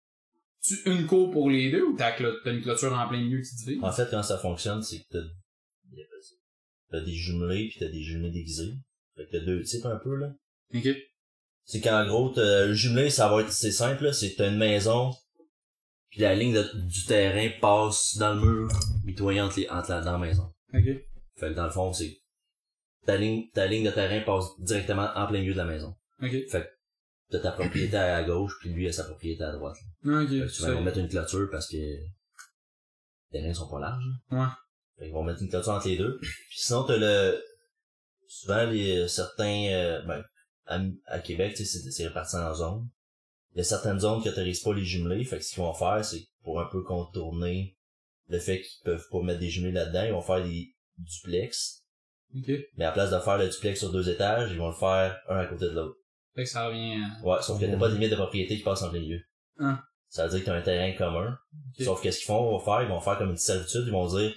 tu 0.63 0.76
une 0.86 1.07
cour 1.07 1.32
pour 1.32 1.49
les 1.49 1.72
deux 1.72 1.84
ou 1.84 1.95
t'as, 1.95 2.15
une 2.45 2.61
clôture 2.61 2.93
en 2.93 3.07
plein 3.07 3.19
milieu 3.19 3.41
qui 3.41 3.55
divise? 3.55 3.84
En 3.84 3.91
fait, 3.91 4.07
comment 4.09 4.22
ça 4.24 4.38
fonctionne, 4.38 4.82
c'est 4.84 4.99
que 4.99 5.05
t'as, 5.11 5.24
t'as 6.91 7.01
des 7.01 7.13
jumelés 7.15 7.69
pis 7.69 7.80
t'as 7.80 7.88
des 7.89 8.03
jumelés 8.03 8.32
déguisés. 8.32 8.74
Fait 9.15 9.26
que 9.26 9.32
t'as 9.32 9.45
deux 9.45 9.61
types 9.63 9.86
un 9.86 9.97
peu, 9.97 10.15
là. 10.15 10.34
Ok. 10.76 10.88
C'est 11.65 11.82
qu'en 11.82 12.05
gros, 12.07 12.30
t'as- 12.30 12.65
le 12.67 12.74
jumelé, 12.74 13.09
ça 13.09 13.28
va 13.30 13.41
être, 13.41 13.51
c'est 13.51 13.72
simple, 13.72 14.03
là, 14.05 14.13
c'est 14.13 14.32
que 14.34 14.38
t'as 14.38 14.49
une 14.49 14.57
maison, 14.57 15.11
puis 16.09 16.22
la 16.22 16.36
ligne 16.36 16.53
de- 16.53 16.72
du 16.88 17.05
terrain 17.05 17.49
passe 17.59 18.17
dans 18.17 18.34
le 18.36 18.41
mur, 18.41 18.67
mitoyen 19.05 19.45
entre 19.45 19.59
les, 19.59 19.69
entre 19.69 19.89
la, 19.91 20.01
dans 20.01 20.11
la 20.13 20.17
maison. 20.28 20.53
Ok. 20.74 20.86
Fait 21.41 21.49
que 21.49 21.55
dans 21.55 21.65
le 21.65 21.71
fond, 21.71 21.91
c'est, 21.91 22.21
ta 23.07 23.17
ligne, 23.17 23.49
ta 23.51 23.65
ligne 23.65 23.83
de 23.83 23.89
terrain 23.89 24.21
passe 24.21 24.45
directement 24.59 25.09
en 25.15 25.25
plein 25.25 25.39
milieu 25.39 25.53
de 25.53 25.57
la 25.57 25.65
maison. 25.65 25.95
Ok. 26.21 26.29
Fait 26.29 26.61
que 26.61 26.67
t'as 27.31 27.39
ta 27.39 27.51
propriété 27.51 27.97
à 27.97 28.23
gauche, 28.23 28.53
puis 28.59 28.69
lui 28.69 28.87
a 28.87 28.91
sa 28.91 29.05
propriété 29.05 29.43
à 29.43 29.51
droite. 29.51 29.75
Ok. 30.05 30.29
Fait 30.29 30.45
que 30.45 30.55
tu 30.55 30.61
vas 30.61 30.81
mettre 30.81 30.99
une 30.99 31.09
clôture 31.09 31.49
parce 31.49 31.67
que 31.67 31.77
les 31.77 32.05
terrains 33.31 33.55
sont 33.55 33.67
pas 33.71 33.79
larges. 33.79 34.05
Ouais. 34.29 34.45
Fait 34.99 35.05
qu'ils 35.05 35.13
vont 35.13 35.23
mettre 35.23 35.41
une 35.41 35.49
clôture 35.49 35.71
entre 35.71 35.87
les 35.87 35.97
deux. 35.97 36.19
Puis 36.19 36.59
sinon, 36.59 36.83
t'as 36.83 36.97
le, 36.97 37.43
souvent, 38.27 38.63
les, 38.65 39.07
certains, 39.07 39.65
euh, 39.71 40.01
ben, 40.03 40.23
à, 40.67 40.79
à 41.07 41.19
Québec, 41.21 41.55
tu 41.55 41.65
sais, 41.65 41.79
c'est, 41.79 41.89
c'est 41.89 42.07
réparti 42.07 42.35
en 42.35 42.53
zones. 42.53 42.87
Il 43.55 43.57
y 43.57 43.61
a 43.61 43.63
certaines 43.63 43.99
zones 43.99 44.21
qui 44.21 44.29
autorisent 44.29 44.61
pas 44.61 44.75
les 44.75 44.85
jumelés. 44.85 45.25
Fait 45.25 45.39
que 45.39 45.43
ce 45.43 45.55
qu'ils 45.55 45.63
vont 45.63 45.73
faire, 45.73 46.05
c'est 46.05 46.27
pour 46.43 46.61
un 46.61 46.69
peu 46.71 46.83
contourner 46.83 47.75
le 48.27 48.37
fait 48.37 48.61
qu'ils 48.61 48.83
peuvent 48.83 49.07
pas 49.11 49.23
mettre 49.23 49.39
des 49.39 49.49
jumelés 49.49 49.73
là-dedans, 49.73 50.03
ils 50.03 50.11
vont 50.11 50.21
faire 50.21 50.43
des 50.43 50.73
duplex. 51.03 51.83
Ok. 52.35 52.51
Mais 52.77 52.85
à 52.85 52.91
place 52.91 53.11
de 53.11 53.19
faire 53.19 53.37
le 53.37 53.49
duplex 53.49 53.79
sur 53.79 53.91
deux 53.91 54.09
étages, 54.09 54.51
ils 54.51 54.57
vont 54.57 54.69
le 54.69 54.75
faire 54.75 55.19
un 55.29 55.37
à 55.39 55.45
côté 55.45 55.65
de 55.65 55.71
l'autre. 55.71 55.97
Fait 56.35 56.43
que 56.43 56.49
ça 56.49 56.67
revient 56.67 56.95
à... 56.95 57.25
Ouais, 57.25 57.41
sauf 57.41 57.59
qu'il 57.59 57.67
n'y 57.67 57.75
a 57.75 57.77
pas 57.77 57.89
de 57.89 57.93
limite 57.95 58.11
de 58.11 58.15
propriété 58.15 58.55
qui 58.57 58.63
passe 58.63 58.81
entre 58.81 58.93
les 58.93 59.05
lieux. 59.05 59.21
Hein. 59.59 59.81
Ça 60.07 60.25
veut 60.25 60.31
dire 60.31 60.39
que 60.41 60.45
t'as 60.45 60.55
un 60.55 60.61
terrain 60.61 60.93
commun. 60.97 61.37
Ok. 61.77 61.85
Sauf 61.85 62.01
qu'est-ce 62.01 62.19
qu'ils 62.19 62.27
font, 62.27 62.47
ils 62.47 62.51
vont 62.51 62.59
faire, 62.59 62.81
ils 62.83 62.87
vont 62.89 63.01
faire 63.01 63.17
comme 63.17 63.31
une 63.31 63.37
servitude, 63.37 63.83
ils 63.85 63.91
vont 63.91 64.07
dire, 64.07 64.33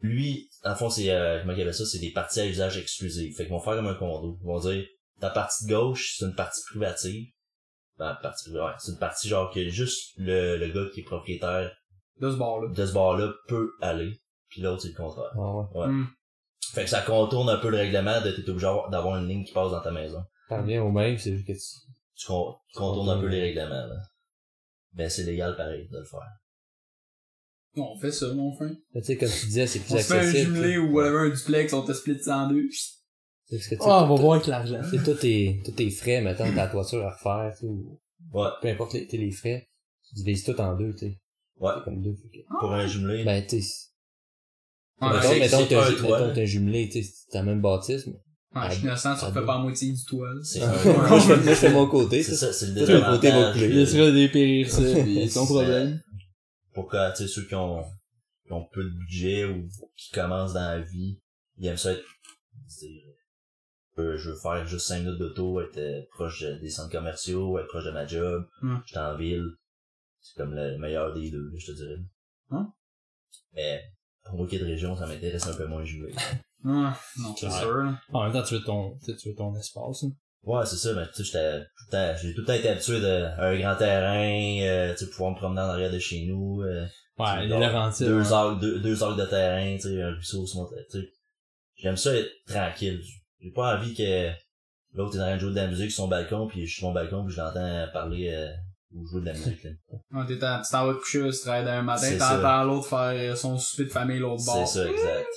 lui, 0.00 0.50
en 0.64 0.74
fond, 0.74 0.90
c'est, 0.90 1.10
euh, 1.10 1.40
comment 1.40 1.52
il 1.52 1.62
avait 1.62 1.72
ça, 1.72 1.86
c'est 1.86 1.98
des 1.98 2.12
parties 2.12 2.40
à 2.40 2.46
usage 2.46 2.76
exclusif. 2.78 3.36
Fait 3.36 3.44
qu'ils 3.44 3.52
vont 3.52 3.60
faire 3.60 3.76
comme 3.76 3.86
un 3.86 3.94
condo. 3.94 4.38
Ils 4.42 4.46
vont 4.46 4.58
dire, 4.60 4.84
ta 5.20 5.30
partie 5.30 5.66
de 5.66 5.70
gauche, 5.74 6.16
c'est 6.18 6.26
une 6.26 6.34
partie 6.34 6.62
privative. 6.70 7.28
Ben, 7.98 8.14
partie 8.22 8.50
ouais, 8.50 8.72
c'est 8.78 8.92
une 8.92 8.98
partie 8.98 9.26
genre 9.28 9.50
que 9.52 9.68
juste 9.70 10.12
le, 10.18 10.58
le 10.58 10.68
gars 10.68 10.90
qui 10.92 11.00
est 11.00 11.04
propriétaire 11.04 11.72
De 12.20 12.30
ce 12.30 12.36
bord-là. 12.36 12.68
de 12.74 12.86
ce 12.86 12.92
bar-là 12.92 13.32
peut 13.48 13.70
aller. 13.80 14.20
Puis 14.56 14.62
l'autre, 14.62 14.80
c'est 14.80 14.88
le 14.88 14.94
contraire. 14.94 15.30
Ah 15.34 15.54
ouais. 15.54 15.64
Ouais. 15.74 15.86
Hmm. 15.88 16.06
Fait 16.72 16.84
que 16.84 16.88
ça 16.88 17.02
contourne 17.02 17.50
un 17.50 17.58
peu 17.58 17.68
le 17.68 17.76
règlement 17.76 18.22
de 18.22 18.30
t'es 18.30 18.48
obligé 18.48 18.66
d'avoir 18.90 19.18
une 19.18 19.28
ligne 19.28 19.44
qui 19.44 19.52
passe 19.52 19.70
dans 19.70 19.82
ta 19.82 19.90
maison. 19.90 20.24
Ça 20.48 20.62
revient 20.62 20.78
au 20.78 20.90
même, 20.90 21.18
c'est 21.18 21.32
juste 21.34 21.46
que 21.46 21.52
tu... 21.52 21.58
Tu, 22.14 22.26
con- 22.26 22.54
tu 22.72 22.78
contournes 22.78 23.10
un 23.10 23.20
peu 23.20 23.26
les 23.26 23.40
règlements, 23.42 23.68
là. 23.86 23.96
Ben, 24.94 25.10
c'est 25.10 25.24
légal 25.24 25.54
pareil 25.58 25.86
de 25.92 25.98
le 25.98 26.04
faire. 26.06 26.20
Bon, 27.74 27.92
on 27.94 28.00
fait 28.00 28.10
ça, 28.12 28.32
mon 28.32 28.54
frère. 28.54 28.70
Tu 28.94 29.02
sais, 29.02 29.16
comme 29.18 29.28
tu 29.28 29.46
disais, 29.46 29.66
c'est 29.66 29.80
plus 29.80 29.92
On 29.92 29.98
se 29.98 30.02
fait 30.04 30.14
un 30.14 30.18
accessible. 30.20 30.54
jumelé 30.54 30.78
ou 30.78 30.92
whatever, 30.94 31.18
un 31.18 31.28
duplex, 31.28 31.72
on 31.74 31.82
te 31.82 31.92
split 31.92 32.18
ça 32.22 32.38
en 32.38 32.48
deux. 32.48 32.70
sais. 32.70 32.94
C'est 33.48 33.56
parce 33.58 33.68
que 33.68 33.74
tu 33.74 33.80
Ah, 33.84 34.04
on 34.04 34.08
va 34.16 34.20
voir 34.22 34.34
avec 34.36 34.46
l'argent. 34.46 34.80
tu 34.90 34.96
sais, 34.98 35.04
tous 35.04 35.14
tes, 35.20 35.60
tous 35.62 35.72
tes 35.72 35.90
frais, 35.90 36.22
mettons, 36.22 36.50
ta 36.54 36.68
toiture 36.68 37.04
à 37.06 37.10
refaire, 37.10 37.52
tu 37.52 37.60
sais, 37.60 37.66
ou 37.66 38.00
Ouais. 38.32 38.48
peu 38.62 38.68
importe 38.68 38.94
les, 38.94 39.06
les 39.06 39.30
frais, 39.30 39.68
tu 40.08 40.14
divises 40.16 40.42
tout 40.44 40.58
en 40.60 40.74
deux, 40.74 40.92
tu 40.94 40.98
sais. 41.00 41.20
Ouais. 41.58 41.72
C'est 41.76 41.84
comme 41.84 42.00
deux. 42.02 42.14
que- 42.14 42.58
Pour 42.60 42.72
un 42.72 42.86
jumelé. 42.86 43.24
Ben, 43.24 43.46
tu 43.46 43.60
sais, 43.60 43.85
Ouais, 45.00 45.08
mettons, 45.12 45.38
mettons, 45.38 45.66
toit, 45.66 45.90
mettons, 45.90 46.46
jumelé, 46.46 46.88
tu 46.88 47.02
sais, 47.02 47.12
c'est 47.28 47.38
la 47.38 47.44
même 47.44 47.60
bâtisse, 47.60 48.06
mais... 48.06 48.14
Ouais, 48.54 48.70
je 48.70 48.74
suis 48.76 48.84
innocent, 48.84 49.14
tu 49.16 49.24
à 49.24 49.28
refais 49.28 49.44
pas 49.44 49.56
la 49.56 49.62
moitié 49.62 49.92
du 49.92 50.04
toit, 50.04 50.32
là. 50.32 50.40
C'est 50.42 50.60
moi, 50.86 51.12
un- 51.12 51.20
je 51.20 51.54
fais, 51.54 51.70
mon 51.70 51.86
côté, 51.86 52.22
C'est 52.22 52.34
ça. 52.36 52.52
c'est 52.52 52.66
le 52.68 53.10
côté 53.10 53.30
va 53.30 53.52
couler. 53.52 53.66
Il 53.68 53.86
dépérir 54.12 54.70
ça, 54.70 54.76
C'est- 54.82 55.44
problème. 55.46 56.00
Pour 56.72 56.88
que, 56.88 57.10
tu 57.16 57.22
sais, 57.22 57.28
ceux 57.28 57.44
qui 57.46 57.54
ont, 57.54 57.82
qui 58.46 58.52
ont 58.52 58.64
peu 58.72 58.82
de 58.84 58.90
budget 58.90 59.44
ou 59.44 59.68
qui 59.96 60.10
commencent 60.12 60.54
dans 60.54 60.60
la 60.60 60.80
vie, 60.80 61.20
ils 61.58 61.66
aiment 61.66 61.76
ça 61.76 61.92
être, 61.92 62.04
euh, 63.98 64.16
je 64.16 64.30
veux 64.30 64.36
faire 64.36 64.66
juste 64.66 64.86
5 64.86 65.00
minutes 65.00 65.18
d'auto, 65.18 65.60
être 65.60 65.78
euh, 65.78 66.02
proche 66.12 66.42
de- 66.42 66.58
des 66.58 66.70
centres 66.70 66.90
commerciaux, 66.92 67.58
être 67.58 67.68
proche 67.68 67.84
de 67.84 67.90
ma 67.90 68.06
job, 68.06 68.46
j'étais 68.86 68.98
en 69.00 69.16
ville. 69.16 69.50
C'est 70.20 70.34
comme 70.36 70.54
le 70.54 70.76
meilleur 70.78 71.14
des 71.14 71.30
deux, 71.30 71.50
je 71.56 71.66
te 71.66 71.76
dirais. 71.76 71.98
Hein? 72.50 72.72
Mais, 73.54 73.82
pour 74.28 74.38
moi 74.38 74.46
qui 74.48 74.56
est 74.56 74.60
de 74.60 74.64
région, 74.66 74.96
ça 74.96 75.06
m'intéresse 75.06 75.46
un 75.46 75.54
peu 75.54 75.66
moins 75.66 75.84
jumelé. 75.84 76.12
Ouais, 76.64 76.72
non, 77.18 77.34
c'est 77.36 77.46
Ouais. 77.46 77.52
sûr, 77.52 77.74
là. 77.76 77.98
En 78.12 78.24
même 78.24 78.32
temps, 78.32 78.42
tu 78.42 78.54
veux 78.54 78.62
ton, 78.64 78.96
tu 79.04 79.28
veux 79.28 79.34
ton 79.34 79.54
espace, 79.56 80.04
hein. 80.04 80.10
Ouais, 80.44 80.64
c'est 80.64 80.76
ça, 80.76 80.92
mais 80.94 81.06
tu 81.08 81.24
sais, 81.24 81.24
j'étais 81.24 81.58
tout 81.60 81.84
le 81.86 81.90
temps, 81.92 82.14
j'ai 82.22 82.34
tout 82.34 82.40
le 82.40 82.46
temps 82.46 82.52
été 82.52 82.68
habitué 82.68 83.00
de, 83.00 83.24
à 83.24 83.46
un 83.48 83.58
grand 83.58 83.74
terrain, 83.76 84.60
euh, 84.62 84.92
tu 84.94 85.04
sais, 85.04 85.10
pouvoir 85.10 85.32
me 85.32 85.36
promener 85.36 85.60
en 85.60 85.64
arrière 85.70 85.90
de 85.90 85.98
chez 85.98 86.24
nous, 86.26 86.62
euh, 86.62 86.86
Ouais, 87.18 87.42
les 87.42 87.48
Laurentides. 87.48 88.06
deux 88.06 88.32
arcs, 88.32 88.60
deux, 88.60 88.78
deux 88.80 89.02
arcs 89.02 89.16
de 89.18 89.24
terrain, 89.26 89.74
tu 89.76 89.82
sais, 89.82 90.02
un 90.02 90.10
ruisseau 90.12 90.46
sur 90.46 90.60
mon 90.60 90.66
terrain, 90.68 90.82
tu 90.90 91.00
sais. 91.00 91.08
J'aime 91.76 91.96
ça 91.96 92.14
être 92.14 92.30
tranquille. 92.46 93.00
J'ai 93.40 93.50
pas 93.50 93.76
envie 93.76 93.94
que 93.94 94.30
l'autre 94.92 95.16
est 95.16 95.20
en 95.20 95.24
train 95.24 95.34
de 95.34 95.40
jouer 95.40 95.50
de 95.50 95.56
la 95.56 95.66
musique 95.66 95.90
sur 95.90 96.04
son 96.04 96.08
balcon, 96.08 96.46
puis 96.46 96.60
je 96.66 96.70
suis 96.72 96.78
sur 96.78 96.88
mon 96.88 96.94
balcon, 96.94 97.24
puis 97.24 97.34
je 97.34 97.40
l'entends 97.40 97.86
parler 97.92 98.30
euh, 98.32 98.48
ou 98.92 99.06
jouer 99.06 99.20
de 99.20 99.26
la 99.26 99.32
en- 100.12 100.26
tu 100.26 100.38
t'en 100.38 100.86
vas 100.86 100.94
te 100.94 100.98
coucher, 101.00 101.28
tu 101.30 101.40
travailles 101.40 101.64
d'un 101.64 101.82
matin, 101.82 102.06
t'entends 102.18 102.64
l'autre 102.64 102.88
faire 102.88 103.32
euh, 103.32 103.34
son 103.36 103.58
souper 103.58 103.84
de 103.84 103.90
famille 103.90 104.18
l'autre 104.18 104.44
bord. 104.44 104.66
C'est 104.66 104.78
ça, 104.84 104.90
exact. 104.90 105.28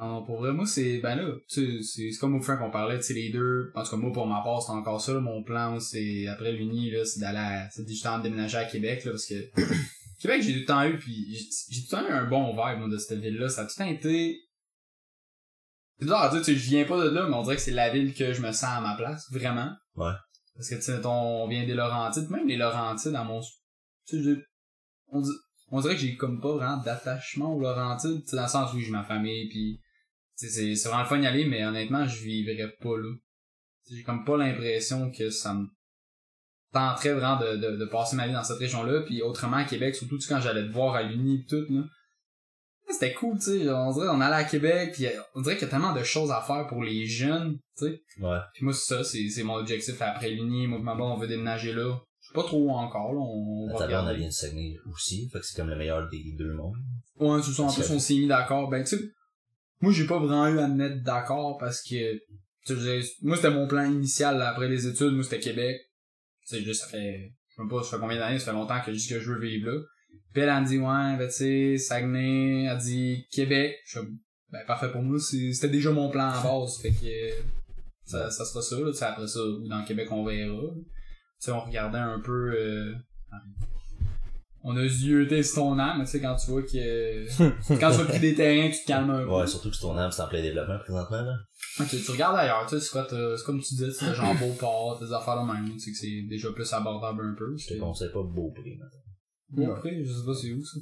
Non, 0.00 0.24
pour 0.24 0.38
vrai, 0.38 0.52
moi, 0.52 0.64
c'est, 0.64 0.98
ben 0.98 1.16
là, 1.16 1.32
tu 1.48 1.82
sais, 1.82 1.82
c'est 1.82 2.12
c'est 2.12 2.18
comme 2.20 2.36
au 2.36 2.40
fin 2.40 2.56
qu'on 2.56 2.70
parlait, 2.70 2.98
tu 2.98 3.02
sais, 3.04 3.14
les 3.14 3.30
deux, 3.30 3.72
en 3.74 3.82
tout 3.82 3.90
cas, 3.90 3.96
moi, 3.96 4.12
pour 4.12 4.28
ma 4.28 4.42
part, 4.42 4.62
c'est 4.62 4.70
encore 4.70 5.00
ça, 5.00 5.12
là, 5.12 5.18
mon 5.20 5.42
plan, 5.42 5.80
c'est, 5.80 6.28
après 6.28 6.52
l'Uni, 6.52 6.90
là, 6.92 7.04
c'est 7.04 7.18
d'aller 7.18 7.38
à, 7.38 7.68
c'est 7.70 7.86
justement 7.88 8.18
de 8.18 8.22
déménager 8.24 8.58
à 8.58 8.64
Québec, 8.64 9.04
là, 9.04 9.10
parce 9.10 9.26
que, 9.26 9.34
Québec, 10.20 10.42
j'ai 10.42 10.52
tout 10.52 10.60
le 10.60 10.64
temps 10.66 10.84
eu, 10.84 10.98
puis 10.98 11.26
j'ai 11.34 11.44
j'ai 11.74 11.80
tout 11.88 11.96
le 11.96 12.00
temps 12.02 12.08
eu 12.08 12.12
un 12.12 12.28
bon 12.28 12.50
vibe, 12.52 12.78
moi, 12.78 12.88
de 12.88 12.96
cette 12.96 13.18
ville-là, 13.18 13.48
ça 13.48 13.62
a 13.62 13.64
tout 13.64 13.72
le 13.76 13.84
temps 13.84 13.90
été, 13.90 14.38
c'est 15.98 16.04
bizarre 16.04 16.22
à 16.22 16.28
dire, 16.28 16.38
tu 16.42 16.44
sais, 16.44 16.54
je 16.54 16.70
viens 16.70 16.84
pas 16.84 17.02
de 17.02 17.08
là, 17.10 17.26
mais 17.28 17.34
on 17.34 17.42
dirait 17.42 17.56
que 17.56 17.62
c'est 17.62 17.72
la 17.72 17.90
ville 17.90 18.14
que 18.14 18.32
je 18.32 18.40
me 18.40 18.52
sens 18.52 18.70
à 18.70 18.80
ma 18.80 18.94
place, 18.94 19.26
vraiment. 19.32 19.72
Ouais. 19.96 20.12
Parce 20.58 20.70
que, 20.70 20.74
tu 20.74 20.82
sais, 20.82 21.06
on 21.06 21.46
vient 21.46 21.64
des 21.64 21.74
Laurentides, 21.74 22.28
même 22.30 22.48
les 22.48 22.56
Laurentides, 22.56 23.12
dans 23.12 23.24
mon, 23.24 23.40
tu 24.06 24.44
on, 25.06 25.22
on 25.70 25.80
dirait 25.80 25.94
que 25.94 26.00
j'ai 26.00 26.16
comme 26.16 26.40
pas 26.40 26.52
vraiment 26.52 26.82
d'attachement 26.82 27.54
aux 27.54 27.60
Laurentides, 27.60 28.24
dans 28.32 28.42
le 28.42 28.48
sens 28.48 28.74
où 28.74 28.80
j'ai 28.80 28.90
ma 28.90 29.04
famille, 29.04 29.48
puis 29.48 29.80
c'est 30.34 30.74
vraiment 30.84 31.02
le 31.02 31.08
fun 31.08 31.20
d'y 31.20 31.26
aller, 31.28 31.44
mais 31.44 31.64
honnêtement, 31.64 32.08
je 32.08 32.24
vivrais 32.24 32.74
pas 32.80 32.96
là. 32.96 33.14
J'ai 33.88 34.02
comme 34.02 34.24
pas 34.24 34.36
l'impression 34.36 35.12
que 35.12 35.30
ça 35.30 35.54
me 35.54 35.68
tenterait 36.72 37.14
vraiment 37.14 37.38
de, 37.38 37.76
de, 37.76 37.84
passer 37.86 38.16
ma 38.16 38.26
vie 38.26 38.32
dans 38.32 38.42
cette 38.42 38.58
région-là, 38.58 39.02
puis 39.02 39.22
autrement 39.22 39.58
à 39.58 39.64
Québec, 39.64 39.94
surtout 39.94 40.18
quand 40.28 40.40
j'allais 40.40 40.66
te 40.66 40.72
voir 40.72 40.96
à 40.96 41.04
l'Uni 41.04 41.46
tout, 41.46 41.64
là. 41.70 41.82
C'était 42.90 43.12
cool, 43.14 43.36
tu 43.38 43.44
sais, 43.44 43.68
on 43.70 43.92
dirait 43.92 44.08
on 44.08 44.20
allait 44.20 44.36
à 44.36 44.44
Québec, 44.44 44.92
puis 44.94 45.06
on 45.34 45.42
dirait 45.42 45.56
qu'il 45.56 45.66
y 45.66 45.68
a 45.68 45.70
tellement 45.70 45.92
de 45.92 46.02
choses 46.02 46.30
à 46.30 46.40
faire 46.40 46.66
pour 46.68 46.82
les 46.82 47.04
jeunes, 47.06 47.58
tu 47.76 47.84
sais. 47.86 48.02
Ouais. 48.20 48.38
Puis 48.54 48.64
moi, 48.64 48.72
c'est 48.72 48.94
ça, 48.94 49.04
c'est 49.04 49.28
c'est 49.28 49.42
mon 49.42 49.56
objectif 49.56 50.00
après 50.00 50.30
l'Uni, 50.30 50.66
ma 50.66 50.94
blonde, 50.94 51.12
on 51.12 51.16
veut 51.18 51.28
déménager 51.28 51.72
là. 51.72 51.98
Je 52.20 52.28
sais 52.28 52.34
pas 52.34 52.42
trop 52.42 52.58
où 52.64 52.70
encore, 52.70 53.12
là, 53.12 53.20
on, 53.20 53.66
La 53.68 53.74
on 53.74 53.76
regarder. 53.78 54.14
vient 54.16 54.26
de 54.28 54.32
Saguenay 54.32 54.76
aussi, 54.90 55.28
fait 55.30 55.38
que 55.38 55.44
c'est 55.46 55.56
comme 55.56 55.68
le 55.70 55.76
meilleur 55.76 56.08
des 56.08 56.34
deux 56.36 56.52
mondes. 56.54 56.74
Ouais, 57.20 57.40
c'est 57.42 57.52
ça, 57.52 57.62
en 57.64 57.72
plus 57.72 57.90
on 57.90 57.98
s'est 57.98 58.14
mis 58.14 58.26
d'accord. 58.26 58.68
Ben, 58.68 58.82
tu 58.84 58.96
sais, 58.96 59.02
moi 59.80 59.92
j'ai 59.92 60.06
pas 60.06 60.18
vraiment 60.18 60.48
eu 60.48 60.58
à 60.58 60.66
me 60.68 60.74
mettre 60.74 61.02
d'accord 61.02 61.56
parce 61.58 61.82
que, 61.82 62.14
tu 62.66 62.74
sais, 62.74 62.76
j'ai- 62.80 63.08
moi 63.22 63.36
c'était 63.36 63.50
mon 63.50 63.66
plan 63.68 63.84
initial 63.84 64.38
là, 64.38 64.48
après 64.50 64.68
les 64.68 64.86
études, 64.86 65.12
moi 65.12 65.24
c'était 65.24 65.40
Québec. 65.40 65.76
Tu 66.48 66.56
sais, 66.56 66.62
juste 66.64 66.82
ça 66.82 66.88
fait, 66.88 67.32
je 67.50 67.62
sais 67.62 67.68
pas, 67.68 67.82
ça 67.82 67.90
fait 67.96 68.00
combien 68.00 68.18
d'années, 68.18 68.38
ça 68.38 68.46
fait 68.46 68.52
longtemps 68.58 68.80
que 68.84 68.92
je 68.92 68.98
dis 68.98 69.08
que 69.08 69.20
je 69.20 69.30
veux 69.30 69.38
vivre 69.40 69.70
là. 69.70 69.78
Puis 70.32 70.42
elle, 70.42 70.62
me 70.62 70.66
dit, 70.66 70.78
ouais, 70.78 71.16
ben 71.18 71.28
tu 71.28 71.34
sais, 71.34 71.78
Saguenay, 71.78 72.64
elle 72.64 72.78
dit 72.78 73.26
Québec. 73.30 73.76
Je 73.86 74.00
ben 74.50 74.64
parfait 74.66 74.90
pour 74.90 75.02
moi, 75.02 75.18
c'était 75.18 75.68
déjà 75.68 75.90
mon 75.90 76.08
plan 76.08 76.30
à 76.30 76.42
base, 76.42 76.78
fait 76.80 76.90
que 76.90 77.34
ça, 78.04 78.30
ça 78.30 78.44
sera 78.44 78.62
ça, 78.62 78.76
là, 78.76 78.90
après 79.08 79.26
ça, 79.26 79.40
ou 79.40 79.68
dans 79.68 79.84
Québec 79.84 80.08
on 80.10 80.24
verra. 80.24 80.74
Tu 80.74 80.84
sais, 81.38 81.52
on 81.52 81.60
regardait 81.60 81.98
un 81.98 82.18
peu, 82.20 82.52
euh, 82.56 82.94
on 84.64 84.76
a 84.76 84.88
zioté 84.88 85.42
sur 85.42 85.56
ton 85.56 85.78
âme, 85.78 86.00
tu 86.00 86.06
sais, 86.06 86.20
quand 86.20 86.34
tu 86.36 86.50
vois 86.50 86.62
que, 86.62 87.26
quand 87.78 87.90
tu 87.90 88.00
as 88.00 88.04
pris 88.06 88.20
des 88.20 88.34
terrains, 88.34 88.70
tu 88.70 88.80
te 88.82 88.86
calmes 88.86 89.10
un 89.10 89.24
peu. 89.24 89.30
Ouais, 89.30 89.46
surtout 89.46 89.68
que 89.68 89.76
c'est 89.76 89.82
ton 89.82 89.96
âme, 89.98 90.10
c'est 90.10 90.22
en 90.22 90.28
plein 90.28 90.42
développement 90.42 90.78
présentement, 90.78 91.22
là. 91.22 91.36
Ok, 91.80 91.88
tu 91.90 92.10
regardes 92.10 92.36
ailleurs, 92.36 92.66
tu 92.66 92.78
sais, 92.78 92.84
c'est 92.84 92.90
quoi, 92.90 93.06
c'est 93.08 93.44
comme 93.44 93.60
tu 93.60 93.74
disais, 93.74 93.92
c'est 93.92 94.14
genre 94.14 94.34
Beauport, 94.40 94.98
des 94.98 95.12
affaires 95.12 95.42
de 95.42 95.52
même, 95.52 95.70
tu 95.74 95.78
sais, 95.78 95.90
que 95.90 95.96
c'est 95.98 96.22
déjà 96.22 96.50
plus 96.52 96.72
abordable 96.72 97.22
un 97.22 97.34
peu. 97.34 97.54
Je 97.58 97.74
te 97.74 97.78
conseille 97.78 98.10
pas 98.12 98.22
Beaupré, 98.22 98.78
maintenant. 98.80 98.97
Après, 99.56 100.04
je 100.04 100.12
sais 100.12 100.24
pas 100.26 100.34
c'est 100.34 100.52
où, 100.52 100.64
ça? 100.64 100.78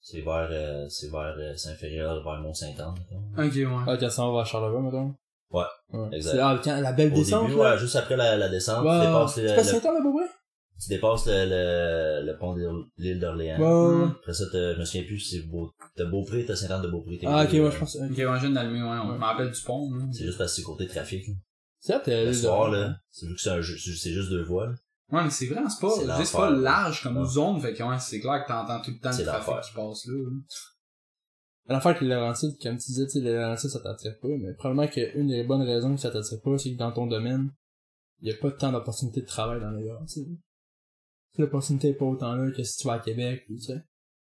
C'est 0.00 0.20
vers, 0.20 0.48
euh, 0.50 0.88
c'est 0.88 1.10
vers 1.10 1.34
euh, 1.38 1.54
Saint-Fériol, 1.56 2.22
vers 2.24 2.40
Mont-Saint-Anne. 2.40 2.94
Ok, 3.38 3.54
ouais. 3.54 3.66
Ah, 3.86 3.96
quand 3.96 4.10
ça 4.10 4.28
va 4.28 4.40
à 4.40 4.44
Charlevoix, 4.44 4.82
mettons? 4.82 5.14
Ouais, 5.50 5.62
Ouais. 5.92 6.08
exact. 6.16 6.32
C'est, 6.32 6.38
ah, 6.40 6.60
quand, 6.62 6.80
la 6.80 6.92
belle 6.92 7.12
Au 7.12 7.16
descente, 7.16 7.46
début, 7.46 7.58
là? 7.60 7.72
ouais, 7.74 7.78
juste 7.78 7.96
après 7.96 8.16
la, 8.16 8.36
la 8.36 8.48
descente, 8.48 8.84
Ouais. 8.84 8.98
tu 9.00 9.06
dépasses 9.06 9.36
le, 9.38 9.48
C'est 9.48 9.54
pas 9.54 9.62
le- 9.62 9.68
Saint-Anne, 9.68 9.94
là, 9.94 10.00
Beaupré? 10.02 10.24
tu 10.82 10.88
dépasses 10.88 11.26
le, 11.26 11.32
le, 11.46 12.26
le 12.26 12.38
pont 12.38 12.54
de 12.56 12.68
l'île 12.98 13.20
d'Orléans. 13.20 13.58
Ouais, 13.60 14.02
ouais. 14.04 14.08
Après 14.10 14.32
ça, 14.34 14.44
je 14.52 14.78
me 14.80 14.84
souviens 14.84 15.04
plus 15.06 15.20
si 15.20 15.36
c'est 15.40 15.46
Beau, 15.46 15.70
t'as 15.94 16.04
Beaupré, 16.06 16.44
t'as 16.44 16.56
Saint-Anne-de-Beaupré. 16.56 17.18
t'es 17.18 17.26
Ah, 17.28 17.44
ok, 17.44 17.52
ouais, 17.52 17.70
je 17.70 17.78
pense. 17.78 17.94
Ok, 17.96 18.10
ouais, 18.10 18.16
je 18.16 18.40
viens 18.40 18.50
d'allumer, 18.50 18.82
ouais, 18.82 18.88
on 19.04 19.16
me 19.18 19.24
rappelle 19.24 19.52
du 19.52 19.60
pont, 19.62 19.94
là. 19.94 20.04
C'est 20.12 20.24
juste 20.24 20.38
parce 20.38 20.50
que 20.52 20.56
c'est 20.56 20.62
côté 20.62 20.86
trafic. 20.88 21.28
là. 21.28 21.34
C'est 21.78 21.92
là, 21.92 22.00
t'es 22.00 22.24
Le 22.24 22.32
soir, 22.32 22.70
là, 22.70 22.96
c'est 23.10 23.26
vu 23.26 23.34
que 23.34 23.40
c'est 23.40 23.50
un 23.50 23.60
jeu, 23.60 23.76
c'est 23.78 23.92
c'est 23.92 24.10
juste 24.12 24.30
deux 24.30 24.42
voies, 24.42 24.66
là. 24.66 24.74
Ouais, 25.12 25.22
mais 25.24 25.30
c'est 25.30 25.46
vrai, 25.46 25.60
c'est 25.68 25.80
pas, 25.80 26.24
c'est 26.24 26.32
pas 26.36 26.50
large 26.50 27.02
comme 27.02 27.18
Ouais. 27.18 27.26
zone, 27.28 27.60
fait 27.60 27.74
que 27.74 27.82
ouais, 27.82 27.98
c'est 28.00 28.18
clair 28.20 28.42
que 28.42 28.48
t'entends 28.48 28.80
tout 28.80 28.90
le 28.92 28.98
temps 28.98 29.10
le 29.10 29.14
C'est 29.16 29.24
trafic 29.24 29.60
qui 29.62 29.74
passe 29.74 30.06
là. 30.06 30.14
là. 30.14 30.30
L'affaire 31.68 31.90
avec 31.90 32.02
les 32.02 32.08
Laurentides, 32.08 32.56
comme 32.62 32.76
tu 32.78 32.86
disais, 32.86 33.04
tu 33.04 33.10
sais, 33.12 33.20
les 33.20 33.34
Laurentides, 33.34 33.70
ça 33.70 33.80
t'attire 33.80 34.18
pas, 34.20 34.28
mais 34.28 34.52
probablement 34.54 34.88
qu'une 34.88 35.28
des 35.28 35.44
bonnes 35.44 35.62
raisons 35.62 35.94
que 35.94 36.00
ça 36.00 36.10
t'attire 36.10 36.40
pas, 36.42 36.58
c'est 36.58 36.72
que 36.72 36.78
dans 36.78 36.92
ton 36.92 37.06
domaine, 37.06 37.52
il 38.20 38.30
y 38.30 38.32
a 38.34 38.36
pas 38.38 38.50
tant 38.50 38.72
d'opportunités 38.72 39.20
de 39.20 39.26
travail 39.26 39.60
dans 39.60 39.70
les 39.70 39.84
Laurentides. 39.86 40.26
Tu 40.34 41.36
sais, 41.36 41.42
L'opportunité 41.42 41.88
est 41.90 41.94
pas 41.94 42.04
autant 42.06 42.34
là 42.34 42.50
que 42.50 42.62
si 42.62 42.78
tu 42.78 42.86
vas 42.88 42.94
à 42.94 42.98
Québec, 42.98 43.44
ou 43.50 43.54
tu 43.56 43.62
sais. 43.62 43.82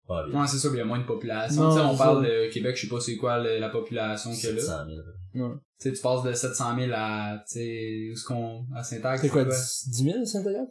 Ouais, 0.10 0.30
bien. 0.30 0.41
Ouais, 0.41 0.47
c'est 0.47 0.58
ça, 0.58 0.68
il 0.72 0.78
y 0.78 0.82
a 0.82 0.86
moins 0.86 0.99
de 0.99 1.06
population. 1.06 1.64
Non, 1.64 1.70
tu 1.70 1.76
sais, 1.80 1.86
on 1.86 1.97
parle 1.97 2.26
ça. 2.26 2.30
de 2.32 2.51
Québec, 2.51 2.76
je 2.76 2.82
sais 2.82 2.88
pas 2.88 2.99
c'est 2.99 3.16
quoi 3.16 3.39
le- 3.39 3.60
la 3.60 3.70
population 3.70 4.32
qu'il 4.32 4.43
y 4.43 4.47
a 4.47 4.51
là. 4.51 4.60
700 4.60 4.78
000. 5.34 5.47
Ouais. 5.49 5.56
Tu 5.80 5.89
sais, 5.89 5.93
tu 5.95 6.01
passes 6.01 6.24
de 6.24 6.34
700 6.34 6.76
000 6.78 6.91
à, 6.93 7.38
tu 7.47 7.54
sais, 7.54 8.08
où 8.10 8.12
est-ce 8.14 8.26
qu'on, 8.26 8.66
à 8.76 8.84
Saint-Agathe. 8.84 9.22
C'est 9.22 9.30
quoi, 9.30 9.45
10 9.45 10.04
000, 10.04 10.26
Saint-Agathe? 10.26 10.70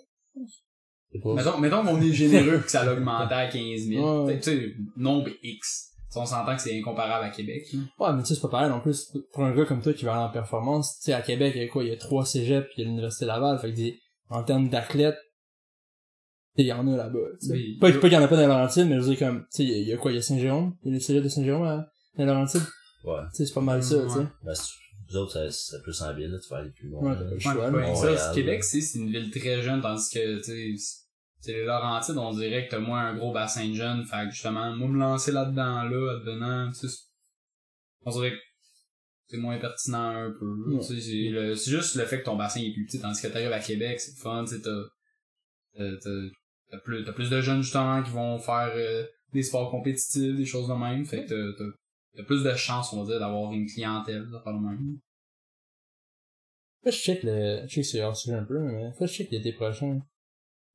C'est 1.13 1.21
pas- 1.21 1.35
Mettons, 1.35 1.59
mettons 1.59 1.83
qu'on 1.85 2.01
est 2.01 2.13
généreux 2.13 2.59
pis 2.59 2.65
que 2.65 2.71
ça 2.71 2.85
l'augmentait 2.85 3.35
à 3.35 3.47
15 3.49 3.81
000. 3.89 4.25
Ouais. 4.27 4.37
Tu 4.39 4.43
sais, 4.45 4.73
nombre 4.97 5.29
X. 5.43 5.89
Si 6.09 6.19
on 6.19 6.27
s'entend 6.27 6.55
que 6.57 6.61
c'est 6.63 6.79
incomparable 6.79 7.25
à 7.25 7.31
Québec. 7.31 7.63
Ouais, 7.99 8.13
mais 8.13 8.23
tu 8.23 8.29
sais, 8.29 8.35
c'est 8.35 8.41
pas 8.43 8.49
pareil 8.49 8.69
non 8.71 8.81
plus. 8.81 9.11
Pour 9.33 9.45
un 9.45 9.55
gars 9.55 9.65
comme 9.65 9.81
toi 9.83 9.95
qui 9.95 10.05
va 10.05 10.13
aller 10.15 10.25
en 10.25 10.31
performance, 10.31 10.99
tu 10.99 11.05
sais, 11.07 11.13
à 11.15 11.23
Québec, 11.23 11.53
il 11.57 11.63
y 11.63 11.65
a 11.65 11.69
quoi? 11.69 11.85
Il 11.85 11.89
y 11.89 11.93
a 11.93 11.97
trois 11.97 12.25
cégeps 12.27 12.67
pis 12.69 12.75
il 12.77 12.81
y 12.83 12.85
a 12.85 12.89
l'Université 12.89 13.25
Laval. 13.25 13.59
Fait 13.59 13.71
que 13.71 13.77
des, 13.77 13.99
en 14.29 14.43
termes 14.45 14.69
d'athlètes, 14.69 15.17
il 16.57 16.67
y 16.67 16.73
en 16.73 16.87
a 16.93 16.97
là-bas, 16.97 17.19
tu 17.41 17.47
sais. 17.47 17.53
Oui. 17.53 17.79
Pas, 17.81 17.91
pas 17.93 17.99
qu'il 18.01 18.13
y 18.13 18.17
en 18.17 18.23
a 18.23 18.29
pas 18.29 18.37
dans 18.37 18.43
la 18.43 18.49
Laurentide, 18.49 18.87
mais 18.89 18.97
je 18.97 19.01
veux 19.01 19.11
dire 19.15 19.19
comme, 19.19 19.41
tu 19.43 19.47
sais, 19.51 19.65
il 19.65 19.71
y 19.71 19.75
a- 19.75 19.79
il 19.79 19.89
y, 19.89 19.93
a 19.93 19.97
quoi? 19.97 20.13
Il 20.13 20.17
y 20.17 20.19
a 20.19 20.23
Saint-Jérôme? 20.23 20.77
Il 20.85 20.89
y 20.89 20.91
a 20.93 20.95
le 20.95 21.01
cégep 21.01 21.23
de 21.25 21.29
Saint-Jérôme 21.29 21.65
à, 21.65 21.75
à 21.75 21.85
la 22.19 22.25
Laurentide? 22.27 22.61
Ouais. 23.05 23.21
Tu 23.31 23.37
sais, 23.39 23.47
c'est 23.47 23.55
pas 23.55 23.61
mal 23.63 23.83
ça, 23.83 24.03
tu 24.03 24.11
sais. 24.11 24.19
Ouais. 24.19 24.27
Ben, 24.45 24.53
vous 25.09 25.17
autres, 25.17 25.33
ça- 25.33 25.51
c'est 25.51 25.83
plus 25.83 26.01
en 26.03 26.15
ville, 26.15 26.31
là, 26.31 26.39
tu 26.39 26.49
vas 26.49 26.59
aller 26.59 26.71
plus 26.71 26.89
loin. 26.89 27.13
Ouais, 27.15 27.27
Ouais, 27.35 27.41
choix, 27.41 27.95
ça. 27.97 28.29
là. 28.29 28.35
Québec, 28.35 28.65
c'est 28.65 28.81
c'est 28.81 28.99
une 28.99 29.11
ville 29.11 29.31
très 29.31 29.63
jeune, 29.63 29.81
tandis 29.81 30.09
que, 30.13 30.37
tu 30.39 30.43
sais, 30.45 30.75
c'est- 30.77 30.99
c'est 31.41 31.53
les 31.53 31.65
Laurentides, 31.65 32.17
on 32.19 32.33
dirait 32.33 32.67
que 32.67 32.71
t'as 32.71 32.79
moins 32.79 33.07
un 33.07 33.17
gros 33.17 33.33
bassin 33.33 33.69
de 33.69 33.75
jeunes. 33.75 34.05
Fait 34.05 34.27
que 34.27 34.31
justement, 34.33 34.75
moi, 34.77 34.89
me 34.89 34.99
lancer 34.99 35.33
là-dedans, 35.33 35.83
là, 35.85 36.17
advenant, 36.19 36.71
tu 36.71 36.81
sais, 36.81 36.89
c'est- 36.89 37.03
on 38.05 38.11
dirait 38.13 38.31
que 38.33 38.37
c'est 39.29 39.37
moins 39.39 39.59
pertinent 39.59 40.11
un 40.27 40.31
peu. 40.39 40.47
Ouais. 40.75 40.81
Tu 40.87 40.95
sais, 40.95 41.01
c'est 41.01 41.31
le- 41.31 41.57
c'est 41.57 41.71
juste 41.71 41.97
le 41.97 42.05
fait 42.05 42.21
que 42.21 42.25
ton 42.27 42.37
bassin 42.37 42.61
est 42.61 42.73
plus 42.73 42.87
petit, 42.87 43.01
tandis 43.01 43.21
que 43.21 43.27
t'arrives 43.29 43.53
à 43.53 43.59
Québec, 43.61 43.99
c'est 44.01 44.17
fun, 44.17 44.45
tu 44.45 44.55
sais, 44.55 44.61
t'as, 44.61 44.83
t'as, 46.73 46.79
plus, 46.79 47.05
t'as 47.05 47.13
plus 47.13 47.31
de 47.31 47.41
jeunes, 47.41 47.63
justement, 47.63 48.03
qui 48.03 48.11
vont 48.11 48.39
faire 48.39 48.73
euh, 48.75 49.05
des 49.33 49.43
sports 49.45 49.71
compétitifs, 49.71 50.35
des 50.37 50.45
choses 50.47 50.67
de 50.69 50.75
même. 50.75 51.05
Fait 51.05 51.25
que 51.25 51.29
t'as, 51.29 51.59
t'as, 51.59 51.71
t'as 52.17 52.23
plus 52.25 52.43
de 52.43 52.55
chances, 52.55 52.93
on 52.93 53.05
va 53.05 53.11
dire, 53.11 53.21
d'avoir 53.21 53.53
une 53.53 53.67
clientèle, 53.67 54.25
de 54.25 54.39
faire 54.43 54.53
le 54.53 54.61
même. 54.61 54.99
Faut 56.83 56.91
que 56.91 56.97
je 56.97 57.01
check 57.01 57.23
le, 57.23 57.63
je 57.69 57.75
sais 57.75 57.81
que 57.83 57.87
c'est 57.87 58.03
hors 58.03 58.17
sujet 58.17 58.37
un 58.37 58.45
peu, 58.45 58.59
mais 58.59 58.91
faut 58.93 59.01
que 59.05 59.07
je 59.07 59.13
check 59.15 59.31
l'été 59.31 59.53
prochain. 59.53 60.01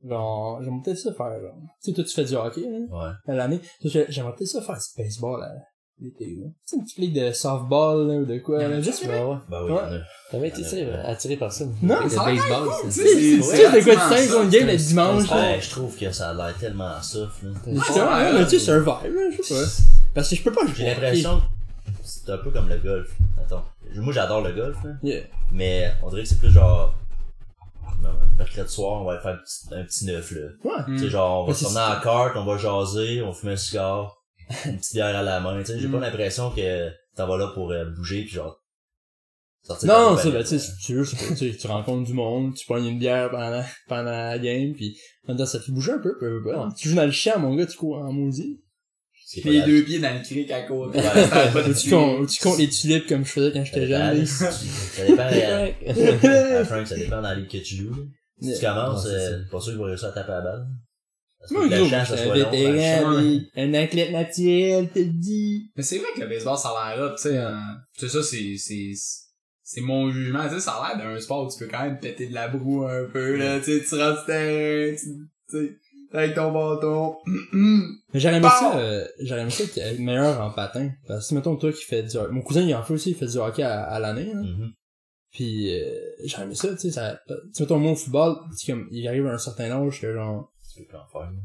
Genre, 0.04 0.62
j'aimerais 0.64 0.82
peut-être 0.86 0.98
ça 1.00 1.14
faire, 1.14 1.41
genre. 1.41 1.58
Tu 1.84 1.89
sais, 1.89 1.93
toi, 1.93 2.04
tu 2.04 2.14
fais 2.14 2.24
du 2.26 2.36
hockey, 2.36 2.62
là, 2.62 2.78
Ouais. 2.89 3.14
à 3.26 3.36
l'année. 3.36 3.60
J'aimerais 3.82 4.36
peut-être 4.36 4.48
ça 4.48 4.62
faire 4.62 4.78
du 4.78 5.04
baseball, 5.04 5.39
là, 5.41 5.52
sais, 6.00 6.76
une 6.76 6.84
petite 6.84 6.98
ligue 6.98 7.16
de 7.20 7.32
softball, 7.32 8.08
là, 8.08 8.14
ou 8.16 8.26
de 8.26 8.38
quoi, 8.39 8.68
là. 8.68 8.82
Juste, 8.82 9.04
Ouais, 9.06 9.24
ouais? 9.24 9.38
Ben 9.50 9.64
oui, 9.64 9.72
Ouais. 9.72 10.00
T'avais 10.30 10.50
été, 10.50 10.62
tu 10.62 10.68
sais, 10.70 10.91
attiré 11.06 11.38
par 11.38 11.52
ça. 11.54 11.66
Non, 11.82 12.04
le 12.04 12.10
ça 12.10 12.26
baseball, 12.26 12.68
c'est- 12.82 12.88
tu 12.88 12.91
sais, 12.91 13.16
tu 13.16 13.41
c'est- 13.43 13.56
sais, 13.56 13.72
c'est 13.72 13.84
quoi, 13.84 13.93
tu 14.10 14.16
sais, 14.16 14.28
ça, 14.28 14.43
une 14.43 14.50
game 14.50 14.68
le 14.68 14.78
c'est- 14.78 14.88
dimanche, 14.89 15.24
c'est- 15.28 15.36
là. 15.36 15.60
Je 15.60 15.70
trouve 15.70 15.98
que 15.98 16.12
ça 16.12 16.30
a 16.32 16.34
l'air 16.34 16.58
tellement 16.58 17.02
soft, 17.02 17.43
là. 17.43 17.50
Mais 17.66 17.80
tu 17.80 18.50
sais, 18.50 18.60
c'est 18.60 18.72
un 18.72 18.80
vibe, 18.80 18.89
là, 19.16 19.30
je 19.38 19.41
sais 19.41 19.54
pas. 19.56 19.70
Parce 20.14 20.30
que 20.30 20.36
je 20.36 20.43
peux 20.43 20.52
pas 20.52 20.62
jouer. 20.66 20.74
J'ai 20.76 20.86
l'impression 20.86 21.39
que 21.39 21.91
c'est 22.04 22.30
un 22.30 22.38
peu 22.39 22.52
comme 22.52 22.68
le 22.68 22.78
golf. 22.78 23.10
Attends. 23.39 23.64
Moi, 23.95 24.12
j'adore 24.14 24.41
le 24.41 24.52
golf, 24.52 24.78
là. 24.84 24.91
Mais 25.52 25.93
on 26.04 26.10
dirait 26.10 26.24
que 26.24 26.28
c'est 26.30 26.39
plus 26.39 26.52
genre. 26.52 26.93
Mercredi 28.38 28.72
soir, 28.72 29.02
on 29.02 29.06
va 29.06 29.14
aller 29.14 29.22
faire 29.22 29.32
un 29.34 29.38
petit, 29.38 29.74
un 29.74 29.84
petit 29.84 30.06
neuf, 30.06 30.32
là. 30.32 30.48
Ouais. 30.64 30.84
Tu 30.88 31.00
sais, 31.00 31.10
genre, 31.10 31.39
on 31.39 31.43
va 31.45 31.48
Mais 31.48 31.54
se 31.54 31.66
c'est 31.66 31.74
promener 31.74 31.98
en 31.98 32.02
carte, 32.02 32.36
on 32.36 32.45
va 32.45 32.58
jaser, 32.58 33.22
on 33.24 33.34
fume 33.34 33.50
un 33.50 33.56
cigare, 33.56 34.16
une 34.66 34.78
petite 34.78 34.93
bière 34.93 35.16
à 35.16 35.24
la 35.24 35.39
main, 35.39 35.60
tu 35.60 35.66
sais. 35.66 35.80
J'ai 35.80 35.88
Mm. 35.88 35.91
pas 35.91 36.00
l'impression 36.00 36.52
que 36.52 36.89
t'en 37.16 37.28
vas 37.28 37.38
là 37.38 37.48
pour 37.54 37.72
euh, 37.72 37.86
bouger 37.86 38.24
pis 38.24 38.30
genre. 38.34 38.62
sortir 39.64 39.88
de 39.89 39.93
la 39.93 40.00
Non, 40.00 40.18
ça, 40.18 40.30
ben, 40.32 40.43
tu 40.43 40.60
sais, 40.60 40.72
tu 40.82 41.06
c'est 41.06 41.36
sais, 41.36 41.58
tu 41.58 41.68
rencontres 41.68 42.06
du 42.08 42.14
monde, 42.14 42.54
tu 42.56 42.66
prends 42.66 42.78
une 42.78 43.00
bière 43.00 43.30
pendant, 43.32 43.64
pendant 43.88 44.12
la 44.12 44.39
game, 44.39 44.74
pis, 44.74 44.98
en 45.26 45.30
même 45.34 45.38
temps, 45.38 45.45
ça 45.45 45.60
te 45.60 45.66
fait 45.66 45.72
bouger 45.72 45.91
un 45.93 46.00
peu, 46.00 46.18
peu, 46.18 46.41
peu, 46.41 46.43
peu. 46.43 46.56
Ouais. 46.58 46.66
Tu 46.78 46.89
joues 46.89 46.95
dans 46.95 47.06
le 47.06 47.12
champ, 47.12 47.39
mon 47.39 47.56
gars, 47.56 47.66
tu 47.66 47.76
cours 47.78 47.98
en 47.98 48.12
maudit. 48.14 48.62
C'est 49.30 49.41
Puis 49.41 49.50
les 49.50 49.62
deux 49.64 49.84
pieds 49.84 50.00
dans 50.00 50.14
le 50.18 50.24
cric 50.24 50.50
à 50.52 50.62
côté. 50.62 51.00
Ouais. 51.00 51.74
Tu 51.78 51.89
comptes, 51.89 52.30
tu 52.30 52.41
comptes 52.41 52.60
les 52.60 52.70
tulipes 52.70 53.08
comme 53.10 53.26
je 53.26 53.32
faisais 53.34 53.52
quand 53.52 53.66
j'étais 53.66 53.86
jeune, 53.88 54.20
là. 54.20 54.26
Ça 54.26 55.06
dépend, 55.06 55.28
euh, 55.34 56.62
à 56.62 56.64
Frank, 56.64 56.88
ça 56.88 56.95
dépend 56.95 57.22
dans 57.22 57.34
les 57.34 57.45
que 57.45 57.58
tu 57.58 57.76
joues, 57.76 57.89
là. 57.89 58.04
Si 58.39 58.54
tu 58.58 58.66
commences, 58.66 59.04
Ouais, 59.04 59.12
c'est 59.12 59.34
euh, 59.34 59.43
pas 59.52 59.60
sûr 59.60 59.74
qu'il 59.74 59.82
va 59.82 59.88
réussir 59.88 60.08
à 60.08 60.12
taper 60.14 60.32
la 60.32 60.41
balle. 60.41 60.68
Parce 61.39 61.51
que 61.51 61.55
Moi, 61.57 61.67
le 61.67 61.77
gros, 61.77 61.89
champ, 61.89 62.03
je 62.03 62.09
ça 62.09 62.17
soit 62.17 62.33
un 62.33 63.67
long, 63.67 63.73
athlète 63.79 64.11
naturel, 64.11 64.89
te 64.89 64.99
le 64.99 65.05
dis. 65.05 65.71
Mais 65.75 65.83
c'est 65.83 65.97
vrai 65.99 66.07
que 66.15 66.21
le 66.21 66.27
baseball, 66.27 66.57
ça 66.57 66.69
a 66.69 66.95
l'air 66.95 67.05
hot, 67.05 67.15
tu 67.15 67.21
sais. 67.23 67.38
hein. 67.38 67.77
Tu 67.97 68.07
sais, 68.07 68.11
ça, 68.17 68.23
c'est, 68.23 68.55
c'est, 68.57 68.91
c'est 69.63 69.81
mon 69.81 70.09
jugement, 70.11 70.47
tu 70.47 70.55
sais, 70.55 70.59
ça 70.61 70.71
a 70.73 70.95
l'air 70.95 71.05
d'un 71.05 71.19
sport 71.19 71.45
où 71.45 71.51
tu 71.51 71.59
peux 71.63 71.69
quand 71.69 71.83
même 71.83 71.99
péter 71.99 72.27
de 72.27 72.33
la 72.33 72.47
broue 72.47 72.85
un 72.85 73.05
peu, 73.05 73.35
là, 73.38 73.59
tu 73.59 73.79
sais, 73.79 73.85
tu 73.88 73.95
rentres 74.01 74.25
terrain, 74.25 74.95
tu 74.95 75.05
tu 75.49 75.57
sais, 75.57 75.77
avec 76.11 76.35
ton 76.35 76.51
bâton. 76.51 77.15
Mais 77.53 78.19
j'aurais 78.19 78.38
aimé 78.38 78.47
Pow! 78.47 78.59
ça, 78.59 78.77
euh, 78.79 79.05
j'aurais 79.19 79.41
aimé 79.41 79.51
ça 79.51 79.63
être 79.63 79.99
meilleur 79.99 80.41
en 80.41 80.51
patin. 80.51 80.89
Parce 81.07 81.29
que, 81.29 81.35
mettons, 81.35 81.55
toi 81.57 81.71
qui 81.71 81.83
fais 81.83 82.03
du 82.03 82.17
mon 82.31 82.41
cousin, 82.41 82.61
il 82.61 82.73
en 82.75 82.81
fait 82.83 82.93
aussi, 82.93 83.11
il 83.11 83.15
fait 83.15 83.27
du 83.27 83.38
hockey 83.38 83.63
à, 83.63 83.83
à 83.83 83.99
l'année, 83.99 84.31
hein. 84.33 84.41
Mhm. 84.41 84.71
Pis, 85.31 85.69
euh, 85.71 85.93
j'aurais 86.25 86.43
aimé 86.43 86.55
ça, 86.55 86.69
tu 86.69 86.77
sais, 86.79 86.91
ça, 86.91 87.19
tu 87.27 87.33
sais, 87.53 87.63
mettons, 87.63 87.77
moi, 87.77 87.91
au 87.91 87.95
football, 87.95 88.38
c'est 88.55 88.71
comme, 88.71 88.88
il 88.91 89.05
arrive 89.07 89.27
à 89.27 89.33
un 89.33 89.38
certain 89.38 89.69
âge 89.71 90.01
que, 90.01 90.13
genre, 90.13 90.51
Tu 90.57 90.57
peux 90.78 90.86
plus 90.88 90.97
en 90.97 91.07
faire. 91.11 91.21
là. 91.32 91.38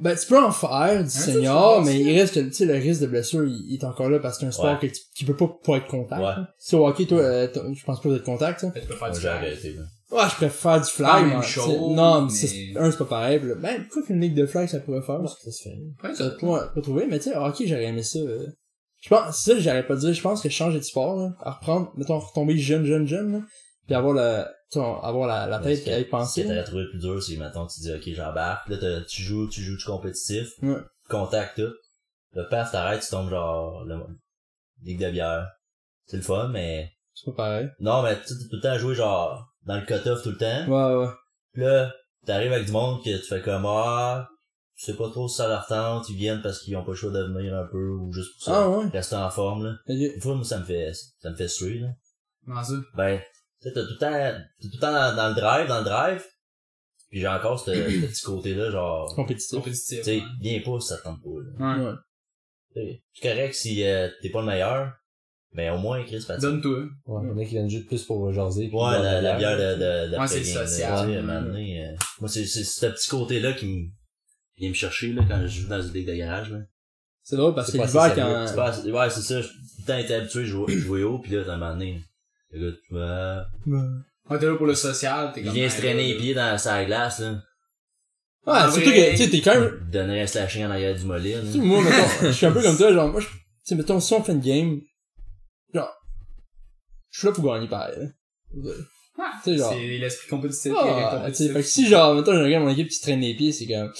ben, 0.00 0.16
tu 0.16 0.26
peux 0.26 0.42
en 0.42 0.50
faire 0.52 1.02
du 1.04 1.10
ça, 1.10 1.20
senior, 1.32 1.82
mais 1.84 2.00
il 2.00 2.18
reste 2.18 2.34
que, 2.34 2.40
tu 2.40 2.52
sais, 2.52 2.64
le 2.64 2.74
risque 2.74 3.02
de 3.02 3.06
blessure, 3.06 3.44
il, 3.44 3.52
il 3.68 3.74
est 3.74 3.84
encore 3.84 4.08
là 4.10 4.18
parce 4.18 4.36
que 4.36 4.40
c'est 4.42 4.46
un 4.46 4.50
sport 4.52 4.66
Ouais. 4.80 4.88
que 4.88 4.94
tu, 4.94 5.00
qui 5.14 5.24
peut 5.24 5.36
pas, 5.36 5.48
pas 5.64 5.76
être 5.76 5.86
contact. 5.88 6.20
Ouais. 6.20 6.28
hein. 6.28 6.46
Si 6.58 6.74
au 6.74 6.86
hockey, 6.86 7.06
toi, 7.06 7.20
euh, 7.20 7.48
je 7.74 7.84
pense 7.84 8.00
pas 8.00 8.08
être 8.10 8.22
contact, 8.24 8.60
ça. 8.60 8.70
Tu 8.70 8.80
peux 8.86 8.94
faire 8.94 9.10
du 9.12 9.26
arrêté, 9.26 9.72
là. 9.74 9.82
Ouais, 10.12 10.28
je 10.28 10.34
préfère 10.34 10.52
faire 10.72 10.80
du 10.80 10.90
flag. 10.90 11.26
même 11.26 11.42
chose, 11.42 11.94
non, 11.94 12.22
mais 12.22 12.30
c'est, 12.30 12.72
un, 12.76 12.90
c'est 12.90 12.98
pas 12.98 13.04
pareil. 13.04 13.38
ben, 13.60 13.82
pourquoi 13.84 14.02
qu'une 14.02 14.20
ligue 14.20 14.34
de 14.34 14.44
flag, 14.46 14.68
ça 14.68 14.80
pourrait 14.80 15.02
faire? 15.02 15.20
Ça 15.28 15.50
se 15.52 15.62
fait. 15.62 15.76
Ouais, 16.02 16.14
Ça, 16.14 16.36
ça- 16.36 16.44
ouais, 16.46 16.60
pas 16.74 16.80
trouvé, 16.80 17.06
mais 17.08 17.18
tu 17.20 17.30
sais, 17.30 17.36
hockey, 17.36 17.66
j'aurais 17.68 17.84
aimé 17.84 18.02
ça. 18.02 18.18
euh. 18.18 18.46
Je 19.02 19.08
pense, 19.08 19.36
ça, 19.42 19.54
que 19.54 19.60
j'aurais 19.60 19.86
pas 19.86 19.96
dit, 19.96 20.12
je 20.12 20.20
pense 20.20 20.42
que 20.42 20.48
changer 20.48 20.78
de 20.78 20.84
sport, 20.84 21.16
là, 21.16 21.30
à 21.40 21.52
reprendre, 21.52 21.92
mettons, 21.96 22.18
retomber 22.18 22.56
jeune, 22.58 22.84
jeune, 22.84 23.06
jeune, 23.06 23.32
là, 23.32 23.38
puis 23.86 23.94
avoir 23.94 24.12
la, 24.14 24.50
avoir 24.78 25.26
la, 25.26 25.46
la 25.46 25.58
tête 25.58 25.80
y 25.86 25.90
Ce 25.90 26.02
penser. 26.08 26.42
que 26.44 26.48
là. 26.48 26.54
t'aurais 26.54 26.64
trouvé 26.64 26.82
le 26.84 26.90
plus 26.90 26.98
dur, 27.00 27.22
c'est 27.22 27.36
maintenant 27.36 27.66
tu 27.66 27.80
dis, 27.80 27.92
ok, 27.92 28.02
j'embarque. 28.14 28.68
Là, 28.68 28.76
t'as- 28.78 29.00
tu 29.02 29.22
joues, 29.22 29.48
tu 29.48 29.62
joues 29.62 29.76
du 29.76 29.84
compétitif. 29.84 30.48
Ouais. 30.62 30.76
Contact, 31.08 31.56
tout. 31.60 31.72
Le 32.34 32.48
paf, 32.48 32.70
t'arrêtes, 32.70 33.02
tu 33.02 33.10
tombes 33.10 33.28
genre, 33.30 33.84
le, 33.84 33.96
ligue 34.82 35.00
de 35.04 35.10
bière. 35.10 35.48
C'est 36.06 36.16
le 36.18 36.22
fun, 36.22 36.48
mais, 36.48 36.92
C'est 37.14 37.30
pas 37.32 37.36
pareil. 37.36 37.68
non, 37.80 38.02
mais 38.02 38.16
tu 38.22 38.34
tout 38.48 38.56
le 38.56 38.60
temps 38.60 38.70
à 38.70 38.78
jouer 38.78 38.94
genre, 38.94 39.48
dans 39.66 39.76
le 39.76 39.84
cut-off 39.86 40.22
tout 40.22 40.30
le 40.30 40.36
temps. 40.36 40.66
Ouais, 40.68 41.04
ouais. 41.04 41.12
Puis 41.52 41.62
là, 41.62 41.92
t'arrives 42.26 42.52
avec 42.52 42.66
du 42.66 42.72
monde 42.72 43.02
que 43.02 43.10
tu 43.16 43.24
fais 43.26 43.42
comme, 43.42 43.64
ah, 43.66 44.28
je 44.76 44.86
sais 44.86 44.96
pas 44.96 45.10
trop 45.10 45.26
si 45.28 45.36
ça 45.36 45.48
leur 45.48 45.66
tente, 45.66 46.08
ils 46.08 46.16
viennent 46.16 46.40
parce 46.42 46.60
qu'ils 46.60 46.76
ont 46.76 46.84
pas 46.84 46.92
le 46.92 46.96
choix 46.96 47.10
de 47.10 47.22
venir 47.24 47.54
un 47.56 47.66
peu, 47.66 47.90
ou 47.90 48.12
juste 48.12 48.32
pour 48.34 48.42
ça. 48.44 48.62
Ah, 48.62 48.68
ouais. 48.70 48.86
Rester 48.88 49.16
en 49.16 49.30
forme, 49.30 49.64
là. 49.64 49.74
Des 49.88 50.18
fois, 50.20 50.34
moi, 50.36 50.44
ça 50.44 50.58
me 50.60 50.64
fait, 50.64 50.92
ça 51.18 51.30
me 51.30 51.36
fait 51.36 51.48
suer, 51.48 51.80
là. 51.80 51.88
Comment 52.46 52.62
ça? 52.64 52.74
Ben, 52.94 53.18
tu 53.18 53.39
sais, 53.68 53.72
t'as 53.74 53.82
tout 53.82 53.92
le 53.92 53.98
temps, 53.98 54.40
t'es 54.60 54.68
tout 54.68 54.74
le 54.74 54.80
temps 54.80 54.92
dans, 54.92 55.16
dans 55.16 55.28
le 55.28 55.34
drive, 55.34 55.68
dans 55.68 55.78
le 55.78 55.84
drive. 55.84 56.22
Puis 57.10 57.20
j'ai 57.20 57.28
encore 57.28 57.58
ce, 57.58 57.72
ce 57.74 58.06
petit 58.06 58.22
côté-là, 58.22 58.70
genre, 58.70 59.12
Compétitif. 59.14 59.58
Compétitif. 59.58 59.98
tu 59.98 60.04
sais, 60.04 60.16
ouais. 60.18 60.24
viens 60.40 60.60
pas 60.60 60.78
si 60.80 60.86
ça 60.88 60.96
te 60.98 61.02
tente 61.04 61.20
pas, 61.22 61.30
là. 61.60 61.78
Ouais. 61.78 61.84
Ouais. 61.86 63.02
C'est 63.12 63.28
correct 63.28 63.54
si 63.54 63.84
euh, 63.84 64.08
t'es 64.22 64.30
pas 64.30 64.40
le 64.42 64.46
meilleur, 64.46 64.92
mais 65.52 65.70
au 65.70 65.78
moins, 65.78 66.04
Chris, 66.04 66.24
Patrick. 66.26 66.42
Donne-toi. 66.42 66.84
Ouais, 67.06 67.22
il 67.24 67.28
y 67.28 67.32
en 67.32 67.38
a 67.38 67.44
qui 67.44 67.50
viennent 67.50 67.68
juste 67.70 67.88
plus 67.88 68.04
pour 68.04 68.32
jaser. 68.32 68.68
puis 68.68 68.76
Ouais, 68.76 69.02
la, 69.02 69.36
bière 69.36 69.56
de, 69.58 69.74
de, 69.74 70.12
de 70.12 70.18
Ouais, 70.20 70.26
c'est 70.28 70.44
social. 70.44 70.66
tu 70.66 70.72
sais, 70.74 70.84
à 70.84 71.00
un 71.00 71.22
moment 71.22 71.42
donné, 71.42 71.84
euh, 71.84 71.96
moi, 72.20 72.28
c'est, 72.28 72.44
c'est 72.46 72.62
ce 72.62 72.86
petit 72.86 73.10
côté-là 73.10 73.54
qui 73.54 73.66
me, 73.66 73.88
vient 74.56 74.68
me 74.68 74.74
chercher, 74.74 75.12
là, 75.12 75.24
quand 75.28 75.40
je 75.42 75.62
joue 75.62 75.68
dans 75.68 75.82
une 75.82 75.92
ligue 75.92 76.06
de 76.06 76.14
garage, 76.14 76.52
là. 76.52 76.58
C'est 77.22 77.36
drôle 77.36 77.54
parce 77.54 77.70
C'est 77.70 77.78
que 77.78 77.92
pas 77.92 78.08
l'hiver, 78.08 78.48
C'est 78.48 78.54
quand, 78.54 78.98
ouais, 78.98 79.10
c'est 79.10 79.20
ça, 79.20 79.40
j'ai 79.40 79.48
tout 79.48 79.54
le 79.80 79.86
temps 79.86 79.98
été 79.98 80.14
habitué 80.14 80.40
à 80.42 80.44
jouer, 80.44 80.78
jouer 80.78 81.02
haut, 81.02 81.18
pis 81.18 81.30
là, 81.30 81.42
à 81.48 81.52
un 81.54 81.56
moment 81.56 81.72
donné, 81.72 82.00
le 82.52 82.70
gars, 82.70 82.76
tu 82.86 82.94
vas, 82.94 83.46
Ouais, 84.28 84.38
t'es 84.38 84.46
là 84.46 84.56
pour 84.56 84.66
le 84.66 84.74
social, 84.74 85.32
t'es 85.32 85.40
il 85.40 85.44
comme. 85.46 85.54
vient 85.54 85.64
ben, 85.66 85.70
se 85.70 85.78
traîner 85.78 86.02
les 86.08 86.14
là, 86.14 86.20
pieds 86.20 86.34
dans 86.34 86.58
sa 86.58 86.84
glace, 86.84 87.20
là. 87.20 87.30
ouais, 88.46 88.52
En 88.60 88.70
surtout 88.72 88.90
que, 88.90 89.10
tu 89.10 89.16
sais, 89.16 89.30
t'es 89.30 89.40
quand 89.40 89.54
même, 89.58 89.78
Il 89.82 89.90
donnerait 89.90 90.22
un 90.22 90.26
slashing 90.26 90.64
en 90.64 90.70
arrière 90.70 90.94
du 90.94 91.04
mollet, 91.04 91.34
là. 91.36 91.40
tu 91.42 91.52
sais, 91.52 91.58
moi, 91.58 91.82
mettons, 91.82 91.96
je 92.26 92.30
suis 92.32 92.46
un 92.46 92.52
peu 92.52 92.62
comme 92.62 92.76
toi, 92.76 92.92
genre, 92.92 93.08
moi, 93.08 93.20
je, 93.20 93.26
tu 93.26 93.32
sais, 93.64 93.74
mettons, 93.74 93.98
si 94.00 94.12
on 94.14 94.22
fait 94.22 94.32
une 94.32 94.40
game, 94.40 94.80
genre, 95.74 95.92
je 97.10 97.18
suis 97.18 97.26
là 97.28 97.32
pour 97.34 97.44
gagner 97.52 97.68
pareil, 97.68 97.96
là. 97.98 98.06
Ouais. 98.54 98.72
Tu 99.44 99.50
sais, 99.52 99.56
genre, 99.58 99.72
C'est 99.72 99.98
l'esprit 99.98 100.28
compétitif. 100.28 100.72
qui 100.72 100.78
est 100.78 100.80
Ah, 100.80 101.24
tu 101.28 101.34
sais, 101.34 101.48
fait 101.48 101.60
que 101.60 101.66
si 101.66 101.86
genre, 101.88 102.14
mettons, 102.14 102.32
j'ai 102.32 102.40
un 102.40 102.50
gars, 102.50 102.60
mon 102.60 102.68
équipe 102.70 102.88
qui 102.88 102.94
se 102.96 103.02
traîne 103.02 103.20
les 103.20 103.34
pieds, 103.34 103.52
c'est 103.52 103.66
comme, 103.66 103.92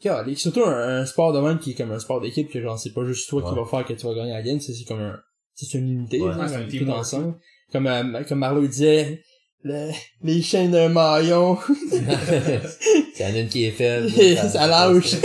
Calique. 0.00 0.38
surtout 0.38 0.64
un, 0.64 0.98
un 1.00 1.06
sport 1.06 1.32
de 1.32 1.40
même 1.40 1.58
qui 1.58 1.70
est 1.70 1.74
comme 1.74 1.90
un 1.92 1.98
sport 1.98 2.20
d'équipe 2.20 2.50
que 2.50 2.60
genre, 2.60 2.78
c'est 2.78 2.92
pas 2.92 3.04
juste 3.04 3.28
toi 3.30 3.40
qui 3.42 3.48
Ouais. 3.48 3.54
va 3.62 3.64
faire 3.66 3.84
que 3.84 3.92
tu 3.94 4.04
vas 4.06 4.14
gagner 4.14 4.32
la 4.32 4.42
game, 4.42 4.60
c'est 4.60 4.74
c'est 4.74 4.84
comme 4.84 5.00
un, 5.00 5.18
c'est 5.56 5.78
une 5.78 5.90
unité, 5.90 6.20
Ouais. 6.20 6.34
Ouais, 6.34 6.46
c'est 6.70 6.88
ensemble. 6.88 7.38
Comme, 7.72 7.86
euh, 7.86 8.22
comme 8.24 8.38
Marlo 8.38 8.66
disait, 8.66 9.22
le, 9.64 9.90
les 10.22 10.42
chaînes 10.42 10.70
d'un 10.70 10.88
maillon, 10.88 11.58
Il 11.92 13.20
y 13.20 13.24
en 13.24 13.34
a 13.34 13.38
une 13.40 13.48
qui 13.48 13.64
est 13.64 13.70
faible. 13.72 14.08
ça 14.48 14.66
lâche. 14.66 15.16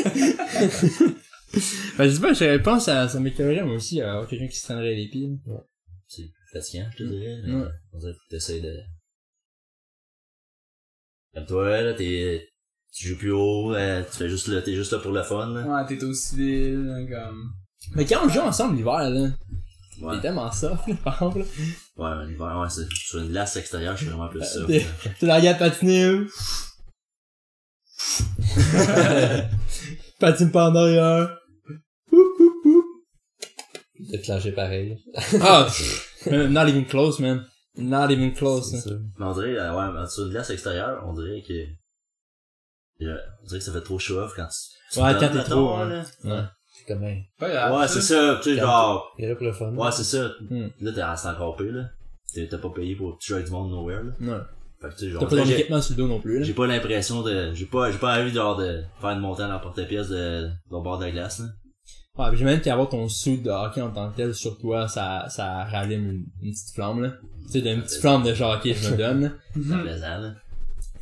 ben, 1.98 2.10
je 2.10 2.10
sais 2.16 2.22
pas, 2.22 2.34
je 2.34 2.58
pense 2.58 2.78
que 2.80 2.92
ça, 2.92 3.08
ça 3.08 3.20
m'écœurerait, 3.20 3.64
moi 3.64 3.76
aussi, 3.76 4.02
à 4.02 4.14
avoir 4.14 4.28
quelqu'un 4.28 4.48
qui 4.48 4.58
se 4.58 4.64
traînerait 4.66 4.96
les 4.96 5.08
pieds. 5.10 5.30
C'est 6.08 6.24
plus 6.24 6.60
fatigant, 6.60 6.86
je 6.92 7.04
te 7.04 7.10
dirais. 7.10 7.38
mais 7.46 7.54
Ouais. 7.54 7.68
On 7.94 8.00
dirait 8.00 8.14
que 8.14 8.30
t'essayes 8.30 8.62
de... 8.62 8.76
Comme 11.34 11.46
toi, 11.46 11.82
là, 11.82 11.94
t'es, 11.94 12.50
tu 12.94 13.08
joues 13.10 13.18
plus 13.18 13.32
haut, 13.32 13.74
euh, 13.74 14.04
tu 14.10 14.18
fais 14.18 14.30
juste 14.30 14.48
là, 14.48 14.62
t'es 14.62 14.76
juste 14.76 14.92
là 14.92 15.00
pour 15.00 15.12
le 15.12 15.24
fun, 15.24 15.48
là. 15.54 15.62
Ouais, 15.66 15.86
t'es 15.88 16.04
au 16.04 16.14
civil, 16.14 16.92
hein, 16.94 17.06
comme. 17.10 17.54
Mais 17.96 18.06
quand 18.06 18.26
on 18.26 18.30
joue 18.30 18.42
ensemble 18.42 18.76
l'hiver, 18.76 19.10
là, 19.10 19.30
Ouais. 20.00 20.16
c'est 20.16 20.22
tellement 20.22 20.52
soft, 20.52 20.88
là, 20.88 20.96
par 21.04 21.14
exemple. 21.16 21.40
Ouais, 21.98 22.16
mais 22.18 22.26
l'hiver, 22.28 22.58
ouais, 22.60 22.70
c'est, 22.70 22.88
sur 22.94 23.20
une 23.20 23.30
glace 23.30 23.56
extérieure, 23.58 23.96
je 23.98 24.04
suis 24.04 24.10
vraiment 24.12 24.30
plus 24.30 24.42
ça. 24.44 24.60
T'es- 24.68 24.86
T'es 25.20 25.28
dans 25.28 25.34
la 25.34 25.42
gare 25.42 25.58
patiner, 25.58 26.26
Patine 30.20 30.52
pas 30.52 30.70
en 30.70 30.76
arrière. 30.76 31.38
Déclenché 34.00 34.52
pareil. 34.52 34.98
Ah, 35.42 35.66
pff, 35.68 36.26
not 36.50 36.68
even 36.68 36.86
close, 36.86 37.20
man. 37.20 37.46
Not 37.76 38.10
even 38.12 38.34
close. 38.34 38.70
C'est 38.72 38.78
hein. 38.78 38.82
ça. 38.82 38.92
Mais 39.20 39.26
on 39.26 39.34
dirait, 39.34 39.58
euh, 39.58 39.74
ouais, 39.76 39.92
mais 39.94 40.08
sur 40.10 40.24
une 40.26 40.32
glace 40.32 40.50
extérieure, 40.50 41.04
on 41.08 41.14
dirait 41.14 41.42
que. 41.48 41.54
euh, 43.06 43.18
On 43.44 43.46
dirait 43.48 43.60
que 43.60 43.66
ça 43.66 43.72
fait 43.72 43.82
trop 43.82 44.00
show 44.00 44.20
off 44.20 44.34
quand 44.36 44.48
tu. 44.48 44.94
tu 44.94 45.00
Ouais, 45.00 45.14
quand 45.20 45.30
t'es 45.32 45.44
trop, 45.44 45.78
là. 45.86 46.04
Ouais. 46.24 46.44
C'est 46.86 46.94
comme 46.94 47.04
un... 47.04 47.18
Pas 47.40 47.50
grave, 47.50 47.80
Ouais, 47.80 47.88
c'est 47.88 48.02
ça, 48.02 48.40
tu 48.42 48.54
sais, 48.56 48.60
genre. 48.60 49.14
Il 49.20 49.28
là 49.28 49.36
pour 49.36 49.46
le 49.46 49.54
fun. 49.54 49.74
Ouais, 49.76 49.92
c'est 49.92 50.04
ça. 50.04 50.32
Hmm. 50.50 50.68
Là, 50.82 50.92
t'es 50.94 51.04
resté 51.04 51.28
encore 51.28 51.56
pire, 51.56 51.72
là. 51.72 51.84
T'es- 52.34 52.48
T'as 52.48 52.58
pas 52.58 52.70
payé 52.70 52.96
pour 52.96 53.18
tu 53.20 53.34
avec 53.34 53.46
du 53.46 53.52
monde 53.52 53.70
nowhere, 53.72 54.04
là. 54.04 54.12
Ouais. 54.38 54.42
Fait 54.82 54.88
que, 54.90 54.94
tu 54.94 55.00
sais, 55.06 55.10
genre, 55.12 55.28
T'as 55.28 55.36
pas 55.38 55.44
d'équipement 55.46 55.82
sur 55.82 55.96
le 55.96 56.02
dos 56.02 56.08
non 56.08 56.20
plus, 56.20 56.40
là. 56.40 56.46
j'ai 56.46 56.54
pas 56.54 56.66
l'impression 56.68 57.22
de. 57.22 57.54
J'ai 57.54 57.66
pas, 57.66 57.92
j'ai 57.92 57.98
pas 58.00 58.20
envie 58.20 58.32
genre 58.34 58.58
de 58.58 58.82
faire 59.00 59.10
une 59.12 59.20
montée 59.20 59.44
à 59.44 59.48
la 59.48 59.60
porte-pièce 59.60 60.10
de, 60.10 60.48
de 60.48 60.50
bord 60.70 60.98
de 60.98 61.06
la 61.06 61.12
glace, 61.12 61.40
là. 61.40 61.46
Ouais, 62.18 62.30
pis 62.32 62.38
j'imagine 62.38 62.62
qu'avoir 62.62 62.90
ton 62.90 63.08
suit 63.08 63.38
de 63.38 63.50
hockey 63.50 63.82
en 63.82 63.90
tant 63.92 64.12
que 64.12 64.18
tel 64.18 64.34
sur 64.34 64.58
toi, 64.58 64.88
ça, 64.88 65.26
ça 65.30 65.64
rallume 65.66 66.10
une, 66.10 66.26
une 66.42 66.52
petite 66.52 66.74
flamme, 66.76 67.02
là. 67.02 67.14
Tu 67.46 67.52
sais, 67.54 67.62
d'une 67.62 67.82
petite 67.84 68.02
flamme 68.02 68.24
de 68.24 68.34
genre, 68.34 68.56
ok, 68.58 68.74
je 68.74 68.90
me 68.92 68.98
donne, 68.98 69.22
là. 69.24 69.30
C'est 69.56 69.82
plaisant, 69.82 70.18
là. 70.20 70.34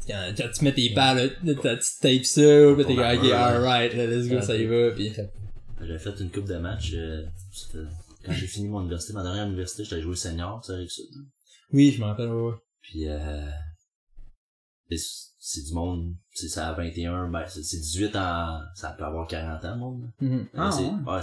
Quand, 0.07 0.33
quand 0.37 0.49
tu 0.57 0.65
mets 0.65 0.73
tes 0.73 0.89
balles, 0.89 1.31
là, 1.43 1.53
tu 1.53 1.61
tapes 2.01 2.23
ça, 2.25 2.41
pis 2.77 2.85
t'es 2.85 2.95
comme, 2.95 3.25
ok, 3.25 3.31
alright, 3.31 3.93
là, 3.95 4.05
let's 4.07 4.27
go, 4.27 4.41
ça 4.41 4.55
y 4.55 4.65
va, 4.65 4.91
pis... 4.91 5.13
J'avais 5.81 5.99
fait 5.99 6.19
une 6.19 6.29
coupe 6.31 6.45
de 6.45 6.57
match, 6.57 6.91
euh, 6.93 7.25
c'était- 7.53 7.77
quand 8.25 8.33
j'ai 8.33 8.47
fini 8.47 8.67
mon 8.67 8.81
université, 8.81 9.13
ma 9.13 9.23
dernière 9.23 9.45
université, 9.47 9.83
j'étais 9.83 10.01
joué 10.01 10.15
senior, 10.15 10.63
ça 10.63 10.73
arrive 10.73 10.89
ça. 10.89 11.01
Oui, 11.71 11.91
je 11.91 11.99
m'en 12.01 12.07
rappelle, 12.07 12.29
ouais, 12.29 12.49
ouais. 12.51 12.55
Puis 12.81 13.07
euh, 13.07 13.49
c'est 15.41 15.63
du 15.63 15.73
monde, 15.73 16.13
c'est 16.33 16.47
ça 16.49 16.67
à 16.69 16.73
21, 16.73 17.29
ben 17.29 17.45
c'est 17.47 17.63
c'est 17.63 17.77
18 17.79 18.15
ans, 18.15 18.59
ça 18.75 18.91
peut 18.91 19.03
avoir 19.05 19.27
40 19.27 19.63
ans 19.63 19.71
le 19.73 19.77
monde. 19.79 20.01
là. 20.03 20.27
Mhm. 20.27 20.47
Ah, 20.57 20.71
c'est, 20.71 20.83
ouais. 20.83 21.13
ouais, 21.13 21.21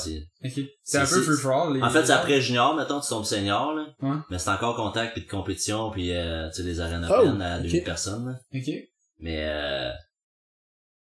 c'est, 0.85 0.99
un 0.99 1.01
peu 1.07 1.21
free 1.23 1.37
for 1.37 1.53
all. 1.53 1.75
les- 1.75 1.83
en 1.83 1.91
fait, 1.91 2.07
c'est 2.07 2.13
après 2.13 2.41
junior, 2.41 2.75
mettons, 2.77 3.01
tu 3.01 3.09
tombes 3.09 3.25
senior, 3.25 3.75
là. 3.75 3.87
Ouais. 4.01 4.17
Mais 4.31 4.39
c'est 4.39 4.51
encore 4.51 4.77
contact 4.77 5.15
puis 5.15 5.25
de 5.25 5.29
compétition 5.31 5.91
puis 5.91 6.13
euh, 6.13 6.49
tu 6.51 6.57
sais, 6.57 6.63
les 6.63 6.81
arènes 6.81 7.07
Oh, 7.11 7.21
pleines 7.23 7.43
à 7.43 7.57
ok. 7.59 7.63
2000 7.65 7.85
personnes, 7.85 8.27
là. 8.27 8.39
Ok. 8.55 8.71
Mais 9.19 9.45
euh, 9.49 9.93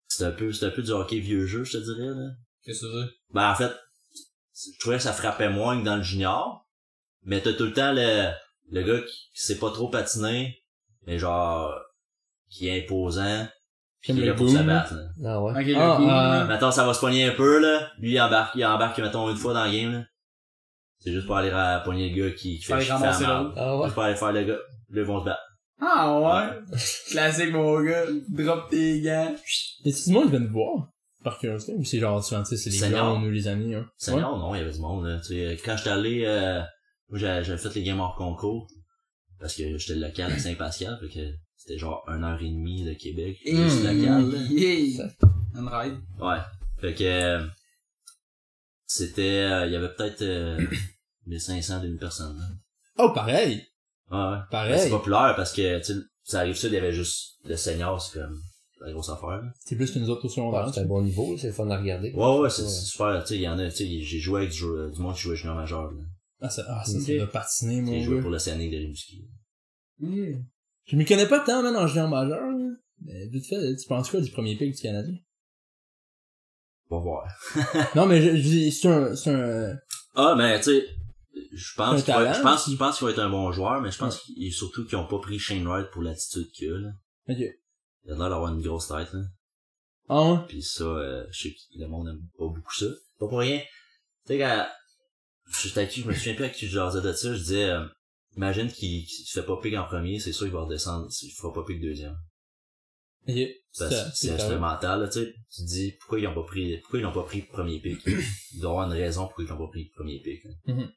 c'est 0.08 0.26
un 0.26 0.32
peu, 0.32 0.52
c'est 0.54 0.66
un 0.66 0.72
peu 0.72 0.82
du 0.82 0.92
hockey 0.92 1.20
vieux 1.20 1.46
jeu, 1.46 1.64
je 1.64 1.78
te 1.78 1.84
dirais, 1.84 2.08
là. 2.16 2.30
Qu'est-ce 2.68 2.81
que 2.81 2.88
c'est? 2.91 3.10
Ben, 3.34 3.49
en 3.49 3.56
fait, 3.56 3.72
je 4.53 4.80
trouvais 4.80 4.98
que 4.98 5.03
ça 5.03 5.14
frappait 5.14 5.49
moins 5.49 5.80
que 5.80 5.85
dans 5.85 5.95
le 5.95 6.03
junior. 6.03 6.68
Mais 7.23 7.41
t'as 7.41 7.53
tout 7.53 7.64
le 7.65 7.73
temps 7.73 7.91
le, 7.94 8.30
le 8.72 8.84
gars 8.84 9.02
qui, 9.02 9.14
qui 9.34 9.41
sait 9.41 9.57
pas 9.57 9.72
trop 9.72 9.89
patiner, 9.89 10.56
mais 11.06 11.18
genre, 11.18 11.73
qui 12.49 12.68
est 12.68 12.84
imposant, 12.85 13.48
puis 14.02 14.07
Comme 14.14 14.18
qui 14.18 14.23
est 14.23 14.26
là 14.27 14.34
pour 14.35 14.49
se 14.49 14.57
battre, 14.57 14.94
là. 14.94 15.03
Ah 15.26 15.41
ouais. 15.41 15.52
Ok, 15.52 15.65
le 15.65 15.76
Ah, 15.77 16.48
euh, 16.68 16.72
ça 16.72 16.85
va 16.85 16.94
se 16.94 16.99
pogner 16.99 17.26
un 17.26 17.34
peu, 17.34 17.60
là. 17.60 17.89
Lui, 17.99 18.11
il 18.14 18.22
embarque, 18.22 18.53
il 18.56 18.65
embarque, 18.65 18.99
mettons, 18.99 19.30
une 19.30 19.35
fois 19.38 19.53
dans 19.53 19.65
le 19.65 19.72
game, 19.72 19.91
là. 19.94 20.03
C'est 20.99 21.11
juste 21.11 21.26
pour 21.27 21.38
aller 21.38 21.49
ra- 21.52 21.80
pogner 21.85 22.10
le 22.10 22.15
gars 22.30 22.31
qui, 22.35 22.60
qui 22.60 22.65
fait, 22.65 22.80
qui 22.80 22.89
l'autre. 22.89 23.53
Ah 23.57 23.77
ouais. 23.77 23.84
Juste 23.84 23.94
pour 23.94 24.03
aller 24.03 24.15
faire 24.15 24.31
le 24.31 24.44
gars. 24.44 24.53
Là, 24.53 25.02
ils 25.02 25.02
vont 25.02 25.19
se 25.19 25.26
battre. 25.26 25.41
Ah 25.81 26.19
ouais. 26.19 26.77
Classique, 27.11 27.52
mon 27.52 27.81
gars. 27.81 28.06
Drop 28.30 28.69
tes 28.69 29.02
gants. 29.02 29.35
Et 29.85 29.91
si 29.91 30.10
du 30.10 30.15
monde 30.15 30.30
vient 30.31 30.39
te 30.45 30.52
voir, 30.52 30.88
par 31.30 31.40
curiosité, 31.40 31.74
ou 31.74 31.84
c'est 31.84 31.99
genre, 31.99 32.24
souvent, 32.24 32.44
tu 32.44 32.56
sais, 32.56 32.72
c'est 32.72 32.88
les 32.88 32.94
gars 32.94 33.12
ou 33.12 33.30
les 33.30 33.48
amis, 33.48 33.76
hein? 33.76 33.90
Seigneur, 33.98 34.38
non, 34.38 34.56
il 34.56 34.60
y 34.60 34.62
avait 34.62 34.72
du 34.72 34.80
monde, 34.80 35.06
là. 35.06 35.20
Tu 35.20 35.34
sais, 35.34 35.58
quand 35.64 35.76
j'étais 35.76 35.90
allé, 35.90 36.24
euh, 36.26 36.62
j'avais 37.12 37.58
fait 37.58 37.76
les 37.76 37.84
games 37.84 37.99
hors 37.99 38.16
concours. 38.16 38.68
Parce 39.40 39.56
que 39.56 39.78
j'étais 39.78 39.99
local 39.99 40.32
à 40.32 40.40
Saint-Pascal, 40.40 40.98
fait 40.99 41.10
que 41.10 41.34
c'était 41.56 41.78
genre 41.78 42.04
une 42.08 42.24
heure 42.24 42.41
et 42.41 42.49
demie 42.49 42.84
de 42.84 42.94
Québec. 42.94 43.38
Juste 43.45 43.84
local, 43.84 44.32
là. 44.32 44.40
Yeah. 44.49 45.10
Un 45.54 45.68
ride. 45.70 45.98
Ouais. 46.20 46.40
Fait 46.80 46.94
que, 46.94 47.04
euh, 47.04 47.45
c'était, 48.86 49.22
euh, 49.52 49.66
il 49.68 49.74
y 49.74 49.76
avait 49.76 49.94
peut-être, 49.94 50.22
euh, 50.22 50.60
1500, 51.28 51.82
2000 51.82 51.99
personnes, 51.99 52.38
là. 52.38 52.48
Oh, 52.98 53.12
pareil! 53.14 53.68
Ouais, 54.10 54.18
ouais. 54.18 54.38
Pareil. 54.49 54.72
Ben, 54.72 54.80
c'est 54.80 54.90
populaire 54.90 55.34
parce 55.36 55.52
que, 55.54 55.78
tu 55.80 55.94
sais, 55.94 55.99
ça 56.24 56.40
arrive 56.40 56.56
ça, 56.56 56.68
il 56.68 56.74
y 56.74 56.78
avait 56.78 56.94
juste 56.94 57.38
le 57.45 57.58
senior, 57.58 58.02
c'est 58.02 58.20
comme 58.20 58.41
la 58.82 58.91
grosse 58.91 59.10
affaire. 59.10 59.41
C'est 59.60 59.76
plus 59.76 59.91
que 59.91 59.99
nous 59.99 60.10
autres 60.10 60.26
au 60.26 60.28
Ouais, 60.28 60.34
secondaire. 60.36 60.72
c'est 60.74 60.82
un 60.82 60.86
bon 60.86 61.02
niveau, 61.02 61.36
c'est 61.38 61.48
le 61.48 61.54
fun 61.54 61.70
à 61.70 61.78
regarder. 61.80 62.12
Ouais, 62.14 62.40
ouais, 62.40 62.49
c'est 62.49 62.64
c'est 62.64 62.86
super, 62.86 63.22
tu 63.24 63.30
sais, 63.30 63.36
il 63.36 63.41
y 63.41 63.48
en 63.48 63.58
a, 63.60 63.70
tu 63.70 63.76
sais, 63.78 64.02
j'ai 64.02 64.20
joué 64.20 64.41
avec 64.41 64.52
du, 64.54 64.60
du 64.94 65.02
monde 65.02 65.16
qui 65.16 65.22
jouait 65.22 65.36
junior 65.36 65.56
majeur, 65.56 65.91
là. 65.91 66.02
Ah, 66.41 66.49
ça, 66.49 66.64
ah, 66.70 66.84
ça, 66.86 66.98
Ok. 66.98 67.04
ça 67.04 67.16
doit 67.16 67.28
patiner, 67.28 67.76
J'ai 67.76 67.82
mon 67.82 68.04
joué 68.04 68.16
gars. 68.18 68.22
pour 68.22 68.32
l'Océanique 68.32 68.72
de 68.72 68.78
Rimouski. 68.78 69.26
Yeah. 69.99 70.38
Je 70.86 70.95
m'y 70.95 71.06
connais 71.06 71.28
pas 71.28 71.40
tant, 71.40 71.64
man, 71.64 71.76
en 71.76 71.88
junior 71.88 72.08
majeur, 72.08 72.40
là. 72.52 72.70
Mais 73.02 73.28
vite 73.28 73.48
fait, 73.48 73.76
tu 73.76 73.88
penses 73.88 74.10
quoi 74.12 74.22
du 74.22 74.30
premier 74.32 74.56
pick 74.56 74.76
du 74.76 74.82
Canadien? 74.82 75.16
On 76.90 76.98
va 76.98 77.04
voir. 77.04 77.28
non, 77.95 78.06
mais 78.06 78.22
je, 78.22 78.36
je 78.38 78.41
dis, 78.41 78.72
c'est 78.72 78.88
un, 78.88 79.16
c'est 79.16 79.32
un, 79.32 79.76
Ah, 80.16 80.36
mais 80.38 80.58
tu 80.60 80.66
sais, 80.72 80.86
je 81.52 81.74
pense 81.76 82.04
qu'il 82.04 82.14
va, 82.14 82.34
je 82.34 82.41
pense, 82.41 82.70
je 82.72 82.76
pense 82.76 82.98
qu'il 82.98 83.06
va 83.06 83.12
être 83.12 83.20
un 83.20 83.30
bon 83.30 83.52
joueur, 83.52 83.82
mais 83.82 83.91
je 83.91 83.98
pense 83.98 84.20
qu'il- 84.22 84.52
surtout 84.54 84.86
qu'ils 84.86 84.98
ont 84.98 85.08
pas 85.08 85.20
pris 85.20 85.38
Shane 85.40 85.66
Wright 85.68 85.90
pour 85.91 86.02
l'attitude 86.02 86.49
qu'il 86.52 86.72
a, 86.72 86.78
là. 86.78 86.90
ok. 87.30 87.44
Il 88.08 88.14
a 88.14 88.16
l'air 88.16 88.30
d'avoir 88.30 88.54
une 88.54 88.62
grosse 88.62 88.88
tête, 88.88 89.12
là. 89.14 89.22
Ah, 90.10 90.32
ouais? 90.32 90.38
Pis 90.48 90.64
ça, 90.64 90.86
euh, 90.86 91.26
je 91.32 91.44
sais 91.44 91.54
que 91.54 91.80
le 91.80 91.88
monde 91.88 92.08
aime 92.08 92.22
pas 92.38 92.46
beaucoup 92.46 92.74
ça. 92.74 92.86
Pas 93.20 93.28
pour 93.28 93.40
rien. 93.40 93.60
Tu 93.60 94.34
sais, 94.34 94.40
quand, 94.40 94.68
j'étais 95.62 95.80
avec 95.82 95.94
je 95.94 96.08
me 96.08 96.14
souviens 96.14 96.34
plus 96.34 96.46
avec 96.46 96.56
qui 96.56 96.68
je 96.68 96.76
jasais 96.76 97.02
de 97.02 97.12
ça, 97.12 97.34
je 97.34 97.40
disais, 97.40 97.70
euh, 97.70 97.86
imagine 98.38 98.72
qu'il, 98.72 99.06
se 99.08 99.40
fait 99.40 99.46
pas 99.46 99.60
pick 99.62 99.76
en 99.76 99.86
premier, 99.86 100.20
c'est 100.20 100.32
sûr 100.32 100.46
qu'il 100.46 100.54
va 100.54 100.62
redescendre, 100.62 101.08
il 101.22 101.32
fera 101.32 101.54
pas 101.54 101.66
pick 101.66 101.82
deuxième. 101.82 102.18
Ça, 103.72 103.90
c'est 103.90 104.12
c'est 104.16 104.32
instrumental, 104.32 105.02
là, 105.02 105.08
tu 105.10 105.20
sais. 105.20 105.34
Tu 105.54 105.62
te 105.62 105.68
dis, 105.68 105.92
pourquoi 106.00 106.20
ils 106.20 106.28
ont 106.28 106.34
pas 106.34 106.44
pris, 106.44 106.78
pourquoi 106.78 107.00
ils 107.00 107.04
l'ont 107.04 107.12
pas 107.12 107.24
pris 107.24 107.42
premier 107.42 107.82
pick? 107.82 108.00
Il 108.06 108.62
doit 108.62 108.70
y 108.70 108.72
avoir 108.72 108.88
une 108.90 108.98
raison 108.98 109.26
pourquoi 109.26 109.44
ils 109.44 109.50
l'ont 109.50 109.58
pas 109.58 109.68
pris 109.68 109.90
premier 109.90 110.22
pick. 110.22 110.46
hein. 110.46 110.74
Mhm. 110.74 110.92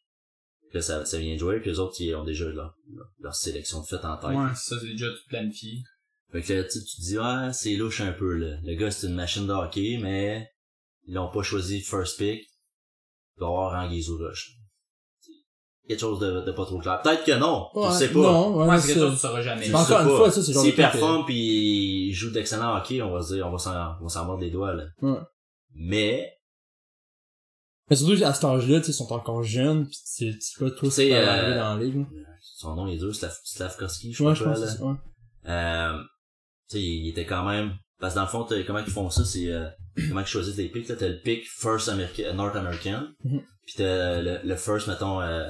Là, 0.73 0.81
ça, 0.81 1.05
ça 1.05 1.19
vient 1.19 1.35
de 1.35 1.39
jouer, 1.41 1.59
puis 1.59 1.71
les 1.71 1.81
autres, 1.81 2.01
ils 2.01 2.15
ont 2.15 2.23
déjà 2.23 2.45
leur, 2.45 2.77
leur, 2.95 3.09
leur 3.19 3.35
sélection 3.35 3.81
de 3.81 3.87
fait 3.87 4.05
en 4.05 4.17
tête. 4.17 4.31
Ouais, 4.31 4.55
ça, 4.55 4.79
c'est 4.79 4.87
déjà 4.87 5.09
tout 5.11 5.29
planifié. 5.29 5.83
Fait 6.33 6.43
que 6.43 6.53
là, 6.53 6.65
tu, 6.65 6.79
tu 6.85 6.97
te 6.97 7.01
dis, 7.03 7.17
ah, 7.21 7.53
c'est 7.53 7.75
louche 7.77 8.01
un 8.01 8.13
peu, 8.13 8.35
là. 8.35 8.57
Le 8.63 8.75
gars, 8.77 8.91
c'est 8.91 9.07
une 9.09 9.15
machine 9.15 9.47
de 9.47 9.53
hockey, 9.53 9.99
mais 10.01 10.49
ils 11.07 11.15
l'ont 11.15 11.31
pas 11.31 11.43
choisi 11.43 11.81
first 11.81 12.19
pick. 12.19 12.41
Il 13.37 13.41
doit 13.41 13.49
avoir 13.49 13.75
Anguille 13.85 14.07
Rush. 14.09 14.53
Quelque 15.89 15.99
chose 16.01 16.21
de, 16.21 16.43
de 16.43 16.53
pas 16.53 16.65
trop 16.67 16.79
clair. 16.79 17.01
Peut-être 17.03 17.25
que 17.25 17.33
non. 17.37 17.67
Ouais, 17.75 17.89
je 17.89 17.95
sais 17.95 18.09
pas. 18.13 18.21
Non, 18.21 18.57
ouais, 18.59 18.69
Ouais, 18.69 18.77
c'est 18.79 18.83
c'est 18.83 18.95
quelque 18.95 19.01
chose 19.01 19.11
que 19.11 19.15
tu 19.17 19.21
sauras 19.27 19.43
jamais. 19.43 19.65
Tu 19.65 19.71
sais 19.71 19.75
encore 19.77 20.01
une 20.03 20.07
pas. 20.09 20.17
fois, 20.19 20.31
ça, 20.31 20.43
c'est 20.43 20.53
genre 20.53 20.63
S'il 20.63 20.75
performe 20.77 21.27
pis 21.27 22.07
il 22.11 22.13
joue 22.15 22.31
d'excellent 22.31 22.77
hockey, 22.77 23.03
on 23.03 23.11
va 23.11 23.23
se 23.23 23.35
dire, 23.35 23.47
on 23.49 23.51
va 23.51 23.59
s'en, 23.59 23.73
on 24.01 24.05
va 24.05 24.09
s'en 24.09 24.25
mordre 24.25 24.41
les 24.43 24.51
doigts, 24.51 24.73
là. 24.75 24.85
Ouais. 25.03 25.19
Mais, 25.75 26.33
Mais 27.89 27.97
surtout, 27.97 28.23
à 28.23 28.33
cet 28.33 28.45
âge-là, 28.45 28.79
tu 28.79 28.85
sais, 28.87 28.91
ils 28.93 28.95
sont 28.95 29.13
encore 29.13 29.43
jeunes, 29.43 29.89
pis 29.89 29.99
tu 30.17 30.39
tu 30.39 30.55
trop 30.59 30.71
Tu 30.87 30.91
sais, 30.91 30.91
ce 30.91 31.03
qui 31.03 31.11
dans 31.11 31.77
la 31.77 31.83
ligue. 31.83 32.07
son 32.41 32.77
nom 32.77 32.87
est 32.87 32.97
dur, 32.99 33.13
Slav, 33.13 33.37
Slavkovski, 33.43 34.13
je 34.13 34.23
Ouais, 34.23 34.35
sais 34.35 34.39
je 34.41 34.45
pas 34.45 34.51
pense 34.51 34.59
quoi, 34.61 34.67
que 34.69 34.71
là. 34.71 34.73
c'est 34.73 34.79
ça, 34.79 34.85
ouais. 34.85 34.97
Euh, 35.47 35.99
tu 35.99 36.09
sais, 36.73 36.83
il 36.83 37.09
était 37.09 37.27
quand 37.27 37.45
même, 37.49 37.75
parce 37.99 38.15
que 38.15 38.19
dans 38.19 38.25
le 38.25 38.31
fond, 38.31 38.45
t'as- 38.45 38.63
comment 38.65 38.79
ils 38.81 38.91
font 38.91 39.11
ça, 39.11 39.25
c'est, 39.25 39.51
euh, 39.51 39.69
comment 40.09 40.21
ils 40.21 40.27
choisissent 40.27 40.57
les 40.57 40.69
picks, 40.69 40.89
là? 40.89 40.97
T'as 40.97 41.09
le 41.09 41.19
pick 41.21 41.45
first 41.49 41.89
American, 41.89 42.35
North 42.35 42.57
American, 42.57 43.09
Mhm. 43.25 43.43
pis 43.67 43.75
t'as 43.77 44.21
le, 44.23 44.41
le 44.45 44.57
first, 44.57 44.87
mettons, 44.89 45.21
euh, 45.21 45.49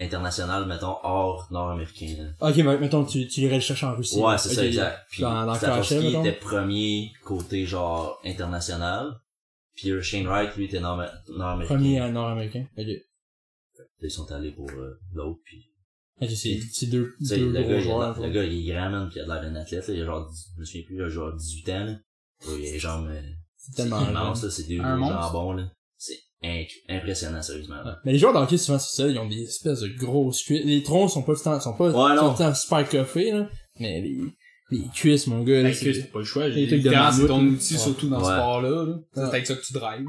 international, 0.00 0.66
mettons, 0.66 0.96
hors 1.02 1.46
nord-américain, 1.50 2.14
là. 2.18 2.48
Ok, 2.48 2.56
mais 2.56 2.78
mettons, 2.78 3.04
tu, 3.04 3.28
tu 3.28 3.40
irais 3.42 3.56
le 3.56 3.60
chercher 3.60 3.86
en 3.86 3.94
Russie. 3.94 4.18
Ouais, 4.18 4.38
c'est 4.38 4.54
ça, 4.54 4.64
exact. 4.66 5.00
Puis, 5.10 5.22
Dans, 5.22 5.54
Slavkovski 5.54 6.06
était 6.16 6.32
premier 6.32 7.12
côté, 7.24 7.66
genre, 7.66 8.18
international. 8.24 9.12
Puis 9.74 9.90
euh, 9.90 10.02
Shane 10.02 10.26
Wright, 10.26 10.54
lui, 10.56 10.64
était 10.66 10.80
nord- 10.80 11.02
nord-américain. 11.28 11.74
Premier 11.76 12.00
euh, 12.00 12.08
nord-américain. 12.10 12.66
Ok. 12.76 12.86
Ils 14.02 14.10
sont 14.10 14.30
allés 14.32 14.50
pour 14.50 14.68
euh, 14.70 14.98
l'autre, 15.14 15.40
puis 15.44 15.71
c'est, 16.20 16.60
c'est 16.72 16.86
deux, 16.86 17.14
deux 17.20 17.36
le, 17.36 17.52
gros 17.62 17.68
gars, 17.70 17.76
il 17.78 17.82
joueurs. 17.82 18.20
le 18.20 18.30
gars, 18.30 18.44
il 18.44 18.68
est 18.68 18.72
grand, 18.72 18.90
man, 18.90 19.08
pis 19.08 19.18
il 19.18 19.22
a 19.22 19.26
l'air 19.26 19.42
d'un 19.42 19.56
athlète, 19.60 19.88
là. 19.88 19.94
Il 19.94 20.02
a 20.02 20.06
genre, 20.06 20.30
je 20.56 20.60
me 20.60 20.64
souviens 20.64 20.82
plus, 20.86 20.96
il 20.96 21.02
a 21.02 21.08
genre 21.08 21.32
18 21.36 21.68
ans, 21.70 21.84
là. 21.86 21.96
Il 22.48 22.52
a 22.52 22.56
les 22.72 22.78
jambes, 22.78 23.08
euh, 23.10 23.20
C'est 23.56 23.82
immense, 23.86 24.42
là. 24.44 24.50
C'est 24.50 24.66
des 24.68 24.76
gros 24.76 24.86
jambons, 24.86 25.52
là. 25.52 25.64
C'est 25.96 26.18
inc- 26.42 26.68
impressionnant, 26.88 27.42
sérieusement, 27.42 27.82
là. 27.82 27.98
Mais 28.04 28.12
les 28.12 28.18
joueurs 28.18 28.32
d'hockey, 28.32 28.56
souvent, 28.58 28.78
c'est 28.78 29.02
ça, 29.02 29.08
ils 29.08 29.18
ont 29.18 29.28
des 29.28 29.42
espèces 29.42 29.80
de 29.80 29.88
grosses 29.88 30.42
cuisses. 30.42 30.64
Les 30.64 30.82
troncs 30.82 31.10
sont 31.10 31.22
pas, 31.22 31.34
tant- 31.36 31.60
sont 31.60 31.74
pas, 31.76 31.86
Ouais, 31.90 32.16
sont 32.16 32.24
non. 32.26 32.34
tant 32.34 32.54
super 32.54 32.88
coffés, 32.88 33.30
là. 33.32 33.48
Mais 33.80 34.00
les, 34.00 34.18
les 34.70 34.84
cuisses, 34.94 35.26
mon 35.26 35.42
gars, 35.42 35.62
là, 35.62 35.72
c'est- 35.72 35.84
que 35.84 35.92
c'est 35.92 36.10
pas 36.12 36.18
le 36.20 36.24
choix. 36.24 36.48
Les 36.48 36.66
trucs 36.68 36.82
de 36.82 36.90
c'est 37.12 37.26
ton 37.26 37.44
outil, 37.46 37.78
surtout 37.78 38.08
dans 38.08 38.20
ce 38.20 38.24
sport-là. 38.32 38.86
là. 38.86 38.98
C'est 39.14 39.20
avec 39.22 39.46
ça 39.46 39.54
que 39.54 39.64
tu 39.64 39.72
drives. 39.72 40.06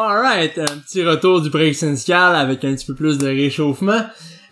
Alright, 0.00 0.56
un 0.58 0.78
petit 0.78 1.02
retour 1.04 1.40
du 1.42 1.50
break 1.50 1.74
syndical 1.74 2.36
avec 2.36 2.64
un 2.64 2.74
petit 2.74 2.86
peu 2.86 2.94
plus 2.94 3.18
de 3.18 3.26
réchauffement. 3.26 4.00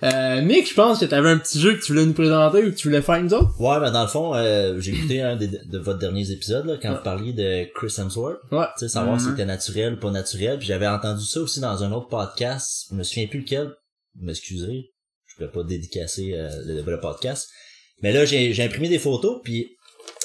Euh, 0.02 0.43
Mick, 0.43 0.68
je 0.68 0.74
pense 0.74 0.98
que 0.98 1.05
t'avais 1.05 1.28
un 1.31 1.39
petit 1.39 1.60
jeu 1.60 1.74
que 1.77 1.81
tu 1.85 1.93
voulais 1.93 2.05
nous 2.05 2.12
présenter 2.14 2.64
ou 2.64 2.70
que 2.73 2.77
tu 2.77 2.89
voulais 2.89 3.01
faire 3.01 3.23
nous 3.23 3.32
autres? 3.32 3.52
Ouais, 3.60 3.78
mais 3.81 3.93
dans 3.93 4.02
le 4.02 4.09
fond, 4.09 4.35
euh, 4.35 4.78
j'ai 4.81 4.93
écouté 4.93 5.23
un 5.23 5.36
des- 5.36 5.47
de 5.47 5.78
votre 5.78 6.01
derniers 6.01 6.31
épisodes, 6.32 6.66
là, 6.66 6.77
quand 6.82 6.94
vous 6.97 7.02
parliez 7.02 7.32
de 7.32 7.64
Chris 7.74 7.94
Hemsworth. 7.97 8.39
Ouais. 8.51 8.66
Tu 8.77 8.81
sais, 8.81 8.89
savoir 8.89 9.14
Mhm. 9.14 9.20
si 9.20 9.27
c'était 9.31 9.47
naturel 9.47 9.94
ou 9.94 9.97
pas 9.98 10.10
naturel. 10.10 10.59
Puis 10.59 10.66
j'avais 10.66 10.86
entendu 10.89 11.24
ça 11.24 11.40
aussi 11.40 11.60
dans 11.60 11.82
un 11.85 11.93
autre 11.93 12.09
podcast. 12.09 12.86
Je 12.90 12.97
me 12.97 13.05
souviens 13.05 13.27
plus 13.28 13.40
lequel. 13.40 13.68
Vous 14.18 14.27
m'excusez. 14.27 14.90
Je 15.27 15.44
vais 15.44 15.51
pas 15.51 15.62
dédicacer 15.62 16.32
euh, 16.35 16.48
le, 16.66 16.82
le 16.82 17.01
podcast. 17.01 17.48
Mais 18.02 18.12
là, 18.12 18.24
j'ai 18.24 18.52
j'ai 18.52 18.64
imprimé 18.64 18.89
des 18.89 18.98
photos, 18.98 19.40
puis 19.44 19.76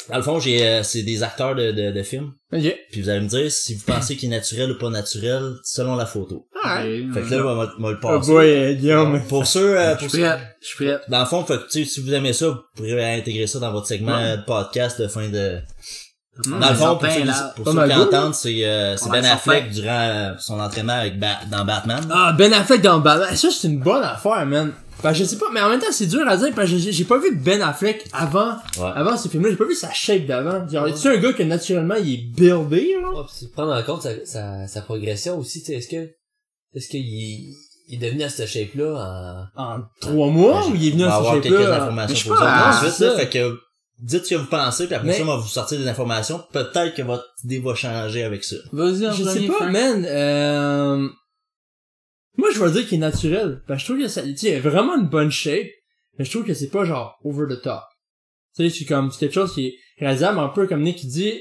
dans 0.10 0.18
le 0.18 0.24
fond, 0.24 0.40
j'ai 0.40 0.66
euh, 0.66 0.84
c'est 0.84 1.04
des 1.04 1.24
acteurs 1.24 1.56
de, 1.56 1.72
de, 1.72 1.92
de 1.92 2.04
films. 2.04 2.32
Ok. 2.54 2.76
Puis 2.92 3.02
vous 3.02 3.10
allez 3.10 3.22
me 3.22 3.28
dire 3.28 3.52
si 3.52 3.76
vous 3.76 3.84
pensez 3.86 4.16
qu'il 4.18 4.32
est 4.32 4.36
naturel 4.38 4.72
ou 4.72 4.78
pas 4.78 4.90
naturel 4.90 5.54
selon 5.64 5.96
la 5.96 6.06
photo. 6.06 6.48
Alright. 6.64 7.14
Fait 7.14 7.22
que 7.22 7.34
là, 7.36 7.46
on 7.46 7.56
va, 7.56 7.72
on 7.78 7.82
va 7.84 7.92
le 7.92 7.98
Oh 8.04 8.08
passer. 8.08 8.32
boy, 8.32 8.46
euh, 8.52 8.74
Guillaume. 8.74 9.22
Pour 9.28 9.46
ceux, 9.48 9.78
euh, 9.80 9.94
Je 9.96 10.00
pour 10.00 10.10
suis 10.10 10.22
prêt. 10.22 10.56
Je 10.62 10.68
suis 10.68 10.86
prêt. 10.86 11.00
dans 11.08 11.20
le 11.20 11.26
fond, 11.26 11.44
fait 11.46 11.58
que, 11.58 11.84
si 11.86 12.02
vous 12.02 12.14
aimez 12.14 12.34
ça, 12.34 12.48
vous 12.50 12.58
pourrez 12.76 13.16
intégrer 13.16 13.48
ça 13.48 13.60
dans 13.60 13.72
votre 13.72 13.88
segment 13.88 14.18
Ouais. 14.18 14.38
de 14.38 14.42
podcast 14.44 15.02
de 15.02 15.08
fin 15.08 15.30
de... 15.30 15.60
Hum, 16.46 16.60
Dans 16.62 16.70
le 16.70 16.76
fond, 16.76 16.96
pour 16.96 17.12
ceux, 17.12 17.20
qui- 17.22 17.28
là. 17.28 17.54
pour 17.56 17.66
Pas 17.66 17.72
ceux 17.72 17.78
mal 17.78 17.90
qui 17.90 17.96
good. 17.98 18.08
entendent, 18.08 18.34
c'est 18.36 18.60
euh, 18.64 18.96
Ben 19.12 19.26
Affleck 19.26 19.70
durant 19.70 19.90
euh, 20.00 20.34
son 20.40 20.60
entraînement 20.62 20.94
avec 20.94 21.20
Ba- 21.20 21.40
dans 21.52 21.66
Batman. 21.66 22.02
Ah, 22.10 22.34
Ben 22.38 22.54
Affleck 22.54 22.82
dans 22.82 23.00
Batman. 23.00 23.36
Ça, 23.36 23.50
c'est 23.52 23.68
une 23.68 23.80
bonne 23.80 24.02
affaire, 24.04 24.46
man. 24.46 24.72
Ben, 25.04 25.14
je 25.14 25.24
sais 25.24 25.38
pas, 25.38 25.48
mais 25.54 25.62
en 25.62 25.70
même 25.70 25.80
temps, 25.80 25.88
c'est 25.92 26.06
dur 26.06 26.28
à 26.28 26.38
dire, 26.38 26.50
parce 26.56 26.70
que 26.70 26.78
j'ai 26.78 27.04
pas 27.06 27.18
vu 27.18 27.36
Ben 27.36 27.62
Affleck 27.62 28.06
avant, 28.14 28.52
Ouais. 28.80 28.92
avant 28.96 29.18
ce 29.18 29.28
film-là. 29.30 29.50
J'ai 29.52 29.56
pas 29.58 29.66
vu 29.66 29.76
sa 29.76 29.92
shape 29.92 30.26
d'avant. 30.26 30.68
Genre, 30.70 30.88
est-tu 30.88 31.08
un 31.08 31.18
gars 31.18 31.34
que 31.34 31.44
naturellement, 31.44 31.96
il 31.96 32.14
est 32.14 32.24
buildé, 32.36 32.96
là? 33.02 33.10
Ouais, 33.10 33.26
pis 33.28 33.48
prendre 33.48 33.74
en 33.74 33.84
compte 33.84 34.04
sa, 34.04 34.26
sa, 34.26 34.68
sa 34.68 34.82
progression 34.82 35.38
aussi, 35.40 35.60
tu 35.62 35.68
sais, 35.68 35.74
est-ce 35.76 35.88
que, 35.88 36.10
est-ce 36.76 36.88
qu'il 36.90 37.02
il 37.04 37.96
est 37.96 37.98
devenu 38.08 38.24
à 38.24 38.30
cette 38.30 38.48
shape-là 38.48 39.50
en, 39.56 39.62
En 39.64 39.80
trois 40.00 40.28
mois, 40.30 40.66
ou 40.68 40.76
il 40.76 40.88
est 40.88 40.92
venu 40.92 41.04
à 41.04 41.16
avoir 41.16 41.36
ce 41.36 41.40
quelques 41.42 41.58
shape-là? 41.58 41.82
informations 41.84 42.30
pour 42.30 42.42
ah, 42.42 42.70
ensuite. 42.82 43.00
Là, 43.00 43.10
ça. 43.12 43.18
fait 43.18 43.30
que 43.30 43.58
dites 44.00 44.26
ce 44.26 44.30
que 44.30 44.36
vous 44.40 44.46
pensez, 44.48 44.86
puis 44.86 44.96
après 44.96 45.08
Mais- 45.10 45.14
ça, 45.18 45.24
on 45.24 45.26
va 45.28 45.36
vous 45.38 45.48
sortir 45.48 45.78
des 45.80 45.88
informations. 45.88 46.42
Peut-être 46.54 46.96
que 46.96 47.02
votre 47.02 47.26
idée 47.44 47.60
va 47.60 47.76
changer 47.76 48.24
avec 48.24 48.44
ça. 48.44 48.56
Vas-y, 48.72 49.08
en 49.08 49.12
Je 49.12 49.24
sais 49.24 49.42
pas, 49.48 49.66
man. 49.70 50.06
Euh... 50.08 51.08
Moi, 52.42 52.50
je 52.54 52.60
vais 52.64 52.72
dire 52.72 52.88
qu'il 52.88 52.98
est 52.98 53.02
naturel. 53.02 53.62
Parce 53.68 53.78
que 53.84 53.88
je 53.88 53.94
trouve 53.94 54.04
que 54.04 54.10
ça, 54.10 54.24
tu 54.34 54.48
a 54.50 54.60
vraiment 54.60 54.96
une 54.98 55.08
bonne 55.08 55.32
shape. 55.32 55.68
Mais 56.18 56.26
je 56.26 56.32
trouve 56.32 56.46
que 56.46 56.54
c'est 56.54 56.70
pas 56.70 56.84
genre 56.86 57.18
over 57.24 57.46
the 57.48 57.62
top. 57.62 57.84
Tu 58.56 58.70
sais, 58.70 58.78
c'est 58.80 58.86
comme, 58.86 59.12
c'est 59.12 59.20
quelque 59.20 59.34
chose 59.34 59.54
qui 59.54 59.68
est 59.68 59.76
réalisable 59.98 60.40
un 60.40 60.50
peu 60.50 60.68
comme 60.68 60.82
Nick 60.82 60.98
qui 60.98 61.08
dit, 61.08 61.34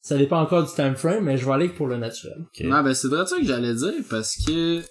ça 0.00 0.16
dépend 0.16 0.40
encore 0.40 0.62
du 0.64 0.72
time 0.74 0.94
frame, 0.94 1.24
mais 1.24 1.36
je 1.36 1.44
vais 1.46 1.52
aller 1.52 1.68
pour 1.68 1.86
le 1.88 1.96
naturel. 1.96 2.44
Ouais, 2.60 2.82
ben 2.82 2.94
c'est 2.94 3.08
vrai 3.08 3.26
ça 3.26 3.38
que 3.38 3.44
j'allais 3.44 3.74
dire 3.74 3.94
parce 4.10 4.36
que 4.46 4.82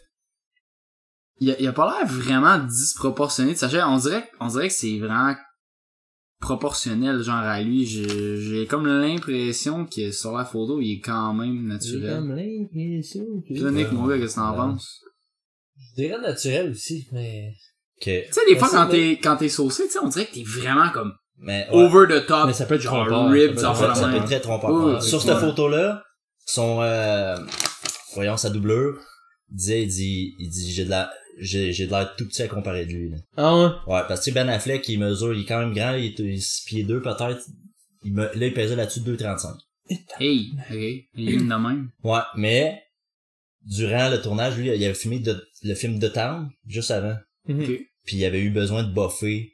il 1.40 1.52
a, 1.52 1.60
il 1.60 1.68
a 1.68 1.74
pas 1.74 1.86
l'air 2.00 2.08
vraiment 2.08 2.58
disproportionné 2.60 3.54
de 3.54 3.58
sa 3.58 3.70
chair. 3.70 3.88
On 3.90 3.98
dirait, 3.98 4.30
on 4.40 4.48
dirait 4.48 4.68
que 4.68 4.74
c'est 4.74 4.98
vraiment 5.00 5.36
proportionnel 6.40 7.22
genre 7.22 7.36
à 7.36 7.62
lui. 7.62 7.86
J'ai 7.86 8.38
j'ai 8.42 8.66
comme 8.68 8.88
l'impression 8.88 9.86
que 9.86 10.12
sur 10.12 10.32
la 10.38 10.44
photo 10.46 10.82
il 10.82 10.94
est 10.94 11.00
quand 11.00 11.34
même 11.34 11.68
naturel. 11.68 12.16
Comme 12.20 12.36
l'impression 12.36 13.24
que- 13.42 13.54
Puis 13.54 13.64
Nick, 13.64 13.92
mon 13.92 14.08
gars, 14.08 14.18
qu'est-ce 14.18 14.36
que 14.36 14.40
t'en 14.40 14.56
penses? 14.56 15.04
Je 16.02 16.08
dirais 16.08 16.22
naturel 16.22 16.72
aussi, 16.72 17.08
mais. 17.12 17.54
Tu 18.02 18.10
sais, 18.10 18.42
des 18.50 18.56
fois, 18.58 18.68
c'est 18.68 18.76
quand 18.76 18.88
t'es, 18.88 19.20
quand 19.22 19.38
t'es 19.38 19.50
saucé, 19.50 19.84
tu 19.86 19.92
sais, 19.92 20.00
on 20.00 20.08
dirait 20.08 20.26
que 20.26 20.34
t'es 20.34 20.44
vraiment 20.44 20.90
comme 20.90 21.14
Mais 21.38 21.68
ouais, 21.72 21.84
over 21.84 22.08
the 22.08 22.26
top. 22.26 22.48
Mais 22.48 22.54
ça 22.54 22.66
peut 22.66 22.76
être 22.76 22.82
genre 22.82 23.06
trompeur, 23.06 23.30
ribs, 23.30 23.58
ça 23.60 23.74
peut 23.74 23.86
être- 23.86 23.96
ça, 23.96 24.02
la 24.02 24.08
peut 24.08 24.14
même. 24.14 24.22
être 24.24 24.26
très 24.26 24.40
trompeur. 24.40 25.04
Sur 25.04 25.22
cette 25.22 25.38
photo-là, 25.38 26.04
son, 26.46 26.82
euh, 26.82 27.36
voyons, 28.16 28.38
sa 28.38 28.50
doubleur, 28.50 28.96
il 29.52 29.56
disait, 29.58 29.84
il 29.84 29.88
dit, 29.88 30.36
il 30.40 30.50
dit, 30.50 30.72
j'ai 30.74 30.86
de 30.86 30.90
la, 30.90 31.12
j'ai, 31.40 31.72
j'ai 31.74 31.86
de 31.86 31.92
l'air 31.92 32.16
tout 32.18 32.26
petit 32.28 32.42
à 32.42 32.48
comparer 32.48 32.86
de 32.86 32.92
lui, 32.94 33.10
là. 33.12 33.18
Ah 33.38 33.56
ouais? 33.56 33.70
Ouais, 33.94 34.02
parce 34.08 34.22
que 34.22 34.26
tu 34.26 34.32
sais, 34.32 34.32
Ben 34.32 34.50
Affleck, 34.50 34.88
il 34.90 35.00
mesure, 35.00 35.34
il 35.34 35.42
est 35.42 35.46
quand 35.46 35.60
même 35.60 35.74
grand, 35.74 35.94
il 35.94 36.06
est, 36.06 36.20
il 36.20 36.34
est 36.34 36.38
6 36.38 36.64
pieds 36.66 36.84
2 36.84 37.02
peut-être. 37.02 37.42
Il 38.04 38.14
me, 38.14 38.24
là, 38.24 38.46
il 38.48 38.54
pesait 38.54 38.76
là-dessus 38.76 39.02
2,35. 39.02 39.58
Hey, 40.20 40.52
ok. 40.72 41.06
Il 41.16 41.30
est 41.34 41.38
de 41.38 41.44
même. 41.44 41.90
Ouais, 42.04 42.20
mais, 42.36 42.82
durant 43.66 44.10
le 44.10 44.22
tournage, 44.22 44.58
lui, 44.58 44.68
il 44.68 44.84
avait 44.84 44.94
filmé 44.94 45.20
de- 45.20 45.42
le 45.64 45.76
film 45.76 46.00
The 46.00 46.12
Town, 46.14 46.50
juste 46.68 46.92
avant. 46.92 47.16
Mhm. 47.48 47.66
Puis 48.06 48.18
il 48.18 48.26
avait 48.26 48.42
eu 48.42 48.50
besoin 48.50 48.84
de 48.84 48.92
buffer. 48.94 49.54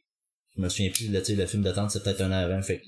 Je 0.56 0.62
me 0.62 0.70
souviens 0.70 0.90
plus, 0.92 1.10
là, 1.12 1.20
tu 1.20 1.28
sais, 1.28 1.36
le 1.36 1.46
film 1.46 1.64
de 1.64 1.72
Town, 1.72 1.90
c'est 1.90 2.02
peut-être 2.04 2.22
un 2.22 2.32
an 2.32 2.44
avant. 2.44 2.62
Fait 2.62 2.80
que, 2.80 2.86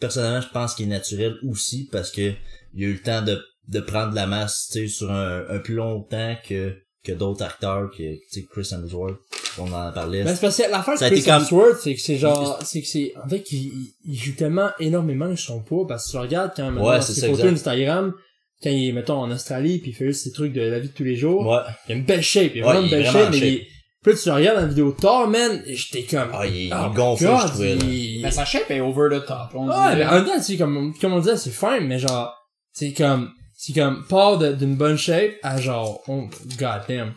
personnellement, 0.00 0.40
je 0.40 0.48
pense 0.48 0.74
qu'il 0.74 0.86
est 0.86 0.88
naturel 0.90 1.34
aussi 1.48 1.88
parce 1.92 2.10
que 2.10 2.32
il 2.74 2.84
a 2.84 2.88
eu 2.88 2.92
le 2.94 3.02
temps 3.02 3.22
de, 3.22 3.40
de 3.68 3.80
prendre 3.80 4.10
de 4.10 4.16
la 4.16 4.26
masse, 4.26 4.68
tu 4.72 4.80
sais, 4.80 4.88
sur 4.88 5.10
un, 5.12 5.44
un 5.48 5.58
plus 5.58 5.74
long 5.74 6.02
temps 6.02 6.36
que, 6.48 6.74
que 7.04 7.12
d'autres 7.12 7.42
acteurs, 7.44 7.90
que, 7.90 8.14
tu 8.14 8.20
sais, 8.28 8.46
Chris 8.50 8.68
Hemsworth, 8.72 9.18
on 9.58 9.70
en 9.72 9.92
parlait. 9.92 10.24
Ben, 10.24 10.34
c'est 10.34 10.40
parce 10.40 10.56
que 10.56 10.70
l'affaire 10.70 10.94
de 10.98 11.14
Chris 11.14 11.22
comme- 11.22 11.42
Hemsworth, 11.42 11.80
c'est 11.80 11.94
que 11.94 12.00
c'est 12.00 12.16
genre, 12.16 12.58
c'est 12.64 12.80
que 12.80 12.88
c'est, 12.88 13.12
en 13.22 13.28
fait, 13.28 13.42
qu'il 13.42 13.64
il- 13.66 13.92
il 14.04 14.16
joue 14.16 14.32
tellement 14.32 14.70
énormément 14.80 15.34
sur 15.36 15.54
son 15.54 15.62
poids, 15.62 15.86
parce 15.86 16.06
que 16.06 16.10
tu 16.12 16.16
regardes 16.16 16.52
quand, 16.56 16.70
maintenant, 16.70 16.88
Ouais, 16.90 16.96
dans 16.96 17.02
c'est 17.02 17.12
ses 17.14 17.20
ça, 17.22 17.28
photos. 17.28 17.44
Instagram, 17.52 18.14
quand 18.62 18.70
il 18.70 18.88
est, 18.88 18.92
mettons, 18.92 19.18
en 19.18 19.30
Australie, 19.30 19.78
puis 19.78 19.90
il 19.90 19.94
fait 19.94 20.06
juste 20.06 20.24
ses 20.24 20.32
trucs 20.32 20.52
de 20.52 20.60
la 20.62 20.78
vie 20.78 20.88
de 20.88 20.92
tous 20.94 21.04
les 21.04 21.16
jours, 21.16 21.46
Ouais. 21.46 21.58
il 21.88 21.92
a 21.92 21.94
une 21.96 22.04
belle 22.04 22.22
shape, 22.22 22.52
il 22.54 22.62
a 22.62 22.66
Ouais, 22.66 22.72
vraiment 22.72 22.84
une 22.84 22.90
belle 22.90 23.02
vraiment 23.04 23.18
shape, 23.24 23.30
mais 23.32 23.38
il 23.38 23.58
shape. 23.58 23.66
là, 24.06 24.12
tu 24.22 24.28
le 24.28 24.34
regardes 24.34 24.56
dans 24.56 24.62
la 24.62 24.68
vidéo 24.68 24.92
tard, 24.92 25.28
man, 25.28 25.62
et 25.66 25.74
j'étais 25.76 26.02
comme, 26.04 26.28
Ah, 26.32 26.46
il, 26.46 26.72
oh 26.72 26.90
God, 26.94 27.18
je 27.18 27.46
trouvais, 27.48 27.76
il- 27.76 28.20
Mais 28.22 28.30
sa 28.30 28.44
shape 28.44 28.70
est 28.70 28.80
over 28.80 29.08
the 29.10 29.24
top. 29.26 29.48
On 29.54 29.66
mais 29.66 29.72
en 30.04 30.12
même 30.14 30.24
temps, 30.26 30.40
c'est 30.40 30.56
comme, 30.56 30.94
comme 31.00 31.12
on 31.14 31.18
disait, 31.20 31.36
c'est 31.36 31.50
fine, 31.50 31.86
mais 31.86 31.98
genre, 31.98 32.34
c'est 32.72 32.92
comme, 32.92 33.30
c'est 33.56 33.72
comme, 33.72 34.04
part 34.08 34.38
de- 34.38 34.52
d'une 34.52 34.76
bonne 34.76 34.96
shape 34.98 35.32
à 35.42 35.60
genre, 35.60 36.02
oh, 36.08 36.28
god 36.58 36.82
damn. 36.88 37.14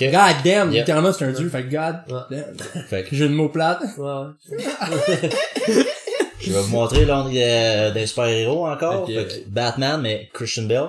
God 0.00 0.12
damn, 0.44 0.70
Yep. 0.70 0.80
littéralement, 0.82 1.12
c'est 1.12 1.24
un 1.24 1.32
dieu, 1.32 1.48
fait 1.48 1.64
que 1.64 1.70
god 1.72 1.96
Ouais. 2.08 2.20
damn. 2.30 2.84
Fait 2.88 3.02
que, 3.04 3.16
Jeu 3.16 3.28
de 3.28 3.34
mots 3.34 3.48
plate. 3.48 3.80
ouais. 3.98 4.26
je 6.40 6.52
vais 6.52 6.60
vous 6.60 6.72
montrer, 6.72 7.02
est 7.02 7.08
euh, 7.08 7.90
des 7.92 8.06
super-héros 8.06 8.66
encore. 8.66 9.06
Fait 9.06 9.26
que 9.26 9.48
Batman, 9.48 10.00
mais 10.00 10.28
Christian 10.32 10.64
Bell. 10.64 10.88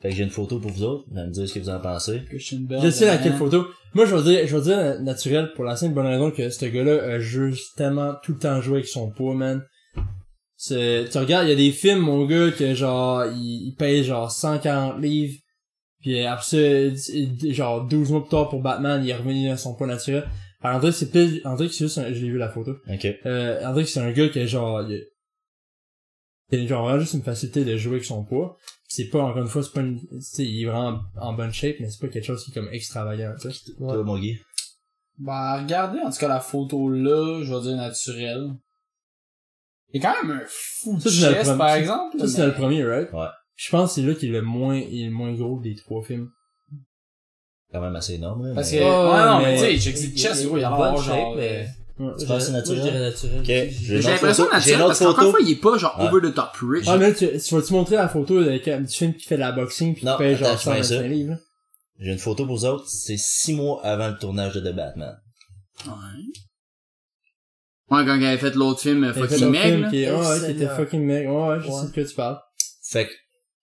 Fait 0.00 0.10
que 0.10 0.16
j'ai 0.16 0.24
une 0.24 0.30
photo 0.30 0.58
pour 0.58 0.70
vous 0.70 0.82
autres. 0.82 1.04
Vous 1.10 1.18
allez 1.18 1.28
me 1.28 1.32
dire 1.32 1.48
ce 1.48 1.54
que 1.54 1.60
vous 1.60 1.70
en 1.70 1.78
pensez. 1.78 2.22
Christian 2.28 2.60
Bale. 2.60 2.80
Je 2.82 2.90
sais 2.90 3.06
laquelle 3.06 3.34
photo. 3.34 3.66
Moi, 3.94 4.06
je 4.06 4.16
vais 4.16 4.22
dire, 4.22 4.46
je 4.46 4.56
vais 4.56 4.62
dire 4.62 5.00
naturel 5.00 5.52
pour 5.54 5.64
la 5.64 5.76
simple 5.76 5.94
bonne 5.94 6.06
raison 6.06 6.30
que 6.30 6.50
ce 6.50 6.64
gars-là 6.64 7.14
a 7.14 7.18
juste 7.18 7.76
tellement 7.76 8.14
tout 8.22 8.32
le 8.32 8.38
temps 8.38 8.60
joué 8.60 8.78
avec 8.78 8.88
son 8.88 9.10
poids, 9.10 9.34
man. 9.34 9.62
Tu 10.66 10.74
regardes, 10.74 11.46
il 11.46 11.50
y 11.50 11.52
a 11.52 11.56
des 11.56 11.72
films, 11.72 12.00
mon 12.00 12.24
gars, 12.24 12.50
que 12.50 12.74
genre, 12.74 13.26
il, 13.26 13.68
il 13.68 13.74
pèse 13.76 14.06
genre 14.06 14.30
140 14.30 15.00
livres. 15.00 15.38
Puis 16.00 16.24
après 16.24 16.44
ça, 16.44 16.58
genre 17.50 17.84
12 17.84 18.10
mois 18.10 18.22
plus 18.22 18.30
tard 18.30 18.48
pour 18.48 18.60
Batman, 18.60 19.02
il 19.04 19.10
est 19.10 19.14
revenu 19.14 19.50
à 19.50 19.56
son 19.56 19.74
poids 19.74 19.86
naturel. 19.86 20.24
Alors, 20.62 20.76
André, 20.76 20.92
c'est 20.92 21.10
plus, 21.10 21.40
André, 21.44 21.68
c'est 21.68 21.84
juste, 21.84 21.98
un- 21.98 22.12
je 22.12 22.20
l'ai 22.20 22.30
vu 22.30 22.38
la 22.38 22.48
photo. 22.48 22.76
Ok. 22.88 23.06
Euh, 23.26 23.64
André, 23.66 23.84
c'est 23.84 24.00
un 24.00 24.12
gars 24.12 24.28
qui 24.28 24.38
a 24.38 24.46
genre, 24.46 24.82
il 24.88 24.94
a, 24.96 24.98
il 26.52 26.64
a 26.64 26.66
genre 26.66 26.84
vraiment 26.84 27.00
juste 27.00 27.14
une 27.14 27.22
facilité 27.22 27.64
de 27.64 27.76
jouer 27.76 27.94
avec 27.94 28.04
son 28.04 28.24
poids. 28.24 28.56
C'est 28.88 29.08
pas, 29.08 29.22
encore 29.22 29.42
une 29.42 29.48
fois, 29.48 29.62
c'est 29.62 29.72
pas 29.72 29.80
une, 29.80 29.98
tu 30.00 30.06
sais, 30.20 30.44
il 30.44 30.62
est 30.62 30.66
vraiment 30.66 31.00
en 31.20 31.32
bonne 31.32 31.52
shape, 31.52 31.76
mais 31.80 31.88
c'est 31.90 32.00
pas 32.00 32.08
quelque 32.08 32.24
chose 32.26 32.44
qui 32.44 32.50
est 32.50 32.54
comme 32.54 32.68
extravagant, 32.72 33.34
tu 33.40 33.50
sais. 33.50 33.72
Ouais. 33.78 33.94
Toi, 33.94 34.04
mon 34.04 34.18
Guy? 34.18 34.38
Bah, 35.18 35.60
regardez, 35.62 35.98
en 36.00 36.10
tout 36.10 36.18
cas, 36.18 36.28
la 36.28 36.40
photo 36.40 36.88
là, 36.90 37.42
je 37.42 37.54
vais 37.54 37.60
dire 37.62 37.76
naturelle. 37.76 38.50
Il 39.94 40.04
a 40.06 40.12
quand 40.14 40.26
même 40.26 40.38
un 40.38 40.44
fou 40.46 40.98
Ça, 41.00 41.08
de 41.08 41.14
c'est 41.14 41.28
le 41.28 41.34
chest, 41.34 41.44
premier- 41.44 41.58
par 41.58 41.74
exemple. 41.74 42.18
Ça, 42.18 42.28
c'est 42.28 42.46
le 42.46 42.54
premier, 42.54 42.84
right? 42.84 43.12
Ouais. 43.12 43.26
Je 43.56 43.70
pense 43.70 43.90
que 43.94 44.00
c'est 44.00 44.06
là 44.06 44.14
qu'il 44.14 44.30
est 44.30 44.32
le 44.32 44.42
moins, 44.42 44.76
il 44.78 45.02
est 45.02 45.06
le 45.06 45.12
moins 45.12 45.32
gros 45.34 45.60
des 45.60 45.74
trois 45.74 46.02
films. 46.02 46.30
Quand 47.72 47.80
même 47.80 47.96
assez 47.96 48.14
énorme, 48.14 48.46
là. 48.48 48.54
Parce 48.54 48.70
que, 48.70 48.76
mais- 48.76 48.82
ouais, 48.82 49.26
non, 49.26 49.38
mais, 49.40 49.54
tu 49.74 49.80
sais, 49.80 49.92
check 49.92 50.16
chest, 50.16 50.44
gros, 50.46 50.58
il 50.58 50.60
y 50.60 50.64
a 50.64 50.68
genre, 50.70 51.02
shape, 51.02 51.16
mais- 51.36 51.66
Ouais. 51.98 52.10
Tu 52.18 52.26
penses 52.26 52.48
Moi, 52.48 52.58
naturel? 52.58 53.00
naturel. 53.00 53.70
J'ai 53.70 53.98
l'impression 54.00 54.48
naturel 54.50 54.78
parce 54.78 54.98
qu'encore 54.98 55.10
une 55.10 55.14
photo. 55.26 55.30
fois, 55.30 55.40
il 55.42 55.50
est 55.52 55.56
pas 55.60 55.78
genre 55.78 55.96
Ouais. 56.00 56.08
over 56.08 56.30
the 56.30 56.34
top 56.34 56.50
rich. 56.62 56.84
Ah, 56.88 56.96
mais 56.96 57.14
tu, 57.14 57.28
tu 57.38 57.54
vas-tu 57.54 57.72
montrer 57.74 57.96
la 57.96 58.08
photo 58.08 58.42
de, 58.42 58.50
du 58.78 58.86
film 58.92 59.14
qui 59.14 59.24
fait 59.26 59.34
de 59.36 59.40
la 59.40 59.52
boxing 59.52 59.94
pis 59.94 60.00
qui 60.00 60.06
fait 60.18 60.34
genre 60.36 60.48
attends, 60.48 60.56
je 60.58 60.62
fais 60.62 60.82
125 60.82 60.96
ça. 60.96 61.02
livres? 61.06 61.36
J'ai 62.00 62.10
une 62.12 62.18
photo 62.18 62.46
pour 62.46 62.56
vous 62.56 62.64
autres. 62.64 62.88
C'est 62.88 63.18
six 63.18 63.52
mois 63.54 63.84
avant 63.84 64.08
le 64.08 64.16
tournage 64.16 64.54
de 64.54 64.60
The 64.60 64.74
Batman. 64.74 65.16
Ouais. 65.86 65.92
Ouais, 67.90 68.04
quand 68.06 68.16
il 68.16 68.24
avait 68.24 68.38
fait 68.38 68.54
l'autre 68.54 68.80
film, 68.80 69.12
fait 69.12 69.20
Fucking 69.20 69.44
un 69.44 69.50
Meg, 69.50 70.08
ah 70.10 70.18
ouais, 70.18 70.40
qui 70.46 70.50
était 70.52 70.68
fucking 70.74 71.02
mec. 71.04 71.28
Ouais, 71.28 71.34
ouais, 71.48 71.60
je 71.60 71.68
Ouais. 71.68 71.80
sais 71.82 71.86
de 71.88 71.92
quoi 71.92 72.04
tu 72.04 72.14
parles. 72.14 72.38
Fait 72.82 73.06
que, 73.06 73.12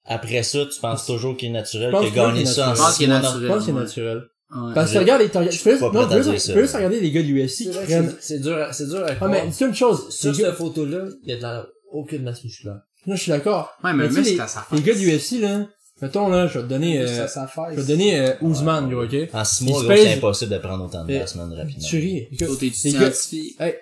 après 0.09 0.43
ça, 0.43 0.65
tu 0.65 0.79
penses 0.81 1.05
toujours 1.05 1.37
qu'il 1.37 1.49
est 1.49 1.53
naturel, 1.53 1.93
qu'il 1.93 2.19
a 2.19 2.25
gagné 2.27 2.45
ça 2.45 2.71
en. 2.71 2.75
Je 2.75 2.79
pense 2.79 2.91
six 2.91 2.97
qu'il 2.97 3.05
est 3.05 3.07
mois. 3.09 3.21
naturel. 3.21 3.41
Je 3.43 3.47
pense 3.47 3.57
que 3.59 3.65
c'est 3.65 3.71
ouais. 3.71 3.79
naturel. 3.79 4.21
Ouais. 4.51 4.73
Parce 4.73 4.91
que 4.91 4.97
regardes 4.97 5.21
les, 5.21 5.27
peux 5.29 5.39
non, 5.39 6.07
peux 6.07 6.23
juste, 6.23 6.53
peux 6.53 6.65
regarder 6.65 6.99
les 6.99 7.11
gars 7.11 7.21
du 7.21 7.39
UFC 7.39 7.49
C'est 7.49 7.63
qui 7.65 7.77
prennent, 7.85 8.15
c'est- 8.19 8.39
dur, 8.39 8.57
à- 8.57 8.73
c'est 8.73 8.87
dur 8.87 9.01
à 9.01 9.09
ah, 9.09 9.15
croire. 9.15 9.29
mais 9.29 9.47
dis 9.47 9.63
une 9.63 9.75
chose, 9.75 10.09
Sur 10.09 10.31
les 10.31 10.37
cette 10.39 10.55
photo-là, 10.55 11.05
il 11.23 11.29
y 11.29 11.33
a 11.33 11.37
de 11.37 11.41
la, 11.43 11.67
aucune 11.91 12.23
masse 12.23 12.43
musculaire. 12.43 12.79
là, 13.05 13.15
je 13.15 13.21
suis 13.21 13.29
d'accord. 13.31 13.71
Ouais, 13.83 13.93
mais 13.93 14.09
Mais 14.09 14.21
Les 14.21 14.35
face. 14.35 14.57
gars 14.83 14.93
du 14.95 15.15
UFC, 15.15 15.39
là, 15.39 15.67
mettons, 16.01 16.29
là, 16.29 16.47
je 16.47 16.57
vais 16.57 16.63
te 16.63 16.69
donner, 16.69 16.99
euh, 16.99 17.05
je 17.07 17.75
vais 17.75 17.81
te 17.83 17.87
donner, 17.87 18.19
euh, 18.19 18.33
Ousmane, 18.41 18.89
gros, 18.89 19.03
ok? 19.03 19.15
En 19.33 19.45
six 19.45 19.65
mois, 19.65 19.83
gros, 19.83 19.95
c'est 19.95 20.13
impossible 20.13 20.51
de 20.51 20.57
prendre 20.57 20.83
autant 20.85 21.05
de 21.05 21.13
masse, 21.15 21.35
man, 21.35 21.53
rapidement. 21.53 21.87
Tu 21.87 21.97
ris. 21.97 22.27
Les 22.31 22.37
gars, 22.37 22.47
scientifique. 22.73 23.55
hey, 23.59 23.75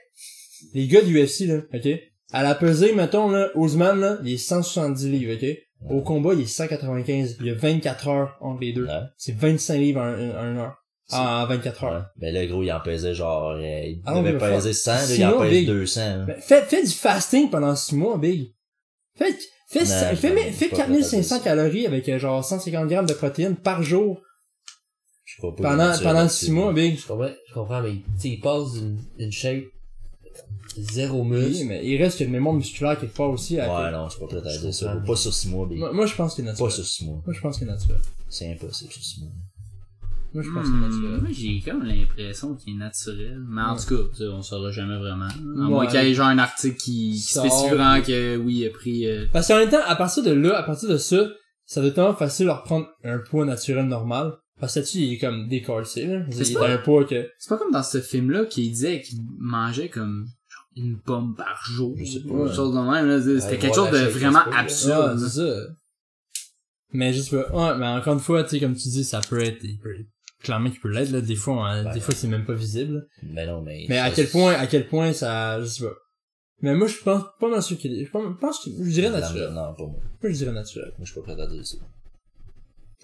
les 0.73 0.87
gars 0.87 1.01
du 1.01 1.17
UFC, 1.17 1.45
là, 1.47 1.61
ok? 1.73 1.87
À 2.33 2.43
la 2.43 2.55
pesée, 2.55 2.91
mettons, 2.93 3.29
là, 3.29 3.47
Ousmane, 3.55 4.01
là, 4.01 4.17
il 4.25 4.33
est 4.33 4.37
170 4.37 5.07
livres, 5.09 5.33
ok? 5.35 5.57
Au 5.89 6.01
combat, 6.01 6.33
il 6.33 6.41
est 6.41 6.45
195. 6.47 7.37
Il 7.39 7.45
y 7.45 7.49
a 7.49 7.53
24 7.53 8.07
heures 8.07 8.37
entre 8.41 8.61
les 8.61 8.73
deux. 8.73 8.85
Ouais. 8.87 9.01
C'est 9.17 9.35
25 9.35 9.75
livres 9.77 10.01
en, 10.01 10.09
en, 10.13 10.39
en 10.45 10.51
une 10.51 10.57
heure. 10.57 10.75
Ah, 11.11 11.43
en 11.43 11.47
24 11.47 11.83
heures. 11.85 11.93
Ouais. 11.93 12.05
Ben 12.17 12.33
là, 12.33 12.45
gros, 12.47 12.63
il 12.63 12.71
en 12.71 12.79
pesait 12.81 13.13
genre, 13.13 13.51
euh, 13.51 13.61
il 13.61 14.01
Ah 14.05 14.15
devait 14.15 14.33
mais 14.33 14.37
peser 14.39 14.73
100, 14.73 14.91
là, 14.91 15.15
il 15.15 15.25
en 15.25 15.39
pèse 15.39 15.51
Big. 15.51 15.67
200. 15.67 16.01
hein. 16.01 16.25
Ben, 16.27 16.35
fais, 16.41 16.61
fais 16.63 16.83
du 16.83 16.91
fasting 16.91 17.49
pendant 17.49 17.75
6 17.75 17.95
mois, 17.95 18.17
Big. 18.17 18.53
Fais, 19.15 19.31
fais, 19.69 19.79
Non, 19.79 19.85
fais, 19.85 20.09
je 20.11 20.15
fais, 20.15 20.37
suis 20.43 20.51
fais 20.53 20.67
pas 20.69 20.75
4500 20.77 21.39
prêt 21.39 21.49
à 21.51 21.55
dire 21.55 21.63
calories 21.63 21.85
avec 21.87 22.09
euh, 22.09 22.19
genre 22.19 22.43
150 22.43 22.89
grammes 22.89 23.05
de 23.05 23.13
protéines 23.13 23.55
par 23.55 23.81
jour. 23.83 24.19
Je 25.25 25.37
crois 25.37 25.55
pas. 25.55 25.63
Pendant, 25.63 25.97
pendant 25.99 26.19
as- 26.19 26.29
six 26.29 26.51
mois, 26.51 26.73
Big. 26.73 26.97
Je 26.99 27.07
comprends, 27.07 27.29
je 27.47 27.53
comprends, 27.53 27.81
mais 27.81 27.91
tu 27.91 28.03
sais, 28.19 28.29
il 28.29 28.39
passe 28.41 28.73
d'une 29.17 29.31
shape 29.31 29.63
zéro 30.77 31.21
Oui, 31.23 31.29
muscle. 31.29 31.65
mais 31.67 31.85
il 31.87 31.97
reste 32.01 32.17
qu'il 32.17 32.25
y 32.25 32.27
a 32.27 32.27
une 32.27 32.33
mémoire 32.33 32.55
musculaire 32.55 32.99
quelque 32.99 33.15
part 33.15 33.29
aussi. 33.29 33.59
à 33.59 33.67
Ouais, 33.85 33.91
non, 33.91 34.09
c'est 34.09 34.19
pas 34.19 34.27
prêt 34.27 34.37
à 34.45 34.49
Je 34.49 34.59
dire 34.59 34.73
ça. 34.73 34.95
Pas 35.05 35.15
sur 35.15 35.33
6 35.33 35.49
mois. 35.49 35.67
Moi, 35.71 35.91
moi, 35.93 36.05
je 36.05 36.15
pense 36.15 36.35
qu'il 36.35 36.43
est 36.43 36.47
Pas 36.47 36.51
naturel. 36.53 36.71
sur 36.73 36.85
6 36.85 37.05
mois. 37.05 37.21
Moi, 37.25 37.33
je 37.35 37.41
pense 37.41 37.57
qu'il 37.57 37.67
est 37.67 37.71
naturel. 37.71 37.99
C'est 38.29 38.51
impossible 38.51 38.91
sur 38.91 39.03
6 39.03 39.21
mois. 39.21 39.31
Moi, 40.33 40.43
je 40.43 40.49
pense 40.51 40.65
qu'il 40.65 40.73
est 40.75 40.77
Hmm, 40.77 40.81
naturel. 40.89 41.21
moi, 41.21 41.29
j'ai 41.31 41.61
comme 41.61 41.83
l'impression 41.83 42.55
qu'il 42.55 42.73
est 42.73 42.77
naturel. 42.77 43.41
Mais 43.47 43.61
en 43.61 43.73
Ouais. 43.75 43.79
tout 43.87 43.95
cas, 44.09 44.23
on 44.25 44.41
saura 44.41 44.71
jamais 44.71 44.97
vraiment. 44.97 45.25
À 45.25 45.29
Ouais. 45.37 45.69
moins 45.69 45.87
qu'il 45.87 45.99
y 46.01 46.05
ait 46.05 46.13
genre 46.13 46.27
un 46.27 46.37
article 46.37 46.75
qui, 46.77 47.11
qui 47.13 47.19
spécifie 47.19 47.69
vraiment 47.69 48.01
que 48.01 48.37
oui, 48.37 48.57
il 48.59 48.67
a 48.67 48.69
pris. 48.69 49.07
euh, 49.07 49.25
Parce 49.31 49.47
qu'en 49.47 49.57
même 49.57 49.69
temps, 49.69 49.81
à 49.85 49.95
partir 49.95 50.23
de 50.23 50.31
là, 50.31 50.57
à 50.57 50.63
partir 50.63 50.89
de 50.89 50.97
ça, 50.97 51.29
ça 51.65 51.79
doit 51.81 51.89
être 51.89 51.95
tellement 51.95 52.13
facile 52.13 52.45
de 52.47 52.51
reprendre 52.51 52.87
un 53.03 53.17
poids 53.19 53.45
naturel 53.45 53.85
normal. 53.87 54.33
Parce 54.59 54.73
que 54.73 54.79
là-dessus, 54.79 54.97
il 54.99 55.13
est 55.13 55.17
comme 55.19 55.47
décollé, 55.47 55.83
là. 55.83 55.85
C'est 56.31 56.49
Il 56.49 56.57
est 56.57 57.05
que... 57.07 57.29
C'est 57.37 57.49
pas 57.49 57.57
comme 57.57 57.71
dans 57.71 57.83
ce 57.83 58.01
film-là 58.01 58.45
qu'il 58.45 58.69
disait 58.71 59.01
qu'il 59.01 59.19
mangeait 59.37 59.89
comme 59.89 60.25
genre, 60.49 60.65
une 60.75 60.97
pomme 60.99 61.35
par 61.35 61.61
jour. 61.63 61.95
Je 61.97 62.05
sais 62.05 62.19
pas, 62.21 62.29
Ou 62.29 62.37
ouais. 62.39 62.43
quelque 62.45 62.55
chose 62.55 62.73
de 62.73 62.79
même. 62.79 63.07
là. 63.07 63.19
C'était 63.21 63.53
Ouais, 63.55 63.57
quelque 63.59 63.75
chose 63.75 63.91
de 63.91 63.97
vraiment 64.07 64.39
absurde. 64.51 65.19
C'est 65.19 65.41
ça. 65.41 65.67
Mais 66.93 67.13
juste 67.13 67.31
pas. 67.31 67.51
Ouais, 67.73 67.77
mais 67.77 67.85
encore 67.87 68.13
une 68.13 68.19
fois, 68.19 68.43
tu 68.43 68.51
sais, 68.51 68.59
comme 68.59 68.75
tu 68.75 68.87
dis, 68.89 69.03
ça 69.03 69.19
peut 69.21 69.41
être, 69.43 69.63
il 69.63 69.77
peut- 69.77 69.95
clairement 70.41 70.69
qu'il 70.71 70.79
peut 70.79 70.89
l'être, 70.89 71.11
là. 71.11 71.21
Des 71.21 71.35
fois, 71.35 71.69
hein, 71.69 71.83
Ben, 71.83 71.93
des 71.93 71.99
fois, 71.99 72.15
c'est 72.15 72.27
même 72.27 72.45
pas 72.45 72.53
visible. 72.53 73.07
Mais 73.23 73.45
non, 73.45 73.61
mais. 73.61 73.85
Mais 73.89 73.97
à 73.99 74.09
quel 74.09 74.27
point, 74.29 74.53
à 74.53 74.65
quel 74.67 74.87
point 74.87 75.13
ça, 75.13 75.61
je 75.61 75.65
sais 75.67 75.83
pas. 75.83 75.93
Mais 76.61 76.73
moi, 76.73 76.87
je 76.87 76.97
pense 77.03 77.23
pas 77.39 77.49
mal 77.49 77.61
sûr 77.61 77.77
qu'il 77.77 77.93
est, 77.93 78.05
je 78.05 78.09
pense, 78.11 78.63
que, 78.63 78.71
je 78.71 78.89
dirais 78.89 79.09
Non, 79.11 79.19
naturel. 79.19 79.49
Non, 79.49 79.73
pas 79.75 79.83
moi. 79.83 79.99
Moi, 80.23 80.31
je 80.31 80.37
dirais 80.37 80.51
naturel. 80.51 80.87
Moi, 80.97 81.05
je 81.05 81.11
suis 81.11 81.21
pas 81.21 81.33
prêt 81.33 81.39
à 81.41 81.45
dire 81.47 81.63
ça. 81.65 81.77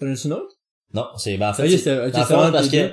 T'en 0.00 0.06
as 0.06 0.24
une 0.24 0.32
autre? 0.32 0.53
Non, 0.94 1.06
c'est, 1.16 1.36
ben, 1.36 1.50
en 1.50 1.52
fait, 1.54 1.68
c'est- 1.68 1.78
c'était- 1.78 1.90
ok, 1.92 1.98
dans 1.98 2.04
le 2.06 2.12
c'était 2.12 2.24
fond, 2.34 2.40
entre 2.40 2.52
parce 2.52 2.68
que 2.68 2.90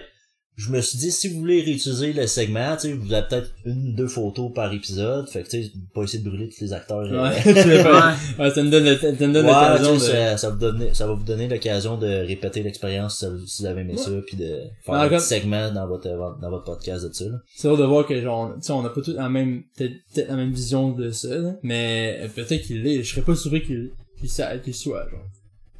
je 0.57 0.69
me 0.69 0.81
suis 0.81 0.97
dit, 0.99 1.11
si 1.11 1.29
vous 1.29 1.39
voulez 1.39 1.61
réutiliser 1.63 2.13
le 2.13 2.27
segment, 2.27 2.75
tu 2.75 2.81
sais, 2.89 2.93
vous 2.93 3.11
avez 3.13 3.25
peut-être 3.27 3.51
une 3.65 3.89
ou 3.89 3.91
deux 3.93 4.07
photos 4.07 4.51
par 4.53 4.71
épisode, 4.73 5.27
fait 5.29 5.43
que, 5.43 5.49
tu 5.49 5.63
sais, 5.63 5.71
pas 5.95 6.03
essayer 6.03 6.21
de 6.23 6.29
brûler 6.29 6.49
tous 6.49 6.61
les 6.61 6.73
acteurs. 6.73 6.99
euh, 6.99 7.23
Ouais, 7.23 7.41
tu 7.43 7.53
l'as 7.69 7.83
pas- 7.83 8.09
Ouais. 8.37 8.43
ouais, 8.45 8.51
ça 8.53 8.61
me 8.61 8.69
donne, 8.69 8.83
le- 8.83 8.97
ça 8.97 9.11
me 9.11 9.15
donne 9.33 9.45
Ouais, 9.45 9.51
l'occasion 9.51 9.87
tu 9.93 9.93
de... 9.93 9.99
sais, 10.05 10.11
ça, 10.11 10.37
ça, 10.37 10.49
vous 10.49 10.57
donner, 10.59 10.93
ça 10.93 11.07
va 11.07 11.13
vous 11.13 11.23
donner 11.23 11.47
l'occasion 11.47 11.97
de 11.97 12.07
répéter 12.27 12.61
l'expérience 12.63 13.19
si, 13.45 13.61
vous- 13.61 13.65
avez 13.65 13.81
aimé 13.81 13.95
ça, 13.97 14.11
puis 14.27 14.35
de 14.37 14.57
faire 14.85 14.95
un 14.95 15.07
petit 15.09 15.21
segment 15.25 15.71
dans 15.71 15.87
votre, 15.87 16.09
dans 16.41 16.49
votre 16.49 16.65
podcast 16.65 17.07
de 17.07 17.13
ça. 17.13 17.25
là. 17.25 17.37
C'est 17.55 17.67
drôle 17.69 17.79
de 17.79 17.85
voir 17.85 18.05
que 18.05 18.21
genre, 18.21 18.53
tu 18.55 18.61
sais, 18.61 18.71
on 18.73 18.81
n'a 18.83 18.89
pas 18.89 19.01
tous 19.01 19.13
la 19.15 19.29
même, 19.29 19.63
peut-être 19.77 20.27
la 20.27 20.35
même 20.35 20.51
vision 20.51 20.89
de 20.91 21.11
ça, 21.11 21.29
là. 21.35 21.53
mais 21.63 22.19
euh, 22.21 22.27
peut-être 22.27 22.63
qu'il 22.63 22.83
l'est. 22.83 23.03
Je 23.03 23.09
serais 23.09 23.21
pas 23.21 23.35
surpris 23.35 23.61
qu'il 23.63 23.91
qu'il 24.19 24.75
soit, 24.75 25.09
genre. 25.09 25.19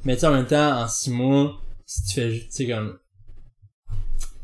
Mais 0.04 0.14
tu 0.14 0.20
sais, 0.20 0.26
en 0.26 0.32
même 0.32 0.46
temps, 0.46 0.80
en 0.82 0.88
six 0.88 1.10
mois, 1.10 1.52
si 1.94 2.04
tu 2.04 2.14
fais, 2.20 2.38
tu 2.40 2.46
sais, 2.50 2.66
comme... 2.66 2.98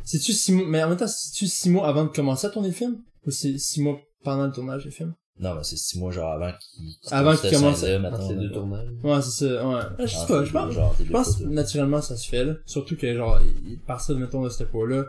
Si 0.04 0.18
tu 0.20 0.32
six 0.32 0.52
mois, 0.52 0.66
mais 0.66 0.82
en 0.82 0.88
même 0.88 0.96
temps, 0.98 1.06
si 1.06 1.32
tu 1.32 1.46
six 1.46 1.68
mois 1.70 1.86
avant 1.86 2.04
de 2.04 2.08
commencer 2.10 2.46
à 2.46 2.50
tourner 2.50 2.68
le 2.68 2.74
film, 2.74 3.02
ou 3.26 3.30
c'est 3.30 3.58
six 3.58 3.80
mois 3.82 3.98
pendant 4.24 4.46
le 4.46 4.52
tournage 4.52 4.84
du 4.84 4.90
film? 4.90 5.14
Non, 5.38 5.54
mais 5.54 5.62
c'est 5.62 5.76
six 5.76 5.98
mois 5.98 6.10
genre 6.10 6.32
avant 6.32 6.50
qu'il 6.58 6.94
Avant 7.12 7.36
qu'il 7.36 7.50
commence 7.52 7.82
Entre 7.84 7.98
mettons, 8.00 8.28
les 8.30 8.36
deux 8.48 8.50
tournages. 8.52 8.88
Ouais, 9.04 9.22
c'est 9.22 9.46
ça, 9.46 9.68
ouais. 9.68 9.80
Ah, 9.98 10.06
Je 10.06 10.14
sais 10.16 10.26
pas, 10.26 10.44
je 10.44 10.52
pense, 10.52 10.74
je 11.04 11.12
pense 11.12 11.40
naturellement 11.42 12.00
ça 12.02 12.16
se 12.16 12.28
fait, 12.28 12.44
là. 12.44 12.54
Surtout 12.66 12.96
que, 12.96 13.14
genre, 13.14 13.38
il 13.66 13.78
part 13.80 14.00
ça, 14.00 14.14
mettons, 14.14 14.42
de 14.42 14.48
ce 14.48 14.64
poids-là. 14.64 15.04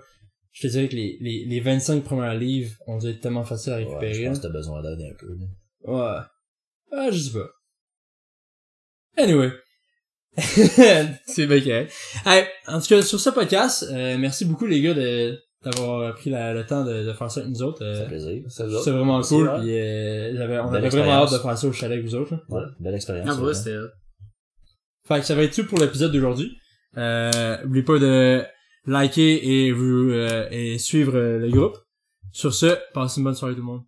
Je 0.52 0.68
te 0.68 0.72
dirais 0.72 0.90
que 0.90 0.96
les, 0.96 1.18
les, 1.22 1.46
les 1.46 1.60
25 1.62 2.04
premiers 2.04 2.38
livres 2.38 2.76
ont 2.88 2.98
dû 2.98 3.08
être 3.08 3.22
tellement 3.22 3.44
faciles 3.46 3.72
à 3.74 3.78
Ouais, 3.78 3.86
récupérer. 3.86 4.14
je 4.14 4.22
là. 4.24 4.30
pense 4.30 4.38
que 4.40 4.44
t'as 4.44 4.54
besoin 4.54 4.82
d'aide 4.84 5.02
un 5.02 5.16
peu. 5.18 5.36
là. 5.36 5.46
Ouais. 5.94 6.22
Ah, 6.92 7.10
je 7.12 7.18
sais 7.20 7.32
pas. 7.40 7.48
Anyway. 9.24 9.52
c'est 11.26 11.48
bien 11.48 11.60
correct. 11.62 11.92
Hey, 12.26 12.46
en 12.68 12.80
tout 12.80 12.88
cas, 12.88 13.02
sur 13.02 13.20
ce 13.20 13.30
podcast, 13.30 13.86
euh, 13.92 14.18
merci 14.18 14.46
beaucoup 14.46 14.66
les 14.66 14.82
gars 14.82 14.94
de 14.94 15.38
d'avoir 15.64 16.16
pris 16.16 16.30
la- 16.30 16.54
le 16.54 16.66
temps 16.66 16.86
de, 16.86 17.04
de 17.04 17.12
faire 17.14 17.30
ça 17.30 17.42
avec 17.42 17.52
nous 17.52 17.62
autres. 17.64 17.84
Euh, 17.84 18.06
plaisir. 18.08 18.44
C'est 18.48 18.92
vraiment 18.92 19.18
Merci, 19.18 19.36
cool. 19.36 19.52
Puis 19.60 19.78
euh, 19.78 20.38
j'avais, 20.38 20.60
on 20.60 20.72
Belle 20.72 20.78
avait 20.86 20.90
vraiment 20.90 21.12
hâte 21.24 21.34
de 21.34 21.38
faire 21.38 21.58
ça 21.58 21.68
au 21.68 21.74
chalet 21.74 21.98
avec 22.00 22.10
vous 22.10 22.16
autres. 22.16 22.34
là. 22.34 22.40
Ouais, 22.50 22.62
belle 22.80 22.96
expérience. 22.96 23.28
Ah, 23.30 23.34
ça, 23.36 23.42
ouais, 23.42 23.54
c'était. 23.54 23.76
Fait 25.08 25.20
que 25.20 25.26
ça 25.26 25.36
va 25.36 25.44
être 25.44 25.54
tout 25.56 25.66
pour 25.66 25.80
l'épisode 25.80 26.12
d'aujourd'hui. 26.14 26.52
Euh, 26.98 27.58
oubliez 27.66 27.84
pas 27.84 28.00
de 28.00 28.44
liker 28.86 29.66
et 29.66 29.72
vous 29.72 30.12
euh, 30.12 30.48
et 30.52 30.78
suivre 30.78 31.18
euh, 31.18 31.40
le 31.40 31.50
groupe. 31.50 31.78
Sur 32.32 32.54
ce, 32.54 32.78
passez 32.94 33.20
une 33.20 33.26
bonne 33.26 33.36
soirée 33.36 33.54
tout 33.56 33.60
le 33.62 33.66
monde. 33.66 33.82